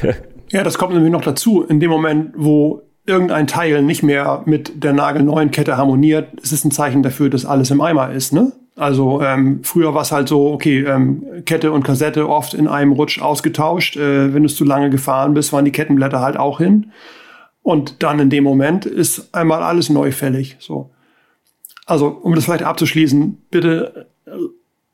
ja, 0.50 0.62
das 0.62 0.78
kommt 0.78 0.94
nämlich 0.94 1.12
noch 1.12 1.22
dazu. 1.22 1.62
In 1.62 1.80
dem 1.80 1.90
Moment, 1.90 2.32
wo 2.36 2.82
irgendein 3.06 3.46
Teil 3.46 3.82
nicht 3.82 4.02
mehr 4.02 4.42
mit 4.44 4.82
der 4.84 4.92
nagelneuen 4.92 5.50
Kette 5.50 5.76
harmoniert, 5.76 6.34
ist 6.40 6.52
es 6.52 6.64
ein 6.64 6.70
Zeichen 6.70 7.02
dafür, 7.02 7.30
dass 7.30 7.46
alles 7.46 7.70
im 7.70 7.80
Eimer 7.80 8.12
ist. 8.12 8.32
Ne? 8.32 8.52
Also 8.76 9.20
ähm, 9.22 9.60
früher 9.64 9.94
war 9.94 10.02
es 10.02 10.12
halt 10.12 10.28
so, 10.28 10.52
okay, 10.52 10.84
ähm, 10.84 11.24
Kette 11.44 11.72
und 11.72 11.84
Kassette 11.84 12.28
oft 12.28 12.54
in 12.54 12.68
einem 12.68 12.92
Rutsch 12.92 13.20
ausgetauscht. 13.20 13.96
Äh, 13.96 14.32
wenn 14.34 14.42
du 14.42 14.48
zu 14.48 14.64
lange 14.64 14.90
gefahren 14.90 15.34
bist, 15.34 15.52
waren 15.52 15.64
die 15.64 15.72
Kettenblätter 15.72 16.20
halt 16.20 16.36
auch 16.36 16.58
hin. 16.58 16.92
Und 17.62 18.02
dann 18.02 18.18
in 18.18 18.30
dem 18.30 18.44
Moment 18.44 18.86
ist 18.86 19.34
einmal 19.34 19.62
alles 19.62 19.88
neu 19.88 20.10
fällig. 20.10 20.56
So. 20.58 20.90
Also, 21.86 22.08
um 22.08 22.34
das 22.34 22.44
vielleicht 22.44 22.64
abzuschließen, 22.64 23.38
bitte 23.50 24.06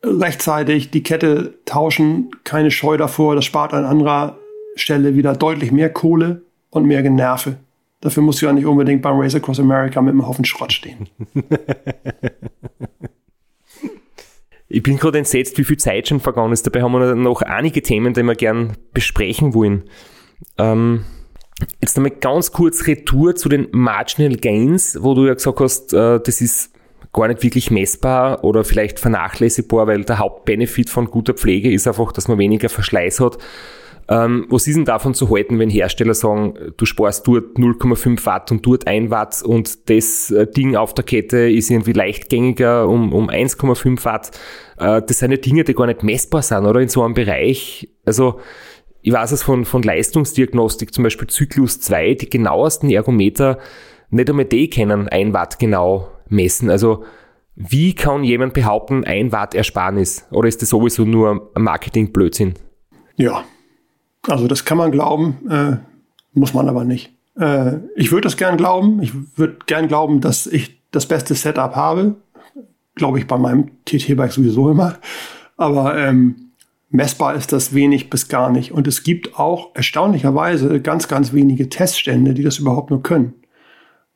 rechtzeitig 0.02 0.90
die 0.90 1.02
Kette 1.02 1.58
tauschen, 1.64 2.30
keine 2.44 2.70
Scheu 2.70 2.96
davor, 2.96 3.34
das 3.34 3.44
spart 3.44 3.74
an 3.74 3.84
anderer 3.84 4.38
Stelle 4.76 5.14
wieder 5.14 5.34
deutlich 5.34 5.72
mehr 5.72 5.90
Kohle 5.92 6.42
und 6.70 6.86
mehr 6.86 7.02
Generve. 7.02 7.56
Dafür 8.00 8.22
musst 8.22 8.40
du 8.40 8.46
ja 8.46 8.52
nicht 8.52 8.66
unbedingt 8.66 9.02
beim 9.02 9.18
Race 9.18 9.34
Across 9.34 9.58
America 9.60 10.00
mit 10.00 10.12
einem 10.12 10.26
Haufen 10.26 10.44
Schrott 10.44 10.72
stehen. 10.72 11.08
Ich 14.70 14.82
bin 14.82 14.98
gerade 14.98 15.18
entsetzt, 15.18 15.56
wie 15.56 15.64
viel 15.64 15.78
Zeit 15.78 16.08
schon 16.08 16.20
vergangen 16.20 16.52
ist. 16.52 16.66
Dabei 16.66 16.82
haben 16.82 16.92
wir 16.92 17.14
noch 17.14 17.40
einige 17.40 17.82
Themen, 17.82 18.12
die 18.12 18.22
wir 18.22 18.34
gern 18.34 18.76
besprechen 18.92 19.54
wollen. 19.54 19.84
Ähm, 20.58 21.04
jetzt 21.80 21.96
einmal 21.96 22.12
ganz 22.12 22.52
kurz 22.52 22.86
Retour 22.86 23.34
zu 23.34 23.48
den 23.48 23.68
Marginal 23.72 24.36
Gains, 24.36 24.98
wo 25.00 25.14
du 25.14 25.26
ja 25.26 25.34
gesagt 25.34 25.60
hast, 25.60 25.94
äh, 25.94 26.20
das 26.20 26.42
ist 26.42 26.74
gar 27.12 27.28
nicht 27.28 27.42
wirklich 27.42 27.70
messbar 27.70 28.44
oder 28.44 28.64
vielleicht 28.64 29.00
vernachlässigbar, 29.00 29.86
weil 29.86 30.04
der 30.04 30.18
Hauptbenefit 30.18 30.90
von 30.90 31.06
guter 31.06 31.34
Pflege 31.34 31.72
ist 31.72 31.88
einfach, 31.88 32.12
dass 32.12 32.28
man 32.28 32.38
weniger 32.38 32.68
Verschleiß 32.68 33.20
hat. 33.20 33.38
Ähm, 34.10 34.46
was 34.48 34.66
ist 34.66 34.76
denn 34.76 34.86
davon 34.86 35.12
zu 35.12 35.28
halten, 35.30 35.58
wenn 35.58 35.68
Hersteller 35.68 36.14
sagen, 36.14 36.54
du 36.78 36.86
sparst 36.86 37.28
dort 37.28 37.58
0,5 37.58 38.24
Watt 38.24 38.50
und 38.50 38.64
dort 38.64 38.86
1 38.86 39.10
Watt 39.10 39.42
und 39.42 39.90
das 39.90 40.30
äh, 40.30 40.46
Ding 40.46 40.76
auf 40.76 40.94
der 40.94 41.04
Kette 41.04 41.50
ist 41.50 41.70
irgendwie 41.70 41.92
leichtgängiger 41.92 42.88
um, 42.88 43.12
um 43.12 43.28
1,5 43.28 44.04
Watt? 44.06 44.30
Äh, 44.78 45.02
das 45.06 45.18
sind 45.18 45.32
ja 45.32 45.36
Dinge, 45.36 45.64
die 45.64 45.74
gar 45.74 45.86
nicht 45.86 46.02
messbar 46.02 46.40
sind, 46.40 46.64
oder? 46.64 46.80
In 46.80 46.88
so 46.88 47.02
einem 47.02 47.12
Bereich. 47.12 47.90
Also, 48.06 48.40
ich 49.02 49.12
weiß 49.12 49.32
es 49.32 49.42
von, 49.42 49.66
von 49.66 49.82
Leistungsdiagnostik, 49.82 50.94
zum 50.94 51.04
Beispiel 51.04 51.28
Zyklus 51.28 51.78
2, 51.80 52.14
die 52.14 52.30
genauesten 52.30 52.90
Ergometer, 52.90 53.58
nicht 54.10 54.30
einmal 54.30 54.46
die 54.46 54.70
kennen 54.70 55.08
1 55.08 55.34
Watt 55.34 55.58
genau 55.58 56.08
messen. 56.30 56.70
Also 56.70 57.04
wie 57.54 57.94
kann 57.94 58.22
jemand 58.22 58.54
behaupten, 58.54 59.04
ein 59.04 59.32
Watt 59.32 59.54
Ersparnis? 59.54 60.26
Oder 60.30 60.48
ist 60.48 60.62
das 60.62 60.68
sowieso 60.68 61.04
nur 61.04 61.50
Marketing-Blödsinn? 61.56 62.54
Ja, 63.16 63.42
also 64.28 64.46
das 64.46 64.64
kann 64.64 64.78
man 64.78 64.92
glauben, 64.92 65.50
äh, 65.50 65.76
muss 66.34 66.54
man 66.54 66.68
aber 66.68 66.84
nicht. 66.84 67.12
Äh, 67.38 67.78
ich 67.96 68.12
würde 68.12 68.26
das 68.26 68.36
gern 68.36 68.56
glauben. 68.56 69.02
Ich 69.02 69.12
würde 69.36 69.56
gern 69.66 69.88
glauben, 69.88 70.20
dass 70.20 70.46
ich 70.46 70.80
das 70.90 71.06
beste 71.06 71.34
Setup 71.34 71.74
habe. 71.74 72.16
Glaube 72.94 73.18
ich 73.18 73.26
bei 73.26 73.38
meinem 73.38 73.70
TT-Bike 73.84 74.32
sowieso 74.32 74.70
immer. 74.70 74.98
Aber 75.56 75.96
ähm, 75.98 76.52
messbar 76.90 77.34
ist 77.34 77.52
das 77.52 77.74
wenig 77.74 78.10
bis 78.10 78.28
gar 78.28 78.50
nicht. 78.50 78.72
Und 78.72 78.86
es 78.86 79.02
gibt 79.02 79.38
auch 79.38 79.74
erstaunlicherweise 79.74 80.80
ganz, 80.80 81.08
ganz 81.08 81.32
wenige 81.32 81.68
Teststände, 81.68 82.34
die 82.34 82.42
das 82.42 82.58
überhaupt 82.58 82.90
nur 82.90 83.02
können. 83.02 83.34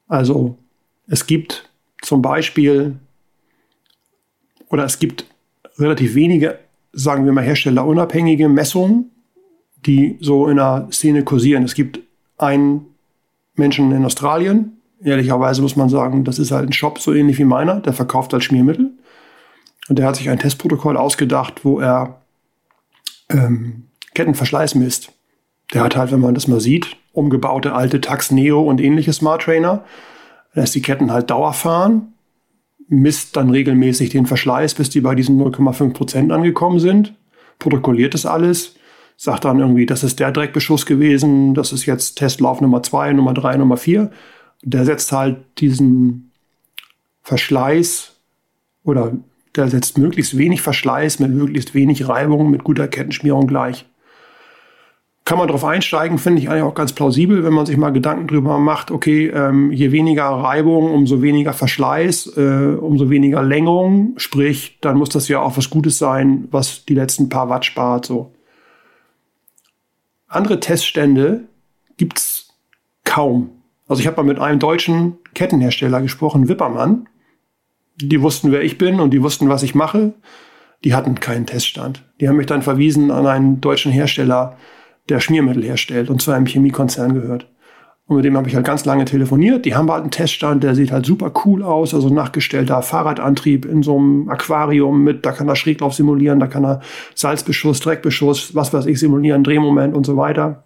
Also 0.06 0.58
es 1.06 1.26
gibt 1.26 1.71
zum 2.02 2.20
Beispiel, 2.20 2.96
oder 4.68 4.84
es 4.84 4.98
gibt 4.98 5.26
relativ 5.78 6.14
wenige, 6.14 6.58
sagen 6.92 7.24
wir 7.24 7.32
mal, 7.32 7.44
herstellerunabhängige 7.44 8.48
Messungen, 8.48 9.10
die 9.86 10.18
so 10.20 10.48
in 10.48 10.56
der 10.56 10.88
Szene 10.92 11.24
kursieren. 11.24 11.64
Es 11.64 11.74
gibt 11.74 12.00
einen 12.38 12.86
Menschen 13.54 13.92
in 13.92 14.04
Australien, 14.04 14.76
ehrlicherweise 15.02 15.62
muss 15.62 15.76
man 15.76 15.88
sagen, 15.88 16.24
das 16.24 16.38
ist 16.38 16.50
halt 16.50 16.68
ein 16.68 16.72
Shop 16.72 16.98
so 16.98 17.12
ähnlich 17.12 17.38
wie 17.38 17.44
meiner, 17.44 17.80
der 17.80 17.92
verkauft 17.92 18.32
halt 18.32 18.44
Schmiermittel. 18.44 18.90
Und 19.88 19.98
der 19.98 20.06
hat 20.06 20.16
sich 20.16 20.30
ein 20.30 20.38
Testprotokoll 20.38 20.96
ausgedacht, 20.96 21.64
wo 21.64 21.80
er 21.80 22.20
ähm, 23.28 23.84
Kettenverschleiß 24.14 24.74
misst. 24.76 25.12
Der 25.74 25.82
hat 25.82 25.96
halt, 25.96 26.12
wenn 26.12 26.20
man 26.20 26.34
das 26.34 26.48
mal 26.48 26.60
sieht, 26.60 26.96
umgebaute 27.12 27.74
alte 27.74 28.00
Tax 28.00 28.30
Neo 28.30 28.62
und 28.62 28.80
ähnliche 28.80 29.12
Smart 29.12 29.42
Trainer 29.42 29.84
lässt 30.54 30.74
die 30.74 30.82
Ketten 30.82 31.12
halt 31.12 31.30
Dauer 31.30 31.52
fahren, 31.52 32.12
misst 32.88 33.36
dann 33.36 33.50
regelmäßig 33.50 34.10
den 34.10 34.26
Verschleiß, 34.26 34.74
bis 34.74 34.90
die 34.90 35.00
bei 35.00 35.14
diesen 35.14 35.40
0,5 35.40 35.92
Prozent 35.92 36.32
angekommen 36.32 36.78
sind, 36.78 37.14
protokolliert 37.58 38.14
das 38.14 38.26
alles, 38.26 38.76
sagt 39.16 39.44
dann 39.44 39.60
irgendwie, 39.60 39.86
das 39.86 40.02
ist 40.02 40.20
der 40.20 40.32
Dreckbeschuss 40.32 40.84
gewesen, 40.86 41.54
das 41.54 41.72
ist 41.72 41.86
jetzt 41.86 42.16
Testlauf 42.16 42.60
Nummer 42.60 42.82
zwei, 42.82 43.12
Nummer 43.12 43.34
drei, 43.34 43.56
Nummer 43.56 43.76
vier. 43.76 44.10
Der 44.62 44.84
setzt 44.84 45.12
halt 45.12 45.38
diesen 45.58 46.30
Verschleiß 47.22 48.16
oder 48.84 49.16
der 49.54 49.68
setzt 49.68 49.98
möglichst 49.98 50.36
wenig 50.38 50.62
Verschleiß 50.62 51.18
mit 51.20 51.30
möglichst 51.30 51.74
wenig 51.74 52.08
Reibung 52.08 52.50
mit 52.50 52.64
guter 52.64 52.88
Kettenschmierung 52.88 53.46
gleich 53.46 53.86
kann 55.24 55.38
man 55.38 55.46
darauf 55.46 55.64
einsteigen, 55.64 56.18
finde 56.18 56.42
ich 56.42 56.50
eigentlich 56.50 56.62
auch 56.62 56.74
ganz 56.74 56.92
plausibel, 56.92 57.44
wenn 57.44 57.52
man 57.52 57.64
sich 57.64 57.76
mal 57.76 57.92
Gedanken 57.92 58.26
drüber 58.26 58.58
macht, 58.58 58.90
okay, 58.90 59.28
ähm, 59.28 59.70
je 59.70 59.92
weniger 59.92 60.24
Reibung, 60.24 60.92
umso 60.92 61.22
weniger 61.22 61.52
Verschleiß, 61.52 62.36
äh, 62.36 62.76
umso 62.80 63.08
weniger 63.08 63.42
Längerung, 63.42 64.14
sprich, 64.16 64.78
dann 64.80 64.98
muss 64.98 65.10
das 65.10 65.28
ja 65.28 65.40
auch 65.40 65.56
was 65.56 65.70
Gutes 65.70 65.98
sein, 65.98 66.48
was 66.50 66.84
die 66.84 66.94
letzten 66.94 67.28
paar 67.28 67.48
Watt 67.48 67.64
spart. 67.64 68.04
So. 68.04 68.32
Andere 70.26 70.58
Teststände 70.58 71.44
gibt's 71.98 72.48
kaum. 73.04 73.50
Also 73.86 74.00
ich 74.00 74.08
habe 74.08 74.16
mal 74.16 74.28
mit 74.28 74.40
einem 74.40 74.58
deutschen 74.58 75.18
Kettenhersteller 75.34 76.02
gesprochen, 76.02 76.48
Wippermann. 76.48 77.08
Die 77.96 78.22
wussten, 78.22 78.50
wer 78.50 78.62
ich 78.62 78.76
bin 78.76 78.98
und 78.98 79.10
die 79.10 79.22
wussten, 79.22 79.48
was 79.48 79.62
ich 79.62 79.74
mache. 79.74 80.14
die 80.84 80.94
hatten 80.94 81.14
keinen 81.14 81.46
Teststand. 81.46 82.02
Die 82.20 82.28
haben 82.28 82.36
mich 82.36 82.46
dann 82.46 82.62
verwiesen 82.62 83.12
an 83.12 83.26
einen 83.26 83.60
deutschen 83.60 83.92
Hersteller, 83.92 84.56
der 85.08 85.20
Schmiermittel 85.20 85.64
herstellt 85.64 86.10
und 86.10 86.22
zu 86.22 86.30
einem 86.30 86.46
Chemiekonzern 86.46 87.14
gehört. 87.14 87.48
Und 88.06 88.16
mit 88.16 88.24
dem 88.24 88.36
habe 88.36 88.48
ich 88.48 88.54
halt 88.54 88.66
ganz 88.66 88.84
lange 88.84 89.04
telefoniert. 89.04 89.64
Die 89.64 89.74
haben 89.74 89.90
halt 89.90 90.02
einen 90.02 90.10
Teststand, 90.10 90.62
der 90.62 90.74
sieht 90.74 90.92
halt 90.92 91.06
super 91.06 91.32
cool 91.44 91.62
aus, 91.62 91.94
also 91.94 92.08
nachgestellter 92.08 92.82
Fahrradantrieb 92.82 93.64
in 93.64 93.82
so 93.82 93.96
einem 93.96 94.28
Aquarium 94.28 95.02
mit, 95.04 95.24
da 95.24 95.32
kann 95.32 95.48
er 95.48 95.56
Schräglauf 95.56 95.94
simulieren, 95.94 96.40
da 96.40 96.46
kann 96.46 96.64
er 96.64 96.80
Salzbeschuss, 97.14 97.80
Dreckbeschuss, 97.80 98.54
was 98.54 98.72
weiß 98.72 98.86
ich, 98.86 98.98
simulieren, 98.98 99.44
Drehmoment 99.44 99.94
und 99.94 100.04
so 100.04 100.16
weiter. 100.16 100.64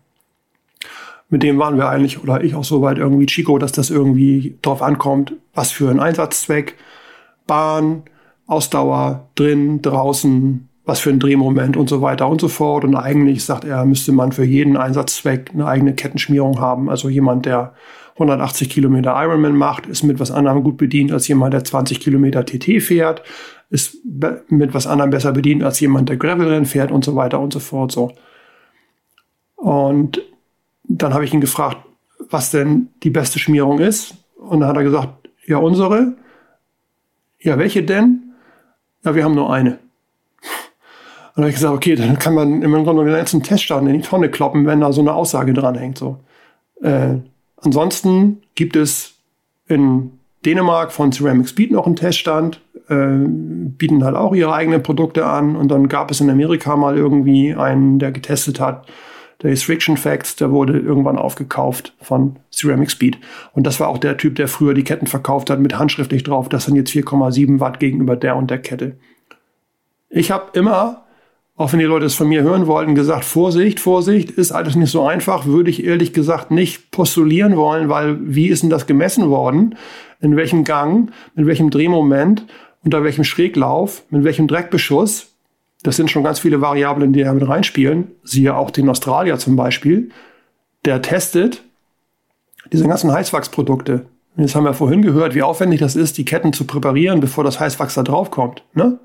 Mit 1.29 1.43
dem 1.43 1.59
waren 1.59 1.77
wir 1.77 1.89
eigentlich, 1.89 2.23
oder 2.23 2.43
ich 2.43 2.55
auch 2.55 2.65
so 2.65 2.83
weit 2.83 2.99
irgendwie 2.99 3.27
Chico, 3.27 3.59
dass 3.59 3.73
das 3.73 3.91
irgendwie 3.91 4.59
drauf 4.63 4.81
ankommt, 4.81 5.35
was 5.55 5.73
für 5.73 5.91
ein 5.91 6.01
Einsatzzweck, 6.01 6.77
Bahn, 7.47 8.05
Ausdauer, 8.47 9.29
drin, 9.35 9.83
draußen, 9.83 10.69
was 10.87 11.01
für 11.01 11.11
ein 11.11 11.19
Drehmoment 11.19 11.77
und 11.77 11.89
so 11.89 12.01
weiter 12.01 12.29
und 12.29 12.41
so 12.41 12.49
fort. 12.49 12.85
Und 12.85 12.95
eigentlich, 12.95 13.45
sagt 13.45 13.65
er, 13.65 13.85
müsste 13.85 14.13
man 14.13 14.33
für 14.33 14.45
jeden 14.45 14.77
Einsatzzweck 14.77 15.51
eine 15.53 15.67
eigene 15.67 15.95
Kettenschmierung 15.95 16.61
haben. 16.61 16.89
Also 16.89 17.09
jemand, 17.09 17.45
der 17.45 17.75
180 18.15 18.71
Kilometer 18.71 19.15
Ironman 19.21 19.57
macht, 19.57 19.87
ist 19.87 20.05
mit 20.05 20.21
was 20.21 20.31
anderem 20.31 20.63
gut 20.63 20.77
bedient 20.77 21.13
als 21.13 21.27
jemand, 21.27 21.53
der 21.53 21.65
20 21.65 22.01
Kilometer 22.01 22.47
TT 22.47 22.81
fährt, 22.81 23.23
ist 23.69 23.99
mit 24.49 24.75
was 24.75 24.87
anderem 24.87 25.11
besser 25.11 25.33
bedient 25.33 25.65
als 25.65 25.81
jemand, 25.81 26.09
der 26.09 26.17
Gravelrennen 26.17 26.67
fährt 26.67 26.93
und 26.93 27.05
so 27.05 27.17
weiter 27.17 27.41
und 27.41 27.53
so 27.53 27.59
fort. 27.59 27.91
So. 27.91 28.13
Und 29.57 30.23
dann 30.85 31.13
habe 31.13 31.25
ich 31.25 31.35
ihn 31.35 31.41
gefragt, 31.41 31.79
was 32.31 32.53
denn 32.53 32.89
die 33.03 33.11
beste 33.11 33.41
Schmierung 33.41 33.81
ist. 33.81 34.15
Und 34.37 34.61
dann 34.61 34.69
hat 34.69 34.77
er 34.77 34.85
gesagt, 34.85 35.29
ja, 35.47 35.59
unsere. 35.59 36.15
Ja, 37.41 37.59
welche 37.59 37.83
denn? 37.83 38.35
Ja, 39.05 39.17
wir 39.17 39.25
haben 39.25 39.35
nur 39.35 39.53
eine. 39.53 39.81
Dann 41.37 41.45
habe 41.45 41.51
ich 41.51 41.57
gesagt, 41.57 41.75
okay, 41.75 41.97
dann 41.97 42.19
kann 42.19 42.35
man 42.35 42.63
im 42.63 42.73
Grunde 42.85 43.05
den 43.05 43.13
ganzen 43.13 43.43
Teststand 43.43 43.87
in 43.89 44.01
die 44.01 44.09
Tonne 44.09 44.31
kloppen, 44.31 44.65
wenn 44.65 44.81
da 44.81 44.91
so 44.91 45.03
eine 45.03 45.13
Aussage 45.13 45.53
dranhängt. 45.53 45.99
So. 45.99 46.19
Äh, 46.81 47.17
ansonsten 47.59 48.43
gibt 48.55 48.75
es 48.75 49.17
in 49.69 50.13
Dänemark 50.47 50.93
von 50.93 51.13
Ceramic 51.13 51.47
Speed 51.47 51.73
noch 51.73 51.85
einen 51.85 51.97
Teststand, 51.97 52.63
äh, 52.89 53.19
bieten 53.27 54.03
halt 54.03 54.17
auch 54.17 54.35
ihre 54.35 54.55
eigenen 54.55 54.83
Produkte 54.83 55.27
an. 55.27 55.57
Und 55.57 55.69
dann 55.69 55.89
gab 55.89 56.11
es 56.11 56.23
in 56.23 56.31
Amerika 56.31 56.75
mal 56.75 56.97
irgendwie 56.97 57.55
einen, 57.55 57.99
der 57.99 58.13
getestet 58.13 58.59
hat, 58.59 58.87
der 59.43 59.51
ist 59.51 59.65
Friction 59.65 59.99
Facts, 59.99 60.37
der 60.37 60.51
wurde 60.51 60.79
irgendwann 60.79 61.19
aufgekauft 61.19 61.95
von 62.01 62.37
Ceramic 62.51 62.91
Speed. 62.91 63.19
Und 63.53 63.67
das 63.67 63.79
war 63.79 63.89
auch 63.89 63.99
der 63.99 64.17
Typ, 64.17 64.37
der 64.37 64.49
früher 64.49 64.73
die 64.73 64.85
Ketten 64.85 65.07
verkauft 65.07 65.51
hat 65.51 65.61
mit 65.61 65.79
handschriftlich 65.79 66.23
drauf, 66.23 66.49
das 66.49 66.65
sind 66.65 66.77
jetzt 66.77 66.93
4,7 66.93 67.61
Watt 67.61 67.79
gegenüber 67.79 68.17
der 68.17 68.37
und 68.37 68.51
der 68.51 68.59
Kette. 68.59 68.97
Ich 70.09 70.31
habe 70.31 70.59
immer 70.59 71.06
auch 71.57 71.73
wenn 71.73 71.79
die 71.79 71.87
Leute 71.87 72.05
es 72.05 72.15
von 72.15 72.29
mir 72.29 72.43
hören 72.43 72.67
wollten, 72.67 72.95
gesagt, 72.95 73.25
Vorsicht, 73.25 73.81
Vorsicht, 73.81 74.31
ist 74.31 74.53
alles 74.53 74.77
nicht 74.77 74.91
so 74.91 75.07
einfach, 75.07 75.47
würde 75.47 75.71
ich 75.71 75.85
ehrlich 75.85 76.13
gesagt 76.13 76.51
nicht 76.51 76.91
postulieren 76.91 77.57
wollen, 77.57 77.89
weil 77.89 78.19
wie 78.21 78.49
ist 78.49 78.63
denn 78.63 78.71
das 78.71 78.87
gemessen 78.87 79.31
worden? 79.31 79.77
In 80.21 80.37
welchem 80.37 80.65
Gang, 80.65 81.11
mit 81.35 81.47
welchem 81.47 81.71
Drehmoment, 81.71 82.47
unter 82.85 83.05
welchem 83.05 83.25
Schräglauf, 83.25 84.03
mit 84.11 84.23
welchem 84.23 84.49
Dreckbeschuss? 84.49 85.33
Das 85.83 85.97
sind 85.97 86.11
schon 86.11 86.25
ganz 86.25 86.41
viele 86.41 86.61
Variablen, 86.61 87.13
die 87.13 87.23
da 87.23 87.33
mit 87.33 87.49
reinspielen. 87.49 88.09
Siehe 88.23 88.55
auch 88.55 88.71
den 88.71 88.89
Australier 88.89 89.39
zum 89.39 89.57
Beispiel. 89.57 90.11
Der 90.85 91.01
testet 91.01 91.63
diese 92.73 92.87
ganzen 92.87 93.13
Heißwachsprodukte. 93.13 94.07
Jetzt 94.37 94.55
haben 94.55 94.65
wir 94.65 94.75
vorhin 94.75 95.01
gehört, 95.03 95.35
wie 95.35 95.43
aufwendig 95.43 95.81
das 95.81 95.97
ist, 95.97 96.19
die 96.19 96.25
Ketten 96.25 96.53
zu 96.53 96.67
präparieren, 96.67 97.21
bevor 97.21 97.45
das 97.45 97.61
Heißwachs 97.61 97.95
da 97.95 98.03
draufkommt. 98.03 98.63
Ne? 98.75 98.99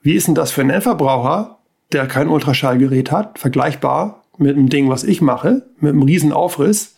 Wie 0.00 0.14
ist 0.14 0.26
denn 0.26 0.34
das 0.34 0.50
für 0.50 0.62
einen 0.62 0.70
Endverbraucher, 0.70 1.57
der 1.92 2.06
kein 2.06 2.28
Ultraschallgerät 2.28 3.10
hat, 3.10 3.38
vergleichbar 3.38 4.24
mit 4.36 4.56
dem 4.56 4.68
Ding, 4.68 4.88
was 4.88 5.04
ich 5.04 5.20
mache, 5.20 5.62
mit 5.80 5.92
einem 5.92 6.02
riesen 6.02 6.32
Aufriss, 6.32 6.96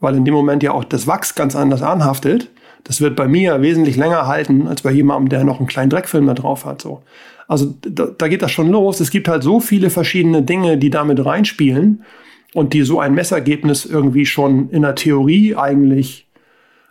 weil 0.00 0.16
in 0.16 0.24
dem 0.24 0.34
Moment 0.34 0.62
ja 0.62 0.72
auch 0.72 0.84
das 0.84 1.06
Wachs 1.06 1.34
ganz 1.34 1.56
anders 1.56 1.82
anhaftet. 1.82 2.50
Das 2.84 3.00
wird 3.00 3.16
bei 3.16 3.26
mir 3.26 3.62
wesentlich 3.62 3.96
länger 3.96 4.26
halten, 4.26 4.68
als 4.68 4.82
bei 4.82 4.90
jemandem, 4.90 5.30
der 5.30 5.44
noch 5.44 5.58
einen 5.58 5.68
kleinen 5.68 5.90
Dreckfilm 5.90 6.26
da 6.26 6.34
drauf 6.34 6.66
hat. 6.66 6.82
So. 6.82 7.02
Also 7.48 7.74
da, 7.80 8.06
da 8.06 8.28
geht 8.28 8.42
das 8.42 8.52
schon 8.52 8.70
los. 8.70 9.00
Es 9.00 9.10
gibt 9.10 9.28
halt 9.28 9.42
so 9.42 9.60
viele 9.60 9.88
verschiedene 9.90 10.42
Dinge, 10.42 10.76
die 10.76 10.90
damit 10.90 11.24
reinspielen 11.24 12.04
und 12.52 12.74
die 12.74 12.82
so 12.82 13.00
ein 13.00 13.14
Messergebnis 13.14 13.86
irgendwie 13.86 14.26
schon 14.26 14.68
in 14.70 14.82
der 14.82 14.94
Theorie 14.94 15.56
eigentlich 15.56 16.28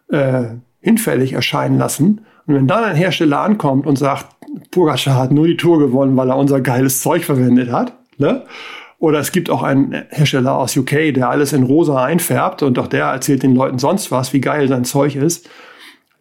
äh, 0.09 0.45
hinfällig 0.81 1.33
erscheinen 1.33 1.77
lassen. 1.77 2.25
Und 2.45 2.55
wenn 2.55 2.67
dann 2.67 2.83
ein 2.83 2.95
Hersteller 2.95 3.41
ankommt 3.41 3.85
und 3.85 3.97
sagt, 3.97 4.27
Pogacar 4.71 5.15
hat 5.15 5.31
nur 5.31 5.47
die 5.47 5.57
Tour 5.57 5.79
gewonnen, 5.79 6.17
weil 6.17 6.29
er 6.29 6.37
unser 6.37 6.61
geiles 6.61 7.01
Zeug 7.01 7.23
verwendet 7.23 7.71
hat, 7.71 7.93
ne? 8.17 8.43
Oder 8.99 9.19
es 9.19 9.33
gibt 9.33 9.49
auch 9.49 9.63
einen 9.63 10.05
Hersteller 10.11 10.57
aus 10.57 10.77
UK, 10.77 11.13
der 11.13 11.29
alles 11.29 11.51
in 11.51 11.63
rosa 11.63 12.05
einfärbt 12.05 12.63
und 12.63 12.79
auch 12.79 12.87
der 12.87 13.07
erzählt 13.07 13.43
den 13.43 13.53
Leuten 13.53 13.77
sonst 13.77 14.11
was, 14.11 14.31
wie 14.31 14.39
geil 14.39 14.69
sein 14.69 14.85
Zeug 14.85 15.17
ist. 15.17 15.49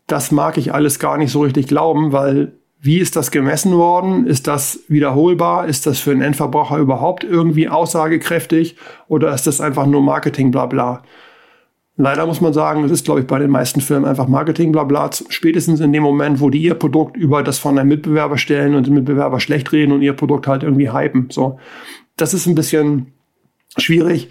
Das 0.09 0.33
mag 0.33 0.59
ich 0.59 0.75
alles 0.75 0.99
gar 0.99 1.17
nicht 1.17 1.31
so 1.31 1.43
richtig 1.43 1.69
glauben, 1.69 2.11
weil 2.11 2.55
wie 2.81 2.99
ist 2.99 3.15
das 3.15 3.31
gemessen 3.31 3.77
worden? 3.77 4.27
Ist 4.27 4.49
das 4.49 4.81
wiederholbar? 4.89 5.69
Ist 5.69 5.87
das 5.87 6.01
für 6.01 6.11
einen 6.11 6.23
Endverbraucher 6.23 6.79
überhaupt 6.79 7.23
irgendwie 7.23 7.69
aussagekräftig? 7.69 8.77
Oder 9.07 9.33
ist 9.33 9.47
das 9.47 9.61
einfach 9.61 9.87
nur 9.87 10.03
Marketing, 10.03 10.51
bla 10.51 10.67
bla? 10.67 11.05
Leider 12.03 12.27
muss 12.27 12.41
man 12.41 12.53
sagen, 12.53 12.83
es 12.83 12.91
ist, 12.91 13.05
glaube 13.05 13.21
ich, 13.21 13.29
bei 13.29 13.39
den 13.39 13.49
meisten 13.49 13.81
Firmen 13.81 14.11
einfach 14.11 14.27
Marketing, 14.27 14.73
bla 14.73 14.83
bla. 14.83 15.09
Spätestens 15.29 15.79
in 15.79 15.93
dem 15.93 16.03
Moment, 16.03 16.41
wo 16.41 16.51
die 16.51 16.61
ihr 16.61 16.75
Produkt 16.75 17.17
über 17.17 17.45
das 17.45 17.61
von 17.61 17.79
einem 17.79 17.91
Mitbewerber 17.91 18.39
stellen 18.39 18.75
und 18.75 18.89
den 18.89 18.95
Mitbewerber 18.95 19.39
schlecht 19.39 19.71
reden 19.71 19.93
und 19.93 20.03
ihr 20.03 20.13
Produkt 20.13 20.49
halt 20.49 20.65
irgendwie 20.65 20.91
hypen. 20.91 21.29
So. 21.31 21.61
Das 22.17 22.35
ist 22.35 22.47
ein 22.47 22.57
bisschen 22.57 23.13
schwierig. 23.77 24.31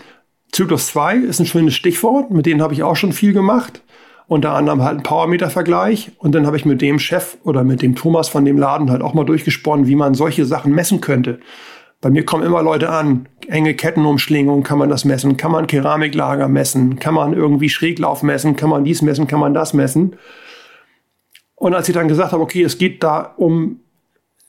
Zyklus 0.52 0.88
2 0.88 1.16
ist 1.20 1.40
ein 1.40 1.46
schönes 1.46 1.74
Stichwort, 1.74 2.30
mit 2.30 2.46
denen 2.46 2.62
habe 2.62 2.74
ich 2.74 2.84
auch 2.84 2.98
schon 2.98 3.14
viel 3.14 3.32
gemacht. 3.32 3.82
Unter 4.28 4.52
anderem 4.52 4.84
halt 4.84 4.98
ein 4.98 5.04
Powermeter-Vergleich. 5.04 6.12
Und 6.18 6.36
dann 6.36 6.46
habe 6.46 6.58
ich 6.58 6.66
mit 6.66 6.82
dem 6.82 7.00
Chef 7.00 7.38
oder 7.46 7.64
mit 7.64 7.82
dem 7.82 7.96
Thomas 7.96 8.28
von 8.28 8.44
dem 8.44 8.58
Laden 8.58 8.92
halt 8.92 9.02
auch 9.02 9.14
mal 9.14 9.24
durchgesponnen, 9.24 9.88
wie 9.88 9.96
man 9.96 10.14
solche 10.14 10.44
Sachen 10.44 10.74
messen 10.74 11.00
könnte. 11.00 11.40
Bei 12.02 12.10
mir 12.10 12.26
kommen 12.26 12.44
immer 12.44 12.64
Leute 12.64 12.90
an, 12.90 13.28
enge 13.48 13.76
Kettenumschlingung, 13.76 14.64
kann 14.64 14.80
man 14.80 14.90
das 14.90 15.06
messen, 15.06 15.38
kann 15.38 15.52
man 15.52 15.68
Keramiklager 15.68 16.48
messen, 16.48 16.98
kann 16.98 17.14
man 17.14 17.34
irgendwie 17.34 17.70
Schräglauf 17.70 18.24
messen, 18.24 18.56
kann 18.56 18.72
man 18.72 18.84
dies 18.84 19.04
messen, 19.04 19.28
kann 19.28 19.40
man 19.40 19.54
das 19.54 19.74
messen. 19.74 20.16
Und 21.54 21.76
als 21.76 21.88
ich 21.88 21.94
dann 21.94 22.08
gesagt 22.08 22.32
habe, 22.32 22.42
okay, 22.42 22.64
es 22.64 22.80
geht 22.80 23.04
da 23.04 23.22
um 23.38 23.82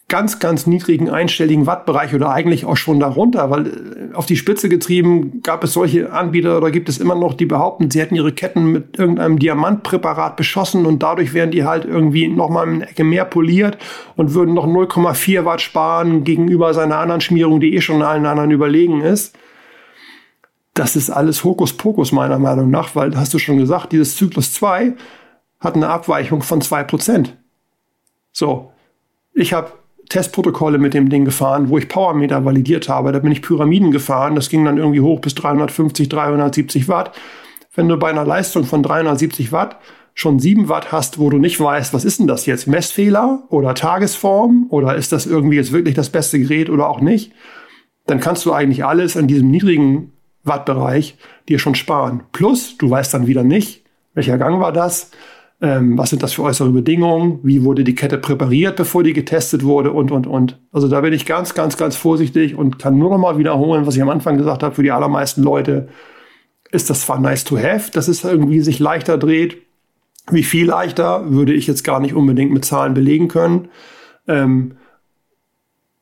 ganz, 0.09 0.41
ganz 0.41 0.67
niedrigen 0.67 1.09
einstelligen 1.09 1.67
Wattbereich 1.67 2.15
oder 2.15 2.31
eigentlich 2.31 2.67
auch 2.67 2.77
schon 2.77 3.01
darunter, 3.01 3.51
weil 3.51 3.67
äh, 3.67 4.15
auf 4.15 4.27
die 4.27 4.37
Spitze 4.37 4.69
getrieben 4.69 5.41
gab 5.43 5.65
es 5.65 5.73
solche 5.73 6.13
Anbieter 6.13 6.59
oder 6.59 6.71
gibt 6.71 6.89
es 6.89 6.99
immer 6.99 7.15
noch, 7.15 7.33
die 7.35 7.47
behaupten, 7.47 7.91
sie 7.91 8.01
hätten 8.01 8.15
ihre 8.15 8.33
Ketten 8.33 8.67
mit 8.67 8.99
irgendeinem 8.99 9.39
Diamantpräparat 9.39 10.37
beschossen 10.37 10.85
und 10.85 11.03
dadurch 11.03 11.33
wären 11.33 11.51
die 11.51 11.65
halt 11.65 11.87
irgendwie 11.87 12.29
nochmal 12.29 12.69
eine 12.69 12.89
Ecke 12.89 13.05
mehr 13.05 13.25
poliert 13.25 13.79
und 14.17 14.35
würden 14.35 14.55
noch 14.55 14.67
0,4 14.67 15.47
Watt 15.47 15.63
sparen 15.63 16.25
gegenüber 16.25 16.75
seiner 16.75 16.99
anderen 16.99 17.23
Schmierung, 17.23 17.61
die 17.61 17.75
eh 17.75 17.81
schon 17.81 18.03
allen 18.03 18.27
anderen 18.27 18.51
überlegen 18.51 19.01
ist. 19.01 19.35
Das 20.75 20.97
ist 20.97 21.11
alles 21.11 21.45
Hokuspokus 21.45 22.13
meiner 22.13 22.39
Meinung 22.39 22.71
nach, 22.71 22.95
weil, 22.95 23.17
hast 23.17 23.33
du 23.33 23.39
schon 23.39 23.59
gesagt, 23.59 23.93
dieses 23.93 24.17
Zyklus 24.17 24.53
2 24.55 24.95
hat 25.61 25.75
eine 25.75 25.89
Abweichung 25.89 26.43
von 26.43 26.61
2%. 26.61 27.31
So, 28.33 28.73
ich 29.35 29.53
habe 29.53 29.73
Testprotokolle 30.13 30.79
mit 30.79 30.95
dem 30.95 31.09
Ding 31.09 31.25
gefahren, 31.25 31.69
wo 31.69 31.79
ich 31.79 31.89
Powermeter 31.89 32.45
validiert 32.45 32.89
habe. 32.89 33.13
Da 33.13 33.19
bin 33.19 33.33
ich 33.33 33.43
Pyramiden 33.43 33.91
gefahren. 33.91 34.35
Das 34.35 34.49
ging 34.49 34.65
dann 34.65 34.79
irgendwie 34.79 35.01
hoch 35.01 35.21
bis 35.21 35.35
350, 35.35 36.09
370 36.09 36.89
Watt. 36.89 37.13
Wenn 37.75 37.89
du 37.89 37.97
bei 37.97 38.11
einer 38.11 38.25
Leistung 38.25 38.65
von 38.65 38.83
370 38.83 39.53
Watt 39.53 39.79
schon 40.15 40.39
7 40.39 40.69
Watt 40.69 40.93
hast, 40.93 41.19
wo 41.19 41.31
du 41.31 41.39
nicht 41.39 41.59
weißt, 41.59 41.95
was 41.95 42.05
ist 42.05 42.21
denn 42.21 42.27
das 42.27 42.45
jetzt? 42.45 42.67
Messfehler 42.67 43.45
oder 43.49 43.75
Tagesform 43.75 44.67
oder 44.69 44.95
ist 44.95 45.13
das 45.13 45.27
irgendwie 45.27 45.57
jetzt 45.57 45.73
wirklich 45.73 45.95
das 45.95 46.11
beste 46.11 46.39
Gerät 46.39 46.69
oder 46.69 46.89
auch 46.89 47.01
nicht? 47.01 47.33
Dann 48.07 48.21
kannst 48.21 48.45
du 48.45 48.53
eigentlich 48.53 48.85
alles 48.85 49.17
in 49.17 49.27
diesem 49.27 49.51
niedrigen 49.51 50.13
Wattbereich 50.45 51.17
dir 51.49 51.59
schon 51.59 51.75
sparen. 51.75 52.25
Plus, 52.33 52.77
du 52.77 52.91
weißt 52.91 53.15
dann 53.15 53.27
wieder 53.27 53.45
nicht, 53.45 53.85
welcher 54.13 54.37
Gang 54.37 54.61
war 54.61 54.73
das, 54.73 55.11
ähm, 55.63 55.97
was 55.97 56.11
sind 56.11 56.25
das 56.25 56.33
für 56.33 56.43
äußere 56.43 56.71
Bedingungen? 56.71 57.39
Wie 57.45 57.63
wurde 57.63 57.85
die 57.85 57.95
Kette 57.95 58.19
präpariert, 58.19 58.75
bevor 58.75 59.05
die 59.05 59.13
getestet 59.13 59.63
wurde? 59.63 59.93
Und, 59.93 60.11
und, 60.11 60.27
und. 60.27 60.61
Also 60.73 60.89
da 60.89 61.01
bin 61.01 61.13
ich 61.13 61.25
ganz, 61.25 61.55
ganz, 61.55 61.77
ganz 61.77 61.95
vorsichtig 61.95 62.57
und 62.57 62.81
kann 62.81 62.99
nur 62.99 63.11
noch 63.11 63.19
mal 63.19 63.39
wiederholen, 63.39 63.87
was 63.87 63.95
ich 63.95 64.03
am 64.03 64.09
Anfang 64.09 64.37
gesagt 64.37 64.65
habe. 64.65 64.75
Für 64.75 64.83
die 64.83 64.91
allermeisten 64.91 65.41
Leute 65.41 65.89
ist 66.73 66.91
das 66.91 67.03
zwar 67.03 67.21
nice 67.21 67.45
to 67.45 67.57
have, 67.57 67.93
dass 67.93 68.09
es 68.09 68.25
irgendwie 68.25 68.61
sich 68.61 68.81
leichter 68.81 69.19
dreht. 69.19 69.59
Wie 70.33 70.43
viel 70.43 70.67
leichter, 70.67 71.31
würde 71.31 71.53
ich 71.53 71.69
jetzt 71.69 71.85
gar 71.85 72.01
nicht 72.01 72.15
unbedingt 72.15 72.53
mit 72.53 72.65
Zahlen 72.65 72.95
belegen 72.95 73.29
können. 73.29 73.69
Ähm, 74.27 74.75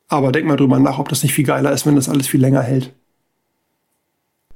aber 0.07 0.31
denk 0.31 0.47
mal 0.47 0.57
drüber 0.57 0.79
nach, 0.79 0.97
ob 0.97 1.07
das 1.09 1.21
nicht 1.21 1.33
viel 1.33 1.45
geiler 1.45 1.71
ist, 1.71 1.85
wenn 1.85 1.95
das 1.95 2.09
alles 2.09 2.27
viel 2.27 2.41
länger 2.41 2.61
hält. 2.61 2.93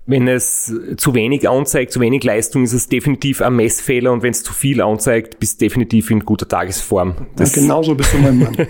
Wenn 0.07 0.27
es 0.27 0.71
zu 0.97 1.15
wenig 1.15 1.49
anzeigt, 1.49 1.91
zu 1.91 1.99
wenig 1.99 2.23
Leistung, 2.23 2.63
ist 2.63 2.73
es 2.73 2.87
definitiv 2.87 3.41
ein 3.41 3.55
Messfehler 3.55 4.11
und 4.11 4.21
wenn 4.21 4.31
es 4.31 4.43
zu 4.43 4.53
viel 4.53 4.81
anzeigt, 4.81 5.39
bist 5.39 5.59
du 5.59 5.65
definitiv 5.65 6.11
in 6.11 6.19
guter 6.19 6.47
Tagesform. 6.47 7.15
Das 7.35 7.55
ja, 7.55 7.63
genauso 7.63 7.95
bist 7.95 8.13
du 8.13 8.17
mein 8.19 8.37
Mann. 8.37 8.55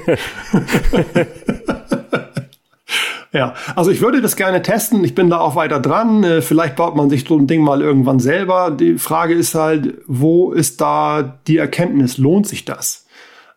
Ja, 3.35 3.53
also 3.75 3.91
ich 3.91 3.99
würde 3.99 4.21
das 4.21 4.37
gerne 4.37 4.61
testen. 4.61 5.03
Ich 5.03 5.13
bin 5.13 5.29
da 5.29 5.41
auch 5.41 5.57
weiter 5.57 5.81
dran. 5.81 6.23
Äh, 6.23 6.41
vielleicht 6.41 6.77
baut 6.77 6.95
man 6.95 7.09
sich 7.09 7.25
so 7.27 7.37
ein 7.37 7.47
Ding 7.47 7.61
mal 7.61 7.81
irgendwann 7.81 8.21
selber. 8.21 8.71
Die 8.71 8.97
Frage 8.97 9.33
ist 9.33 9.55
halt, 9.55 9.95
wo 10.07 10.53
ist 10.53 10.79
da 10.79 11.37
die 11.45 11.57
Erkenntnis? 11.57 12.17
Lohnt 12.17 12.47
sich 12.47 12.63
das? 12.63 13.05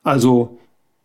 Also 0.02 0.57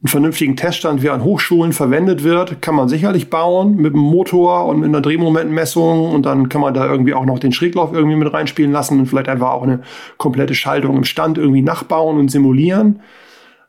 einen 0.03 0.09
vernünftigen 0.09 0.57
Teststand, 0.57 1.01
wie 1.01 1.09
an 1.09 1.23
Hochschulen 1.23 1.71
verwendet 1.71 2.25
wird, 2.25 2.61
kann 2.61 2.75
man 2.75 2.89
sicherlich 2.89 3.29
bauen 3.29 3.77
mit 3.77 3.93
einem 3.93 4.03
Motor 4.03 4.65
und 4.65 4.81
mit 4.81 4.89
einer 4.89 4.99
Drehmomentmessung 4.99 6.11
und 6.11 6.25
dann 6.25 6.49
kann 6.49 6.59
man 6.59 6.73
da 6.73 6.85
irgendwie 6.85 7.13
auch 7.13 7.23
noch 7.23 7.39
den 7.39 7.53
Schräglauf 7.53 7.93
irgendwie 7.93 8.17
mit 8.17 8.33
reinspielen 8.33 8.73
lassen 8.73 8.99
und 8.99 9.05
vielleicht 9.05 9.29
einfach 9.29 9.51
auch 9.51 9.63
eine 9.63 9.79
komplette 10.17 10.55
Schaltung 10.55 10.97
im 10.97 11.05
Stand 11.05 11.37
irgendwie 11.37 11.61
nachbauen 11.61 12.17
und 12.17 12.29
simulieren. 12.29 12.99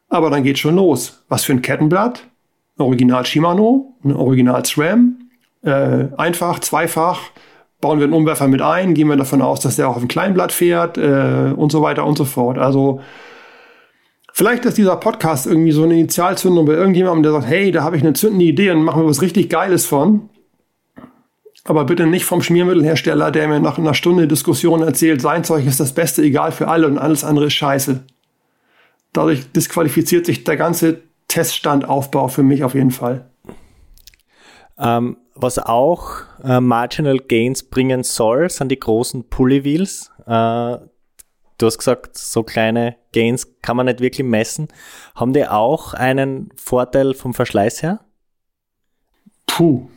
Aber 0.08 0.28
dann 0.28 0.42
geht 0.42 0.58
schon 0.58 0.74
los. 0.74 1.24
Was 1.28 1.44
für 1.44 1.52
ein 1.52 1.62
Kettenblatt? 1.62 2.26
Original 2.78 3.24
Shimano, 3.24 3.94
Original 4.02 4.64
SRAM, 4.64 5.30
äh, 5.62 6.06
einfach, 6.16 6.58
zweifach, 6.58 7.20
bauen 7.80 8.00
wir 8.00 8.06
einen 8.06 8.12
Umwerfer 8.12 8.48
mit 8.48 8.60
ein, 8.60 8.94
gehen 8.94 9.06
wir 9.06 9.16
davon 9.16 9.40
aus, 9.40 9.60
dass 9.60 9.76
der 9.76 9.88
auch 9.88 9.94
auf 9.94 10.02
dem 10.02 10.08
Kleinblatt 10.08 10.50
fährt 10.50 10.98
äh, 10.98 11.52
und 11.54 11.70
so 11.70 11.80
weiter 11.80 12.04
und 12.04 12.18
so 12.18 12.24
fort. 12.24 12.58
Also 12.58 13.00
vielleicht 14.34 14.64
ist 14.66 14.76
dieser 14.76 14.96
Podcast 14.96 15.46
irgendwie 15.46 15.72
so 15.72 15.84
eine 15.84 15.94
Initialzündung 15.94 16.66
bei 16.66 16.74
irgendjemandem, 16.74 17.22
der 17.22 17.32
sagt, 17.32 17.46
hey, 17.46 17.70
da 17.70 17.82
habe 17.84 17.96
ich 17.96 18.02
eine 18.02 18.12
zündende 18.12 18.44
Idee 18.44 18.72
und 18.72 18.82
machen 18.82 19.02
wir 19.02 19.08
was 19.08 19.22
richtig 19.22 19.48
Geiles 19.48 19.86
von. 19.86 20.28
Aber 21.66 21.84
bitte 21.84 22.06
nicht 22.06 22.26
vom 22.26 22.42
Schmiermittelhersteller, 22.42 23.30
der 23.30 23.48
mir 23.48 23.60
nach 23.60 23.78
einer 23.78 23.94
Stunde 23.94 24.28
Diskussion 24.28 24.82
erzählt, 24.82 25.22
sein 25.22 25.44
Zeug 25.44 25.64
ist 25.64 25.80
das 25.80 25.94
Beste, 25.94 26.22
egal 26.22 26.52
für 26.52 26.68
alle 26.68 26.86
und 26.86 26.98
alles 26.98 27.24
andere 27.24 27.46
ist 27.46 27.54
scheiße. 27.54 28.04
Dadurch 29.14 29.50
disqualifiziert 29.52 30.26
sich 30.26 30.44
der 30.44 30.56
ganze 30.56 31.00
Teststandaufbau 31.28 32.28
für 32.28 32.42
mich 32.42 32.64
auf 32.64 32.74
jeden 32.74 32.90
Fall. 32.90 33.30
Ähm, 34.76 35.16
was 35.36 35.58
auch 35.58 36.22
äh, 36.42 36.60
Marginal 36.60 37.18
Gains 37.18 37.62
bringen 37.62 38.02
soll, 38.02 38.50
sind 38.50 38.70
die 38.70 38.78
großen 38.78 39.28
Pulley 39.30 39.64
Wheels. 39.64 40.10
Äh, 40.26 40.78
du 41.58 41.66
hast 41.66 41.78
gesagt, 41.78 42.18
so 42.18 42.42
kleine 42.42 42.96
Gains 43.14 43.48
kann 43.62 43.76
man 43.76 43.86
nicht 43.86 44.00
wirklich 44.00 44.26
messen. 44.26 44.68
Haben 45.14 45.32
die 45.32 45.46
auch 45.46 45.94
einen 45.94 46.50
Vorteil 46.56 47.14
vom 47.14 47.32
Verschleiß 47.32 47.82
her? 47.82 48.00
Puh, 49.46 49.88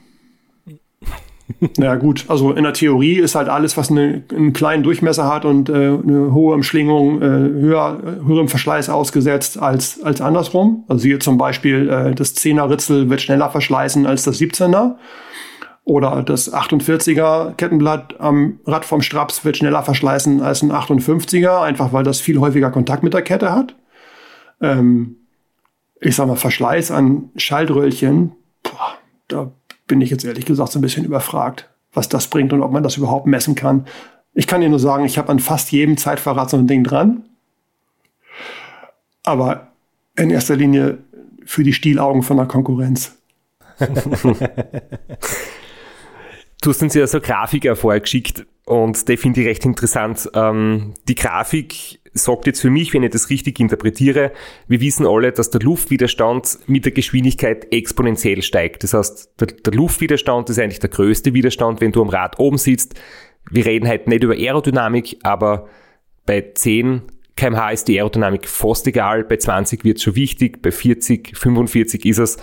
ja 1.78 1.96
gut, 1.96 2.26
also 2.28 2.52
in 2.52 2.64
der 2.64 2.74
Theorie 2.74 3.20
ist 3.20 3.36
halt 3.36 3.48
alles, 3.48 3.78
was 3.78 3.90
eine, 3.90 4.24
einen 4.32 4.52
kleinen 4.52 4.84
Durchmesser 4.84 5.32
hat 5.32 5.46
und 5.46 5.70
äh, 5.70 5.74
eine 5.74 6.34
hohe 6.34 6.54
Umschlingung, 6.54 7.22
äh, 7.22 7.26
höher, 7.26 8.00
höherem 8.26 8.50
Verschleiß 8.50 8.90
ausgesetzt 8.90 9.58
als, 9.58 10.04
als 10.04 10.20
andersrum. 10.20 10.84
Also 10.90 11.06
hier 11.06 11.20
zum 11.20 11.38
Beispiel 11.38 11.90
äh, 11.90 12.16
das 12.16 12.36
10er 12.36 12.70
Ritzel 12.70 13.10
wird 13.10 13.22
schneller 13.22 13.50
verschleißen 13.50 14.06
als 14.06 14.24
das 14.24 14.40
17er. 14.40 14.96
Oder 15.88 16.22
das 16.22 16.54
48er 16.54 17.54
Kettenblatt 17.54 18.20
am 18.20 18.60
Rad 18.66 18.84
vom 18.84 19.02
Straps 19.02 19.46
wird 19.46 19.56
schneller 19.56 19.84
verschleißen 19.84 20.42
als 20.42 20.62
ein 20.62 20.70
58er, 20.70 21.62
einfach 21.62 21.94
weil 21.94 22.04
das 22.04 22.20
viel 22.20 22.42
häufiger 22.42 22.72
Kontakt 22.72 23.04
mit 23.04 23.14
der 23.14 23.22
Kette 23.22 23.54
hat. 23.54 23.74
Ähm, 24.60 25.16
ich 26.02 26.18
sag 26.18 26.28
mal, 26.28 26.36
Verschleiß 26.36 26.92
an 26.92 27.30
Schaltröllchen, 27.38 28.34
boah, 28.64 28.98
da 29.30 29.50
bin 29.88 30.02
ich 30.02 30.10
jetzt 30.10 30.26
ehrlich 30.26 30.46
gesagt 30.46 30.74
so 30.74 30.80
ein 30.80 30.82
bisschen 30.82 31.06
überfragt, 31.06 31.70
was 31.94 32.10
das 32.10 32.28
bringt 32.28 32.52
und 32.52 32.64
ob 32.64 32.74
man 32.74 32.84
das 32.84 32.98
überhaupt 32.98 33.26
messen 33.26 33.56
kann. 33.56 33.86
Ich 34.34 34.46
kann 34.46 34.60
dir 34.60 34.68
nur 34.68 34.80
sagen, 34.80 35.06
ich 35.06 35.18
habe 35.18 35.30
an 35.30 35.40
fast 35.40 35.72
jedem 35.72 35.96
Zeitfahrrad 35.96 36.50
so 36.50 36.58
ein 36.58 36.68
Ding 36.68 36.84
dran. 36.84 37.24
Aber 39.24 39.68
in 40.18 40.32
erster 40.32 40.58
Linie 40.58 40.98
für 41.46 41.64
die 41.64 41.72
Stielaugen 41.72 42.24
von 42.24 42.36
der 42.36 42.46
Konkurrenz. 42.46 43.16
du 46.68 46.72
hast 46.72 46.84
uns 46.84 46.94
ja 46.96 47.08
so 47.08 47.22
Grafiker 47.22 47.78
vorgeschickt 47.78 48.46
und 48.66 49.08
die 49.08 49.16
finde 49.16 49.40
ich 49.40 49.48
recht 49.48 49.64
interessant. 49.64 50.30
Ähm, 50.34 50.96
die 51.08 51.16
Grafik 51.16 52.02
sagt 52.12 52.46
jetzt 52.46 52.60
für 52.60 52.70
mich, 52.70 52.94
wenn 52.94 53.04
ich 53.04 53.12
das 53.12 53.30
richtig 53.30 53.62
interpretiere, 53.62 54.34
wir 54.68 54.82
wissen 54.82 55.08
alle, 55.08 55.32
dass 55.32 55.50
der 55.50 55.62
Luftwiderstand 55.62 56.60
mit 56.68 56.84
der 56.84 56.92
Geschwindigkeit 56.92 57.72
exponentiell 57.72 58.42
steigt. 58.42 58.84
Das 58.84 58.94
heißt, 58.94 59.40
der, 59.40 59.48
der 59.48 59.74
Luftwiderstand 59.74 60.50
ist 60.50 60.60
eigentlich 60.60 60.82
der 60.82 60.90
größte 60.90 61.34
Widerstand, 61.34 61.80
wenn 61.80 61.94
du 61.94 62.02
am 62.02 62.10
Rad 62.10 62.38
oben 62.38 62.58
sitzt. 62.58 62.96
Wir 63.50 63.66
reden 63.66 63.88
halt 63.88 64.08
nicht 64.08 64.26
über 64.26 64.34
Aerodynamik, 64.34 65.20
aber 65.24 65.70
bei 66.26 66.52
10 66.54 67.04
kmh 67.38 67.70
ist 67.70 67.88
die 67.88 67.98
Aerodynamik 67.98 68.46
fast 68.46 68.88
egal, 68.88 69.24
bei 69.24 69.38
20 69.38 69.86
wird 69.86 70.00
es 70.00 70.04
schon 70.04 70.16
wichtig, 70.16 70.62
bei 70.62 70.72
40, 70.72 71.38
45 71.38 72.04
ist 72.04 72.18
es 72.18 72.38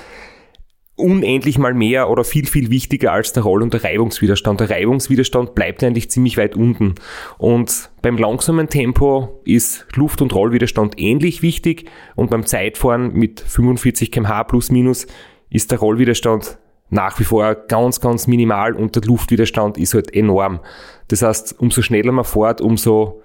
unendlich 0.97 1.59
mal 1.59 1.75
mehr 1.75 2.09
oder 2.09 2.23
viel, 2.23 2.47
viel 2.47 2.71
wichtiger 2.71 3.13
als 3.13 3.33
der 3.33 3.43
Roll- 3.43 3.63
und 3.63 3.75
der 3.75 3.83
Reibungswiderstand. 3.83 4.61
Der 4.61 4.71
Reibungswiderstand 4.71 5.55
bleibt 5.55 5.83
eigentlich 5.83 6.11
ziemlich 6.11 6.37
weit 6.37 6.55
unten. 6.55 6.95
Und 7.37 7.91
beim 8.01 8.17
langsamen 8.17 8.69
Tempo 8.69 9.41
ist 9.45 9.87
Luft- 9.95 10.23
und 10.23 10.35
Rollwiderstand 10.35 10.95
ähnlich 10.99 11.43
wichtig 11.43 11.91
und 12.15 12.31
beim 12.31 12.47
Zeitfahren 12.47 13.13
mit 13.13 13.41
45 13.41 14.13
kmh 14.13 14.45
plus 14.45 14.71
minus 14.71 15.07
ist 15.51 15.73
der 15.73 15.79
Rollwiderstand 15.79 16.59
nach 16.91 17.19
wie 17.19 17.25
vor 17.25 17.55
ganz, 17.55 18.01
ganz 18.01 18.27
minimal 18.27 18.75
und 18.75 18.95
der 18.95 19.03
Luftwiderstand 19.03 19.79
ist 19.79 19.95
halt 19.95 20.15
enorm. 20.15 20.61
Das 21.09 21.23
heißt, 21.23 21.59
umso 21.59 21.83
schneller 21.83 22.13
man 22.13 22.25
fährt, 22.25 22.61
umso 22.61 23.21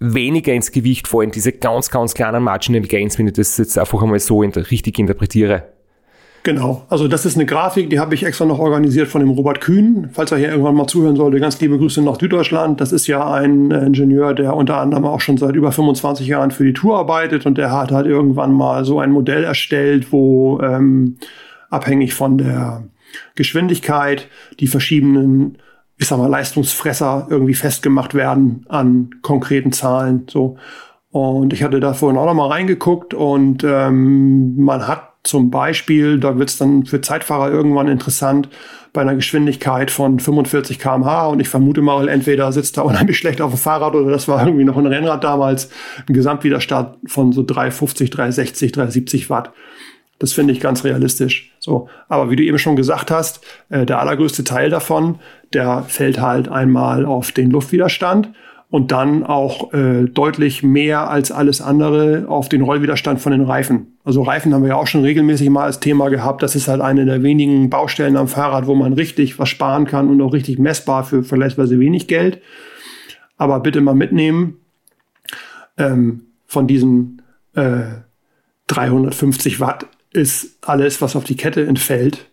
weniger 0.00 0.52
ins 0.52 0.72
Gewicht 0.72 1.08
fallen 1.08 1.30
diese 1.30 1.52
ganz, 1.52 1.90
ganz 1.90 2.14
kleinen 2.14 2.42
Marginal 2.42 2.82
Gains, 2.82 3.18
wenn 3.18 3.26
ich 3.26 3.34
das 3.34 3.58
jetzt 3.58 3.76
einfach 3.78 4.02
einmal 4.02 4.18
so 4.18 4.40
richtig 4.40 4.98
interpretiere. 4.98 5.73
Genau, 6.44 6.84
also 6.90 7.08
das 7.08 7.24
ist 7.24 7.36
eine 7.36 7.46
Grafik, 7.46 7.88
die 7.88 7.98
habe 7.98 8.14
ich 8.14 8.22
extra 8.22 8.44
noch 8.44 8.58
organisiert 8.58 9.08
von 9.08 9.22
dem 9.22 9.30
Robert 9.30 9.62
Kühn. 9.62 10.10
Falls 10.12 10.30
er 10.30 10.36
hier 10.36 10.50
irgendwann 10.50 10.74
mal 10.74 10.86
zuhören 10.86 11.16
sollte, 11.16 11.40
ganz 11.40 11.58
liebe 11.58 11.78
Grüße 11.78 12.02
nach 12.02 12.20
Süddeutschland. 12.20 12.82
Das 12.82 12.92
ist 12.92 13.06
ja 13.06 13.26
ein 13.32 13.70
Ingenieur, 13.70 14.34
der 14.34 14.54
unter 14.54 14.76
anderem 14.76 15.06
auch 15.06 15.22
schon 15.22 15.38
seit 15.38 15.56
über 15.56 15.72
25 15.72 16.26
Jahren 16.26 16.50
für 16.50 16.64
die 16.64 16.74
Tour 16.74 16.98
arbeitet 16.98 17.46
und 17.46 17.56
der 17.56 17.72
hat 17.72 17.92
halt 17.92 18.06
irgendwann 18.06 18.52
mal 18.52 18.84
so 18.84 19.00
ein 19.00 19.10
Modell 19.10 19.42
erstellt, 19.42 20.12
wo 20.12 20.60
ähm, 20.60 21.16
abhängig 21.70 22.12
von 22.12 22.36
der 22.36 22.84
Geschwindigkeit 23.36 24.28
die 24.60 24.66
verschiedenen 24.66 25.56
ich 25.96 26.08
sag 26.08 26.18
mal, 26.18 26.26
Leistungsfresser 26.26 27.28
irgendwie 27.30 27.54
festgemacht 27.54 28.12
werden 28.12 28.66
an 28.68 29.08
konkreten 29.22 29.72
Zahlen. 29.72 30.26
So. 30.28 30.58
Und 31.10 31.54
ich 31.54 31.62
hatte 31.62 31.80
da 31.80 31.94
vorhin 31.94 32.18
auch 32.18 32.26
noch 32.26 32.34
mal 32.34 32.48
reingeguckt 32.48 33.14
und 33.14 33.64
ähm, 33.64 34.56
man 34.56 34.86
hat 34.86 35.13
zum 35.24 35.50
Beispiel, 35.50 36.20
da 36.20 36.38
wird 36.38 36.50
es 36.50 36.58
dann 36.58 36.84
für 36.84 37.00
Zeitfahrer 37.00 37.50
irgendwann 37.50 37.88
interessant, 37.88 38.48
bei 38.92 39.00
einer 39.00 39.16
Geschwindigkeit 39.16 39.90
von 39.90 40.20
45 40.20 40.78
km/h 40.78 41.26
und 41.26 41.40
ich 41.40 41.48
vermute 41.48 41.82
mal, 41.82 42.08
entweder 42.08 42.52
sitzt 42.52 42.76
er 42.76 42.84
unheimlich 42.84 43.18
schlecht 43.18 43.40
auf 43.40 43.52
dem 43.52 43.58
Fahrrad 43.58 43.94
oder 43.96 44.10
das 44.10 44.28
war 44.28 44.46
irgendwie 44.46 44.64
noch 44.64 44.76
ein 44.76 44.86
Rennrad 44.86 45.24
damals, 45.24 45.68
ein 46.08 46.14
Gesamtwiderstand 46.14 46.98
von 47.06 47.32
so 47.32 47.42
350, 47.42 48.10
360, 48.10 48.70
370 48.70 49.30
Watt. 49.30 49.52
Das 50.20 50.32
finde 50.32 50.52
ich 50.52 50.60
ganz 50.60 50.84
realistisch. 50.84 51.52
So, 51.58 51.88
aber 52.08 52.30
wie 52.30 52.36
du 52.36 52.44
eben 52.44 52.58
schon 52.58 52.76
gesagt 52.76 53.10
hast, 53.10 53.40
äh, 53.68 53.84
der 53.84 53.98
allergrößte 53.98 54.44
Teil 54.44 54.70
davon, 54.70 55.18
der 55.52 55.84
fällt 55.88 56.20
halt 56.20 56.48
einmal 56.48 57.04
auf 57.04 57.32
den 57.32 57.50
Luftwiderstand 57.50 58.28
und 58.74 58.90
dann 58.90 59.22
auch 59.22 59.72
äh, 59.72 60.06
deutlich 60.06 60.64
mehr 60.64 61.08
als 61.08 61.30
alles 61.30 61.60
andere 61.60 62.24
auf 62.26 62.48
den 62.48 62.60
Rollwiderstand 62.60 63.20
von 63.20 63.30
den 63.30 63.42
Reifen. 63.42 63.98
Also 64.02 64.22
Reifen 64.22 64.52
haben 64.52 64.62
wir 64.62 64.70
ja 64.70 64.74
auch 64.74 64.88
schon 64.88 65.02
regelmäßig 65.02 65.48
mal 65.48 65.62
als 65.62 65.78
Thema 65.78 66.08
gehabt. 66.08 66.42
Das 66.42 66.56
ist 66.56 66.66
halt 66.66 66.80
eine 66.80 67.04
der 67.04 67.22
wenigen 67.22 67.70
Baustellen 67.70 68.16
am 68.16 68.26
Fahrrad, 68.26 68.66
wo 68.66 68.74
man 68.74 68.92
richtig 68.92 69.38
was 69.38 69.48
sparen 69.48 69.86
kann 69.86 70.10
und 70.10 70.20
auch 70.20 70.32
richtig 70.32 70.58
messbar 70.58 71.04
für 71.04 71.22
vergleichsweise 71.22 71.78
wenig 71.78 72.08
Geld. 72.08 72.42
Aber 73.36 73.60
bitte 73.60 73.80
mal 73.80 73.94
mitnehmen, 73.94 74.56
ähm, 75.78 76.22
von 76.48 76.66
diesen 76.66 77.22
äh, 77.54 77.82
350 78.66 79.60
Watt 79.60 79.86
ist 80.12 80.58
alles, 80.62 81.00
was 81.00 81.14
auf 81.14 81.22
die 81.22 81.36
Kette 81.36 81.64
entfällt. 81.64 82.28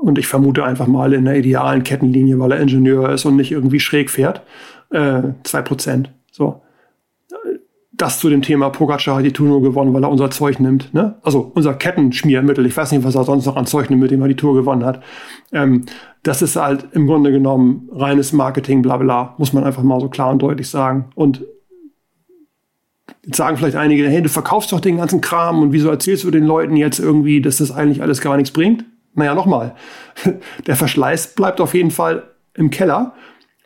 Und 0.00 0.18
ich 0.18 0.26
vermute 0.26 0.64
einfach 0.64 0.86
mal 0.86 1.12
in 1.12 1.26
der 1.26 1.36
idealen 1.36 1.82
Kettenlinie, 1.82 2.38
weil 2.38 2.52
er 2.52 2.60
Ingenieur 2.60 3.10
ist 3.10 3.26
und 3.26 3.36
nicht 3.36 3.52
irgendwie 3.52 3.80
schräg 3.80 4.10
fährt 4.10 4.42
äh, 4.90 5.22
2%. 5.44 6.06
So. 6.30 6.62
Das 7.92 8.18
zu 8.18 8.30
dem 8.30 8.40
Thema 8.40 8.70
Pogacar 8.70 9.16
hat 9.16 9.24
die 9.24 9.32
Tour 9.32 9.48
nur 9.48 9.62
gewonnen, 9.62 9.92
weil 9.92 10.04
er 10.04 10.10
unser 10.10 10.30
Zeug 10.30 10.58
nimmt. 10.58 10.94
Ne? 10.94 11.16
Also 11.22 11.52
unser 11.54 11.74
Kettenschmiermittel. 11.74 12.64
Ich 12.64 12.76
weiß 12.76 12.92
nicht, 12.92 13.04
was 13.04 13.14
er 13.14 13.24
sonst 13.24 13.44
noch 13.44 13.56
an 13.56 13.66
Zeug 13.66 13.90
nimmt, 13.90 14.02
mit 14.02 14.10
dem 14.10 14.22
er 14.22 14.28
die 14.28 14.36
Tour 14.36 14.54
gewonnen 14.54 14.84
hat. 14.84 15.02
Ähm, 15.52 15.84
das 16.22 16.40
ist 16.40 16.56
halt 16.56 16.88
im 16.92 17.06
Grunde 17.06 17.30
genommen 17.30 17.88
reines 17.92 18.32
Marketing, 18.32 18.80
bla 18.80 18.96
bla. 18.96 19.34
Muss 19.38 19.52
man 19.52 19.64
einfach 19.64 19.82
mal 19.82 20.00
so 20.00 20.08
klar 20.08 20.30
und 20.30 20.40
deutlich 20.40 20.68
sagen. 20.68 21.10
Und 21.14 21.44
Jetzt 23.26 23.36
sagen 23.36 23.56
vielleicht 23.58 23.76
einige, 23.76 24.08
hey, 24.08 24.22
du 24.22 24.28
verkaufst 24.28 24.72
doch 24.72 24.80
den 24.80 24.96
ganzen 24.96 25.20
Kram 25.20 25.60
und 25.60 25.72
wieso 25.72 25.90
erzählst 25.90 26.24
du 26.24 26.30
den 26.30 26.44
Leuten 26.44 26.76
jetzt 26.76 26.98
irgendwie, 26.98 27.42
dass 27.42 27.58
das 27.58 27.70
eigentlich 27.70 28.02
alles 28.02 28.20
gar 28.20 28.36
nichts 28.36 28.50
bringt? 28.50 28.84
Naja, 29.14 29.34
nochmal. 29.34 29.74
Der 30.66 30.76
Verschleiß 30.76 31.34
bleibt 31.34 31.60
auf 31.60 31.74
jeden 31.74 31.90
Fall 31.90 32.30
im 32.54 32.70
Keller. 32.70 33.14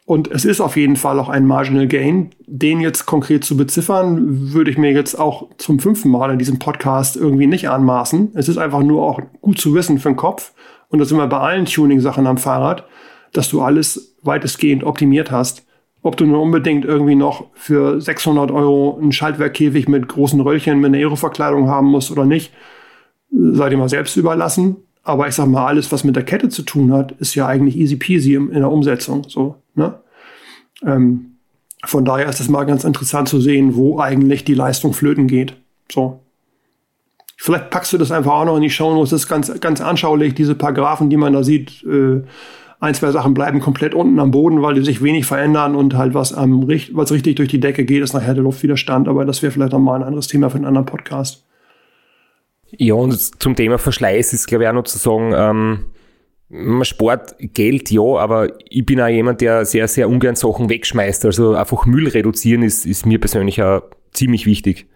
Und 0.06 0.30
es 0.30 0.44
ist 0.44 0.60
auf 0.60 0.76
jeden 0.76 0.96
Fall 0.96 1.18
auch 1.18 1.30
ein 1.30 1.46
Marginal 1.46 1.86
Gain. 1.86 2.30
Den 2.46 2.80
jetzt 2.80 3.06
konkret 3.06 3.44
zu 3.44 3.56
beziffern, 3.56 4.52
würde 4.52 4.70
ich 4.70 4.76
mir 4.76 4.92
jetzt 4.92 5.14
auch 5.14 5.48
zum 5.56 5.78
fünften 5.78 6.10
Mal 6.10 6.30
in 6.30 6.38
diesem 6.38 6.58
Podcast 6.58 7.16
irgendwie 7.16 7.46
nicht 7.46 7.70
anmaßen. 7.70 8.32
Es 8.34 8.48
ist 8.48 8.58
einfach 8.58 8.82
nur 8.82 9.02
auch 9.02 9.20
gut 9.40 9.58
zu 9.58 9.74
wissen 9.74 9.98
für 9.98 10.10
den 10.10 10.16
Kopf. 10.16 10.52
Und 10.88 10.98
das 10.98 11.10
immer 11.10 11.26
bei 11.26 11.38
allen 11.38 11.64
Tuning-Sachen 11.64 12.26
am 12.26 12.36
Fahrrad, 12.36 12.84
dass 13.32 13.48
du 13.48 13.62
alles 13.62 14.16
weitestgehend 14.22 14.84
optimiert 14.84 15.30
hast. 15.30 15.66
Ob 16.02 16.18
du 16.18 16.26
nur 16.26 16.42
unbedingt 16.42 16.84
irgendwie 16.84 17.14
noch 17.14 17.46
für 17.54 17.98
600 17.98 18.50
Euro 18.50 18.98
einen 19.00 19.10
Schaltwerkkäfig 19.10 19.88
mit 19.88 20.06
großen 20.06 20.38
Röllchen 20.38 20.80
mit 20.80 20.88
einer 20.88 20.98
Aeroverkleidung 20.98 21.68
haben 21.68 21.88
musst 21.88 22.10
oder 22.10 22.26
nicht, 22.26 22.52
sei 23.30 23.70
dir 23.70 23.78
mal 23.78 23.88
selbst 23.88 24.16
überlassen. 24.18 24.76
Aber 25.04 25.28
ich 25.28 25.34
sag 25.34 25.46
mal, 25.46 25.66
alles, 25.66 25.92
was 25.92 26.02
mit 26.02 26.16
der 26.16 26.24
Kette 26.24 26.48
zu 26.48 26.62
tun 26.62 26.92
hat, 26.92 27.12
ist 27.12 27.34
ja 27.34 27.46
eigentlich 27.46 27.76
easy 27.76 27.96
peasy 27.96 28.34
in 28.34 28.50
der 28.50 28.70
Umsetzung. 28.70 29.24
So, 29.28 29.56
ne? 29.74 29.94
Ähm, 30.84 31.36
von 31.84 32.06
daher 32.06 32.28
ist 32.28 32.40
es 32.40 32.48
mal 32.48 32.64
ganz 32.64 32.84
interessant 32.84 33.28
zu 33.28 33.40
sehen, 33.40 33.76
wo 33.76 34.00
eigentlich 34.00 34.44
die 34.44 34.54
Leistung 34.54 34.94
flöten 34.94 35.26
geht. 35.26 35.54
So. 35.92 36.20
Vielleicht 37.36 37.68
packst 37.68 37.92
du 37.92 37.98
das 37.98 38.10
einfach 38.10 38.32
auch 38.32 38.44
noch 38.46 38.56
in 38.56 38.62
die 38.62 38.70
Show 38.70 38.94
Notes. 38.94 39.10
Das 39.10 39.22
ist 39.22 39.28
ganz, 39.28 39.60
ganz 39.60 39.82
anschaulich, 39.82 40.34
diese 40.34 40.54
paar 40.54 40.72
Graphen, 40.72 41.10
die 41.10 41.18
man 41.18 41.34
da 41.34 41.44
sieht. 41.44 41.84
Äh, 41.84 42.22
ein, 42.80 42.94
zwei 42.94 43.10
Sachen 43.10 43.34
bleiben 43.34 43.60
komplett 43.60 43.94
unten 43.94 44.18
am 44.18 44.30
Boden, 44.30 44.62
weil 44.62 44.74
die 44.74 44.84
sich 44.84 45.02
wenig 45.02 45.26
verändern 45.26 45.74
und 45.74 45.94
halt 45.94 46.14
was 46.14 46.32
am, 46.32 46.66
was 46.66 47.12
richtig 47.12 47.36
durch 47.36 47.48
die 47.48 47.60
Decke 47.60 47.84
geht, 47.84 48.02
ist 48.02 48.14
nachher 48.14 48.34
der 48.34 48.42
Luftwiderstand. 48.42 49.08
Aber 49.08 49.26
das 49.26 49.42
wäre 49.42 49.52
vielleicht 49.52 49.72
nochmal 49.72 50.00
ein 50.00 50.06
anderes 50.06 50.28
Thema 50.28 50.48
für 50.48 50.56
einen 50.56 50.66
anderen 50.66 50.86
Podcast. 50.86 51.44
Ja, 52.78 52.94
und 52.94 53.40
zum 53.40 53.56
Thema 53.56 53.78
Verschleiß 53.78 54.32
ist, 54.32 54.46
glaube 54.46 54.64
ich, 54.64 54.70
auch 54.70 54.74
noch 54.74 54.84
zu 54.84 54.98
sagen, 54.98 55.32
ähm, 55.36 56.84
Sport, 56.84 57.34
Geld, 57.38 57.90
ja, 57.90 58.02
aber 58.02 58.48
ich 58.68 58.86
bin 58.86 59.00
auch 59.00 59.08
jemand, 59.08 59.40
der 59.40 59.64
sehr, 59.64 59.88
sehr 59.88 60.08
ungern 60.08 60.36
Sachen 60.36 60.68
wegschmeißt. 60.68 61.24
Also 61.24 61.54
einfach 61.54 61.86
Müll 61.86 62.08
reduzieren 62.08 62.62
ist, 62.62 62.86
ist 62.86 63.06
mir 63.06 63.18
persönlich 63.18 63.62
auch 63.62 63.82
ziemlich 64.12 64.46
wichtig. 64.46 64.86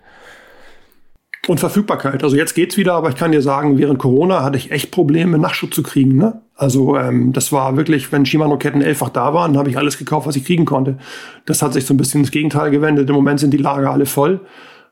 Und 1.49 1.61
Verfügbarkeit. 1.61 2.23
Also 2.23 2.37
jetzt 2.37 2.55
geht's 2.55 2.77
wieder, 2.77 2.93
aber 2.93 3.09
ich 3.09 3.17
kann 3.17 3.33
dir 3.33 3.41
sagen, 3.41 3.79
während 3.79 3.99
Corona 3.99 4.43
hatte 4.43 4.59
ich 4.59 4.71
echt 4.71 4.91
Probleme, 4.91 5.39
Nachschub 5.39 5.73
zu 5.73 5.83
kriegen. 5.83 6.17
Ne? 6.17 6.43
Also 6.55 6.97
ähm, 6.99 7.33
das 7.33 7.53
war 7.53 7.77
wirklich, 7.77 8.13
wenn 8.13 8.27
Shimano-Ketten 8.27 8.83
elffach 8.83 9.09
da 9.09 9.33
waren, 9.33 9.57
habe 9.57 9.71
ich 9.71 9.79
alles 9.79 9.97
gekauft, 9.97 10.27
was 10.27 10.37
ich 10.37 10.45
kriegen 10.45 10.67
konnte. 10.67 10.99
Das 11.47 11.63
hat 11.63 11.73
sich 11.73 11.87
so 11.87 11.95
ein 11.95 11.97
bisschen 11.97 12.21
ins 12.21 12.33
Gegenteil 12.33 12.71
gewendet. 12.71 13.09
Im 13.09 13.15
Moment 13.15 13.41
sind 13.41 13.53
die 13.53 13.59
Lager 13.59 13.91
alle 13.91 14.05
voll. 14.05 14.41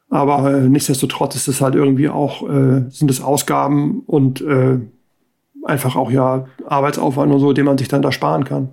Aber 0.09 0.53
äh, 0.53 0.69
nichtsdestotrotz 0.69 1.35
ist 1.35 1.49
es 1.49 1.61
halt 1.61 1.74
irgendwie 1.74 2.09
auch, 2.09 2.49
äh, 2.49 2.85
sind 2.91 3.11
es 3.11 3.20
Ausgaben 3.20 4.01
und 4.07 4.41
äh, 4.41 4.78
einfach 5.65 5.97
auch 5.97 6.11
ja 6.11 6.47
Arbeitsaufwand 6.66 7.33
und 7.33 7.41
so, 7.41 7.53
den 7.53 7.65
man 7.65 7.78
sich 7.78 7.89
dann 7.89 8.03
da 8.03 8.12
sparen 8.12 8.45
kann. 8.45 8.69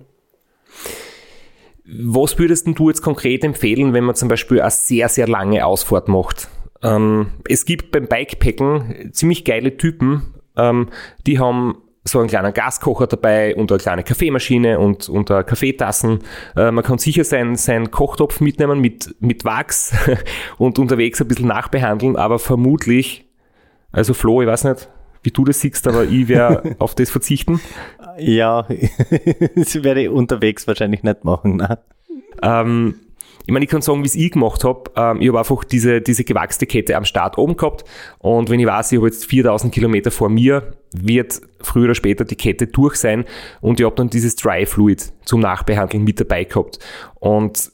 Was 1.86 2.38
würdest 2.38 2.66
du 2.66 2.88
jetzt 2.88 3.02
konkret 3.02 3.44
empfehlen, 3.44 3.92
wenn 3.92 4.04
man 4.04 4.14
zum 4.14 4.28
Beispiel 4.28 4.60
eine 4.60 4.70
sehr, 4.70 5.08
sehr 5.08 5.28
lange 5.28 5.66
Ausfahrt 5.66 6.08
macht? 6.08 6.48
Ähm, 6.82 7.26
es 7.48 7.66
gibt 7.66 7.90
beim 7.90 8.06
Bikepacken 8.06 9.10
ziemlich 9.12 9.44
geile 9.44 9.76
Typen, 9.76 10.34
ähm, 10.56 10.88
die 11.26 11.38
haben 11.38 11.76
so 12.04 12.18
einen 12.18 12.28
kleinen 12.28 12.52
Gaskocher 12.52 13.06
dabei 13.06 13.56
und 13.56 13.72
eine 13.72 13.78
kleine 13.78 14.04
Kaffeemaschine 14.04 14.78
und, 14.78 15.08
und 15.08 15.30
eine 15.30 15.42
Kaffeetassen. 15.42 16.20
Äh, 16.54 16.70
man 16.70 16.84
kann 16.84 16.98
sicher 16.98 17.24
seinen, 17.24 17.56
seinen 17.56 17.90
Kochtopf 17.90 18.40
mitnehmen 18.40 18.80
mit, 18.80 19.14
mit 19.20 19.44
Wachs 19.44 19.94
und 20.58 20.78
unterwegs 20.78 21.20
ein 21.20 21.28
bisschen 21.28 21.48
nachbehandeln, 21.48 22.16
aber 22.16 22.38
vermutlich, 22.38 23.26
also 23.90 24.12
Flo, 24.12 24.42
ich 24.42 24.48
weiß 24.48 24.64
nicht, 24.64 24.88
wie 25.22 25.30
du 25.30 25.44
das 25.44 25.60
siehst, 25.60 25.86
aber 25.88 26.04
ich 26.04 26.28
werde 26.28 26.76
auf 26.78 26.94
das 26.94 27.10
verzichten. 27.10 27.60
Ja, 28.18 28.68
das 29.56 29.82
werde 29.82 30.02
ich 30.02 30.08
unterwegs 30.10 30.66
wahrscheinlich 30.68 31.02
nicht 31.02 31.24
machen. 31.24 31.56
Ne? 31.56 31.78
Ähm, 32.42 32.96
ich 33.46 33.52
meine, 33.52 33.64
ich 33.64 33.70
kann 33.70 33.82
sagen, 33.82 34.02
wie 34.02 34.06
es 34.06 34.14
ich 34.14 34.32
gemacht 34.32 34.64
habe. 34.64 34.90
Ähm, 34.96 35.20
ich 35.20 35.28
habe 35.28 35.38
einfach 35.38 35.64
diese, 35.64 36.00
diese 36.00 36.24
gewachste 36.24 36.66
Kette 36.66 36.96
am 36.96 37.04
Start 37.04 37.36
oben 37.36 37.56
gehabt. 37.56 37.84
Und 38.18 38.48
wenn 38.48 38.58
ich 38.58 38.66
weiß, 38.66 38.92
ich 38.92 38.98
habe 38.98 39.08
jetzt 39.08 39.26
4000 39.26 39.72
Kilometer 39.72 40.10
vor 40.10 40.30
mir, 40.30 40.72
wird 40.92 41.42
früher 41.60 41.84
oder 41.84 41.94
später 41.94 42.24
die 42.24 42.36
Kette 42.36 42.66
durch 42.66 42.96
sein. 42.96 43.24
Und 43.60 43.80
ich 43.80 43.86
habe 43.86 43.96
dann 43.96 44.08
dieses 44.08 44.36
Dry 44.36 44.64
Fluid 44.64 45.12
zum 45.24 45.40
Nachbehandeln 45.40 46.04
mit 46.04 46.20
dabei 46.20 46.44
gehabt. 46.44 46.78
Und 47.16 47.70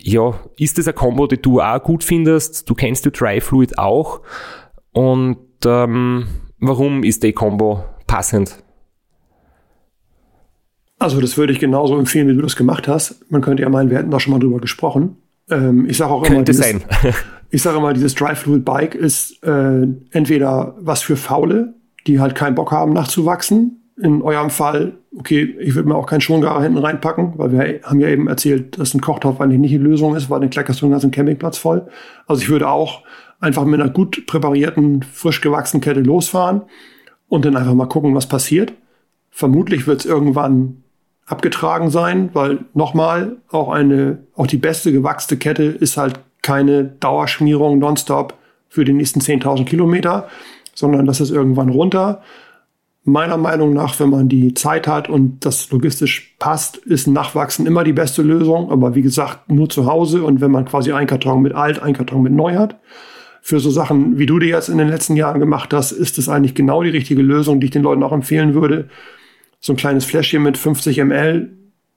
ja, 0.00 0.40
ist 0.56 0.78
das 0.78 0.88
ein 0.88 0.94
Combo, 0.94 1.26
die 1.26 1.40
du 1.40 1.60
auch 1.60 1.82
gut 1.82 2.04
findest? 2.04 2.68
Du 2.70 2.74
kennst 2.74 3.04
die 3.04 3.10
Dry 3.10 3.40
Fluid 3.40 3.78
auch. 3.78 4.22
Und 4.92 5.38
ähm, 5.66 6.26
warum 6.60 7.02
ist 7.02 7.22
die 7.22 7.32
Combo 7.32 7.84
passend? 8.06 8.63
Also 10.98 11.20
das 11.20 11.36
würde 11.36 11.52
ich 11.52 11.58
genauso 11.58 11.98
empfehlen, 11.98 12.28
wie 12.28 12.34
du 12.34 12.42
das 12.42 12.56
gemacht 12.56 12.88
hast. 12.88 13.30
Man 13.30 13.42
könnte 13.42 13.62
ja 13.62 13.68
meinen, 13.68 13.90
wir 13.90 13.98
hätten 13.98 14.10
da 14.10 14.20
schon 14.20 14.32
mal 14.32 14.38
drüber 14.38 14.60
gesprochen. 14.60 15.16
Ähm, 15.50 15.86
ich 15.88 15.96
sage 15.96 16.12
auch 16.12 16.24
immer, 16.24 16.42
dieses, 16.42 16.74
ich 17.50 17.62
sage 17.62 17.78
immer, 17.78 17.92
dieses 17.92 18.14
Dry 18.14 18.34
Fluid 18.34 18.64
Bike 18.64 18.94
ist 18.94 19.42
äh, 19.42 19.86
entweder 20.10 20.74
was 20.78 21.02
für 21.02 21.16
Faule, 21.16 21.74
die 22.06 22.20
halt 22.20 22.34
keinen 22.34 22.54
Bock 22.54 22.72
haben 22.72 22.92
nachzuwachsen. 22.92 23.80
In 24.00 24.22
eurem 24.22 24.50
Fall, 24.50 24.98
okay, 25.16 25.56
ich 25.60 25.74
würde 25.74 25.88
mir 25.88 25.94
auch 25.94 26.06
keinen 26.06 26.20
Schongarer 26.20 26.62
hinten 26.62 26.78
reinpacken, 26.78 27.34
weil 27.36 27.52
wir 27.52 27.80
haben 27.84 28.00
ja 28.00 28.08
eben 28.08 28.26
erzählt, 28.26 28.78
dass 28.78 28.92
ein 28.92 29.00
Kochtopf 29.00 29.40
eigentlich 29.40 29.60
nicht 29.60 29.72
die 29.72 29.78
Lösung 29.78 30.16
ist, 30.16 30.30
weil 30.30 30.40
dann 30.40 30.50
kleckerst 30.50 30.80
du 30.80 30.86
den 30.86 30.92
ganzen 30.92 31.12
Campingplatz 31.12 31.58
voll. 31.58 31.86
Also 32.26 32.42
ich 32.42 32.48
würde 32.48 32.68
auch 32.68 33.02
einfach 33.38 33.64
mit 33.64 33.80
einer 33.80 33.90
gut 33.90 34.26
präparierten, 34.26 35.02
frisch 35.02 35.40
gewachsenen 35.40 35.80
Kette 35.80 36.00
losfahren 36.00 36.62
und 37.28 37.44
dann 37.44 37.56
einfach 37.56 37.74
mal 37.74 37.86
gucken, 37.86 38.14
was 38.14 38.28
passiert. 38.28 38.72
Vermutlich 39.30 39.86
wird 39.86 40.00
es 40.00 40.06
irgendwann 40.06 40.83
abgetragen 41.26 41.90
sein, 41.90 42.30
weil 42.32 42.60
nochmal 42.74 43.36
auch 43.50 43.70
eine, 43.70 44.18
auch 44.34 44.46
die 44.46 44.58
beste 44.58 44.92
gewachste 44.92 45.36
Kette 45.36 45.64
ist 45.64 45.96
halt 45.96 46.20
keine 46.42 46.84
Dauerschmierung 46.84 47.78
nonstop 47.78 48.34
für 48.68 48.84
die 48.84 48.92
nächsten 48.92 49.20
10.000 49.20 49.64
Kilometer, 49.64 50.28
sondern 50.74 51.06
das 51.06 51.20
ist 51.20 51.30
irgendwann 51.30 51.70
runter. 51.70 52.22
Meiner 53.04 53.36
Meinung 53.36 53.72
nach, 53.72 53.98
wenn 54.00 54.10
man 54.10 54.28
die 54.28 54.54
Zeit 54.54 54.86
hat 54.86 55.08
und 55.08 55.44
das 55.44 55.70
logistisch 55.70 56.34
passt, 56.38 56.78
ist 56.78 57.06
Nachwachsen 57.06 57.66
immer 57.66 57.84
die 57.84 57.92
beste 57.92 58.22
Lösung. 58.22 58.70
Aber 58.70 58.94
wie 58.94 59.02
gesagt, 59.02 59.50
nur 59.50 59.68
zu 59.68 59.86
Hause 59.86 60.24
und 60.24 60.40
wenn 60.40 60.50
man 60.50 60.64
quasi 60.64 60.92
einen 60.92 61.06
Karton 61.06 61.42
mit 61.42 61.54
alt, 61.54 61.82
einen 61.82 61.94
Karton 61.94 62.22
mit 62.22 62.32
neu 62.32 62.54
hat. 62.54 62.80
Für 63.42 63.60
so 63.60 63.70
Sachen, 63.70 64.18
wie 64.18 64.24
du 64.24 64.38
dir 64.38 64.48
jetzt 64.48 64.70
in 64.70 64.78
den 64.78 64.88
letzten 64.88 65.16
Jahren 65.16 65.38
gemacht 65.38 65.74
hast, 65.74 65.92
ist 65.92 66.16
es 66.16 66.30
eigentlich 66.30 66.54
genau 66.54 66.82
die 66.82 66.88
richtige 66.88 67.20
Lösung, 67.20 67.60
die 67.60 67.66
ich 67.66 67.72
den 67.72 67.82
Leuten 67.82 68.02
auch 68.02 68.12
empfehlen 68.12 68.54
würde 68.54 68.88
so 69.64 69.72
ein 69.72 69.76
kleines 69.76 70.04
Fläschchen 70.04 70.42
mit 70.42 70.58
50 70.58 70.98
ml. 70.98 71.48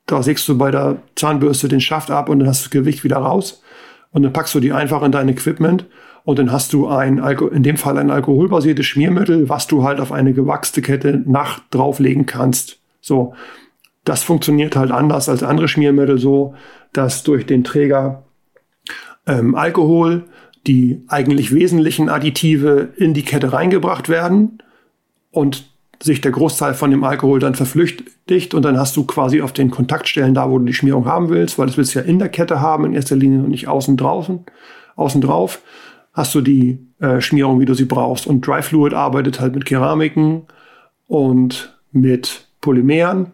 Da 0.06 0.24
sägst 0.24 0.48
du 0.48 0.58
bei 0.58 0.72
der 0.72 1.02
Zahnbürste 1.16 1.68
den 1.68 1.82
Schaft 1.82 2.10
ab 2.10 2.30
und 2.30 2.40
dann 2.40 2.48
hast 2.48 2.62
du 2.62 2.70
das 2.70 2.72
Gewicht 2.72 3.04
wieder 3.04 3.18
raus. 3.18 3.62
Und 4.12 4.24
dann 4.24 4.32
packst 4.32 4.56
du 4.56 4.62
die 4.62 4.72
einfach 4.72 5.04
in 5.04 5.12
dein 5.12 5.28
Equipment 5.28 5.86
und 6.24 6.40
dann 6.40 6.54
hast 6.54 6.72
du 6.72 6.88
ein, 6.88 7.18
in 7.18 7.64
dem 7.64 7.76
Fall 7.76 7.98
ein 7.98 8.10
alkoholbasiertes 8.10 8.86
Schmiermittel, 8.86 9.50
was 9.50 9.68
du 9.68 9.84
halt 9.84 10.00
auf 10.00 10.14
eine 10.14 10.32
gewachste 10.32 10.82
Kette 10.82 11.22
nach 11.26 11.60
drauflegen 11.70 12.26
kannst. 12.26 12.80
So. 13.02 13.34
Das 14.06 14.24
funktioniert 14.24 14.78
halt 14.78 14.92
anders 14.92 15.28
als 15.28 15.44
andere 15.44 15.68
Schmiermittel 15.68 16.20
so, 16.20 16.56
dass 16.94 17.24
durch 17.24 17.46
den 17.46 17.66
Träger 17.66 18.24
ähm, 19.26 19.56
Alkohol 19.56 20.24
die 20.68 21.04
eigentlich 21.10 21.54
wesentlichen 21.54 22.08
Additive 22.08 22.94
in 22.96 23.14
die 23.14 23.24
Kette 23.24 23.52
reingebracht 23.52 24.08
werden 24.08 24.64
und 25.32 25.66
sich 26.02 26.22
der 26.22 26.32
Großteil 26.32 26.74
von 26.74 26.92
dem 26.92 27.04
Alkohol 27.04 27.40
dann 27.40 27.56
verflüchtigt 27.56 28.54
und 28.54 28.64
dann 28.64 28.78
hast 28.78 28.96
du 28.96 29.06
quasi 29.06 29.42
auf 29.42 29.52
den 29.52 29.72
Kontaktstellen 29.72 30.34
da, 30.34 30.50
wo 30.50 30.60
du 30.60 30.66
die 30.66 30.74
Schmierung 30.74 31.06
haben 31.06 31.30
willst, 31.30 31.58
weil 31.58 31.68
das 31.68 31.78
willst 31.78 31.96
du 31.96 32.00
ja 32.00 32.06
in 32.06 32.20
der 32.20 32.30
Kette 32.30 32.62
haben 32.62 32.86
in 32.86 32.94
erster 32.94 33.16
Linie 33.16 33.40
und 33.40 33.50
nicht 33.50 33.68
außen 33.68 33.98
draußen, 33.98 34.46
außen 34.96 35.22
drauf, 35.22 35.62
hast 36.14 36.36
du 36.36 36.42
die 36.42 36.80
äh, 37.00 37.22
Schmierung, 37.22 37.60
wie 37.60 37.66
du 37.66 37.74
sie 37.74 37.86
brauchst. 37.86 38.28
Und 38.28 38.46
Dry 38.46 38.62
Fluid 38.62 38.94
arbeitet 38.94 39.40
halt 39.40 39.56
mit 39.56 39.66
Keramiken 39.66 40.44
und 41.08 41.78
mit 41.92 42.48
Polymeren, 42.62 43.28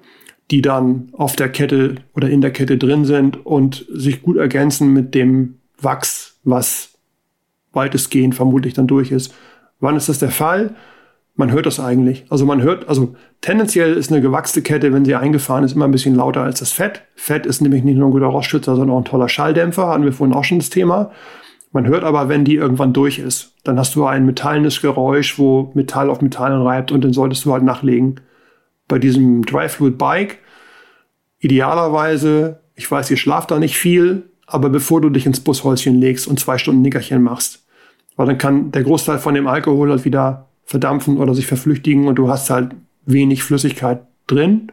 die 0.51 0.61
dann 0.61 1.09
auf 1.13 1.35
der 1.35 1.49
Kette 1.49 1.95
oder 2.13 2.29
in 2.29 2.41
der 2.41 2.51
Kette 2.51 2.77
drin 2.77 3.05
sind 3.05 3.45
und 3.45 3.85
sich 3.91 4.21
gut 4.21 4.37
ergänzen 4.37 4.93
mit 4.93 5.15
dem 5.15 5.55
Wachs, 5.79 6.39
was 6.43 6.93
weitestgehend 7.71 8.35
vermutlich 8.35 8.73
dann 8.73 8.87
durch 8.87 9.11
ist. 9.11 9.33
Wann 9.79 9.95
ist 9.95 10.09
das 10.09 10.19
der 10.19 10.29
Fall? 10.29 10.75
Man 11.35 11.51
hört 11.51 11.65
das 11.65 11.79
eigentlich. 11.79 12.25
Also 12.29 12.45
man 12.45 12.61
hört, 12.61 12.87
also 12.87 13.15
tendenziell 13.41 13.93
ist 13.93 14.11
eine 14.11 14.21
gewachste 14.21 14.61
Kette, 14.61 14.93
wenn 14.93 15.05
sie 15.05 15.15
eingefahren 15.15 15.63
ist, 15.63 15.73
immer 15.73 15.85
ein 15.85 15.91
bisschen 15.91 16.15
lauter 16.15 16.43
als 16.43 16.59
das 16.59 16.71
Fett. 16.71 17.01
Fett 17.15 17.45
ist 17.45 17.61
nämlich 17.61 17.83
nicht 17.83 17.97
nur 17.97 18.07
ein 18.07 18.11
guter 18.11 18.27
Rostschützer, 18.27 18.75
sondern 18.75 18.95
auch 18.95 19.01
ein 19.01 19.05
toller 19.05 19.29
Schalldämpfer, 19.29 19.87
hatten 19.87 20.03
wir 20.03 20.13
vorhin 20.13 20.35
auch 20.35 20.43
schon 20.43 20.59
das 20.59 20.69
Thema. 20.69 21.11
Man 21.71 21.87
hört 21.87 22.03
aber, 22.03 22.29
wenn 22.29 22.45
die 22.45 22.55
irgendwann 22.55 22.93
durch 22.93 23.17
ist, 23.17 23.55
dann 23.63 23.79
hast 23.79 23.95
du 23.95 24.05
ein 24.05 24.27
metallenes 24.27 24.79
Geräusch, 24.81 25.39
wo 25.39 25.71
Metall 25.73 26.11
auf 26.11 26.21
Metall 26.21 26.61
reibt 26.61 26.91
und 26.91 27.03
dann 27.03 27.13
solltest 27.13 27.45
du 27.45 27.53
halt 27.53 27.63
nachlegen. 27.63 28.21
Bei 28.87 28.99
diesem 28.99 29.43
Dry 29.43 29.69
Fluid 29.69 29.97
Bike, 29.97 30.37
idealerweise, 31.39 32.59
ich 32.75 32.89
weiß, 32.89 33.09
ihr 33.09 33.17
schlaft 33.17 33.49
da 33.49 33.57
nicht 33.57 33.75
viel, 33.75 34.29
aber 34.45 34.69
bevor 34.69 35.01
du 35.01 35.09
dich 35.09 35.25
ins 35.25 35.39
Bushäuschen 35.39 35.95
legst 35.95 36.27
und 36.27 36.39
zwei 36.39 36.59
Stunden 36.59 36.83
Nickerchen 36.83 37.23
machst, 37.23 37.65
weil 38.17 38.27
dann 38.27 38.37
kann 38.37 38.71
der 38.71 38.83
Großteil 38.83 39.17
von 39.17 39.33
dem 39.33 39.47
Alkohol 39.47 39.89
halt 39.89 40.05
wieder 40.05 40.49
verdampfen 40.65 41.17
oder 41.17 41.33
sich 41.33 41.47
verflüchtigen 41.47 42.07
und 42.07 42.15
du 42.15 42.29
hast 42.29 42.49
halt 42.49 42.71
wenig 43.05 43.43
Flüssigkeit 43.43 44.01
drin. 44.27 44.71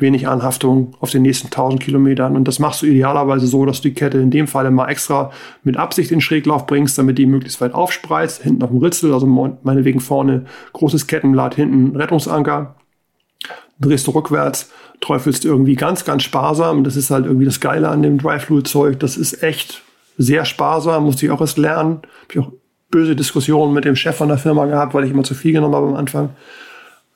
wenig 0.00 0.26
Anhaftung 0.28 0.96
auf 1.00 1.10
den 1.10 1.22
nächsten 1.22 1.48
1000 1.48 1.80
Kilometern. 1.82 2.36
Und 2.36 2.48
das 2.48 2.58
machst 2.58 2.82
du 2.82 2.86
idealerweise 2.86 3.46
so, 3.46 3.64
dass 3.64 3.80
du 3.80 3.88
die 3.88 3.94
Kette 3.94 4.18
in 4.18 4.30
dem 4.30 4.46
Fall 4.46 4.70
mal 4.70 4.88
extra 4.88 5.30
mit 5.62 5.76
Absicht 5.76 6.10
in 6.10 6.20
Schräglauf 6.20 6.66
bringst, 6.66 6.98
damit 6.98 7.18
die 7.18 7.26
möglichst 7.26 7.60
weit 7.60 7.74
aufspreizt, 7.74 8.42
hinten 8.42 8.62
auf 8.62 8.70
dem 8.70 8.78
Ritzel, 8.78 9.12
also 9.12 9.26
meinetwegen 9.26 10.00
vorne 10.00 10.46
großes 10.72 11.06
Kettenblatt, 11.06 11.54
hinten 11.54 11.96
Rettungsanker. 11.96 12.76
Drehst 13.78 14.06
du 14.06 14.10
rückwärts, 14.10 14.70
träufelst 15.00 15.44
irgendwie 15.44 15.74
ganz, 15.74 16.04
ganz 16.04 16.22
sparsam. 16.22 16.84
Das 16.84 16.96
ist 16.96 17.10
halt 17.10 17.24
irgendwie 17.24 17.46
das 17.46 17.60
Geile 17.60 17.88
an 17.88 18.02
dem 18.02 18.18
Dry-Fluid-Zeug. 18.18 18.98
Das 19.00 19.16
ist 19.16 19.42
echt 19.42 19.82
sehr 20.18 20.44
sparsam, 20.44 21.04
musste 21.04 21.24
ich 21.24 21.32
auch 21.32 21.40
erst 21.40 21.56
lernen. 21.56 22.00
Hab 22.22 22.34
ich 22.34 22.38
auch 22.38 22.52
böse 22.90 23.16
Diskussionen 23.16 23.72
mit 23.72 23.84
dem 23.84 23.96
Chef 23.96 24.16
von 24.16 24.28
der 24.28 24.38
Firma 24.38 24.66
gehabt, 24.66 24.94
weil 24.94 25.04
ich 25.04 25.10
immer 25.10 25.24
zu 25.24 25.34
viel 25.34 25.52
genommen 25.52 25.74
habe 25.74 25.88
am 25.88 25.94
Anfang. 25.94 26.26
Und 26.26 26.34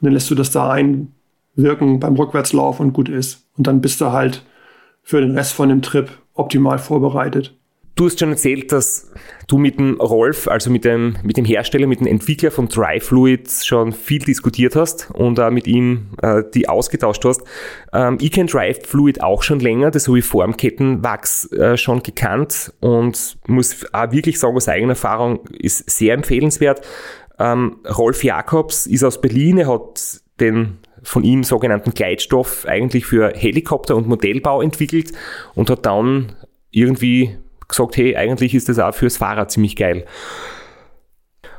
dann 0.00 0.12
lässt 0.12 0.30
du 0.30 0.34
das 0.34 0.50
da 0.50 0.70
einwirken 0.70 2.00
beim 2.00 2.14
Rückwärtslauf 2.14 2.80
und 2.80 2.92
gut 2.92 3.08
ist. 3.08 3.46
Und 3.56 3.66
dann 3.66 3.80
bist 3.80 4.00
du 4.00 4.12
halt 4.12 4.44
für 5.02 5.20
den 5.20 5.36
Rest 5.36 5.52
von 5.52 5.68
dem 5.68 5.82
Trip 5.82 6.10
optimal 6.34 6.78
vorbereitet. 6.78 7.54
Du 7.96 8.06
hast 8.06 8.18
schon 8.18 8.30
erzählt, 8.30 8.72
dass 8.72 9.12
du 9.46 9.56
mit 9.56 9.78
dem 9.78 10.00
Rolf, 10.00 10.48
also 10.48 10.68
mit 10.68 10.84
dem, 10.84 11.16
mit 11.22 11.36
dem 11.36 11.44
Hersteller, 11.44 11.86
mit 11.86 12.00
dem 12.00 12.08
Entwickler 12.08 12.50
von 12.50 12.68
Dry 12.68 12.98
Fluids 12.98 13.64
schon 13.64 13.92
viel 13.92 14.18
diskutiert 14.18 14.74
hast 14.74 15.12
und 15.12 15.38
äh, 15.38 15.50
mit 15.50 15.68
ihm 15.68 16.08
äh, 16.20 16.42
die 16.52 16.68
ausgetauscht 16.68 17.24
hast. 17.24 17.42
Ähm, 17.92 18.18
ich 18.20 18.32
kenne 18.32 18.50
Dry 18.50 18.74
Fluid 18.74 19.22
auch 19.22 19.44
schon 19.44 19.60
länger, 19.60 19.92
das 19.92 20.08
habe 20.08 20.18
ich 20.18 20.24
vor 20.24 20.44
dem 20.44 20.56
Kettenwachs 20.56 21.52
äh, 21.52 21.76
schon 21.76 22.02
gekannt 22.02 22.72
und 22.80 23.36
muss 23.46 23.86
auch 23.92 24.10
wirklich 24.10 24.40
sagen, 24.40 24.56
aus 24.56 24.68
eigener 24.68 24.92
Erfahrung 24.92 25.46
ist 25.50 25.88
sehr 25.88 26.14
empfehlenswert. 26.14 26.84
Ähm, 27.38 27.76
Rolf 27.96 28.24
Jakobs 28.24 28.86
ist 28.86 29.04
aus 29.04 29.20
Berlin, 29.20 29.58
er 29.58 29.68
hat 29.68 30.20
den 30.40 30.78
von 31.04 31.22
ihm 31.22 31.44
sogenannten 31.44 31.94
Gleitstoff 31.94 32.66
eigentlich 32.66 33.06
für 33.06 33.32
Helikopter 33.36 33.94
und 33.94 34.08
Modellbau 34.08 34.62
entwickelt 34.62 35.12
und 35.54 35.70
hat 35.70 35.86
dann 35.86 36.32
irgendwie 36.72 37.36
gesagt, 37.76 37.96
hey, 37.96 38.16
eigentlich 38.16 38.54
ist 38.54 38.68
das 38.68 38.78
auch 38.78 38.94
fürs 38.94 39.16
Fahrrad 39.16 39.50
ziemlich 39.50 39.76
geil. 39.76 40.04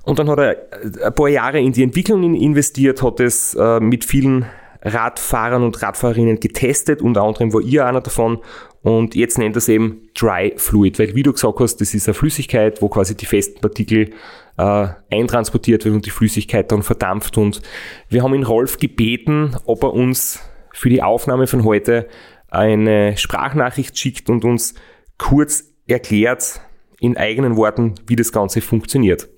Und 0.03 0.19
dann 0.19 0.29
hat 0.29 0.39
er 0.39 0.57
ein 1.03 1.15
paar 1.15 1.29
Jahre 1.29 1.59
in 1.59 1.71
die 1.71 1.83
Entwicklung 1.83 2.35
investiert, 2.35 3.01
hat 3.01 3.19
es 3.19 3.55
äh, 3.55 3.79
mit 3.79 4.05
vielen 4.05 4.45
Radfahrern 4.85 5.63
und 5.63 5.81
Radfahrerinnen 5.81 6.39
getestet, 6.39 7.01
unter 7.01 7.23
anderem 7.23 7.51
war 7.53 7.61
ihr 7.61 7.87
einer 7.87 8.01
davon 8.01 8.39
und 8.83 9.15
jetzt 9.15 9.39
nennt 9.39 9.55
er 9.55 9.57
es 9.57 9.67
eben 9.67 10.09
Dry 10.13 10.53
Fluid, 10.57 10.99
weil 10.99 11.15
wie 11.15 11.23
du 11.23 11.33
gesagt 11.33 11.59
hast, 11.59 11.77
das 11.77 11.95
ist 11.95 12.07
eine 12.07 12.13
Flüssigkeit, 12.13 12.83
wo 12.83 12.87
quasi 12.87 13.17
die 13.17 13.25
festen 13.25 13.59
Partikel 13.61 14.11
äh, 14.57 14.87
eintransportiert 15.09 15.85
wird 15.85 15.95
und 15.95 16.05
die 16.05 16.11
Flüssigkeit 16.11 16.71
dann 16.71 16.83
verdampft 16.83 17.39
und 17.39 17.63
wir 18.09 18.21
haben 18.21 18.35
ihn 18.35 18.43
Rolf 18.43 18.77
gebeten, 18.77 19.57
ob 19.65 19.83
er 19.83 19.93
uns 19.93 20.39
für 20.71 20.89
die 20.89 21.01
Aufnahme 21.01 21.47
von 21.47 21.63
heute 21.63 22.07
eine 22.47 23.17
Sprachnachricht 23.17 23.97
schickt 23.97 24.29
und 24.29 24.45
uns 24.45 24.75
kurz 25.17 25.74
erklärt 25.87 26.61
in 26.99 27.17
eigenen 27.17 27.55
Worten, 27.55 27.95
wie 28.07 28.15
das 28.15 28.31
Ganze 28.31 28.61
funktioniert. 28.61 29.29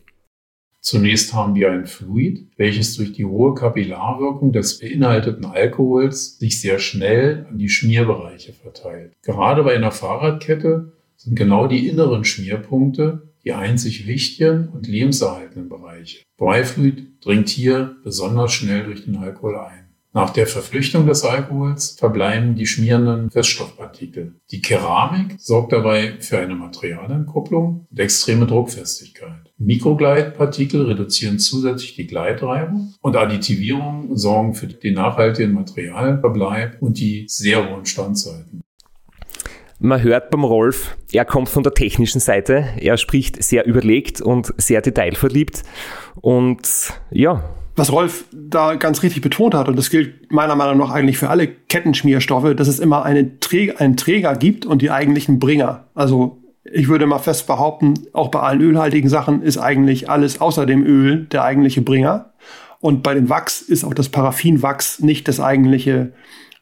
Zunächst 0.82 1.34
haben 1.34 1.56
wir 1.56 1.72
ein 1.72 1.86
Fluid, 1.86 2.48
welches 2.56 2.96
durch 2.96 3.12
die 3.12 3.26
hohe 3.26 3.56
Kapillarwirkung 3.56 4.54
des 4.54 4.80
beinhalteten 4.80 5.46
Alkohols 5.46 6.40
sich 6.40 6.62
sehr 6.62 6.80
schnell 6.80 7.46
an 7.50 7.58
die 7.58 7.68
Schmierbereiche 7.68 8.54
verteilt. 8.54 9.14
Gerade 9.22 9.64
bei 9.64 9.76
einer 9.76 9.92
Fahrradkette 9.92 10.94
sind 11.18 11.36
genau 11.36 11.68
die 11.68 11.90
inneren 11.90 12.24
Schmierpunkte 12.24 13.34
die 13.44 13.54
einzig 13.54 14.08
wichtigen 14.08 14.68
und 14.70 14.88
lebenserhaltenden 14.88 15.70
Bereiche. 15.70 16.24
Beifluid 16.38 17.24
dringt 17.24 17.50
hier 17.50 17.96
besonders 18.04 18.52
schnell 18.52 18.84
durch 18.84 19.06
den 19.06 19.16
Alkohol 19.16 19.58
ein. 19.58 19.87
Nach 20.18 20.32
der 20.32 20.48
Verflüchtung 20.48 21.06
des 21.06 21.24
Alkohols 21.24 21.92
verbleiben 21.92 22.56
die 22.56 22.66
schmierenden 22.66 23.30
Feststoffpartikel. 23.30 24.34
Die 24.50 24.64
Keramik 24.64 25.36
sorgt 25.38 25.74
dabei 25.74 26.14
für 26.22 26.40
eine 26.40 26.56
Materialentkupplung 26.56 27.86
und 27.88 28.00
extreme 28.00 28.48
Druckfestigkeit. 28.48 29.54
Mikrogleitpartikel 29.60 30.88
reduzieren 30.88 31.38
zusätzlich 31.38 31.98
die 31.98 32.08
Gleitreibung 32.08 32.96
und 33.00 33.16
Additivierungen 33.16 34.18
sorgen 34.18 34.56
für 34.56 34.66
den 34.66 34.96
nachhaltigen 34.96 35.54
Materialverbleib 35.54 36.82
und 36.82 36.98
die 36.98 37.26
sehr 37.28 37.70
hohen 37.70 37.86
Standzeiten. 37.86 38.64
Man 39.78 40.02
hört 40.02 40.32
beim 40.32 40.44
Rolf, 40.44 40.98
er 41.12 41.26
kommt 41.26 41.50
von 41.50 41.62
der 41.62 41.76
technischen 41.76 42.20
Seite, 42.20 42.70
er 42.80 42.98
spricht 42.98 43.44
sehr 43.44 43.68
überlegt 43.68 44.20
und 44.20 44.52
sehr 44.58 44.82
detailverliebt 44.82 45.62
und 46.16 46.92
ja, 47.12 47.44
was 47.78 47.92
Rolf 47.92 48.26
da 48.34 48.74
ganz 48.76 49.04
richtig 49.04 49.22
betont 49.22 49.54
hat, 49.54 49.70
und 49.70 49.78
das 49.78 49.90
gilt 49.90 50.32
meiner 50.32 50.56
Meinung 50.56 50.80
nach 50.80 50.92
eigentlich 50.92 51.18
für 51.18 51.30
alle 51.30 51.48
Kettenschmierstoffe, 51.48 52.56
dass 52.56 52.68
es 52.68 52.80
immer 52.80 53.06
einen 53.06 53.40
Träger, 53.40 53.80
einen 53.80 53.96
Träger 53.96 54.36
gibt 54.36 54.66
und 54.66 54.82
die 54.82 54.92
eigentlichen 54.92 55.40
Bringer. 55.40 55.86
Also 55.94 56.40
ich 56.64 56.88
würde 56.90 57.06
mal 57.06 57.20
fest 57.20 57.48
behaupten, 57.48 57.94
auch 58.14 58.30
bei 58.30 58.40
allen 58.40 58.62
ölhaltigen 58.62 59.10
Sachen 59.10 59.42
ist 59.42 59.58
eigentlich 59.58 60.10
alles 60.10 60.42
außer 60.42 60.66
dem 60.66 60.86
Öl 60.86 61.26
der 61.32 61.44
eigentliche 61.44 61.82
Bringer. 61.82 62.34
Und 62.80 63.04
bei 63.04 63.14
dem 63.14 63.30
Wachs 63.30 63.62
ist 63.62 63.84
auch 63.84 63.94
das 63.94 64.10
Paraffinwachs 64.10 65.00
nicht 65.00 65.28
das 65.28 65.40
eigentliche 65.40 66.14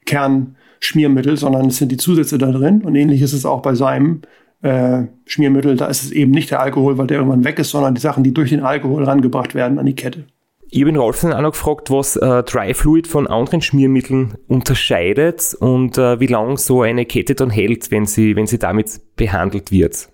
Kernschmiermittel, 0.05 1.37
sondern 1.37 1.67
es 1.67 1.77
sind 1.77 1.91
die 1.91 1.97
Zusätze 1.97 2.37
da 2.37 2.51
drin. 2.51 2.81
Und 2.83 2.95
ähnlich 2.95 3.21
ist 3.21 3.33
es 3.33 3.45
auch 3.45 3.61
bei 3.61 3.73
seinem 3.73 4.21
äh, 4.61 5.03
Schmiermittel. 5.25 5.75
Da 5.75 5.87
ist 5.87 6.03
es 6.03 6.11
eben 6.11 6.31
nicht 6.31 6.51
der 6.51 6.61
Alkohol, 6.61 6.97
weil 6.97 7.07
der 7.07 7.17
irgendwann 7.17 7.43
weg 7.43 7.59
ist, 7.59 7.71
sondern 7.71 7.95
die 7.95 8.01
Sachen, 8.01 8.23
die 8.23 8.33
durch 8.33 8.49
den 8.49 8.63
Alkohol 8.63 9.03
rangebracht 9.03 9.55
werden 9.55 9.79
an 9.79 9.85
die 9.85 9.95
Kette. 9.95 10.25
Ich 10.69 10.81
habe 10.81 10.91
den 10.91 10.99
Rolf 10.99 11.21
dann 11.21 11.33
auch 11.33 11.41
noch 11.41 11.51
gefragt, 11.51 11.91
was 11.91 12.15
äh, 12.15 12.43
Dry 12.43 12.73
Fluid 12.73 13.07
von 13.07 13.27
anderen 13.27 13.61
Schmiermitteln 13.61 14.35
unterscheidet 14.47 15.55
und 15.59 15.97
äh, 15.97 16.19
wie 16.19 16.27
lange 16.27 16.57
so 16.57 16.81
eine 16.81 17.05
Kette 17.05 17.35
dann 17.35 17.49
hält, 17.49 17.91
wenn 17.91 18.05
sie, 18.05 18.35
wenn 18.35 18.47
sie 18.47 18.59
damit 18.59 18.99
behandelt 19.15 19.71
wird. 19.71 20.09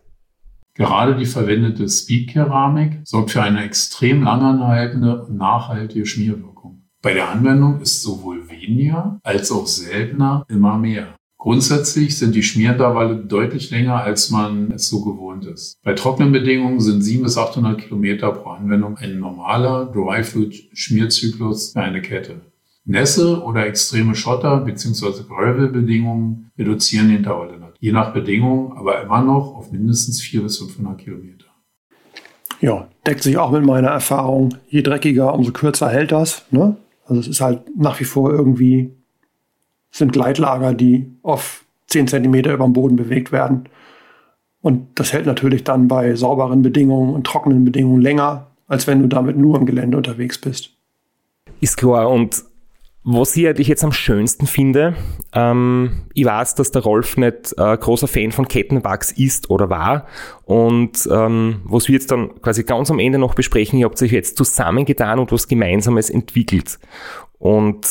Gerade 0.75 1.15
die 1.15 1.25
verwendete 1.25 1.87
Speed-Keramik 1.87 3.01
sorgt 3.03 3.31
für 3.31 3.41
eine 3.41 3.63
extrem 3.63 4.23
langanhaltende 4.23 5.23
und 5.23 5.37
nachhaltige 5.37 6.05
Schmierwirkung. 6.05 6.83
Bei 7.01 7.13
der 7.13 7.29
Anwendung 7.29 7.81
ist 7.81 8.01
sowohl 8.03 8.49
weniger 8.49 9.19
als 9.23 9.51
auch 9.51 9.67
seltener 9.67 10.45
immer 10.49 10.77
mehr. 10.77 11.15
Grundsätzlich 11.41 12.19
sind 12.19 12.35
die 12.35 12.43
Schmierintervalle 12.43 13.15
deutlich 13.15 13.71
länger, 13.71 14.03
als 14.03 14.29
man 14.29 14.71
es 14.73 14.89
so 14.89 15.03
gewohnt 15.03 15.43
ist. 15.47 15.81
Bei 15.81 15.93
trockenen 15.93 16.31
Bedingungen 16.31 16.79
sind 16.79 17.01
700 17.01 17.25
bis 17.25 17.37
800 17.39 17.81
Kilometer 17.81 18.31
pro 18.31 18.51
Anwendung 18.51 18.95
ein 18.97 19.17
normaler 19.17 19.87
Dry-Fluid-Schmierzyklus 19.87 21.73
für 21.73 21.81
eine 21.81 22.03
Kette. 22.03 22.41
Nässe 22.85 23.41
oder 23.41 23.65
extreme 23.65 24.13
Schotter- 24.13 24.59
bzw. 24.59 25.23
Gravel-Bedingungen 25.27 26.51
reduzieren 26.59 27.09
die 27.09 27.15
Intervalle, 27.15 27.73
je 27.79 27.91
nach 27.91 28.13
Bedingung, 28.13 28.77
aber 28.77 29.01
immer 29.01 29.23
noch 29.23 29.55
auf 29.55 29.71
mindestens 29.71 30.21
400 30.21 30.47
bis 30.47 30.59
500 30.59 30.99
Kilometer. 30.99 31.47
Ja, 32.59 32.87
deckt 33.07 33.23
sich 33.23 33.39
auch 33.39 33.49
mit 33.49 33.65
meiner 33.65 33.87
Erfahrung. 33.89 34.53
Je 34.69 34.83
dreckiger, 34.83 35.33
umso 35.33 35.51
kürzer 35.51 35.89
hält 35.89 36.11
das. 36.11 36.45
Ne? 36.51 36.77
Also 37.07 37.19
es 37.19 37.27
ist 37.27 37.41
halt 37.41 37.63
nach 37.75 37.99
wie 37.99 38.03
vor 38.03 38.31
irgendwie 38.31 39.00
sind 39.91 40.13
Gleitlager, 40.13 40.73
die 40.73 41.11
auf 41.21 41.65
10 41.87 42.07
Zentimeter 42.07 42.53
über 42.53 42.65
dem 42.65 42.73
Boden 42.73 42.95
bewegt 42.95 43.31
werden. 43.31 43.69
Und 44.61 44.87
das 44.95 45.11
hält 45.13 45.25
natürlich 45.25 45.63
dann 45.63 45.87
bei 45.87 46.15
sauberen 46.15 46.61
Bedingungen 46.61 47.13
und 47.13 47.25
trockenen 47.25 47.65
Bedingungen 47.65 48.01
länger, 48.01 48.47
als 48.67 48.87
wenn 48.87 49.01
du 49.01 49.07
damit 49.07 49.37
nur 49.37 49.57
im 49.57 49.65
Gelände 49.65 49.97
unterwegs 49.97 50.39
bist. 50.39 50.71
Ist 51.59 51.77
klar. 51.77 52.09
Und 52.09 52.43
was 53.03 53.35
ich 53.35 53.47
eigentlich 53.47 53.67
jetzt 53.67 53.83
am 53.83 53.91
schönsten 53.91 54.45
finde, 54.45 54.95
ähm, 55.33 56.03
ich 56.13 56.25
weiß, 56.25 56.53
dass 56.53 56.69
der 56.69 56.83
Rolf 56.83 57.17
nicht 57.17 57.55
äh, 57.57 57.75
großer 57.75 58.07
Fan 58.07 58.31
von 58.31 58.47
Kettenwachs 58.47 59.11
ist 59.11 59.49
oder 59.49 59.71
war. 59.71 60.05
Und 60.45 61.09
ähm, 61.11 61.61
was 61.63 61.87
wir 61.87 61.93
jetzt 61.93 62.11
dann 62.11 62.39
quasi 62.41 62.63
ganz 62.63 62.91
am 62.91 62.99
Ende 62.99 63.17
noch 63.17 63.33
besprechen, 63.33 63.79
ihr 63.79 63.85
habt 63.85 64.01
euch 64.03 64.11
jetzt 64.11 64.37
zusammengetan 64.37 65.17
und 65.17 65.31
was 65.31 65.47
Gemeinsames 65.47 66.11
entwickelt. 66.11 66.77
Und 67.41 67.87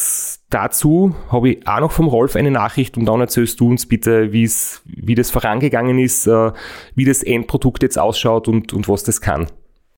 dazu 0.51 1.17
habe 1.29 1.51
ich 1.51 1.67
auch 1.67 1.81
noch 1.81 1.91
vom 1.91 2.07
Rolf 2.07 2.37
eine 2.37 2.53
Nachricht 2.53 2.97
und 2.97 3.05
dann 3.07 3.19
erzählst 3.21 3.59
du 3.59 3.69
uns 3.69 3.85
bitte, 3.85 4.33
wie 4.33 5.15
das 5.17 5.31
vorangegangen 5.33 5.99
ist, 5.99 6.29
äh, 6.29 6.53
wie 6.95 7.05
das 7.05 7.25
Endprodukt 7.25 7.83
jetzt 7.83 7.99
ausschaut 7.99 8.47
und, 8.47 8.73
und 8.73 8.89
was 8.89 9.03
das 9.03 9.21
kann. 9.21 9.49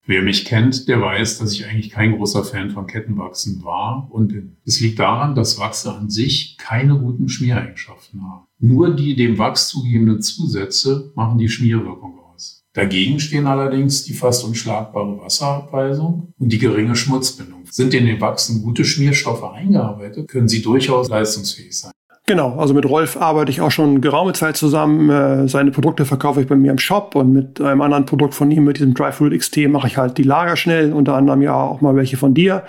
Wer 0.07 0.23
mich 0.23 0.47
kennt, 0.47 0.89
der 0.89 1.03
weiß, 1.03 1.39
dass 1.39 1.53
ich 1.53 1.66
eigentlich 1.66 1.91
kein 1.91 2.16
großer 2.16 2.45
Fan 2.45 2.70
von 2.70 2.87
Kettenwachsen 2.87 3.62
war 3.62 4.09
und 4.11 4.29
bin. 4.29 4.57
Es 4.65 4.81
liegt 4.81 4.99
daran, 4.99 5.35
dass 5.35 5.59
Wachse 5.59 5.95
an 5.95 6.09
sich 6.09 6.57
keine 6.57 6.99
guten 6.99 7.29
Schmiereigenschaften 7.29 8.23
haben. 8.23 8.47
Nur 8.59 8.97
die 8.97 9.16
dem 9.16 9.37
Wachs 9.37 9.69
zugegebenen 9.69 10.23
Zusätze 10.23 11.12
machen 11.15 11.37
die 11.37 11.51
Schmierwirkung 11.51 12.19
aus. 12.33 12.65
Dagegen 12.73 13.20
stehen 13.20 13.47
allerdings 13.47 14.05
die 14.05 14.15
fast 14.15 14.47
unschlagbare 14.47 15.20
Wasserabweisung 15.20 16.33
und 16.39 16.51
die 16.51 16.59
geringe 16.59 16.97
Schmutzbindung. 16.97 17.62
Sind 17.73 17.94
in 17.94 18.05
den 18.05 18.20
Wachsen 18.20 18.62
gute 18.62 18.85
Schmierstoffe 18.85 19.43
eingearbeitet, 19.44 20.28
können 20.28 20.47
sie 20.47 20.61
durchaus 20.61 21.09
leistungsfähig 21.09 21.78
sein. 21.78 21.93
Genau, 22.27 22.59
also 22.59 22.74
mit 22.74 22.86
Rolf 22.86 23.16
arbeite 23.16 23.51
ich 23.51 23.62
auch 23.62 23.70
schon 23.70 24.03
geraume 24.03 24.35
Zeit 24.35 24.59
zusammen. 24.59 25.09
Äh, 25.09 25.49
seine 25.49 25.70
Produkte 25.70 26.05
verkaufe 26.05 26.43
ich 26.43 26.47
bei 26.47 26.55
mir 26.55 26.70
im 26.70 26.77
Shop 26.77 27.15
und 27.15 27.32
mit 27.32 27.62
einem 27.62 27.81
anderen 27.81 28.05
Produkt 28.05 28.35
von 28.35 28.51
ihm, 28.51 28.65
mit 28.65 28.77
diesem 28.77 28.93
Dry 28.93 29.11
Fruit 29.11 29.32
XT, 29.32 29.69
mache 29.69 29.86
ich 29.86 29.97
halt 29.97 30.19
die 30.19 30.23
Lager 30.23 30.57
schnell, 30.57 30.93
unter 30.93 31.15
anderem 31.15 31.40
ja 31.40 31.55
auch 31.55 31.81
mal 31.81 31.97
welche 31.97 32.19
von 32.19 32.35
dir. 32.35 32.65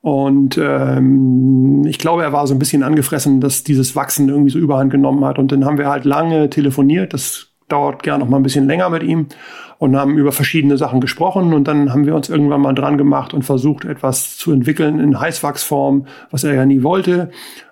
Und 0.00 0.56
ähm, 0.62 1.84
ich 1.84 1.98
glaube, 1.98 2.22
er 2.22 2.32
war 2.32 2.46
so 2.46 2.54
ein 2.54 2.60
bisschen 2.60 2.84
angefressen, 2.84 3.40
dass 3.40 3.64
dieses 3.64 3.96
Wachsen 3.96 4.28
irgendwie 4.28 4.50
so 4.50 4.60
überhand 4.60 4.92
genommen 4.92 5.24
hat. 5.24 5.40
Und 5.40 5.50
dann 5.50 5.64
haben 5.64 5.78
wir 5.78 5.88
halt 5.88 6.04
lange 6.04 6.50
telefoniert. 6.50 7.12
Das 7.12 7.45
dauert 7.68 8.02
gern 8.02 8.20
noch 8.20 8.28
mal 8.28 8.38
ein 8.38 8.42
bisschen 8.42 8.66
länger 8.66 8.90
mit 8.90 9.02
ihm 9.02 9.26
und 9.78 9.96
haben 9.96 10.16
über 10.16 10.32
verschiedene 10.32 10.76
Sachen 10.76 11.00
gesprochen. 11.00 11.52
Und 11.52 11.68
dann 11.68 11.92
haben 11.92 12.06
wir 12.06 12.14
uns 12.14 12.28
irgendwann 12.28 12.60
mal 12.60 12.74
dran 12.74 12.98
gemacht 12.98 13.34
und 13.34 13.42
versucht, 13.42 13.84
etwas 13.84 14.36
zu 14.36 14.52
entwickeln 14.52 15.00
in 15.00 15.20
Heißwachsform, 15.20 16.06
was 16.30 16.44
er 16.44 16.54
ja 16.54 16.66
nie 16.66 16.82
wollte, 16.82 17.30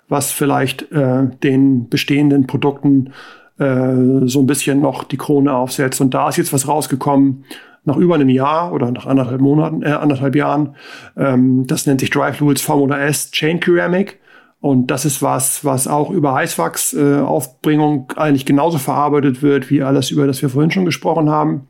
was 0.08 0.32
vielleicht 0.32 0.90
äh, 0.92 1.26
den 1.42 1.88
bestehenden 1.88 2.46
Produkten 2.46 3.12
äh, 3.58 4.26
so 4.26 4.40
ein 4.40 4.46
bisschen 4.46 4.80
noch 4.80 5.04
die 5.04 5.16
Krone 5.16 5.54
aufsetzt. 5.54 6.00
Und 6.00 6.12
da 6.12 6.28
ist 6.28 6.36
jetzt 6.36 6.52
was 6.52 6.68
rausgekommen, 6.68 7.44
nach 7.84 7.96
über 7.96 8.14
einem 8.14 8.30
Jahr 8.30 8.72
oder 8.72 8.90
nach 8.90 9.06
anderthalb 9.06 9.40
Monaten, 9.40 9.82
äh, 9.82 9.90
anderthalb 9.90 10.34
Jahren. 10.34 10.74
Ähm, 11.16 11.66
das 11.66 11.86
nennt 11.86 12.00
sich 12.00 12.10
Dry 12.10 12.32
Fluids 12.32 12.62
Formula 12.62 12.98
S 12.98 13.30
Chain 13.30 13.60
Ceramic. 13.62 14.18
Und 14.64 14.86
das 14.86 15.04
ist 15.04 15.20
was, 15.20 15.62
was 15.66 15.86
auch 15.86 16.08
über 16.08 16.32
Heißwachsaufbringung 16.32 18.06
äh, 18.16 18.18
eigentlich 18.18 18.46
genauso 18.46 18.78
verarbeitet 18.78 19.42
wird, 19.42 19.68
wie 19.68 19.82
alles, 19.82 20.10
über 20.10 20.26
das 20.26 20.40
wir 20.40 20.48
vorhin 20.48 20.70
schon 20.70 20.86
gesprochen 20.86 21.28
haben. 21.28 21.68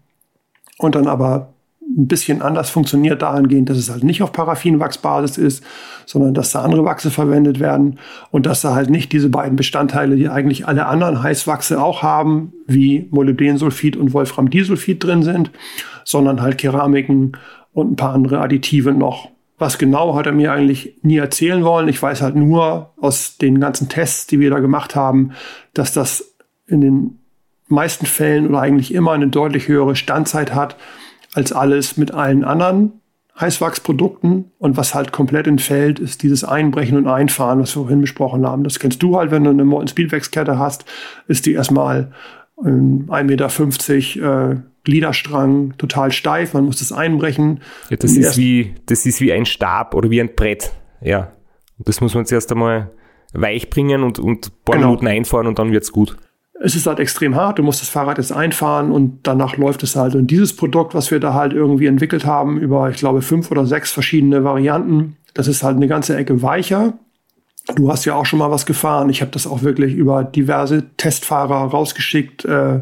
Und 0.79 0.95
dann 0.95 1.09
aber 1.09 1.55
ein 1.81 2.07
bisschen 2.07 2.41
anders 2.41 2.71
funktioniert 2.71 3.21
dahingehend, 3.21 3.69
dass 3.69 3.79
es 3.79 3.91
halt 3.91 4.05
nicht 4.05 4.23
auf 4.23 4.31
Paraffinwachsbasis 4.31 5.39
ist, 5.39 5.65
sondern 6.07 6.35
dass 6.35 6.53
da 6.53 6.63
andere 6.63 6.85
Wachse 6.85 7.11
verwendet 7.11 7.59
werden 7.59 7.99
und 8.31 8.47
dass 8.47 8.61
da 8.61 8.77
halt 8.77 8.91
nicht 8.91 9.11
diese 9.11 9.29
beiden 9.29 9.57
Bestandteile, 9.57 10.15
die 10.15 10.29
eigentlich 10.29 10.69
alle 10.69 10.87
anderen 10.87 11.21
Heißwachse 11.21 11.83
auch 11.83 12.05
haben, 12.05 12.53
wie 12.69 13.09
Molybdensulfid 13.11 13.97
und 13.97 14.13
Wolframdisulfid 14.13 15.03
drin 15.03 15.25
sind, 15.25 15.51
sondern 16.05 16.41
halt 16.41 16.59
Keramiken 16.59 17.33
und 17.73 17.91
ein 17.91 17.97
paar 17.97 18.15
andere 18.15 18.39
Additive 18.39 18.93
noch. 18.93 19.34
Was 19.59 19.79
genau 19.79 20.15
hat 20.15 20.27
er 20.27 20.33
mir 20.33 20.53
eigentlich 20.53 20.99
nie 21.03 21.19
erzählen 21.19 21.65
wollen. 21.65 21.89
Ich 21.89 22.03
weiß 22.03 22.23
halt 22.23 22.35
nur 22.35 22.93
aus 22.97 23.39
den 23.39 23.61
ganzen 23.61 23.89
Tests, 23.89 24.27
die 24.27 24.41
wir 24.41 24.51
da 24.51 24.59
gemacht 24.59 24.97
haben, 24.97 25.33
dass 25.75 25.93
das 25.93 26.35
in 26.67 26.81
den 26.81 27.19
meisten 27.69 28.07
Fällen 28.07 28.49
oder 28.49 28.61
eigentlich 28.61 28.93
immer 28.93 29.13
eine 29.13 29.29
deutlich 29.29 29.69
höhere 29.69 29.97
Standzeit 29.97 30.55
hat 30.55 30.77
als 31.35 31.53
alles 31.53 31.97
mit 31.97 32.13
allen 32.13 32.45
anderen 32.45 33.01
Heißwachsprodukten. 33.39 34.53
Und 34.59 34.77
was 34.77 34.95
halt 34.95 35.13
komplett 35.13 35.47
entfällt, 35.47 35.99
ist 35.99 36.23
dieses 36.23 36.45
Einbrechen 36.45 36.97
und 36.97 37.09
Einfahren, 37.09 37.61
was 37.61 37.75
wir 37.77 37.83
vorhin 37.83 38.01
besprochen 38.01 38.47
haben. 38.47 38.65
Das 38.65 38.79
kennst 38.79 39.03
du 39.03 39.17
halt, 39.17 39.31
wenn 39.31 39.45
du 39.45 39.51
eine 39.51 39.65
Molten 39.65 39.89
Speedwax-Kette 39.89 40.59
hast, 40.59 40.85
ist 41.27 41.47
die 41.47 41.53
erstmal 41.53 42.13
1,50 42.57 43.23
Meter 44.19 44.53
äh, 44.53 44.57
Gliederstrang 44.85 45.75
total 45.79 46.13
steif, 46.13 46.55
man 46.55 46.67
muss 46.67 46.79
das 46.79 46.93
einbrechen. 46.93 47.61
Ja, 47.89 47.97
das, 47.97 48.17
ist 48.17 48.37
wie, 48.37 48.75
das 48.87 49.07
ist 49.07 49.21
wie 49.21 49.33
ein 49.33 49.47
Stab 49.47 49.95
oder 49.95 50.11
wie 50.11 50.21
ein 50.21 50.35
Brett. 50.35 50.73
Ja. 51.01 51.33
Das 51.79 52.01
muss 52.01 52.15
man 52.15 52.27
zuerst 52.27 52.53
einmal 52.53 52.91
weich 53.33 53.71
bringen 53.71 54.03
und, 54.03 54.19
und 54.19 54.47
ein 54.47 54.53
paar 54.65 54.77
genau. 54.77 54.89
Minuten 54.89 55.09
einfahren 55.09 55.47
und 55.47 55.59
dann 55.59 55.73
wird's 55.73 55.91
gut. 55.91 56.17
Es 56.61 56.77
ist 56.77 56.87
halt 56.87 57.01
extrem 57.01 57.35
hart, 57.35 57.59
du 57.59 57.63
musst 57.63 57.81
das 57.81 57.89
Fahrrad 57.89 58.19
jetzt 58.19 58.33
einfahren 58.33 58.93
und 58.93 59.21
danach 59.25 59.57
läuft 59.57 59.83
es 59.83 59.97
halt. 59.97 60.15
Und 60.15 60.29
dieses 60.29 60.55
Produkt, 60.55 60.95
was 60.95 61.11
wir 61.11 61.19
da 61.19 61.35
halt 61.35 61.53
irgendwie 61.53 61.87
entwickelt 61.87 62.27
haben, 62.27 62.59
über, 62.59 62.89
ich 62.91 62.97
glaube, 62.97 63.23
fünf 63.23 63.51
oder 63.51 63.67
sechs 63.67 63.91
verschiedene 63.91 64.45
Varianten, 64.45 65.17
das 65.35 65.49
ist 65.49 65.65
halt 65.65 65.77
eine 65.77 65.89
ganze 65.89 66.17
Ecke 66.17 66.43
weicher. 66.43 66.95
Du 67.77 67.91
hast 67.91 68.05
ja 68.05 68.15
auch 68.15 68.27
schon 68.27 68.39
mal 68.39 68.51
was 68.51 68.67
gefahren. 68.67 69.09
Ich 69.09 69.23
habe 69.23 69.31
das 69.31 69.47
auch 69.47 69.63
wirklich 69.63 69.95
über 69.95 70.23
diverse 70.23 70.85
Testfahrer 70.97 71.71
rausgeschickt. 71.71 72.45
Äh, 72.45 72.81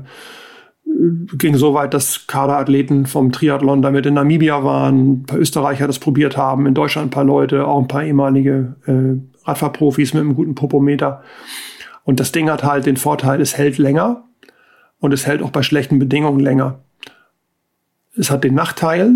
ging 0.85 1.57
so 1.57 1.75
weit, 1.75 1.95
dass 1.95 2.27
Kaderathleten 2.27 3.07
vom 3.07 3.33
Triathlon 3.33 3.83
damit 3.83 4.07
in 4.07 4.15
Namibia 4.15 4.65
waren, 4.65 5.13
ein 5.13 5.23
paar 5.25 5.39
Österreicher 5.39 5.87
das 5.87 5.99
probiert 5.99 6.37
haben, 6.37 6.67
in 6.67 6.75
Deutschland 6.75 7.09
ein 7.09 7.11
paar 7.11 7.25
Leute, 7.25 7.67
auch 7.67 7.81
ein 7.81 7.89
paar 7.89 8.05
ehemalige 8.05 8.77
äh, 8.87 9.49
Radfahrprofis 9.49 10.15
mit 10.15 10.23
einem 10.23 10.35
guten 10.35 10.55
Popometer. 10.55 11.23
Und 12.05 12.21
das 12.21 12.33
Ding 12.33 12.51
hat 12.51 12.65
halt 12.65 12.87
den 12.87 12.97
Vorteil, 12.97 13.41
es 13.41 13.57
hält 13.57 13.79
länger 13.79 14.25
und 14.99 15.13
es 15.13 15.27
hält 15.27 15.43
auch 15.43 15.51
bei 15.51 15.63
schlechten 15.63 15.99
Bedingungen 15.99 16.41
länger. 16.41 16.81
Es 18.17 18.31
hat 18.31 18.45
den 18.45 18.55
Nachteil, 18.55 19.15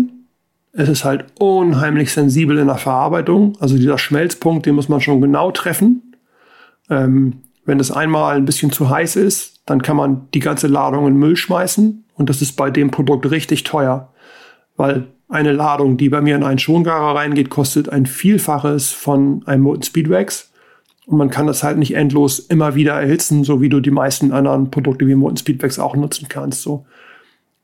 es 0.77 0.89
ist 0.89 1.03
halt 1.03 1.25
unheimlich 1.39 2.13
sensibel 2.13 2.59
in 2.59 2.67
der 2.67 2.77
Verarbeitung. 2.77 3.57
Also 3.59 3.77
dieser 3.77 3.97
Schmelzpunkt, 3.97 4.67
den 4.67 4.75
muss 4.75 4.89
man 4.89 5.01
schon 5.01 5.21
genau 5.21 5.49
treffen. 5.49 6.13
Ähm, 6.87 7.41
wenn 7.65 7.79
es 7.79 7.91
einmal 7.91 8.35
ein 8.35 8.45
bisschen 8.45 8.71
zu 8.71 8.87
heiß 8.87 9.15
ist, 9.15 9.59
dann 9.65 9.81
kann 9.81 9.97
man 9.97 10.27
die 10.35 10.39
ganze 10.39 10.67
Ladung 10.67 11.07
in 11.07 11.17
Müll 11.17 11.35
schmeißen. 11.35 12.05
Und 12.13 12.29
das 12.29 12.43
ist 12.43 12.51
bei 12.57 12.69
dem 12.69 12.91
Produkt 12.91 13.31
richtig 13.31 13.63
teuer. 13.63 14.13
Weil 14.75 15.07
eine 15.27 15.51
Ladung, 15.51 15.97
die 15.97 16.09
bei 16.09 16.21
mir 16.21 16.35
in 16.35 16.43
einen 16.43 16.59
Schongarer 16.59 17.15
reingeht, 17.15 17.49
kostet 17.49 17.89
ein 17.89 18.05
Vielfaches 18.05 18.91
von 18.91 19.41
einem 19.47 19.63
Molten 19.63 19.81
Speedwax. 19.81 20.51
Und 21.07 21.17
man 21.17 21.31
kann 21.31 21.47
das 21.47 21.63
halt 21.63 21.79
nicht 21.79 21.95
endlos 21.95 22.37
immer 22.37 22.75
wieder 22.75 22.93
erhitzen, 22.93 23.43
so 23.43 23.61
wie 23.61 23.69
du 23.69 23.79
die 23.79 23.89
meisten 23.89 24.31
anderen 24.31 24.69
Produkte 24.69 25.07
wie 25.07 25.15
Molten 25.15 25.37
Speedwax 25.37 25.79
auch 25.79 25.95
nutzen 25.95 26.27
kannst. 26.29 26.61
So. 26.61 26.85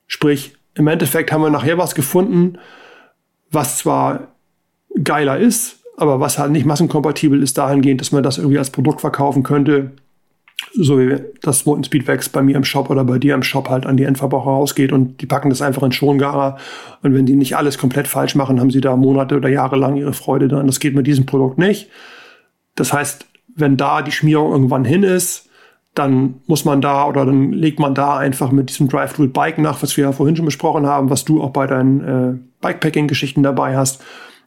Sprich, 0.07 0.55
im 0.73 0.87
Endeffekt 0.87 1.31
haben 1.31 1.43
wir 1.43 1.51
nachher 1.51 1.77
was 1.77 1.93
gefunden, 1.93 2.57
was 3.53 3.77
zwar 3.77 4.27
geiler 5.03 5.37
ist, 5.37 5.79
aber 5.97 6.19
was 6.19 6.39
halt 6.39 6.51
nicht 6.51 6.65
massenkompatibel 6.65 7.41
ist 7.41 7.57
dahingehend, 7.57 8.01
dass 8.01 8.11
man 8.11 8.23
das 8.23 8.37
irgendwie 8.37 8.57
als 8.57 8.71
Produkt 8.71 9.01
verkaufen 9.01 9.43
könnte, 9.43 9.91
so 10.73 10.99
wie 10.99 11.17
das 11.41 11.65
Molten 11.65 11.83
Speedwax 11.83 12.29
bei 12.29 12.41
mir 12.41 12.55
im 12.55 12.63
Shop 12.63 12.89
oder 12.89 13.03
bei 13.03 13.19
dir 13.19 13.35
im 13.35 13.43
Shop 13.43 13.69
halt 13.69 13.85
an 13.85 13.97
die 13.97 14.05
Endverbraucher 14.05 14.49
rausgeht 14.49 14.91
und 14.91 15.21
die 15.21 15.25
packen 15.25 15.49
das 15.49 15.61
einfach 15.61 15.83
in 15.83 15.91
Schongarer 15.91 16.57
und 17.01 17.13
wenn 17.13 17.25
die 17.25 17.35
nicht 17.35 17.55
alles 17.55 17.77
komplett 17.77 18.07
falsch 18.07 18.35
machen, 18.35 18.59
haben 18.59 18.71
sie 18.71 18.81
da 18.81 18.95
Monate 18.95 19.35
oder 19.35 19.49
Jahre 19.49 19.75
lang 19.75 19.95
ihre 19.97 20.13
Freude 20.13 20.47
dran. 20.47 20.67
Das 20.67 20.79
geht 20.79 20.95
mit 20.95 21.05
diesem 21.05 21.25
Produkt 21.25 21.57
nicht. 21.57 21.89
Das 22.75 22.93
heißt, 22.93 23.27
wenn 23.55 23.77
da 23.77 24.01
die 24.01 24.11
Schmierung 24.11 24.51
irgendwann 24.51 24.85
hin 24.85 25.03
ist, 25.03 25.49
dann 25.95 26.35
muss 26.47 26.65
man 26.65 26.81
da 26.81 27.05
oder 27.05 27.25
dann 27.25 27.51
legt 27.51 27.79
man 27.79 27.93
da 27.93 28.17
einfach 28.17 28.51
mit 28.51 28.69
diesem 28.69 28.87
Drive-Through-Bike 28.87 29.59
nach, 29.59 29.83
was 29.83 29.95
wir 29.95 30.05
ja 30.05 30.11
vorhin 30.11 30.35
schon 30.35 30.45
besprochen 30.45 30.87
haben, 30.87 31.09
was 31.09 31.23
du 31.23 31.41
auch 31.41 31.51
bei 31.51 31.67
deinen 31.67 32.01
äh, 32.01 32.37
Bikepacking-Geschichten 32.61 33.43
dabei 33.43 33.77
hast, 33.77 34.03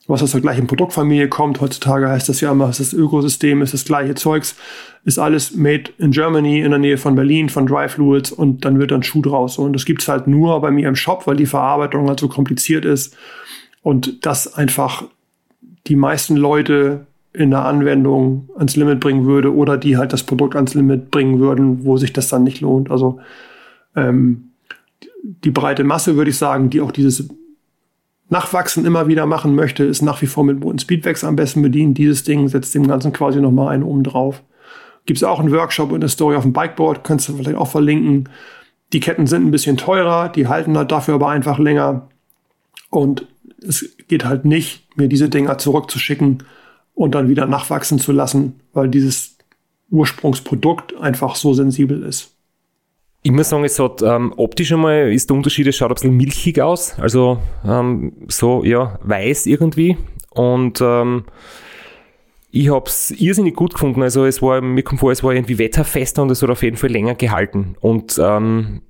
was 0.09 0.23
aus 0.23 0.33
der 0.33 0.41
gleichen 0.41 0.67
Produktfamilie 0.67 1.29
kommt. 1.29 1.61
Heutzutage 1.61 2.09
heißt 2.09 2.29
das 2.29 2.41
ja 2.41 2.51
immer, 2.51 2.67
das 2.67 2.93
Ökosystem 2.93 3.63
ist 3.63 3.75
das 3.75 3.85
gleiche 3.85 4.17
Zeugs, 4.17 4.57
ist 5.05 5.19
alles 5.19 5.55
made 5.55 5.93
in 5.99 6.11
Germany, 6.11 6.61
in 6.61 6.71
der 6.71 6.81
Nähe 6.81 6.99
von 6.99 7.15
Berlin, 7.15 7.49
von 7.49 7.67
Dry 7.67 7.89
Fluids 7.89 8.33
und 8.33 8.65
dann 8.65 8.81
wird 8.81 8.91
dann 8.91 9.05
Schuh 9.05 9.23
draus. 9.23 9.57
Und 9.57 9.73
das 9.73 9.85
gibt's 9.85 10.09
halt 10.09 10.27
nur 10.27 10.61
bei 10.61 10.73
mir 10.73 10.89
im 10.89 10.97
Shop, 10.97 11.29
weil 11.29 11.37
die 11.37 11.47
Verarbeitung 11.47 12.09
halt 12.09 12.19
so 12.19 12.29
kompliziert 12.29 12.85
ist 12.85 13.17
und 13.83 14.27
das 14.27 14.53
einfach 14.55 15.05
die 15.87 15.97
meisten 15.97 16.35
Leute 16.37 17.07
in 17.37 17.51
der 17.51 17.67
Anwendung 17.67 18.49
ans 18.57 18.77
Limit 18.77 18.99
bringen 18.99 19.27
würde 19.27 19.55
oder 19.55 19.77
die 19.77 19.99
halt 19.99 20.13
das 20.15 20.23
Produkt 20.23 20.57
ans 20.57 20.73
Limit 20.73 21.11
bringen 21.11 21.39
würden, 21.39 21.85
wo 21.85 21.99
sich 21.99 22.13
das 22.15 22.29
dann 22.29 22.45
nicht 22.45 22.63
lohnt. 22.63 22.91
Also 22.91 23.21
ähm, 23.95 24.53
die 25.23 25.51
breite 25.51 25.85
Masse, 25.85 26.17
würde 26.17 26.31
ich 26.31 26.39
sagen, 26.39 26.71
die 26.71 26.81
auch 26.81 26.93
dieses 26.93 27.29
Nachwachsen 28.31 28.87
immer 28.87 29.07
wieder 29.07 29.27
machen 29.27 29.55
möchte, 29.55 29.85
ist 29.85 30.01
nach 30.01 30.23
wie 30.23 30.27
vor 30.27 30.45
mit 30.45 30.61
Boten 30.61 30.79
Speedwax 30.79 31.25
am 31.25 31.37
besten 31.37 31.61
bedient. 31.61 31.99
Dieses 31.99 32.25
Ding 32.25 32.49
setzt 32.49 32.75
dem 32.75 32.89
Ganzen 32.89 33.13
quasi 33.13 33.41
nochmal 33.41 33.75
einen 33.75 33.83
oben 33.83 34.03
drauf. 34.03 34.43
Gibt 35.05 35.19
es 35.19 35.25
auch 35.25 35.39
einen 35.39 35.53
Workshop 35.53 35.91
und 35.91 35.97
eine 35.97 36.09
Story 36.09 36.37
auf 36.37 36.43
dem 36.43 36.55
Bikeboard, 36.55 37.05
kannst 37.05 37.29
du 37.29 37.35
vielleicht 37.35 37.59
auch 37.59 37.69
verlinken. 37.69 38.31
Die 38.95 39.01
Ketten 39.01 39.27
sind 39.27 39.45
ein 39.45 39.51
bisschen 39.51 39.77
teurer, 39.77 40.31
die 40.31 40.49
halten 40.49 40.77
halt 40.77 40.91
dafür 40.91 41.15
aber 41.15 41.29
einfach 41.29 41.59
länger. 41.59 42.09
Und 42.89 43.27
es 43.61 43.95
geht 44.09 44.25
halt 44.25 44.47
nicht, 44.47 44.87
mir 44.97 45.09
diese 45.09 45.29
Dinger 45.29 45.59
zurückzuschicken, 45.59 46.43
und 46.97 47.15
dann 47.15 47.29
wieder 47.29 47.47
nachwachsen 47.47 48.01
zu 48.01 48.11
lassen, 48.11 48.59
weil 48.73 48.89
dieses 48.89 49.37
Ursprungsprodukt 49.91 50.97
einfach 50.97 51.37
so 51.37 51.55
sensibel 51.55 52.03
ist. 52.03 52.33
Ich 53.23 53.31
muss 53.31 53.51
sagen, 53.51 53.65
es 53.65 53.79
hat 53.79 54.03
ähm, 54.03 54.33
optisch 54.37 54.73
einmal 54.73 55.13
ist 55.13 55.29
der 55.31 55.37
Unterschied, 55.37 55.67
es 55.67 55.77
schaut 55.77 55.91
ein 55.91 55.95
bisschen 55.95 56.17
milchig 56.17 56.61
aus, 56.61 56.99
also 56.99 57.39
ähm, 57.65 58.13
so 58.29 58.65
ja 58.65 58.99
weiß 59.03 59.47
irgendwie 59.47 59.97
und 60.31 60.81
ähm, 60.81 61.25
ich 62.59 62.71
habe 62.71 62.87
es 62.87 63.11
irrsinnig 63.11 63.55
gut 63.55 63.75
gefunden. 63.75 64.03
Also 64.03 64.25
es 64.25 64.41
war, 64.41 64.63
mir 64.63 64.83
kommt 64.83 65.01
vor, 65.01 65.13
es 65.13 65.23
war 65.23 65.35
irgendwie 65.35 65.59
wetterfester 65.59 66.23
und 66.23 66.31
es 66.31 66.41
hat 66.41 66.49
auf 66.49 66.63
jeden 66.63 66.79
Fall 66.79 66.91
länger 66.91 67.15
gehalten. 67.15 67.77
Und 67.81 68.19
ähm, 68.23 68.81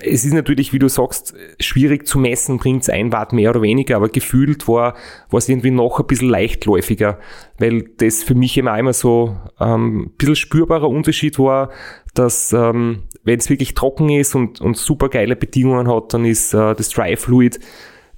es 0.00 0.26
ist 0.26 0.34
natürlich, 0.34 0.74
wie 0.74 0.78
du 0.78 0.88
sagst, 0.88 1.34
schwierig 1.58 2.06
zu 2.06 2.18
messen, 2.18 2.58
bringt 2.58 2.82
es 2.82 2.90
ein 2.90 3.12
Watt 3.12 3.32
mehr 3.32 3.48
oder 3.48 3.62
weniger, 3.62 3.96
aber 3.96 4.10
gefühlt 4.10 4.68
war, 4.68 4.94
es 5.32 5.48
irgendwie 5.48 5.70
noch 5.70 6.00
ein 6.00 6.06
bisschen 6.06 6.28
leichtläufiger, 6.28 7.18
weil 7.58 7.84
das 7.96 8.22
für 8.22 8.34
mich 8.34 8.58
immer 8.58 8.72
einmal 8.72 8.92
so 8.92 9.36
ähm, 9.58 10.00
ein 10.00 10.10
bisschen 10.18 10.36
spürbarer 10.36 10.88
Unterschied 10.88 11.38
war, 11.38 11.70
dass 12.12 12.52
ähm, 12.52 13.04
wenn 13.22 13.38
es 13.38 13.48
wirklich 13.48 13.72
trocken 13.72 14.10
ist 14.10 14.34
und, 14.34 14.60
und 14.60 14.76
super 14.76 15.08
geile 15.08 15.34
Bedingungen 15.34 15.88
hat, 15.88 16.12
dann 16.12 16.26
ist 16.26 16.52
äh, 16.52 16.74
das 16.74 16.90
Dry 16.90 17.16
Fluid 17.16 17.58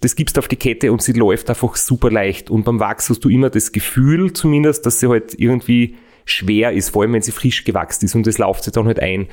das 0.01 0.17
gibst 0.17 0.39
auf 0.39 0.49
die 0.49 0.57
Kette 0.57 0.93
und 0.93 1.03
sie 1.03 1.13
läuft 1.13 1.49
einfach 1.49 1.77
super 1.77 2.11
leicht. 2.11 2.51
Und 2.51 2.65
beim 2.65 2.81
Wachs 2.81 3.09
hast 3.09 3.21
du 3.21 3.29
immer 3.29 3.51
das 3.51 3.73
Gefühl 3.73 4.33
zumindest, 4.33 4.87
dass 4.87 5.01
sie 5.01 5.09
halt 5.09 5.35
irgendwie 5.39 5.97
schwer 6.25 6.73
ist, 6.73 6.91
vor 6.91 7.03
allem 7.03 7.13
wenn 7.13 7.23
sie 7.23 7.33
frisch 7.33 7.65
gewachsen 7.65 8.05
ist 8.05 8.15
und 8.15 8.27
das 8.27 8.39
läuft 8.39 8.65
sie 8.65 8.73
dann 8.73 8.87
halt 8.87 9.01
ein. 9.01 9.29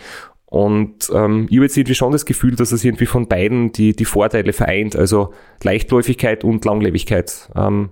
Und 0.46 1.10
ähm, 1.12 1.48
ich 1.50 1.58
habe 1.58 1.66
jetzt 1.66 1.78
irgendwie 1.78 1.96
schon 1.96 2.12
das 2.12 2.26
Gefühl, 2.26 2.56
dass 2.56 2.72
es 2.72 2.84
irgendwie 2.86 3.08
von 3.08 3.28
beiden 3.28 3.72
die, 3.72 3.96
die 3.96 4.06
Vorteile 4.06 4.54
vereint, 4.54 4.96
also 4.96 5.34
Leichtläufigkeit 5.64 6.44
und 6.44 6.64
Langlebigkeit. 6.64 7.50
Ähm, 7.56 7.90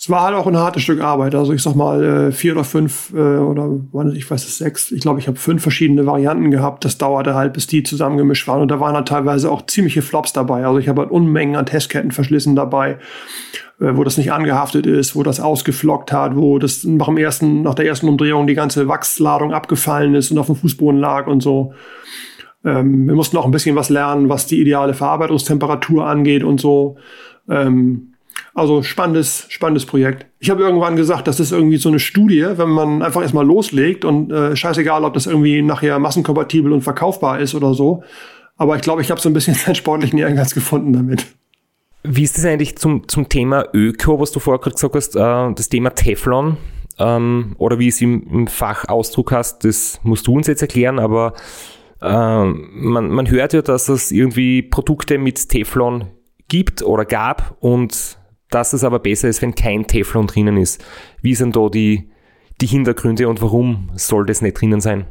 Es 0.00 0.08
war 0.08 0.22
halt 0.22 0.36
auch 0.36 0.46
ein 0.46 0.56
hartes 0.56 0.84
Stück 0.84 1.00
Arbeit. 1.00 1.34
Also 1.34 1.52
ich 1.52 1.60
sag 1.60 1.74
mal 1.74 2.04
äh, 2.28 2.32
vier 2.32 2.52
oder 2.52 2.62
fünf 2.62 3.12
äh, 3.12 3.18
oder 3.18 3.80
ich 4.14 4.30
weiß 4.30 4.44
es 4.44 4.58
sechs. 4.58 4.92
Ich 4.92 5.00
glaube, 5.00 5.18
ich 5.18 5.26
habe 5.26 5.36
fünf 5.36 5.60
verschiedene 5.60 6.06
Varianten 6.06 6.52
gehabt. 6.52 6.84
Das 6.84 6.98
dauerte 6.98 7.34
halt, 7.34 7.52
bis 7.52 7.66
die 7.66 7.82
zusammengemischt 7.82 8.46
waren. 8.46 8.62
Und 8.62 8.70
da 8.70 8.78
waren 8.78 8.94
halt 8.94 9.08
teilweise 9.08 9.50
auch 9.50 9.66
ziemliche 9.66 10.00
Flops 10.00 10.32
dabei. 10.32 10.64
Also 10.64 10.78
ich 10.78 10.88
habe 10.88 11.02
halt 11.02 11.10
Unmengen 11.10 11.56
an 11.56 11.66
Testketten 11.66 12.12
verschlissen 12.12 12.54
dabei, 12.54 12.98
äh, 13.80 13.96
wo 13.96 14.04
das 14.04 14.18
nicht 14.18 14.30
angehaftet 14.30 14.86
ist, 14.86 15.16
wo 15.16 15.24
das 15.24 15.40
ausgeflockt 15.40 16.12
hat, 16.12 16.36
wo 16.36 16.60
das 16.60 16.84
nach 16.84 17.06
dem 17.06 17.16
ersten, 17.16 17.62
nach 17.62 17.74
der 17.74 17.86
ersten 17.86 18.08
Umdrehung 18.08 18.46
die 18.46 18.54
ganze 18.54 18.86
Wachsladung 18.86 19.52
abgefallen 19.52 20.14
ist 20.14 20.30
und 20.30 20.38
auf 20.38 20.46
dem 20.46 20.54
Fußboden 20.54 21.00
lag 21.00 21.26
und 21.26 21.42
so. 21.42 21.72
Ähm, 22.64 23.08
wir 23.08 23.16
mussten 23.16 23.36
auch 23.36 23.46
ein 23.46 23.50
bisschen 23.50 23.74
was 23.74 23.88
lernen, 23.88 24.28
was 24.28 24.46
die 24.46 24.60
ideale 24.60 24.94
Verarbeitungstemperatur 24.94 26.06
angeht 26.06 26.44
und 26.44 26.60
so. 26.60 26.98
Ähm, 27.48 28.07
also 28.54 28.82
spannendes, 28.82 29.46
spannendes 29.48 29.86
Projekt. 29.86 30.26
Ich 30.38 30.50
habe 30.50 30.62
irgendwann 30.62 30.96
gesagt, 30.96 31.28
das 31.28 31.40
ist 31.40 31.52
irgendwie 31.52 31.76
so 31.76 31.88
eine 31.88 31.98
Studie, 31.98 32.46
wenn 32.56 32.68
man 32.68 33.02
einfach 33.02 33.22
erstmal 33.22 33.46
loslegt 33.46 34.04
und 34.04 34.32
äh, 34.32 34.56
scheißegal, 34.56 35.04
ob 35.04 35.14
das 35.14 35.26
irgendwie 35.26 35.62
nachher 35.62 35.98
massenkompatibel 35.98 36.72
und 36.72 36.82
verkaufbar 36.82 37.40
ist 37.40 37.54
oder 37.54 37.74
so. 37.74 38.02
Aber 38.56 38.76
ich 38.76 38.82
glaube, 38.82 39.02
ich 39.02 39.10
habe 39.10 39.20
so 39.20 39.28
ein 39.28 39.32
bisschen 39.32 39.54
seinen 39.54 39.74
sportlichen 39.74 40.18
Ehrgeiz 40.18 40.54
gefunden 40.54 40.92
damit. 40.92 41.26
Wie 42.02 42.22
ist 42.22 42.38
das 42.38 42.44
eigentlich 42.44 42.76
zum, 42.76 43.08
zum 43.08 43.28
Thema 43.28 43.66
Öko, 43.72 44.20
was 44.20 44.32
du 44.32 44.40
vorher 44.40 44.60
gerade 44.60 44.74
gesagt 44.74 44.94
hast, 44.94 45.16
äh, 45.16 45.54
das 45.54 45.68
Thema 45.68 45.90
Teflon? 45.90 46.56
Ähm, 46.98 47.54
oder 47.58 47.78
wie 47.78 47.88
es 47.88 48.00
im, 48.00 48.22
im 48.28 48.46
Fachausdruck 48.46 49.32
hast, 49.32 49.64
das 49.64 50.00
musst 50.02 50.26
du 50.26 50.34
uns 50.34 50.48
jetzt 50.48 50.62
erklären, 50.62 50.98
aber 50.98 51.34
äh, 52.00 52.44
man, 52.44 53.08
man 53.10 53.30
hört 53.30 53.52
ja, 53.52 53.62
dass 53.62 53.88
es 53.88 54.10
irgendwie 54.10 54.62
Produkte 54.62 55.18
mit 55.18 55.48
Teflon 55.48 56.08
gibt 56.48 56.82
oder 56.82 57.04
gab 57.04 57.56
und 57.60 58.18
dass 58.50 58.72
es 58.72 58.84
aber 58.84 58.98
besser 58.98 59.28
ist, 59.28 59.42
wenn 59.42 59.54
kein 59.54 59.86
Teflon 59.86 60.26
drinnen 60.26 60.56
ist. 60.56 60.84
Wie 61.22 61.34
sind 61.34 61.56
da 61.56 61.68
die, 61.68 62.08
die 62.60 62.66
Hintergründe 62.66 63.28
und 63.28 63.42
warum 63.42 63.90
soll 63.94 64.26
das 64.26 64.42
nicht 64.42 64.60
drinnen 64.60 64.80
sein? 64.80 65.06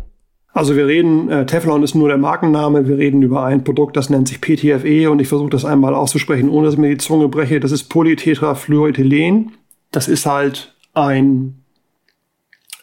Also 0.54 0.76
wir 0.76 0.88
reden, 0.88 1.30
äh, 1.30 1.46
Teflon 1.46 1.84
ist 1.84 1.94
nur 1.94 2.08
der 2.08 2.18
Markenname, 2.18 2.88
wir 2.88 2.98
reden 2.98 3.22
über 3.22 3.44
ein 3.44 3.64
Produkt, 3.64 3.96
das 3.96 4.10
nennt 4.10 4.28
sich 4.28 4.42
PTFE 4.42 5.12
und 5.12 5.20
ich 5.20 5.28
versuche 5.28 5.52
das 5.52 5.66
einmal 5.66 5.94
auszusprechen, 5.94 6.50
ohne 6.50 6.66
dass 6.66 6.74
ich 6.74 6.80
mir 6.80 6.90
die 6.90 6.98
Zunge 6.98 7.28
breche. 7.28 7.60
Das 7.60 7.72
ist 7.72 7.90
Polytetrafluorethylen. 7.90 9.52
Das 9.92 10.08
ist 10.08 10.26
halt 10.26 10.74
ein, 10.96 11.60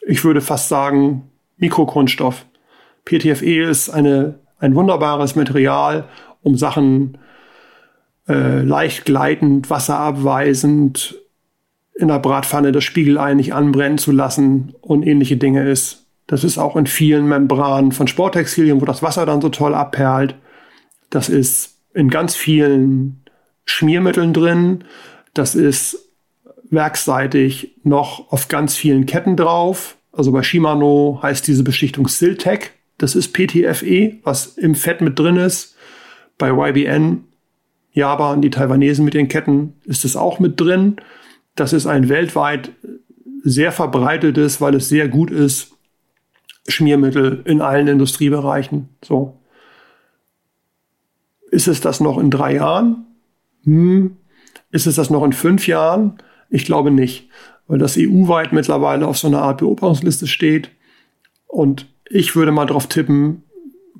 ich 0.06 0.24
würde 0.24 0.40
fast 0.40 0.68
sagen, 0.68 1.31
Mikrokunststoff. 1.56 2.47
PTFE 3.05 3.64
ist 3.64 3.90
eine, 3.90 4.39
ein 4.60 4.76
wunderbares 4.76 5.35
Material, 5.35 6.09
um 6.43 6.56
Sachen 6.56 7.18
äh, 8.28 8.62
leicht 8.62 9.05
gleitend, 9.05 9.70
wasserabweisend 9.70 11.16
in 11.94 12.09
der 12.09 12.18
Bratpfanne 12.18 12.72
das 12.72 12.84
Spiegelei 12.84 13.34
nicht 13.34 13.55
anbrennen 13.55 13.98
zu 13.98 14.12
lassen 14.12 14.74
und 14.80 15.06
ähnliche 15.06 15.36
Dinge 15.36 15.68
ist. 15.68 16.06
Das 16.26 16.42
ist 16.42 16.59
auch 16.59 16.76
in 16.76 16.86
vielen 16.86 17.26
Membranen 17.28 17.92
von 17.92 18.09
Sporttextilien, 18.09 18.80
wo 18.80 18.84
das 18.84 19.02
Wasser 19.02 19.26
dann 19.26 19.40
so 19.40 19.51
toll 19.51 19.74
abperlt. 19.74 20.34
Das 21.10 21.28
ist 21.28 21.78
in 21.92 22.09
ganz 22.09 22.34
vielen 22.34 23.22
Schmiermitteln 23.64 24.32
drin. 24.32 24.84
Das 25.34 25.55
ist 25.55 25.98
werkseitig 26.70 27.76
noch 27.84 28.32
auf 28.32 28.48
ganz 28.48 28.74
vielen 28.74 29.06
Ketten 29.06 29.36
drauf. 29.36 29.96
Also 30.12 30.32
bei 30.32 30.42
Shimano 30.42 31.20
heißt 31.22 31.46
diese 31.46 31.62
Beschichtung 31.62 32.09
Siltec. 32.09 32.72
Das 32.98 33.14
ist 33.14 33.32
PTFE, 33.32 34.18
was 34.22 34.56
im 34.56 34.74
Fett 34.74 35.01
mit 35.01 35.18
drin 35.18 35.36
ist. 35.36 35.76
Bei 36.38 36.51
YBN 36.51 37.24
Japan, 37.94 38.42
die 38.42 38.50
Taiwanesen 38.50 39.04
mit 39.04 39.14
den 39.14 39.28
Ketten 39.28 39.74
ist 39.84 40.04
es 40.04 40.16
auch 40.16 40.40
mit 40.40 40.60
drin. 40.60 40.96
Das 41.54 41.72
ist 41.72 41.86
ein 41.86 42.08
weltweit 42.08 42.72
sehr 43.44 43.72
verbreitetes, 43.72 44.60
weil 44.60 44.74
es 44.74 44.88
sehr 44.88 45.08
gut 45.08 45.30
ist, 45.30 45.72
Schmiermittel 46.66 47.42
in 47.44 47.60
allen 47.60 47.86
Industriebereichen. 47.86 48.88
So. 49.02 49.38
Ist 51.50 51.68
es 51.68 51.80
das 51.80 52.00
noch 52.00 52.18
in 52.18 52.30
drei 52.30 52.54
Jahren? 52.54 53.06
Hm. 53.62 54.16
Ist 54.72 54.86
es 54.86 54.96
das 54.96 55.10
noch 55.10 55.22
in 55.22 55.32
fünf 55.32 55.68
Jahren? 55.68 56.18
Ich 56.50 56.64
glaube 56.64 56.90
nicht, 56.90 57.28
weil 57.68 57.78
das 57.78 57.96
EU-weit 57.96 58.52
mittlerweile 58.52 59.06
auf 59.06 59.18
so 59.18 59.28
einer 59.28 59.42
Art 59.42 59.58
Beobachtungsliste 59.58 60.26
steht. 60.26 60.70
Und 61.46 61.86
ich 62.08 62.34
würde 62.34 62.50
mal 62.50 62.66
darauf 62.66 62.88
tippen, 62.88 63.44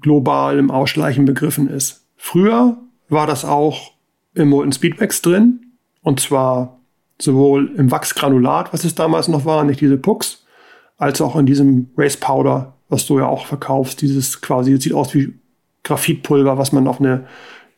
global 0.01 0.59
im 0.59 0.73
Ausschleichen 0.73 1.27
begriffen 1.27 1.69
ist. 1.69 2.07
Früher 2.17 2.79
war 3.09 3.27
das 3.27 3.45
auch 3.45 3.93
im 4.35 4.49
Molten 4.49 4.73
Speedwax 4.73 5.23
drin. 5.23 5.61
Und 6.03 6.21
zwar 6.21 6.81
sowohl 7.21 7.73
im 7.77 7.91
Wachsgranulat, 7.91 8.73
was 8.73 8.85
es 8.85 8.95
damals 8.95 9.29
noch 9.29 9.45
war, 9.45 9.65
nicht 9.65 9.81
diese 9.81 9.97
Pucks, 9.97 10.45
als 10.97 11.21
auch 11.21 11.37
in 11.37 11.47
diesem 11.47 11.91
Race 11.97 12.17
Powder, 12.17 12.75
was 12.89 13.07
du 13.07 13.19
ja 13.19 13.27
auch 13.27 13.47
verkaufst. 13.47 14.03
Dieses 14.03 14.41
quasi, 14.41 14.77
sieht 14.81 14.93
aus 14.93 15.15
wie 15.15 15.35
Graphitpulver, 15.83 16.59
was 16.59 16.73
man 16.73 16.89
auf 16.89 17.01
eine 17.01 17.27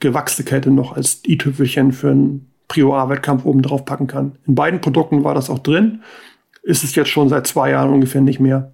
gewachste 0.01 0.45
Kette 0.45 0.71
noch 0.71 0.97
als 0.97 1.23
i-Tüpfelchen 1.27 1.93
für 1.93 2.11
einen 2.11 2.51
Prio-A-Wettkampf 2.69 3.45
oben 3.45 3.63
drauf 3.63 3.85
packen 3.85 4.07
kann. 4.07 4.37
In 4.47 4.55
beiden 4.55 4.81
Produkten 4.81 5.25
war 5.25 5.35
das 5.35 5.51
auch 5.51 5.61
drin. 5.61 6.03
Ist 6.63 6.85
es 6.85 6.95
jetzt 6.95 7.11
schon 7.11 7.29
seit 7.29 7.47
zwei 7.47 7.71
Jahren 7.71 7.93
ungefähr 7.93 8.21
nicht 8.21 8.41
mehr. 8.41 8.73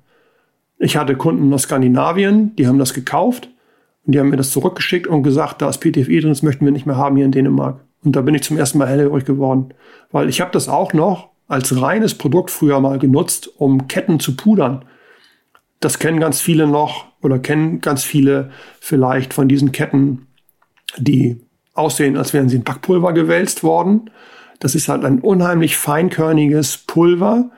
Ich 0.78 0.96
hatte 0.96 1.14
Kunden 1.14 1.52
aus 1.52 1.62
Skandinavien, 1.62 2.56
die 2.56 2.66
haben 2.66 2.78
das 2.78 2.94
gekauft 2.94 3.51
und 4.04 4.14
die 4.14 4.20
haben 4.20 4.30
mir 4.30 4.36
das 4.36 4.50
zurückgeschickt 4.50 5.06
und 5.06 5.22
gesagt, 5.22 5.62
da 5.62 5.68
ist 5.68 5.78
PTFE 5.78 6.20
drin, 6.20 6.30
das 6.30 6.42
möchten 6.42 6.64
wir 6.64 6.72
nicht 6.72 6.86
mehr 6.86 6.96
haben 6.96 7.16
hier 7.16 7.24
in 7.24 7.32
Dänemark. 7.32 7.84
Und 8.04 8.16
da 8.16 8.20
bin 8.20 8.34
ich 8.34 8.42
zum 8.42 8.58
ersten 8.58 8.78
Mal 8.78 8.88
hellhörig 8.88 9.24
geworden. 9.24 9.74
Weil 10.10 10.28
ich 10.28 10.40
habe 10.40 10.50
das 10.50 10.68
auch 10.68 10.92
noch 10.92 11.30
als 11.46 11.80
reines 11.80 12.14
Produkt 12.14 12.50
früher 12.50 12.80
mal 12.80 12.98
genutzt, 12.98 13.48
um 13.58 13.86
Ketten 13.86 14.18
zu 14.18 14.36
pudern. 14.36 14.84
Das 15.78 15.98
kennen 15.98 16.18
ganz 16.18 16.40
viele 16.40 16.66
noch 16.66 17.06
oder 17.22 17.38
kennen 17.38 17.80
ganz 17.80 18.02
viele 18.02 18.50
vielleicht 18.80 19.34
von 19.34 19.48
diesen 19.48 19.70
Ketten, 19.70 20.26
die 20.96 21.40
aussehen, 21.74 22.16
als 22.16 22.32
wären 22.32 22.48
sie 22.48 22.56
in 22.56 22.64
Backpulver 22.64 23.12
gewälzt 23.12 23.62
worden. 23.62 24.10
Das 24.58 24.74
ist 24.74 24.88
halt 24.88 25.04
ein 25.04 25.20
unheimlich 25.20 25.76
feinkörniges 25.76 26.78
Pulver, 26.78 27.50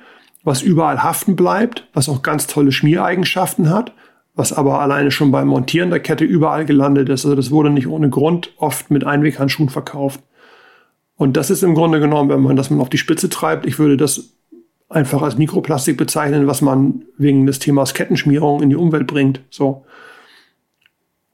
was 0.43 0.62
überall 0.62 1.03
haften 1.03 1.37
bleibt, 1.37 1.89
was 1.95 2.09
auch 2.09 2.23
ganz 2.23 2.47
tolle 2.47 2.73
Schmiereigenschaften 2.73 3.71
hat 3.71 3.95
was 4.35 4.52
aber 4.52 4.81
alleine 4.81 5.11
schon 5.11 5.31
beim 5.31 5.48
Montieren 5.48 5.90
der 5.90 6.01
Kette 6.01 6.24
überall 6.24 6.65
gelandet 6.65 7.09
ist. 7.09 7.24
Also 7.24 7.36
das 7.36 7.51
wurde 7.51 7.70
nicht 7.70 7.86
ohne 7.86 8.11
Grund 8.11 8.52
oft 8.56 8.90
mit 8.90 9.05
Einweghandschuhen 9.05 9.69
verkauft. 9.69 10.20
Und 11.16 11.36
das 11.36 11.51
ist 11.51 11.62
im 11.62 11.74
Grunde 11.74 12.01
genommen, 12.01 12.31
wenn 12.31 12.40
man 12.40 12.56
das 12.56 12.70
mal 12.70 12.81
auf 12.81 12.90
die 12.90 12.98
Spitze 12.98 13.28
treibt, 13.28 13.66
ich 13.66 13.78
würde 13.78 13.97
das 13.97 14.31
einfach 14.89 15.23
als 15.23 15.39
Mikroplastik 15.39 15.97
bezeichnen, 15.97 16.47
was 16.47 16.61
man 16.61 17.05
wegen 17.16 17.47
des 17.47 17.61
Themas 17.61 17.94
Kettenschmierung 17.94 18.62
in 18.62 18.70
die 18.70 18.77
Umwelt 18.77 19.06
bringt. 19.06 19.40
So. 19.51 19.85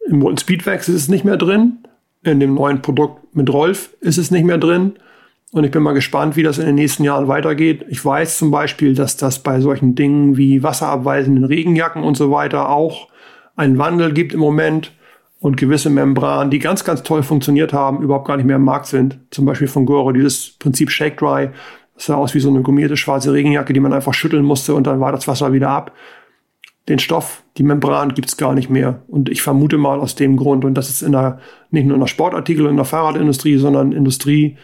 Im 0.07 0.37
Speedwax 0.37 0.89
ist 0.89 0.95
es 0.95 1.09
nicht 1.09 1.25
mehr 1.25 1.37
drin. 1.37 1.79
In 2.23 2.41
dem 2.41 2.55
neuen 2.55 2.83
Produkt 2.83 3.35
mit 3.35 3.51
Rolf 3.51 3.95
ist 4.01 4.19
es 4.19 4.31
nicht 4.31 4.45
mehr 4.45 4.59
drin. 4.59 4.95
Und 5.53 5.65
ich 5.65 5.73
bin 5.73 5.83
mal 5.83 5.95
gespannt, 5.95 6.37
wie 6.37 6.45
das 6.45 6.59
in 6.59 6.67
den 6.67 6.77
nächsten 6.77 7.03
Jahren 7.03 7.27
weitergeht. 7.27 7.85
Ich 7.89 8.05
weiß 8.05 8.39
zum 8.39 8.53
Beispiel, 8.53 8.95
dass 8.95 9.17
das 9.17 9.41
bei 9.41 9.61
solchen 9.61 9.97
Dingen 9.97 10.37
wie 10.37 10.63
wasserabweisenden 10.63 11.45
Regenjacken 11.45 12.05
und 12.05 12.17
so 12.17 12.31
weiter 12.31 12.69
auch 12.69 13.09
einen 13.57 13.77
Wandel 13.79 14.13
gibt 14.13 14.33
im 14.33 14.41
Moment 14.41 14.93
und 15.41 15.57
gewisse 15.57 15.91
Membranen, 15.91 16.51
die 16.51 16.61
ganz, 16.61 16.85
ganz 16.85 17.03
toll 17.03 17.23
funktioniert 17.23 17.73
haben, 17.73 18.03
überhaupt 18.03 18.29
gar 18.29 18.37
nicht 18.37 18.47
mehr 18.47 18.57
im 18.57 18.65
Markt 18.65 18.87
sind. 18.87 19.19
Zum 19.31 19.45
Beispiel 19.45 19.67
von 19.67 19.87
Goro, 19.87 20.13
dieses 20.13 20.51
Prinzip 20.51 20.91
Shake 20.91 21.17
Dry. 21.17 21.51
Das 21.97 22.07
sah 22.07 22.15
aus 22.15 22.35
wie 22.35 22.41
so 22.41 22.49
eine 22.49 22.63
gummierte 22.63 22.97
schwarze 22.97 23.33
Regenjacke, 23.33 23.73
die 23.73 23.81
man 23.81 23.93
einfach 23.93 24.15
schütteln 24.15 24.45
musste 24.45 24.75
und 24.75 24.87
dann 24.87 25.01
war 25.01 25.11
das 25.11 25.27
Wasser 25.27 25.53
wieder 25.53 25.71
ab. 25.71 25.93
Den 26.89 26.99
Stoff, 26.99 27.43
die 27.57 27.63
Membran 27.63 28.15
gibt's 28.15 28.37
gar 28.37 28.55
nicht 28.55 28.71
mehr. 28.71 29.03
Und 29.09 29.29
ich 29.29 29.43
vermute 29.43 29.79
mal 29.79 29.99
aus 29.99 30.15
dem 30.15 30.37
Grund, 30.37 30.65
und 30.65 30.75
das 30.75 30.89
ist 30.89 31.03
in 31.03 31.13
der, 31.13 31.41
nicht 31.71 31.87
nur 31.87 31.95
in 31.95 32.01
der 32.01 32.09
Sportartikel- 32.09 32.69
in 32.69 32.77
der 32.77 32.85
Fahrradindustrie, 32.85 33.59
sondern 33.59 33.93
Industrie, 33.93 34.57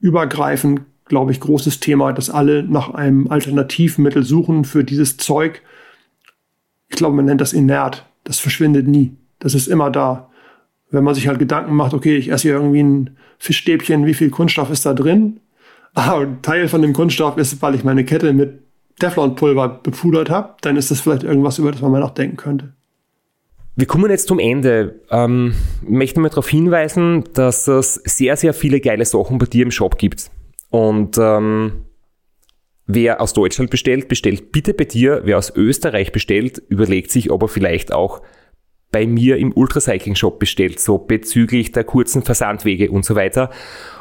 übergreifend, 0.00 0.82
glaube 1.06 1.32
ich, 1.32 1.40
großes 1.40 1.80
Thema, 1.80 2.12
dass 2.12 2.30
alle 2.30 2.62
nach 2.62 2.90
einem 2.90 3.28
Alternativmittel 3.28 4.22
suchen 4.22 4.64
für 4.64 4.84
dieses 4.84 5.16
Zeug. 5.16 5.62
Ich 6.88 6.96
glaube, 6.96 7.16
man 7.16 7.24
nennt 7.24 7.40
das 7.40 7.52
inert. 7.52 8.06
Das 8.24 8.38
verschwindet 8.38 8.86
nie. 8.86 9.16
Das 9.38 9.54
ist 9.54 9.68
immer 9.68 9.90
da. 9.90 10.30
Wenn 10.90 11.04
man 11.04 11.14
sich 11.14 11.28
halt 11.28 11.38
Gedanken 11.38 11.74
macht, 11.74 11.94
okay, 11.94 12.16
ich 12.16 12.30
esse 12.30 12.48
hier 12.48 12.54
irgendwie 12.54 12.82
ein 12.82 13.16
Fischstäbchen, 13.38 14.06
wie 14.06 14.14
viel 14.14 14.30
Kunststoff 14.30 14.70
ist 14.70 14.86
da 14.86 14.94
drin? 14.94 15.40
Ah, 15.94 16.24
Teil 16.42 16.68
von 16.68 16.82
dem 16.82 16.92
Kunststoff 16.92 17.36
ist, 17.36 17.60
weil 17.62 17.74
ich 17.74 17.84
meine 17.84 18.04
Kette 18.04 18.32
mit 18.32 18.60
Teflonpulver 18.98 19.68
bepudert 19.82 20.30
habe, 20.30 20.54
dann 20.60 20.76
ist 20.76 20.90
das 20.90 21.00
vielleicht 21.00 21.22
irgendwas, 21.22 21.58
über 21.58 21.72
das 21.72 21.80
man 21.80 21.92
mal 21.92 22.00
nachdenken 22.00 22.36
könnte. 22.36 22.72
Wir 23.78 23.86
kommen 23.86 24.10
jetzt 24.10 24.26
zum 24.26 24.40
Ende. 24.40 25.02
Ähm, 25.08 25.54
ich 25.84 25.88
möchte 25.88 26.18
mal 26.18 26.30
darauf 26.30 26.48
hinweisen, 26.48 27.22
dass 27.34 27.68
es 27.68 27.94
sehr, 27.94 28.36
sehr 28.36 28.52
viele 28.52 28.80
geile 28.80 29.04
Sachen 29.04 29.38
bei 29.38 29.46
dir 29.46 29.62
im 29.62 29.70
Shop 29.70 29.98
gibt. 29.98 30.32
Und 30.70 31.16
ähm, 31.16 31.84
wer 32.86 33.20
aus 33.20 33.34
Deutschland 33.34 33.70
bestellt, 33.70 34.08
bestellt 34.08 34.50
bitte 34.50 34.74
bei 34.74 34.82
dir. 34.82 35.20
Wer 35.22 35.38
aus 35.38 35.54
Österreich 35.54 36.10
bestellt, 36.10 36.60
überlegt 36.68 37.12
sich, 37.12 37.30
ob 37.30 37.42
er 37.42 37.48
vielleicht 37.48 37.92
auch 37.92 38.20
bei 38.90 39.06
mir 39.06 39.36
im 39.36 39.52
Ultracycling-Shop 39.56 40.40
bestellt, 40.40 40.80
so 40.80 40.98
bezüglich 40.98 41.70
der 41.70 41.84
kurzen 41.84 42.24
Versandwege 42.24 42.90
und 42.90 43.04
so 43.04 43.14
weiter. 43.14 43.48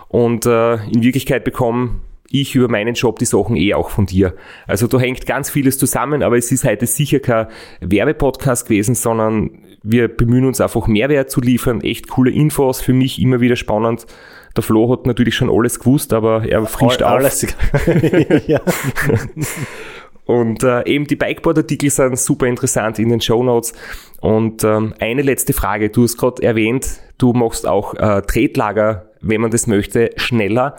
Und 0.08 0.48
äh, 0.48 0.74
in 0.88 1.04
Wirklichkeit 1.04 1.44
bekommen 1.44 2.02
ich 2.30 2.56
über 2.56 2.68
meinen 2.68 2.94
Job 2.94 3.20
die 3.20 3.26
Sachen 3.26 3.56
eh 3.56 3.74
auch 3.74 3.90
von 3.90 4.06
dir. 4.06 4.34
Also 4.68 4.88
da 4.88 5.00
hängt 5.00 5.26
ganz 5.26 5.50
vieles 5.50 5.78
zusammen, 5.78 6.24
aber 6.24 6.38
es 6.38 6.52
ist 6.52 6.66
heute 6.66 6.86
sicher 6.86 7.20
kein 7.20 7.48
Werbepodcast 7.82 8.68
gewesen, 8.68 8.96
sondern 8.96 9.52
wir 9.84 10.08
bemühen 10.08 10.46
uns 10.46 10.60
einfach 10.60 10.88
Mehrwert 10.88 11.32
zu 11.32 11.42
liefern, 11.42 11.82
echt 11.82 12.10
coole 12.10 12.32
Infos, 12.32 12.82
für 12.82 12.94
mich 12.94 13.22
immer 13.22 13.40
wieder 13.40 13.56
spannend. 13.56 14.06
Der 14.56 14.64
Flo 14.64 14.92
hat 14.92 15.06
natürlich 15.06 15.36
schon 15.36 15.50
alles 15.50 15.80
gewusst, 15.80 16.14
aber 16.14 16.44
er 16.48 16.66
frischt 16.66 17.02
All-. 17.02 17.18
Alles. 17.18 17.48
ja. 18.48 18.62
Und 20.26 20.62
äh, 20.64 20.84
eben 20.86 21.08
die 21.08 21.16
Bikeboard-Artikel 21.16 21.90
sind 21.90 22.20
super 22.20 22.48
interessant 22.48 23.00
in 23.00 23.10
den 23.10 23.22
Show 23.22 23.44
Notes. 23.44 23.74
Und 24.20 24.64
ähm, 24.66 24.94
eine 25.00 25.22
letzte 25.22 25.54
Frage. 25.54 25.90
Du 25.90 26.04
hast 26.04 26.18
gerade 26.18 26.44
erwähnt, 26.44 27.00
du 27.18 27.32
machst 27.32 27.66
auch 27.66 27.94
äh, 27.94 28.22
Tretlager, 28.24 29.10
wenn 29.22 29.40
man 29.40 29.52
das 29.52 29.68
möchte, 29.68 30.10
schneller. 30.18 30.76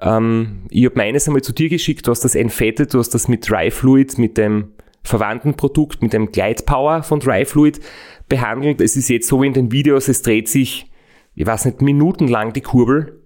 Ähm, 0.00 0.62
ich 0.70 0.84
habe 0.86 0.96
meines 0.96 1.26
einmal 1.26 1.42
zu 1.42 1.52
dir 1.52 1.68
geschickt, 1.68 2.06
du 2.06 2.10
hast 2.10 2.24
das 2.24 2.34
entfettet, 2.34 2.94
du 2.94 2.98
hast 2.98 3.10
das 3.10 3.28
mit 3.28 3.48
Dry 3.48 3.70
Fluid, 3.70 4.18
mit 4.18 4.38
dem 4.38 4.72
verwandten 5.02 5.54
Produkt, 5.54 6.02
mit 6.02 6.12
dem 6.12 6.30
Glide 6.30 6.62
Power 6.64 7.02
von 7.02 7.20
Dry 7.20 7.44
Fluid 7.44 7.80
behandelt. 8.28 8.80
Es 8.80 8.96
ist 8.96 9.08
jetzt 9.08 9.28
so 9.28 9.42
wie 9.42 9.46
in 9.46 9.52
den 9.52 9.72
Videos, 9.72 10.08
es 10.08 10.22
dreht 10.22 10.48
sich, 10.48 10.90
ich 11.34 11.46
weiß 11.46 11.66
nicht, 11.66 11.82
minutenlang 11.82 12.52
die 12.52 12.60
Kurbel. 12.60 13.20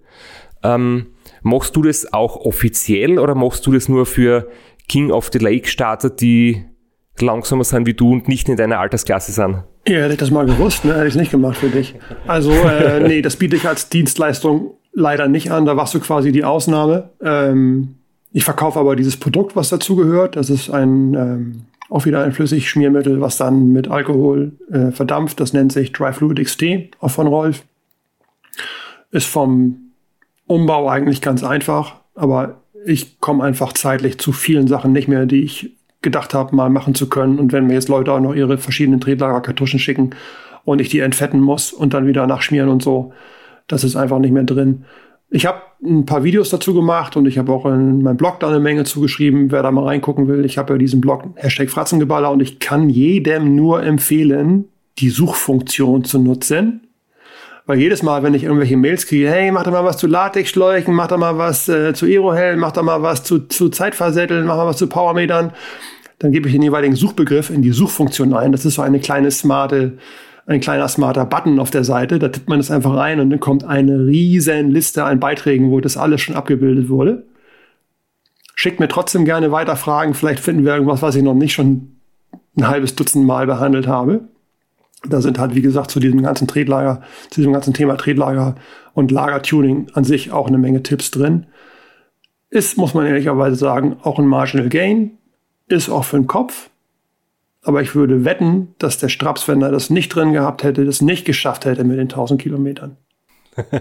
Ähm, 0.63 1.07
machst 1.41 1.75
du 1.75 1.81
das 1.81 2.11
auch 2.11 2.37
offiziell 2.37 3.19
oder 3.19 3.35
machst 3.35 3.65
du 3.67 3.71
das 3.71 3.87
nur 3.87 4.05
für 4.05 4.49
King 4.87 5.11
of 5.11 5.29
the 5.31 5.39
Lake 5.39 5.67
Starter, 5.67 6.09
die 6.09 6.65
langsamer 7.19 7.63
sind 7.63 7.87
wie 7.87 7.93
du 7.93 8.11
und 8.11 8.27
nicht 8.27 8.49
in 8.49 8.57
deiner 8.57 8.79
Altersklasse 8.79 9.31
sind? 9.31 9.63
Ja, 9.87 9.99
hätte 9.99 10.13
ich 10.13 10.19
das 10.19 10.31
mal 10.31 10.45
gewusst, 10.45 10.83
ne? 10.83 10.93
hätte 10.95 11.07
ich 11.07 11.13
es 11.13 11.19
nicht 11.19 11.31
gemacht 11.31 11.57
für 11.57 11.69
dich. 11.69 11.95
Also, 12.27 12.51
äh, 12.51 12.99
nee, 13.07 13.21
das 13.21 13.35
biete 13.35 13.55
ich 13.55 13.67
als 13.67 13.89
Dienstleistung 13.89 14.75
leider 14.95 15.27
nicht 15.27 15.51
an. 15.51 15.65
Da 15.65 15.77
warst 15.77 15.93
du 15.93 15.99
quasi 15.99 16.31
die 16.31 16.43
Ausnahme. 16.43 17.09
Ähm, 17.21 17.95
ich 18.31 18.43
verkaufe 18.43 18.79
aber 18.79 18.95
dieses 18.95 19.17
Produkt, 19.17 19.55
was 19.55 19.69
dazugehört. 19.69 20.35
Das 20.35 20.49
ist 20.49 20.71
ein 20.71 21.13
ähm, 21.13 21.61
auch 21.89 22.05
wieder 22.05 22.23
ein 22.23 22.31
Flüssigschmiermittel, 22.31 23.21
was 23.21 23.37
dann 23.37 23.71
mit 23.71 23.89
Alkohol 23.89 24.53
äh, 24.71 24.91
verdampft. 24.91 25.39
Das 25.39 25.53
nennt 25.53 25.71
sich 25.71 25.91
Dry 25.91 26.13
Fluid 26.13 26.43
XT, 26.43 26.63
auch 26.99 27.11
von 27.11 27.27
Rolf. 27.27 27.63
Ist 29.11 29.27
vom 29.27 29.91
Umbau 30.47 30.89
eigentlich 30.89 31.21
ganz 31.21 31.43
einfach, 31.43 31.95
aber 32.15 32.61
ich 32.85 33.19
komme 33.19 33.43
einfach 33.43 33.73
zeitlich 33.73 34.19
zu 34.19 34.31
vielen 34.31 34.67
Sachen 34.67 34.93
nicht 34.93 35.07
mehr, 35.07 35.25
die 35.25 35.43
ich 35.43 35.71
gedacht 36.01 36.33
habe, 36.33 36.55
mal 36.55 36.69
machen 36.69 36.95
zu 36.95 37.07
können. 37.07 37.39
Und 37.39 37.51
wenn 37.51 37.67
mir 37.67 37.73
jetzt 37.73 37.89
Leute 37.89 38.11
auch 38.11 38.19
noch 38.19 38.35
ihre 38.35 38.57
verschiedenen 38.57 39.01
Tretlagerkartuschen 39.01 39.79
schicken 39.79 40.11
und 40.63 40.81
ich 40.81 40.89
die 40.89 40.99
entfetten 40.99 41.39
muss 41.39 41.71
und 41.71 41.93
dann 41.93 42.07
wieder 42.07 42.27
nachschmieren 42.27 42.69
und 42.69 42.83
so, 42.83 43.13
das 43.67 43.83
ist 43.83 43.95
einfach 43.95 44.19
nicht 44.19 44.31
mehr 44.31 44.43
drin. 44.43 44.85
Ich 45.29 45.45
habe 45.45 45.61
ein 45.83 46.05
paar 46.05 46.23
Videos 46.23 46.49
dazu 46.49 46.73
gemacht 46.73 47.17
und 47.17 47.25
ich 47.25 47.37
habe 47.37 47.51
auch 47.51 47.65
in 47.65 48.01
meinem 48.01 48.17
Blog 48.17 48.39
da 48.39 48.47
eine 48.47 48.59
Menge 48.59 48.83
zugeschrieben, 48.83 49.51
wer 49.51 49.63
da 49.63 49.71
mal 49.71 49.85
reingucken 49.85 50.27
will. 50.27 50.45
Ich 50.45 50.57
habe 50.57 50.73
ja 50.73 50.77
diesen 50.77 51.01
Blog 51.01 51.23
Hashtag 51.35 51.69
Fratzengeballer 51.69 52.31
und 52.31 52.41
ich 52.41 52.59
kann 52.59 52.89
jedem 52.89 53.55
nur 53.55 53.83
empfehlen, 53.83 54.65
die 54.99 55.09
Suchfunktion 55.09 56.03
zu 56.03 56.19
nutzen. 56.19 56.81
Weil 57.67 57.79
jedes 57.79 58.03
Mal, 58.03 58.21
wenn 58.21 58.35
ich 58.35 58.43
irgendwelche 58.43 58.77
Mails 58.77 59.07
kriege, 59.07 59.27
hey, 59.29 59.51
mach 59.51 59.63
doch 59.63 59.71
mal 59.71 59.83
was 59.83 59.97
zu 59.97 60.05
Latexschläuchen, 60.05 60.93
mach 60.93 61.07
doch 61.07 61.17
mal 61.17 61.39
was 61.39 61.67
äh, 61.67 61.95
zu 61.95 62.05
Aerohell, 62.05 62.57
mach 62.57 62.71
doch 62.71 62.83
mal 62.83 63.01
was 63.01 63.23
zu, 63.23 63.47
zu 63.47 63.69
Zeitversätteln, 63.69 64.45
mach 64.45 64.57
mal 64.57 64.67
was 64.67 64.77
zu 64.77 64.87
Powermetern, 64.87 65.51
dann 66.19 66.31
gebe 66.31 66.47
ich 66.47 66.53
den 66.53 66.61
jeweiligen 66.61 66.95
Suchbegriff 66.95 67.49
in 67.49 67.63
die 67.63 67.71
Suchfunktion 67.71 68.33
ein. 68.35 68.51
Das 68.51 68.65
ist 68.65 68.75
so 68.75 68.83
eine 68.83 68.99
kleine 68.99 69.31
smarte, 69.31 69.97
ein 70.47 70.59
kleiner 70.59 70.87
smarter 70.87 71.25
Button 71.25 71.59
auf 71.59 71.71
der 71.71 71.83
Seite. 71.83 72.19
Da 72.19 72.29
tippt 72.29 72.49
man 72.49 72.59
das 72.59 72.71
einfach 72.71 72.95
rein 72.95 73.19
und 73.19 73.29
dann 73.29 73.39
kommt 73.39 73.63
eine 73.63 74.05
riesen 74.05 74.69
Liste 74.69 75.03
an 75.03 75.19
Beiträgen, 75.19 75.71
wo 75.71 75.79
das 75.79 75.97
alles 75.97 76.21
schon 76.21 76.35
abgebildet 76.35 76.89
wurde. 76.89 77.25
Schickt 78.55 78.79
mir 78.79 78.87
trotzdem 78.87 79.25
gerne 79.25 79.51
weiter 79.51 79.75
Fragen. 79.75 80.13
Vielleicht 80.13 80.39
finden 80.39 80.63
wir 80.63 80.73
irgendwas, 80.73 81.01
was 81.01 81.15
ich 81.15 81.23
noch 81.23 81.33
nicht 81.33 81.53
schon 81.53 81.97
ein 82.57 82.67
halbes 82.67 82.95
Dutzend 82.95 83.25
Mal 83.25 83.47
behandelt 83.47 83.87
habe. 83.87 84.21
Da 85.07 85.21
sind 85.21 85.39
halt, 85.39 85.55
wie 85.55 85.61
gesagt, 85.61 85.91
zu 85.91 85.99
diesem 85.99 86.21
ganzen 86.21 86.47
Tretlager, 86.47 87.01
zu 87.29 87.41
diesem 87.41 87.53
ganzen 87.53 87.73
Thema 87.73 87.95
Tretlager 87.95 88.55
und 88.93 89.11
Lagertuning 89.11 89.87
an 89.93 90.03
sich 90.03 90.31
auch 90.31 90.47
eine 90.47 90.57
Menge 90.57 90.83
Tipps 90.83 91.11
drin. 91.11 91.47
Ist, 92.49 92.77
muss 92.77 92.93
man 92.93 93.05
ehrlicherweise 93.05 93.55
sagen, 93.55 93.97
auch 94.01 94.19
ein 94.19 94.27
Marginal 94.27 94.69
Gain. 94.69 95.17
Ist 95.67 95.89
auch 95.89 96.05
für 96.05 96.17
den 96.17 96.27
Kopf. 96.27 96.69
Aber 97.65 97.81
ich 97.81 97.95
würde 97.95 98.23
wetten, 98.25 98.75
dass 98.77 98.99
der 98.99 99.09
Straps, 99.09 99.47
wenn 99.47 99.61
er 99.61 99.71
das 99.71 99.89
nicht 99.89 100.09
drin 100.09 100.33
gehabt 100.33 100.63
hätte, 100.63 100.85
das 100.85 101.01
nicht 101.01 101.25
geschafft 101.25 101.65
hätte 101.65 101.83
mit 101.83 101.97
den 101.97 102.09
1000 102.09 102.41
Kilometern. 102.41 102.97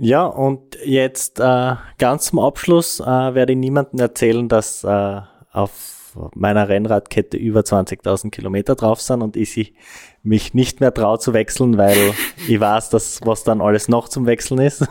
Ja, 0.00 0.26
und 0.26 0.78
jetzt 0.84 1.40
äh, 1.40 1.74
ganz 1.98 2.26
zum 2.26 2.38
Abschluss 2.38 3.00
äh, 3.00 3.04
werde 3.04 3.52
ich 3.52 3.58
niemandem 3.58 3.98
erzählen, 3.98 4.48
dass 4.48 4.84
äh, 4.84 5.20
auf 5.50 5.97
meiner 6.34 6.68
Rennradkette 6.68 7.36
über 7.36 7.60
20.000 7.60 8.30
Kilometer 8.30 8.74
drauf 8.74 9.00
sind 9.00 9.22
und 9.22 9.36
ich 9.36 9.74
mich 10.22 10.54
nicht 10.54 10.80
mehr 10.80 10.92
traue 10.92 11.18
zu 11.18 11.32
wechseln, 11.32 11.78
weil 11.78 11.96
ich 12.48 12.60
weiß, 12.60 12.90
dass 12.90 13.20
was 13.24 13.44
dann 13.44 13.60
alles 13.60 13.88
noch 13.88 14.08
zum 14.08 14.26
Wechseln 14.26 14.60
ist. 14.60 14.86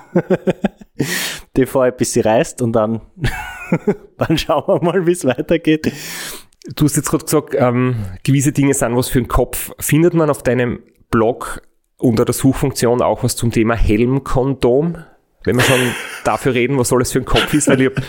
Die 1.56 1.66
fahre 1.66 1.90
ich, 1.90 1.96
bis 1.96 2.14
sie 2.14 2.22
reißt 2.22 2.62
und 2.62 2.74
dann, 2.74 3.02
dann 4.18 4.38
schauen 4.38 4.68
wir 4.68 4.84
mal, 4.84 5.08
wie 5.08 5.12
es 5.12 5.26
weitergeht. 5.26 5.92
Du 6.76 6.86
hast 6.86 6.98
jetzt 6.98 7.10
gerade 7.10 7.24
gesagt, 7.24 7.56
ähm, 7.58 7.96
gewisse 8.24 8.52
Dinge 8.52 8.74
sind 8.74 8.96
was 8.96 9.10
für 9.10 9.22
den 9.22 9.28
Kopf. 9.28 9.72
Findet 9.80 10.14
man 10.14 10.30
auf 10.30 10.44
deinem 10.44 10.80
Blog 11.10 11.62
unter 11.98 12.26
der 12.26 12.34
Suchfunktion 12.34 13.02
auch 13.02 13.24
was 13.24 13.36
zum 13.36 13.52
Thema 13.52 13.76
Helmkondom? 13.76 14.98
Wenn 15.44 15.56
wir 15.56 15.64
schon 15.64 15.80
dafür 16.24 16.54
reden, 16.54 16.78
was 16.78 16.92
alles 16.92 17.12
für 17.12 17.20
ein 17.20 17.26
Kopf 17.26 17.54
ist, 17.54 17.68
weil 17.68 17.82
ich 17.82 17.90
habe 17.90 18.02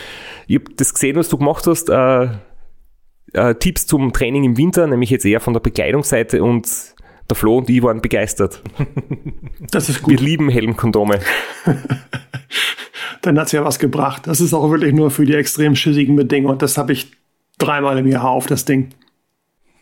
ich 0.46 0.56
hab 0.56 0.76
das 0.76 0.94
gesehen, 0.94 1.16
was 1.16 1.28
du 1.28 1.38
gemacht 1.38 1.66
hast, 1.66 1.88
äh, 1.88 2.28
äh, 3.32 3.54
Tipps 3.54 3.86
zum 3.86 4.12
Training 4.12 4.44
im 4.44 4.56
Winter, 4.56 4.86
nämlich 4.86 5.10
jetzt 5.10 5.24
eher 5.24 5.40
von 5.40 5.52
der 5.52 5.60
Bekleidungsseite 5.60 6.42
und 6.42 6.68
der 7.28 7.36
Flo 7.36 7.58
und 7.58 7.68
ich 7.68 7.82
waren 7.82 8.00
begeistert. 8.00 8.62
Das 9.70 9.88
ist 9.88 10.06
Wir 10.06 10.16
gut. 10.16 10.24
lieben 10.24 10.48
Helmkondome. 10.48 11.18
Dann 13.22 13.38
hat's 13.38 13.52
ja 13.52 13.64
was 13.64 13.80
gebracht. 13.80 14.26
Das 14.26 14.40
ist 14.40 14.54
auch 14.54 14.70
wirklich 14.70 14.94
nur 14.94 15.10
für 15.10 15.26
die 15.26 15.34
extrem 15.34 15.74
schissigen 15.74 16.14
Bedingungen. 16.14 16.52
Und 16.52 16.62
das 16.62 16.78
habe 16.78 16.92
ich 16.92 17.10
dreimal 17.58 17.98
im 17.98 18.06
Jahr 18.06 18.28
auf, 18.30 18.46
das 18.46 18.64
Ding. 18.64 18.90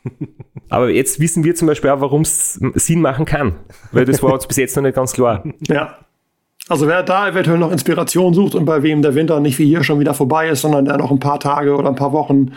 Aber 0.70 0.88
jetzt 0.90 1.20
wissen 1.20 1.44
wir 1.44 1.54
zum 1.54 1.68
Beispiel 1.68 1.90
auch, 1.90 2.00
warum 2.00 2.22
es 2.22 2.54
Sinn 2.54 3.02
machen 3.02 3.26
kann. 3.26 3.56
Weil 3.92 4.06
das 4.06 4.22
war 4.22 4.32
uns 4.32 4.46
bis 4.46 4.56
jetzt 4.56 4.74
noch 4.76 4.82
nicht 4.82 4.96
ganz 4.96 5.12
klar. 5.12 5.44
Ja. 5.68 5.98
Also 6.68 6.88
wer 6.88 7.02
da 7.02 7.28
eventuell 7.28 7.58
noch 7.58 7.70
Inspiration 7.70 8.34
sucht 8.34 8.54
und 8.56 8.64
bei 8.64 8.82
wem 8.82 9.02
der 9.02 9.14
Winter 9.14 9.38
nicht 9.38 9.58
wie 9.58 9.66
hier 9.66 9.84
schon 9.84 10.00
wieder 10.00 10.14
vorbei 10.14 10.48
ist, 10.48 10.62
sondern 10.62 10.86
der 10.86 10.96
noch 10.96 11.12
ein 11.12 11.20
paar 11.20 11.38
Tage 11.38 11.76
oder 11.76 11.88
ein 11.90 11.94
paar 11.94 12.12
Wochen 12.12 12.52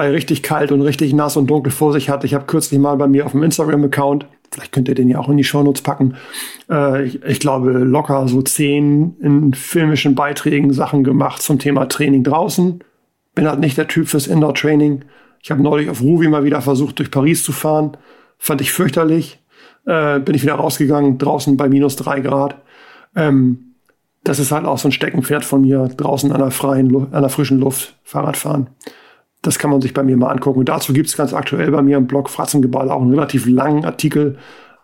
bei 0.00 0.10
richtig 0.10 0.42
kalt 0.42 0.72
und 0.72 0.80
richtig 0.80 1.12
nass 1.12 1.36
und 1.36 1.48
dunkel 1.50 1.70
vor 1.70 1.92
sich 1.92 2.08
hat. 2.08 2.24
Ich 2.24 2.32
habe 2.32 2.46
kürzlich 2.46 2.80
mal 2.80 2.96
bei 2.96 3.06
mir 3.06 3.26
auf 3.26 3.32
dem 3.32 3.42
Instagram-Account, 3.42 4.24
vielleicht 4.50 4.72
könnt 4.72 4.88
ihr 4.88 4.94
den 4.94 5.10
ja 5.10 5.18
auch 5.18 5.28
in 5.28 5.36
die 5.36 5.44
Shownotes 5.44 5.82
packen, 5.82 6.14
äh, 6.70 7.04
ich, 7.04 7.22
ich 7.22 7.38
glaube 7.38 7.72
locker 7.72 8.26
so 8.26 8.40
zehn 8.40 9.14
in 9.20 9.52
filmischen 9.52 10.14
Beiträgen 10.14 10.72
Sachen 10.72 11.04
gemacht 11.04 11.42
zum 11.42 11.58
Thema 11.58 11.86
Training 11.86 12.24
draußen. 12.24 12.82
Bin 13.34 13.46
halt 13.46 13.60
nicht 13.60 13.76
der 13.76 13.88
Typ 13.88 14.08
fürs 14.08 14.26
Indoor-Training. 14.26 15.04
Ich 15.42 15.50
habe 15.50 15.62
neulich 15.62 15.90
auf 15.90 16.00
Ruby 16.00 16.28
mal 16.28 16.44
wieder 16.44 16.62
versucht, 16.62 16.98
durch 16.98 17.10
Paris 17.10 17.44
zu 17.44 17.52
fahren. 17.52 17.98
Fand 18.38 18.62
ich 18.62 18.72
fürchterlich. 18.72 19.38
Äh, 19.84 20.20
bin 20.20 20.34
ich 20.34 20.42
wieder 20.42 20.54
rausgegangen, 20.54 21.18
draußen 21.18 21.58
bei 21.58 21.68
minus 21.68 21.96
drei 21.96 22.20
Grad. 22.20 22.56
Ähm, 23.14 23.74
das 24.24 24.38
ist 24.38 24.50
halt 24.50 24.64
auch 24.64 24.78
so 24.78 24.88
ein 24.88 24.92
Steckenpferd 24.92 25.44
von 25.44 25.60
mir, 25.60 25.90
draußen 25.94 26.32
an 26.32 26.40
der 26.40 26.52
freien, 26.52 27.12
an 27.12 27.20
der 27.20 27.28
frischen 27.28 27.60
Luft 27.60 27.98
Fahrrad 28.02 28.38
fahren. 28.38 28.70
Das 29.42 29.58
kann 29.58 29.70
man 29.70 29.80
sich 29.80 29.94
bei 29.94 30.02
mir 30.02 30.16
mal 30.16 30.30
angucken. 30.30 30.60
Und 30.60 30.68
dazu 30.68 30.92
gibt 30.92 31.08
es 31.08 31.16
ganz 31.16 31.32
aktuell 31.32 31.70
bei 31.70 31.82
mir 31.82 31.96
im 31.96 32.06
Blog 32.06 32.28
Fratzengeball 32.28 32.90
auch 32.90 33.00
einen 33.00 33.14
relativ 33.14 33.46
langen 33.46 33.84
Artikel, 33.84 34.38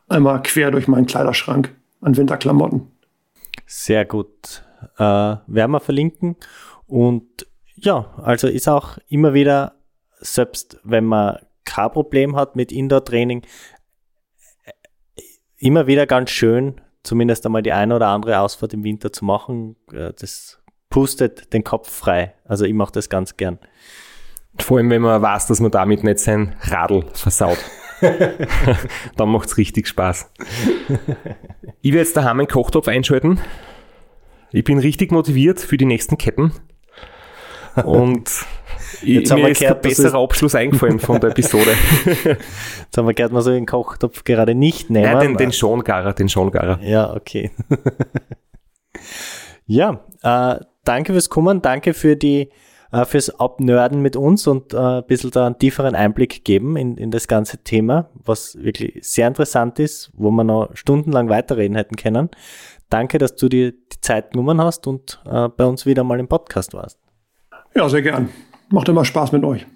einmal 0.09 0.43
quer 0.43 0.71
durch 0.71 0.89
meinen 0.89 1.07
Kleiderschrank 1.07 1.75
an 2.01 2.17
Winterklamotten. 2.17 2.91
Sehr 3.67 4.05
gut. 4.05 4.65
Äh, 4.97 5.03
werden 5.03 5.71
wir 5.71 5.81
verlinken. 5.81 6.37
Und 6.87 7.47
ja, 7.75 8.15
also 8.23 8.49
ist 8.49 8.69
auch 8.69 8.99
immer 9.09 9.35
wieder, 9.35 9.75
selbst 10.21 10.79
wenn 10.85 11.05
man 11.05 11.39
kein 11.65 11.91
Problem 11.91 12.37
hat 12.37 12.57
mit 12.57 12.73
Indoor-Training, 12.73 13.43
äh, 14.65 15.23
immer 15.59 15.87
wieder 15.87 16.07
ganz 16.07 16.31
schön, 16.31 16.81
zumindest 17.03 17.45
einmal 17.45 17.63
die 17.63 17.73
eine 17.73 17.97
oder 17.97 18.09
andere 18.09 18.41
Ausfahrt 18.41 18.73
im 18.73 18.85
Winter 18.85 19.13
zu 19.13 19.25
machen. 19.25 19.77
Äh, 19.93 20.13
Das 20.19 20.59
pustet 20.89 21.53
den 21.53 21.65
Kopf 21.65 21.91
frei. 21.91 22.35
Also 22.45 22.65
ich 22.65 22.75
mache 22.75 22.93
das 22.93 23.09
ganz 23.09 23.37
gern. 23.37 23.59
Vor 24.59 24.79
allem, 24.79 24.91
wenn 24.91 25.03
man 25.03 25.21
weiß, 25.23 25.47
dass 25.47 25.61
man 25.61 25.71
damit 25.71 26.03
nicht 26.05 26.19
sein 26.19 26.55
Radl 26.63 27.05
versaut. 27.13 27.59
Dann 29.17 29.29
macht's 29.29 29.57
richtig 29.57 29.87
Spaß. 29.89 30.31
Ich 31.83 31.93
werde 31.93 32.05
jetzt 32.05 32.17
daheim 32.17 32.39
einen 32.41 32.49
Kochtopf 32.49 32.89
einschalten. 32.89 33.41
Ich 34.53 34.65
bin 34.65 34.79
richtig 34.79 35.13
motiviert 35.13 35.61
für 35.61 35.77
die 35.77 35.85
nächsten 35.87 36.19
Ketten. 36.19 36.53
Und 37.85 38.31
Jetzt 39.03 39.31
haben 39.31 39.39
mir 39.41 39.47
wir 39.47 39.53
ist 39.53 39.61
gehört, 39.61 39.85
ist- 39.85 39.97
besserer 39.99 40.21
Abschluss 40.23 40.55
eingefallen 40.55 40.99
von 40.99 41.21
der 41.21 41.31
Episode. 41.31 41.73
Jetzt 42.25 42.97
haben 42.97 43.07
wir 43.07 43.15
gehört, 43.15 43.33
man 43.33 43.43
soll 43.43 43.55
den 43.55 43.67
Kochtopf 43.67 44.25
gerade 44.25 44.55
nicht 44.55 44.89
nehmen. 44.91 45.13
Nein, 45.13 45.29
den, 45.29 45.37
den 45.37 45.53
Schongarer, 45.53 46.13
den 46.15 46.29
Schongarer. 46.29 46.81
Ja, 46.83 47.15
okay. 47.15 47.51
Ja, 49.67 50.01
äh, 50.23 50.61
danke 50.85 51.13
fürs 51.13 51.29
Kommen, 51.29 51.61
danke 51.61 51.93
für 51.93 52.15
die 52.17 52.51
äh, 52.93 53.05
fürs 53.05 53.41
Abnörden 53.41 54.01
mit 54.03 54.17
uns 54.17 54.47
und 54.47 54.75
äh, 54.75 54.77
ein 54.77 55.07
bisschen 55.07 55.31
da 55.31 55.47
einen 55.47 55.59
tieferen 55.59 55.95
Einblick 55.95 56.45
geben 56.45 56.77
in, 56.77 56.97
in 56.97 57.11
das 57.11 57.29
ganze 57.29 57.59
Thema, 57.59 58.11
was 58.15 58.57
wirklich 58.61 58.99
sehr 59.03 59.29
interessant 59.29 59.79
ist, 59.79 60.11
wo 60.15 60.31
wir 60.31 60.45
noch 60.45 60.71
stundenlang 60.75 61.29
weiterreden 61.29 61.77
hätten 61.77 61.97
können. 61.97 62.31
Danke, 62.89 63.19
dass 63.19 63.35
du 63.35 63.49
dir 63.49 63.73
die 63.73 64.01
Zeit 64.01 64.33
genommen 64.33 64.61
hast 64.61 64.87
und 64.87 65.21
äh, 65.27 65.49
bei 65.49 65.65
uns 65.65 65.87
wieder 65.87 66.05
mal 66.05 66.21
im 66.21 66.29
Podcast 66.29 66.75
warst. 66.75 66.99
Ja, 67.75 67.89
sehr 67.89 68.03
gern. 68.03 68.29
Macht 68.71 68.89
immer 68.89 69.05
Spaß 69.05 69.33
mit 69.33 69.45
euch. 69.45 69.67